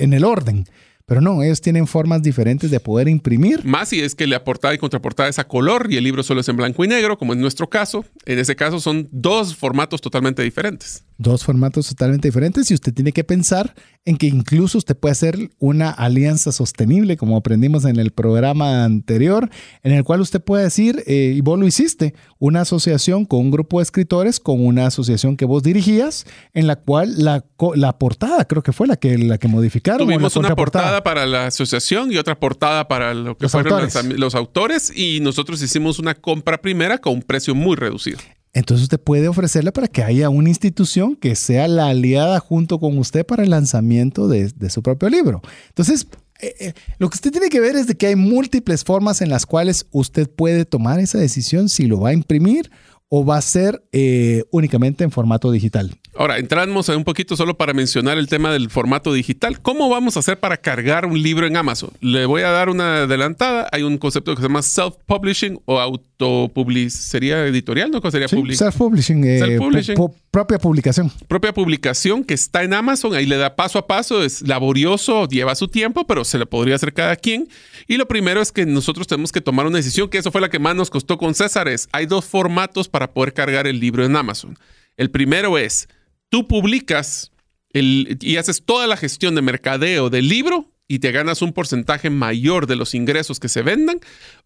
en 0.00 0.12
el 0.12 0.24
orden. 0.24 0.66
Pero 1.08 1.20
no, 1.20 1.40
ellos 1.44 1.60
tienen 1.60 1.86
formas 1.86 2.20
diferentes 2.20 2.68
de 2.68 2.80
poder 2.80 3.06
imprimir. 3.06 3.64
Más 3.64 3.90
si 3.90 4.00
es 4.00 4.16
que 4.16 4.26
la 4.26 4.42
portada 4.42 4.74
y 4.74 4.78
contraportada 4.78 5.28
es 5.28 5.38
a 5.38 5.46
color 5.46 5.86
y 5.88 5.96
el 5.96 6.02
libro 6.02 6.24
solo 6.24 6.40
es 6.40 6.48
en 6.48 6.56
blanco 6.56 6.84
y 6.84 6.88
negro, 6.88 7.16
como 7.16 7.32
en 7.32 7.40
nuestro 7.40 7.70
caso. 7.70 8.04
En 8.24 8.40
ese 8.40 8.56
caso 8.56 8.80
son 8.80 9.08
dos 9.12 9.54
formatos 9.54 10.00
totalmente 10.00 10.42
diferentes. 10.42 11.04
Dos 11.18 11.44
formatos 11.44 11.88
totalmente 11.88 12.28
diferentes 12.28 12.70
y 12.70 12.74
usted 12.74 12.92
tiene 12.92 13.12
que 13.12 13.24
pensar 13.24 13.74
en 14.04 14.16
que 14.16 14.26
incluso 14.26 14.78
usted 14.78 14.96
puede 14.96 15.12
hacer 15.12 15.50
una 15.58 15.90
alianza 15.90 16.52
sostenible, 16.52 17.16
como 17.16 17.36
aprendimos 17.36 17.84
en 17.84 17.98
el 17.98 18.12
programa 18.12 18.84
anterior, 18.84 19.50
en 19.82 19.92
el 19.92 20.04
cual 20.04 20.20
usted 20.20 20.40
puede 20.40 20.64
decir, 20.64 21.02
eh, 21.06 21.32
y 21.34 21.40
vos 21.40 21.58
lo 21.58 21.66
hiciste, 21.66 22.14
una 22.38 22.60
asociación 22.60 23.24
con 23.24 23.40
un 23.40 23.50
grupo 23.50 23.78
de 23.78 23.84
escritores, 23.84 24.38
con 24.38 24.64
una 24.64 24.86
asociación 24.86 25.36
que 25.36 25.44
vos 25.44 25.62
dirigías, 25.62 26.26
en 26.54 26.66
la 26.66 26.76
cual 26.76 27.14
la, 27.16 27.44
la 27.74 27.98
portada 27.98 28.44
creo 28.44 28.62
que 28.62 28.72
fue 28.72 28.86
la 28.86 28.96
que, 28.96 29.18
la 29.18 29.38
que 29.38 29.48
modificaron. 29.48 30.06
Tuvimos 30.06 30.36
una 30.36 30.54
portada 30.54 31.02
para 31.02 31.26
la 31.26 31.46
asociación 31.46 32.12
y 32.12 32.18
otra 32.18 32.38
portada 32.38 32.86
para 32.86 33.14
lo 33.14 33.36
que 33.36 33.48
fueron 33.48 33.88
los 34.16 34.34
autores 34.34 34.92
y 34.94 35.20
nosotros 35.20 35.60
hicimos 35.62 35.98
una 35.98 36.14
compra 36.14 36.60
primera 36.60 36.98
con 36.98 37.14
un 37.14 37.22
precio 37.22 37.54
muy 37.54 37.74
reducido. 37.74 38.18
Entonces 38.56 38.84
usted 38.84 38.98
puede 38.98 39.28
ofrecerle 39.28 39.70
para 39.70 39.86
que 39.86 40.02
haya 40.02 40.30
una 40.30 40.48
institución 40.48 41.14
que 41.14 41.36
sea 41.36 41.68
la 41.68 41.88
aliada 41.88 42.40
junto 42.40 42.80
con 42.80 42.96
usted 42.96 43.26
para 43.26 43.42
el 43.42 43.50
lanzamiento 43.50 44.28
de, 44.28 44.50
su 44.70 44.82
propio 44.82 45.10
libro. 45.10 45.42
Entonces, 45.68 46.06
eh, 46.40 46.54
eh, 46.58 46.72
lo 46.96 47.10
que 47.10 47.16
usted 47.16 47.32
tiene 47.32 47.50
que 47.50 47.60
ver 47.60 47.76
es 47.76 47.86
de 47.86 47.96
que 47.96 48.06
hay 48.06 48.16
múltiples 48.16 48.82
formas 48.82 49.20
en 49.20 49.28
las 49.28 49.44
cuales 49.44 49.86
usted 49.90 50.30
puede 50.30 50.64
tomar 50.64 51.00
esa 51.00 51.18
decisión 51.18 51.68
si 51.68 51.84
lo 51.84 52.00
va 52.00 52.08
a 52.08 52.12
imprimir 52.14 52.70
o 53.10 53.26
va 53.26 53.36
a 53.36 53.42
ser 53.42 53.86
eh, 53.92 54.44
únicamente 54.50 55.04
en 55.04 55.10
formato 55.10 55.50
digital. 55.50 55.94
Ahora, 56.18 56.38
entramos 56.38 56.88
un 56.88 57.04
poquito 57.04 57.36
solo 57.36 57.56
para 57.58 57.74
mencionar 57.74 58.16
el 58.16 58.26
tema 58.26 58.50
del 58.50 58.70
formato 58.70 59.12
digital. 59.12 59.60
¿Cómo 59.60 59.88
vamos 59.90 60.16
a 60.16 60.20
hacer 60.20 60.38
para 60.38 60.56
cargar 60.56 61.04
un 61.04 61.20
libro 61.22 61.46
en 61.46 61.56
Amazon? 61.56 61.90
Le 62.00 62.24
voy 62.24 62.42
a 62.42 62.50
dar 62.50 62.70
una 62.70 63.02
adelantada. 63.02 63.68
Hay 63.70 63.82
un 63.82 63.98
concepto 63.98 64.34
que 64.34 64.40
se 64.40 64.48
llama 64.48 64.62
self-publishing 64.62 65.60
o 65.66 65.78
autopublic. 65.78 66.88
¿Sería 66.88 67.46
editorial? 67.46 67.90
¿No? 67.90 68.00
sería 68.10 68.28
sí, 68.28 68.36
Self-publishing. 68.36 69.24
Eh, 69.24 69.94
propia 70.30 70.58
publicación. 70.58 71.12
Propia 71.28 71.52
publicación 71.52 72.24
que 72.24 72.34
está 72.34 72.62
en 72.62 72.72
Amazon. 72.72 73.14
Ahí 73.14 73.26
le 73.26 73.36
da 73.36 73.54
paso 73.54 73.78
a 73.78 73.86
paso. 73.86 74.22
Es 74.22 74.40
laborioso, 74.40 75.28
lleva 75.28 75.54
su 75.54 75.68
tiempo, 75.68 76.06
pero 76.06 76.24
se 76.24 76.38
le 76.38 76.46
podría 76.46 76.76
hacer 76.76 76.94
cada 76.94 77.16
quien. 77.16 77.48
Y 77.88 77.98
lo 77.98 78.08
primero 78.08 78.40
es 78.40 78.52
que 78.52 78.64
nosotros 78.64 79.06
tenemos 79.06 79.32
que 79.32 79.42
tomar 79.42 79.66
una 79.66 79.76
decisión, 79.76 80.08
que 80.08 80.18
eso 80.18 80.32
fue 80.32 80.40
la 80.40 80.48
que 80.48 80.58
más 80.58 80.74
nos 80.74 80.88
costó 80.88 81.18
con 81.18 81.34
César. 81.34 81.68
Es, 81.68 81.88
hay 81.92 82.06
dos 82.06 82.24
formatos 82.24 82.88
para 82.88 83.12
poder 83.12 83.34
cargar 83.34 83.66
el 83.66 83.80
libro 83.80 84.04
en 84.04 84.16
Amazon. 84.16 84.58
El 84.96 85.10
primero 85.10 85.58
es 85.58 85.88
tú 86.36 86.46
publicas 86.46 87.32
y 87.72 88.36
haces 88.36 88.62
toda 88.62 88.86
la 88.86 88.98
gestión 88.98 89.34
de 89.34 89.40
mercadeo 89.40 90.10
del 90.10 90.28
libro 90.28 90.70
y 90.86 90.98
te 90.98 91.10
ganas 91.10 91.40
un 91.40 91.54
porcentaje 91.54 92.10
mayor 92.10 92.66
de 92.66 92.76
los 92.76 92.94
ingresos 92.94 93.40
que 93.40 93.48
se 93.48 93.62
vendan, 93.62 94.00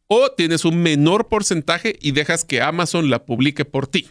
o 0.07 0.31
tienes 0.31 0.65
un 0.65 0.81
menor 0.81 1.27
porcentaje 1.27 1.99
y 2.01 2.13
dejas 2.13 2.45
que 2.45 2.63
Amazon 2.63 3.11
la 3.11 3.25
publique 3.25 3.65
por 3.65 3.89
ti. 3.89 4.07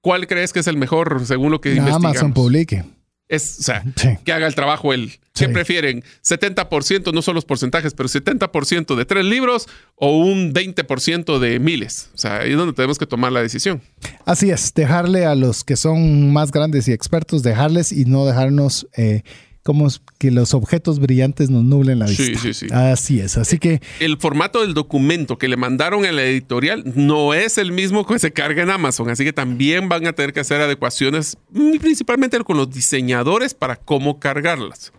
¿Cuál 0.00 0.26
crees 0.26 0.52
que 0.52 0.58
es 0.58 0.66
el 0.66 0.76
mejor 0.76 1.24
según 1.24 1.52
lo 1.52 1.60
que 1.60 1.74
que 1.74 1.78
Amazon 1.78 2.34
publique. 2.34 2.84
Es, 3.28 3.58
o 3.60 3.62
sea, 3.62 3.84
que 4.24 4.32
haga 4.32 4.46
el 4.46 4.54
trabajo 4.54 4.92
él. 4.92 5.12
¿Qué 5.34 5.48
prefieren? 5.48 6.04
¿70%, 6.22 7.12
no 7.12 7.20
son 7.20 7.34
los 7.34 7.44
porcentajes, 7.44 7.92
pero 7.94 8.08
70% 8.08 8.94
de 8.94 9.04
tres 9.04 9.24
libros 9.24 9.66
o 9.96 10.16
un 10.16 10.54
20% 10.54 11.38
de 11.40 11.58
miles? 11.58 12.10
O 12.14 12.18
sea, 12.18 12.40
ahí 12.40 12.52
es 12.52 12.56
donde 12.56 12.72
tenemos 12.72 12.98
que 12.98 13.06
tomar 13.06 13.32
la 13.32 13.42
decisión. 13.42 13.82
Así 14.24 14.50
es, 14.50 14.72
dejarle 14.74 15.26
a 15.26 15.34
los 15.34 15.64
que 15.64 15.76
son 15.76 16.32
más 16.32 16.52
grandes 16.52 16.86
y 16.86 16.92
expertos, 16.92 17.42
dejarles 17.42 17.90
y 17.90 18.04
no 18.04 18.26
dejarnos 18.26 18.86
eh, 18.96 19.22
como 19.64 19.88
que 20.18 20.30
los 20.30 20.52
objetos 20.52 21.00
brillantes 21.00 21.48
nos 21.48 21.64
nublen 21.64 21.98
la 21.98 22.06
vista. 22.06 22.22
Sí, 22.22 22.36
sí, 22.36 22.52
sí. 22.52 22.66
Así 22.70 23.18
es. 23.18 23.38
Así 23.38 23.58
que. 23.58 23.80
El 23.98 24.18
formato 24.18 24.60
del 24.60 24.74
documento 24.74 25.38
que 25.38 25.48
le 25.48 25.56
mandaron 25.56 26.04
a 26.04 26.12
la 26.12 26.22
editorial 26.22 26.84
no 26.94 27.32
es 27.32 27.56
el 27.56 27.72
mismo 27.72 28.06
que 28.06 28.18
se 28.18 28.30
carga 28.30 28.62
en 28.62 28.70
Amazon. 28.70 29.08
Así 29.08 29.24
que 29.24 29.32
también 29.32 29.88
van 29.88 30.06
a 30.06 30.12
tener 30.12 30.34
que 30.34 30.40
hacer 30.40 30.60
adecuaciones, 30.60 31.38
mm, 31.50 31.78
principalmente 31.78 32.38
con 32.40 32.58
los 32.58 32.70
diseñadores, 32.70 33.54
para 33.54 33.76
cómo 33.76 34.20
cargarlas. 34.20 34.92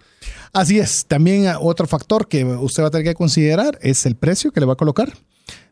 Así 0.52 0.80
es. 0.80 1.06
También 1.06 1.46
otro 1.62 1.86
factor 1.86 2.28
que 2.28 2.44
usted 2.44 2.82
va 2.82 2.88
a 2.88 2.92
tener 2.92 3.06
que 3.06 3.14
considerar 3.14 3.78
es 3.84 4.08
el 4.08 4.16
precio 4.16 4.52
que 4.52 4.62
le 4.62 4.66
va 4.66 4.74
a 4.74 4.78
colocar 4.78 5.14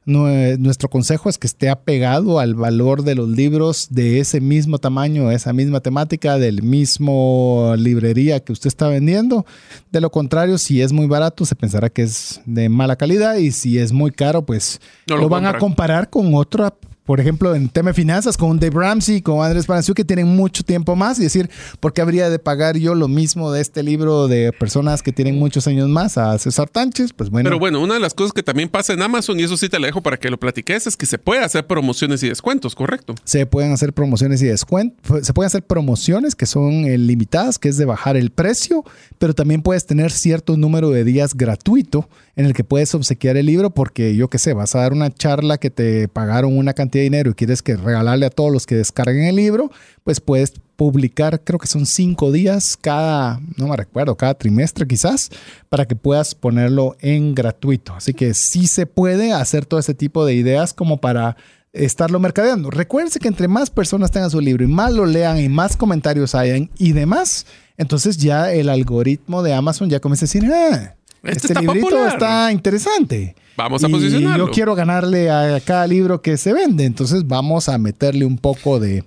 nuestro 0.05 0.89
consejo 0.89 1.29
es 1.29 1.37
que 1.37 1.47
esté 1.47 1.69
apegado 1.69 2.39
al 2.39 2.55
valor 2.55 3.03
de 3.03 3.15
los 3.15 3.29
libros 3.29 3.87
de 3.89 4.19
ese 4.19 4.41
mismo 4.41 4.77
tamaño, 4.77 5.31
esa 5.31 5.53
misma 5.53 5.79
temática, 5.79 6.37
del 6.37 6.61
mismo 6.61 7.73
librería 7.77 8.39
que 8.41 8.51
usted 8.51 8.67
está 8.67 8.87
vendiendo. 8.87 9.45
De 9.91 10.01
lo 10.01 10.09
contrario, 10.09 10.57
si 10.57 10.81
es 10.81 10.91
muy 10.91 11.07
barato, 11.07 11.45
se 11.45 11.55
pensará 11.55 11.89
que 11.89 12.03
es 12.03 12.41
de 12.45 12.69
mala 12.69 12.95
calidad 12.95 13.35
y 13.35 13.51
si 13.51 13.77
es 13.77 13.91
muy 13.91 14.11
caro, 14.11 14.45
pues 14.45 14.81
lo, 15.07 15.29
van 15.29 15.45
a 15.45 15.57
comparar 15.57 16.09
con 16.09 16.33
otra 16.35 16.73
por 17.05 17.19
ejemplo, 17.19 17.53
en 17.53 17.69
tema 17.69 17.89
de 17.89 17.93
finanzas, 17.93 18.37
con 18.37 18.59
Dave 18.59 18.75
Ramsey, 18.75 19.21
con 19.21 19.45
Andrés 19.45 19.65
Panaciú, 19.65 19.93
que 19.93 20.05
tienen 20.05 20.27
mucho 20.27 20.63
tiempo 20.63 20.95
más, 20.95 21.19
y 21.19 21.23
decir, 21.23 21.49
¿por 21.79 21.93
qué 21.93 22.01
habría 22.01 22.29
de 22.29 22.39
pagar 22.39 22.77
yo 22.77 22.95
lo 22.95 23.07
mismo 23.07 23.51
de 23.51 23.61
este 23.61 23.83
libro 23.83 24.27
de 24.27 24.53
personas 24.53 25.01
que 25.03 25.11
tienen 25.11 25.37
muchos 25.37 25.67
años 25.67 25.89
más 25.89 26.17
a 26.17 26.37
César 26.39 26.69
Tánchez? 26.69 27.11
Pues 27.13 27.29
bueno. 27.29 27.49
Pero 27.49 27.59
bueno, 27.59 27.81
una 27.81 27.95
de 27.95 27.99
las 27.99 28.13
cosas 28.13 28.31
que 28.31 28.43
también 28.43 28.69
pasa 28.69 28.93
en 28.93 29.01
Amazon, 29.01 29.39
y 29.39 29.43
eso 29.43 29.57
sí 29.57 29.67
te 29.67 29.79
lo 29.79 29.85
dejo 29.85 30.01
para 30.01 30.17
que 30.17 30.29
lo 30.29 30.39
platiques, 30.39 30.87
es 30.87 30.95
que 30.95 31.05
se 31.05 31.17
puede 31.17 31.43
hacer 31.43 31.67
promociones 31.67 32.23
y 32.23 32.29
descuentos, 32.29 32.75
¿correcto? 32.75 33.15
Se 33.25 33.45
pueden 33.45 33.73
hacer 33.73 33.93
promociones 33.93 34.41
y 34.41 34.45
descuentos. 34.45 35.25
Se 35.25 35.33
pueden 35.33 35.47
hacer 35.47 35.63
promociones 35.63 36.35
que 36.35 36.45
son 36.45 36.85
eh, 36.85 36.97
limitadas, 36.97 37.59
que 37.59 37.69
es 37.69 37.77
de 37.77 37.85
bajar 37.85 38.15
el 38.15 38.29
precio, 38.29 38.83
pero 39.17 39.33
también 39.33 39.61
puedes 39.61 39.85
tener 39.85 40.11
cierto 40.11 40.55
número 40.55 40.89
de 40.89 41.03
días 41.03 41.33
gratuito 41.35 42.07
en 42.35 42.45
el 42.45 42.53
que 42.53 42.63
puedes 42.63 42.93
obsequiar 42.95 43.37
el 43.37 43.45
libro 43.45 43.69
porque 43.69 44.15
yo 44.15 44.29
qué 44.29 44.39
sé, 44.39 44.53
vas 44.53 44.75
a 44.75 44.79
dar 44.79 44.93
una 44.93 45.13
charla 45.13 45.57
que 45.57 45.69
te 45.69 46.07
pagaron 46.07 46.57
una 46.57 46.73
cantidad 46.73 47.01
de 47.01 47.09
dinero 47.09 47.31
y 47.31 47.33
quieres 47.35 47.61
que 47.61 47.75
regalarle 47.75 48.25
a 48.25 48.31
todos 48.31 48.51
los 48.51 48.65
que 48.65 48.75
descarguen 48.75 49.25
el 49.25 49.35
libro, 49.35 49.71
pues 50.03 50.19
puedes 50.19 50.53
publicar, 50.75 51.41
creo 51.43 51.59
que 51.59 51.67
son 51.67 51.85
cinco 51.85 52.31
días 52.31 52.77
cada, 52.79 53.39
no 53.57 53.67
me 53.67 53.77
recuerdo, 53.77 54.17
cada 54.17 54.33
trimestre 54.33 54.87
quizás, 54.87 55.29
para 55.69 55.85
que 55.85 55.95
puedas 55.95 56.33
ponerlo 56.33 56.95
en 56.99 57.35
gratuito. 57.35 57.93
Así 57.93 58.13
que 58.13 58.33
sí 58.33 58.67
se 58.67 58.85
puede 58.85 59.31
hacer 59.31 59.65
todo 59.65 59.79
ese 59.79 59.93
tipo 59.93 60.25
de 60.25 60.33
ideas 60.33 60.73
como 60.73 60.99
para 60.99 61.37
estarlo 61.71 62.19
mercadeando. 62.19 62.69
Recuérdense 62.69 63.19
que 63.19 63.27
entre 63.27 63.47
más 63.47 63.69
personas 63.69 64.11
tengan 64.11 64.29
su 64.29 64.39
libro 64.39 64.63
y 64.63 64.67
más 64.67 64.93
lo 64.93 65.05
lean 65.05 65.39
y 65.39 65.49
más 65.49 65.77
comentarios 65.77 66.35
hayan 66.35 66.69
y 66.77 66.93
demás, 66.93 67.45
entonces 67.77 68.17
ya 68.17 68.51
el 68.51 68.69
algoritmo 68.69 69.43
de 69.43 69.53
Amazon 69.53 69.89
ya 69.89 69.99
comienza 69.99 70.25
a 70.25 70.27
decir, 70.27 70.51
ah, 70.51 70.95
este, 71.23 71.59
librito 71.59 72.05
está 72.07 72.51
interesante. 72.51 73.35
Vamos 73.55 73.83
a 73.83 73.89
posicionarlo. 73.89 74.47
Yo 74.47 74.51
quiero 74.51 74.75
ganarle 74.75 75.29
a 75.29 75.59
cada 75.61 75.87
libro 75.87 76.21
que 76.21 76.37
se 76.37 76.53
vende, 76.53 76.85
entonces 76.85 77.27
vamos 77.27 77.69
a 77.69 77.77
meterle 77.77 78.25
un 78.25 78.37
poco 78.37 78.79
de, 78.79 79.03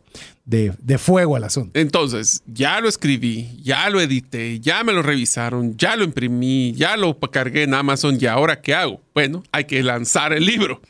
de, 0.47 0.99
fuego 0.99 1.37
al 1.37 1.45
asunto. 1.45 1.79
Entonces, 1.79 2.43
ya 2.47 2.81
lo 2.81 2.89
escribí, 2.89 3.61
ya 3.63 3.91
lo 3.91 4.01
edité, 4.01 4.61
ya 4.61 4.85
me 4.85 4.93
lo 4.93 5.03
revisaron, 5.03 5.77
ya 5.77 5.97
lo 5.97 6.05
imprimí, 6.05 6.73
ya 6.73 6.97
lo 6.97 7.19
cargué 7.19 7.65
en 7.65 7.75
Amazon 7.75 8.17
y 8.21 8.27
ahora 8.27 8.61
¿qué 8.61 8.75
hago? 8.75 9.01
Bueno, 9.13 9.43
hay 9.53 9.65
que 9.65 9.83
lanzar 9.83 10.33
el 10.33 10.47
libro. 10.47 10.81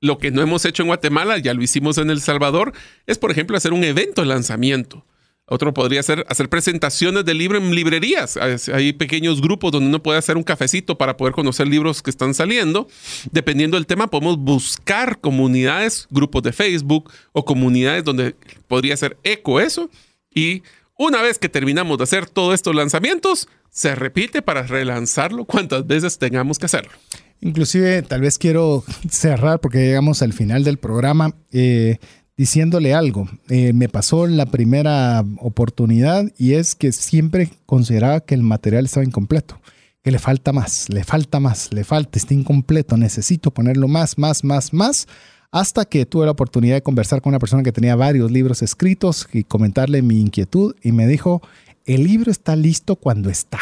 Lo 0.00 0.18
que 0.18 0.30
no 0.30 0.42
hemos 0.42 0.64
hecho 0.64 0.82
en 0.82 0.88
Guatemala, 0.88 1.38
ya 1.38 1.54
lo 1.54 1.62
hicimos 1.62 1.98
en 1.98 2.10
El 2.10 2.20
Salvador, 2.20 2.72
es 3.06 3.18
por 3.18 3.32
ejemplo 3.32 3.56
hacer 3.56 3.72
un 3.72 3.82
evento 3.82 4.20
de 4.20 4.28
lanzamiento. 4.28 5.04
Otro 5.48 5.72
podría 5.72 6.02
ser 6.02 6.26
hacer 6.28 6.48
presentaciones 6.48 7.24
de 7.24 7.34
libro 7.34 7.58
en 7.58 7.74
librerías. 7.74 8.36
Hay 8.36 8.92
pequeños 8.92 9.40
grupos 9.40 9.72
donde 9.72 9.88
uno 9.88 10.02
puede 10.02 10.18
hacer 10.18 10.36
un 10.36 10.42
cafecito 10.42 10.98
para 10.98 11.16
poder 11.16 11.32
conocer 11.32 11.66
libros 11.66 12.02
que 12.02 12.10
están 12.10 12.34
saliendo. 12.34 12.86
Dependiendo 13.32 13.76
del 13.76 13.86
tema, 13.86 14.08
podemos 14.08 14.38
buscar 14.38 15.20
comunidades, 15.20 16.06
grupos 16.10 16.42
de 16.42 16.52
Facebook 16.52 17.10
o 17.32 17.44
comunidades 17.44 18.04
donde 18.04 18.36
podría 18.66 18.96
ser 18.96 19.16
eco 19.24 19.60
eso. 19.60 19.88
Y 20.34 20.62
una 20.98 21.22
vez 21.22 21.38
que 21.38 21.48
terminamos 21.48 21.96
de 21.96 22.04
hacer 22.04 22.26
todos 22.28 22.54
estos 22.54 22.74
lanzamientos, 22.74 23.48
se 23.70 23.94
repite 23.94 24.42
para 24.42 24.64
relanzarlo 24.64 25.44
cuantas 25.46 25.86
veces 25.86 26.18
tengamos 26.18 26.58
que 26.58 26.66
hacerlo. 26.66 26.92
Inclusive, 27.40 28.02
tal 28.02 28.20
vez 28.20 28.36
quiero 28.36 28.84
cerrar 29.08 29.60
porque 29.60 29.78
llegamos 29.78 30.22
al 30.22 30.32
final 30.32 30.64
del 30.64 30.78
programa. 30.78 31.34
Eh, 31.52 31.98
diciéndole 32.38 32.94
algo. 32.94 33.28
Eh, 33.50 33.74
me 33.74 33.90
pasó 33.90 34.26
la 34.26 34.46
primera 34.46 35.22
oportunidad 35.40 36.24
y 36.38 36.54
es 36.54 36.74
que 36.74 36.92
siempre 36.92 37.50
consideraba 37.66 38.20
que 38.20 38.34
el 38.34 38.42
material 38.42 38.86
estaba 38.86 39.04
incompleto, 39.04 39.60
que 40.02 40.12
le 40.12 40.20
falta 40.20 40.52
más, 40.52 40.88
le 40.88 41.04
falta 41.04 41.40
más, 41.40 41.70
le 41.74 41.84
falta, 41.84 42.18
está 42.18 42.32
incompleto, 42.32 42.96
necesito 42.96 43.50
ponerlo 43.50 43.88
más, 43.88 44.16
más, 44.16 44.44
más, 44.44 44.72
más, 44.72 45.08
hasta 45.50 45.84
que 45.84 46.06
tuve 46.06 46.26
la 46.26 46.30
oportunidad 46.30 46.76
de 46.76 46.82
conversar 46.82 47.20
con 47.20 47.30
una 47.32 47.40
persona 47.40 47.64
que 47.64 47.72
tenía 47.72 47.96
varios 47.96 48.30
libros 48.30 48.62
escritos 48.62 49.28
y 49.32 49.42
comentarle 49.42 50.00
mi 50.00 50.20
inquietud 50.20 50.76
y 50.80 50.92
me 50.92 51.08
dijo, 51.08 51.42
el 51.86 52.04
libro 52.04 52.30
está 52.30 52.54
listo 52.54 52.96
cuando 52.96 53.30
está. 53.30 53.58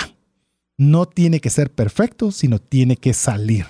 No 0.77 1.07
tiene 1.07 1.41
que 1.41 1.49
ser 1.49 1.71
perfecto, 1.71 2.31
sino 2.31 2.59
tiene 2.59 2.97
que 2.97 3.15
salir. 3.15 3.65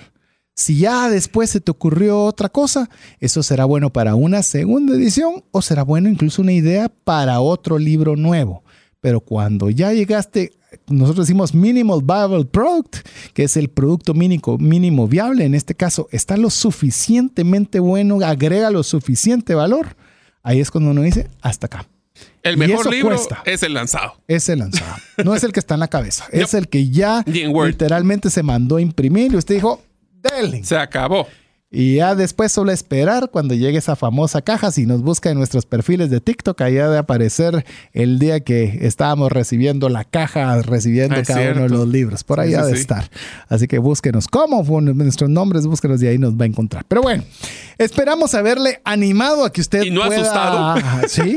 Si 0.58 0.78
ya 0.78 1.10
después 1.10 1.50
se 1.50 1.60
te 1.60 1.70
ocurrió 1.70 2.24
otra 2.24 2.48
cosa, 2.48 2.88
eso 3.20 3.42
será 3.42 3.66
bueno 3.66 3.92
para 3.92 4.14
una 4.14 4.42
segunda 4.42 4.94
edición 4.94 5.44
o 5.50 5.60
será 5.60 5.82
bueno 5.82 6.08
incluso 6.08 6.40
una 6.40 6.54
idea 6.54 6.88
para 6.88 7.40
otro 7.40 7.78
libro 7.78 8.16
nuevo. 8.16 8.64
Pero 9.02 9.20
cuando 9.20 9.68
ya 9.68 9.92
llegaste, 9.92 10.52
nosotros 10.86 11.26
decimos 11.26 11.52
minimal 11.52 12.00
viable 12.02 12.46
product, 12.46 13.06
que 13.34 13.44
es 13.44 13.58
el 13.58 13.68
producto 13.68 14.14
mínimo, 14.14 14.56
mínimo 14.56 15.06
viable, 15.06 15.44
en 15.44 15.54
este 15.54 15.74
caso 15.74 16.08
está 16.10 16.38
lo 16.38 16.48
suficientemente 16.48 17.78
bueno, 17.78 18.18
agrega 18.24 18.70
lo 18.70 18.82
suficiente 18.82 19.54
valor, 19.54 19.94
ahí 20.42 20.60
es 20.60 20.70
cuando 20.70 20.90
uno 20.90 21.02
dice 21.02 21.28
hasta 21.42 21.66
acá. 21.66 21.86
El 22.42 22.56
mejor 22.56 22.90
libro 22.90 23.14
es 23.44 23.62
el 23.62 23.74
lanzado. 23.74 24.14
Es 24.26 24.48
el 24.48 24.60
lanzado. 24.60 24.96
No 25.22 25.34
es 25.34 25.44
el 25.44 25.52
que 25.52 25.60
está 25.60 25.74
en 25.74 25.80
la 25.80 25.88
cabeza. 25.88 26.24
Es 26.32 26.54
el 26.54 26.68
que 26.68 26.88
ya 26.88 27.22
literalmente 27.26 28.30
se 28.30 28.42
mandó 28.42 28.76
a 28.76 28.80
imprimir 28.80 29.32
y 29.32 29.36
usted 29.36 29.56
dijo, 29.56 29.82
Se 30.62 30.76
acabó. 30.76 31.26
Y 31.68 31.96
ya 31.96 32.14
después 32.14 32.52
solo 32.52 32.70
esperar 32.70 33.28
cuando 33.32 33.52
llegue 33.52 33.78
esa 33.78 33.96
famosa 33.96 34.40
caja. 34.40 34.70
Si 34.70 34.86
nos 34.86 35.02
busca 35.02 35.30
en 35.30 35.36
nuestros 35.36 35.66
perfiles 35.66 36.10
de 36.10 36.20
TikTok, 36.20 36.60
ha 36.60 36.66
de 36.66 36.96
aparecer 36.96 37.66
el 37.92 38.20
día 38.20 38.38
que 38.38 38.78
estábamos 38.82 39.32
recibiendo 39.32 39.88
la 39.88 40.04
caja, 40.04 40.62
recibiendo 40.62 41.16
ah, 41.16 41.22
cada 41.22 41.52
uno 41.52 41.62
de 41.64 41.68
los 41.68 41.88
libros. 41.88 42.22
Por 42.22 42.38
ahí 42.38 42.54
ha 42.54 42.64
de 42.64 42.72
estar. 42.72 43.10
Así 43.48 43.66
que 43.66 43.78
búsquenos 43.78 44.28
cómo 44.28 44.62
nuestros 44.80 45.28
nombres, 45.28 45.66
búsquenos 45.66 46.00
y 46.02 46.06
ahí 46.06 46.18
nos 46.18 46.34
va 46.34 46.44
a 46.44 46.46
encontrar. 46.46 46.84
Pero 46.86 47.02
bueno, 47.02 47.24
esperamos 47.78 48.34
haberle 48.34 48.80
animado 48.84 49.44
a 49.44 49.52
que 49.52 49.60
usted. 49.60 49.82
Y 49.82 49.90
no 49.90 50.06
pueda... 50.06 50.20
asustado. 50.20 51.08
Sí, 51.08 51.34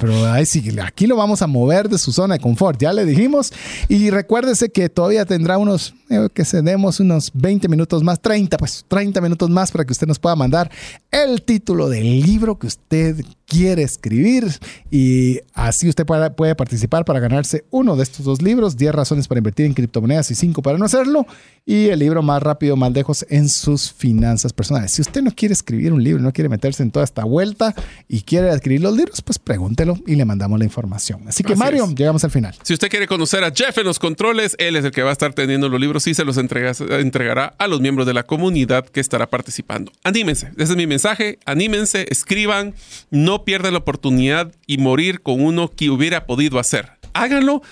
pero 0.00 0.32
ahí 0.32 0.46
sí, 0.46 0.76
aquí 0.82 1.06
lo 1.06 1.16
vamos 1.16 1.42
a 1.42 1.46
mover 1.46 1.90
de 1.90 1.98
su 1.98 2.10
zona 2.10 2.34
de 2.34 2.40
confort. 2.40 2.80
Ya 2.80 2.94
le 2.94 3.04
dijimos. 3.04 3.52
Y 3.88 4.08
recuérdese 4.10 4.70
que 4.70 4.88
todavía 4.88 5.26
tendrá 5.26 5.58
unos, 5.58 5.94
eh, 6.10 6.28
que 6.32 6.44
se 6.44 6.62
demos 6.62 7.00
unos 7.00 7.30
20 7.34 7.68
minutos 7.68 8.02
más, 8.02 8.20
30, 8.20 8.56
pues 8.56 8.84
30 8.88 9.20
minutos 9.20 9.50
más 9.50 9.70
para 9.70 9.84
que 9.84 9.92
usted 9.92 10.06
nos 10.06 10.18
pueda 10.18 10.36
mandar 10.36 10.70
el 11.10 11.42
título 11.42 11.88
del 11.88 12.22
libro 12.22 12.58
que 12.58 12.66
usted 12.66 13.24
quiere 13.48 13.82
escribir 13.82 14.46
y 14.90 15.40
así 15.54 15.88
usted 15.88 16.04
puede, 16.04 16.30
puede 16.30 16.54
participar 16.54 17.04
para 17.06 17.18
ganarse 17.18 17.64
uno 17.70 17.96
de 17.96 18.02
estos 18.02 18.24
dos 18.24 18.42
libros, 18.42 18.76
10 18.76 18.94
razones 18.94 19.26
para 19.26 19.38
invertir 19.38 19.64
en 19.64 19.72
criptomonedas 19.72 20.30
y 20.30 20.34
5 20.34 20.60
para 20.60 20.76
no 20.76 20.84
hacerlo 20.84 21.26
y 21.64 21.88
el 21.88 21.98
libro 21.98 22.22
más 22.22 22.42
rápido, 22.42 22.76
más 22.76 22.92
lejos 22.92 23.26
en 23.30 23.48
sus 23.48 23.92
finanzas 23.92 24.52
personales. 24.52 24.92
Si 24.92 25.02
usted 25.02 25.22
no 25.22 25.30
quiere 25.30 25.54
escribir 25.54 25.92
un 25.92 26.04
libro, 26.04 26.22
no 26.22 26.32
quiere 26.32 26.48
meterse 26.48 26.82
en 26.82 26.90
toda 26.90 27.04
esta 27.04 27.24
vuelta 27.24 27.74
y 28.06 28.22
quiere 28.22 28.50
adquirir 28.50 28.82
los 28.82 28.94
libros, 28.94 29.22
pues 29.22 29.38
pregúntelo 29.38 29.98
y 30.06 30.14
le 30.16 30.24
mandamos 30.26 30.58
la 30.58 30.66
información. 30.66 31.22
Así 31.26 31.42
que 31.42 31.56
Mario, 31.56 31.88
llegamos 31.94 32.24
al 32.24 32.30
final. 32.30 32.54
Si 32.62 32.74
usted 32.74 32.88
quiere 32.88 33.06
conocer 33.06 33.44
a 33.44 33.50
Jeff 33.50 33.78
en 33.78 33.84
los 33.84 33.98
controles, 33.98 34.56
él 34.58 34.76
es 34.76 34.84
el 34.84 34.90
que 34.90 35.02
va 35.02 35.10
a 35.10 35.12
estar 35.12 35.32
teniendo 35.32 35.68
los 35.70 35.80
libros 35.80 36.06
y 36.06 36.14
se 36.14 36.24
los 36.24 36.36
entregará 36.36 37.54
a 37.58 37.66
los 37.66 37.80
miembros 37.80 38.06
de 38.06 38.14
la 38.14 38.24
comunidad 38.24 38.86
que 38.86 39.00
estará 39.00 39.28
participando. 39.28 39.90
Anímense, 40.04 40.52
ese 40.56 40.72
es 40.72 40.76
mi 40.76 40.86
mensaje, 40.86 41.38
anímense, 41.46 42.06
escriban, 42.10 42.74
no 43.10 43.37
pierda 43.44 43.70
la 43.70 43.78
oportunidad 43.78 44.52
y 44.66 44.78
morir 44.78 45.22
con 45.22 45.40
uno 45.40 45.70
que 45.70 45.90
hubiera 45.90 46.26
podido 46.26 46.58
hacer. 46.58 46.92
Háganlo. 47.14 47.62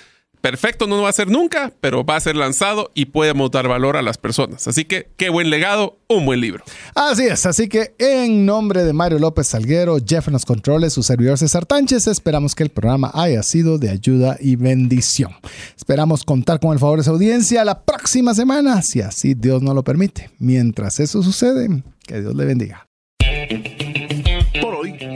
Perfecto 0.47 0.87
no 0.87 1.03
va 1.03 1.09
a 1.09 1.13
ser 1.13 1.29
nunca, 1.29 1.73
pero 1.81 2.05
va 2.05 2.15
a 2.15 2.21
ser 2.21 2.37
lanzado 2.37 2.93
y 2.95 3.07
podemos 3.07 3.51
dar 3.51 3.67
valor 3.67 3.97
a 3.97 4.03
las 4.03 4.17
personas. 4.17 4.69
Así 4.69 4.85
que 4.85 5.09
qué 5.17 5.29
buen 5.29 5.51
legado, 5.51 5.99
un 6.09 6.25
buen 6.25 6.41
libro. 6.41 6.63
Así 6.95 7.25
es, 7.25 7.47
así 7.47 7.69
que 7.69 7.97
en 7.99 8.47
nombre 8.47 8.85
de 8.85 8.93
Mario 8.93 9.19
López 9.19 9.49
Salguero, 9.49 9.97
Jeff 10.07 10.29
en 10.29 10.35
los 10.35 10.45
controles, 10.45 10.93
su 10.93 11.03
servidor 11.03 11.37
César 11.37 11.67
Tánchez, 11.67 12.07
esperamos 12.07 12.55
que 12.55 12.63
el 12.63 12.71
programa 12.71 13.11
haya 13.13 13.43
sido 13.43 13.79
de 13.79 13.91
ayuda 13.91 14.37
y 14.39 14.55
bendición. 14.55 15.33
Esperamos 15.77 16.23
contar 16.23 16.61
con 16.61 16.73
el 16.73 16.79
favor 16.79 16.99
de 16.99 17.05
su 17.05 17.11
audiencia 17.11 17.65
la 17.65 17.83
próxima 17.83 18.33
semana, 18.33 18.83
si 18.83 19.01
así 19.01 19.35
Dios 19.35 19.63
nos 19.63 19.75
lo 19.75 19.83
permite. 19.83 20.31
Mientras 20.39 21.01
eso 21.01 21.25
sucede, 21.25 21.83
que 22.07 22.21
Dios 22.21 22.37
le 22.37 22.45
bendiga. 22.45 22.86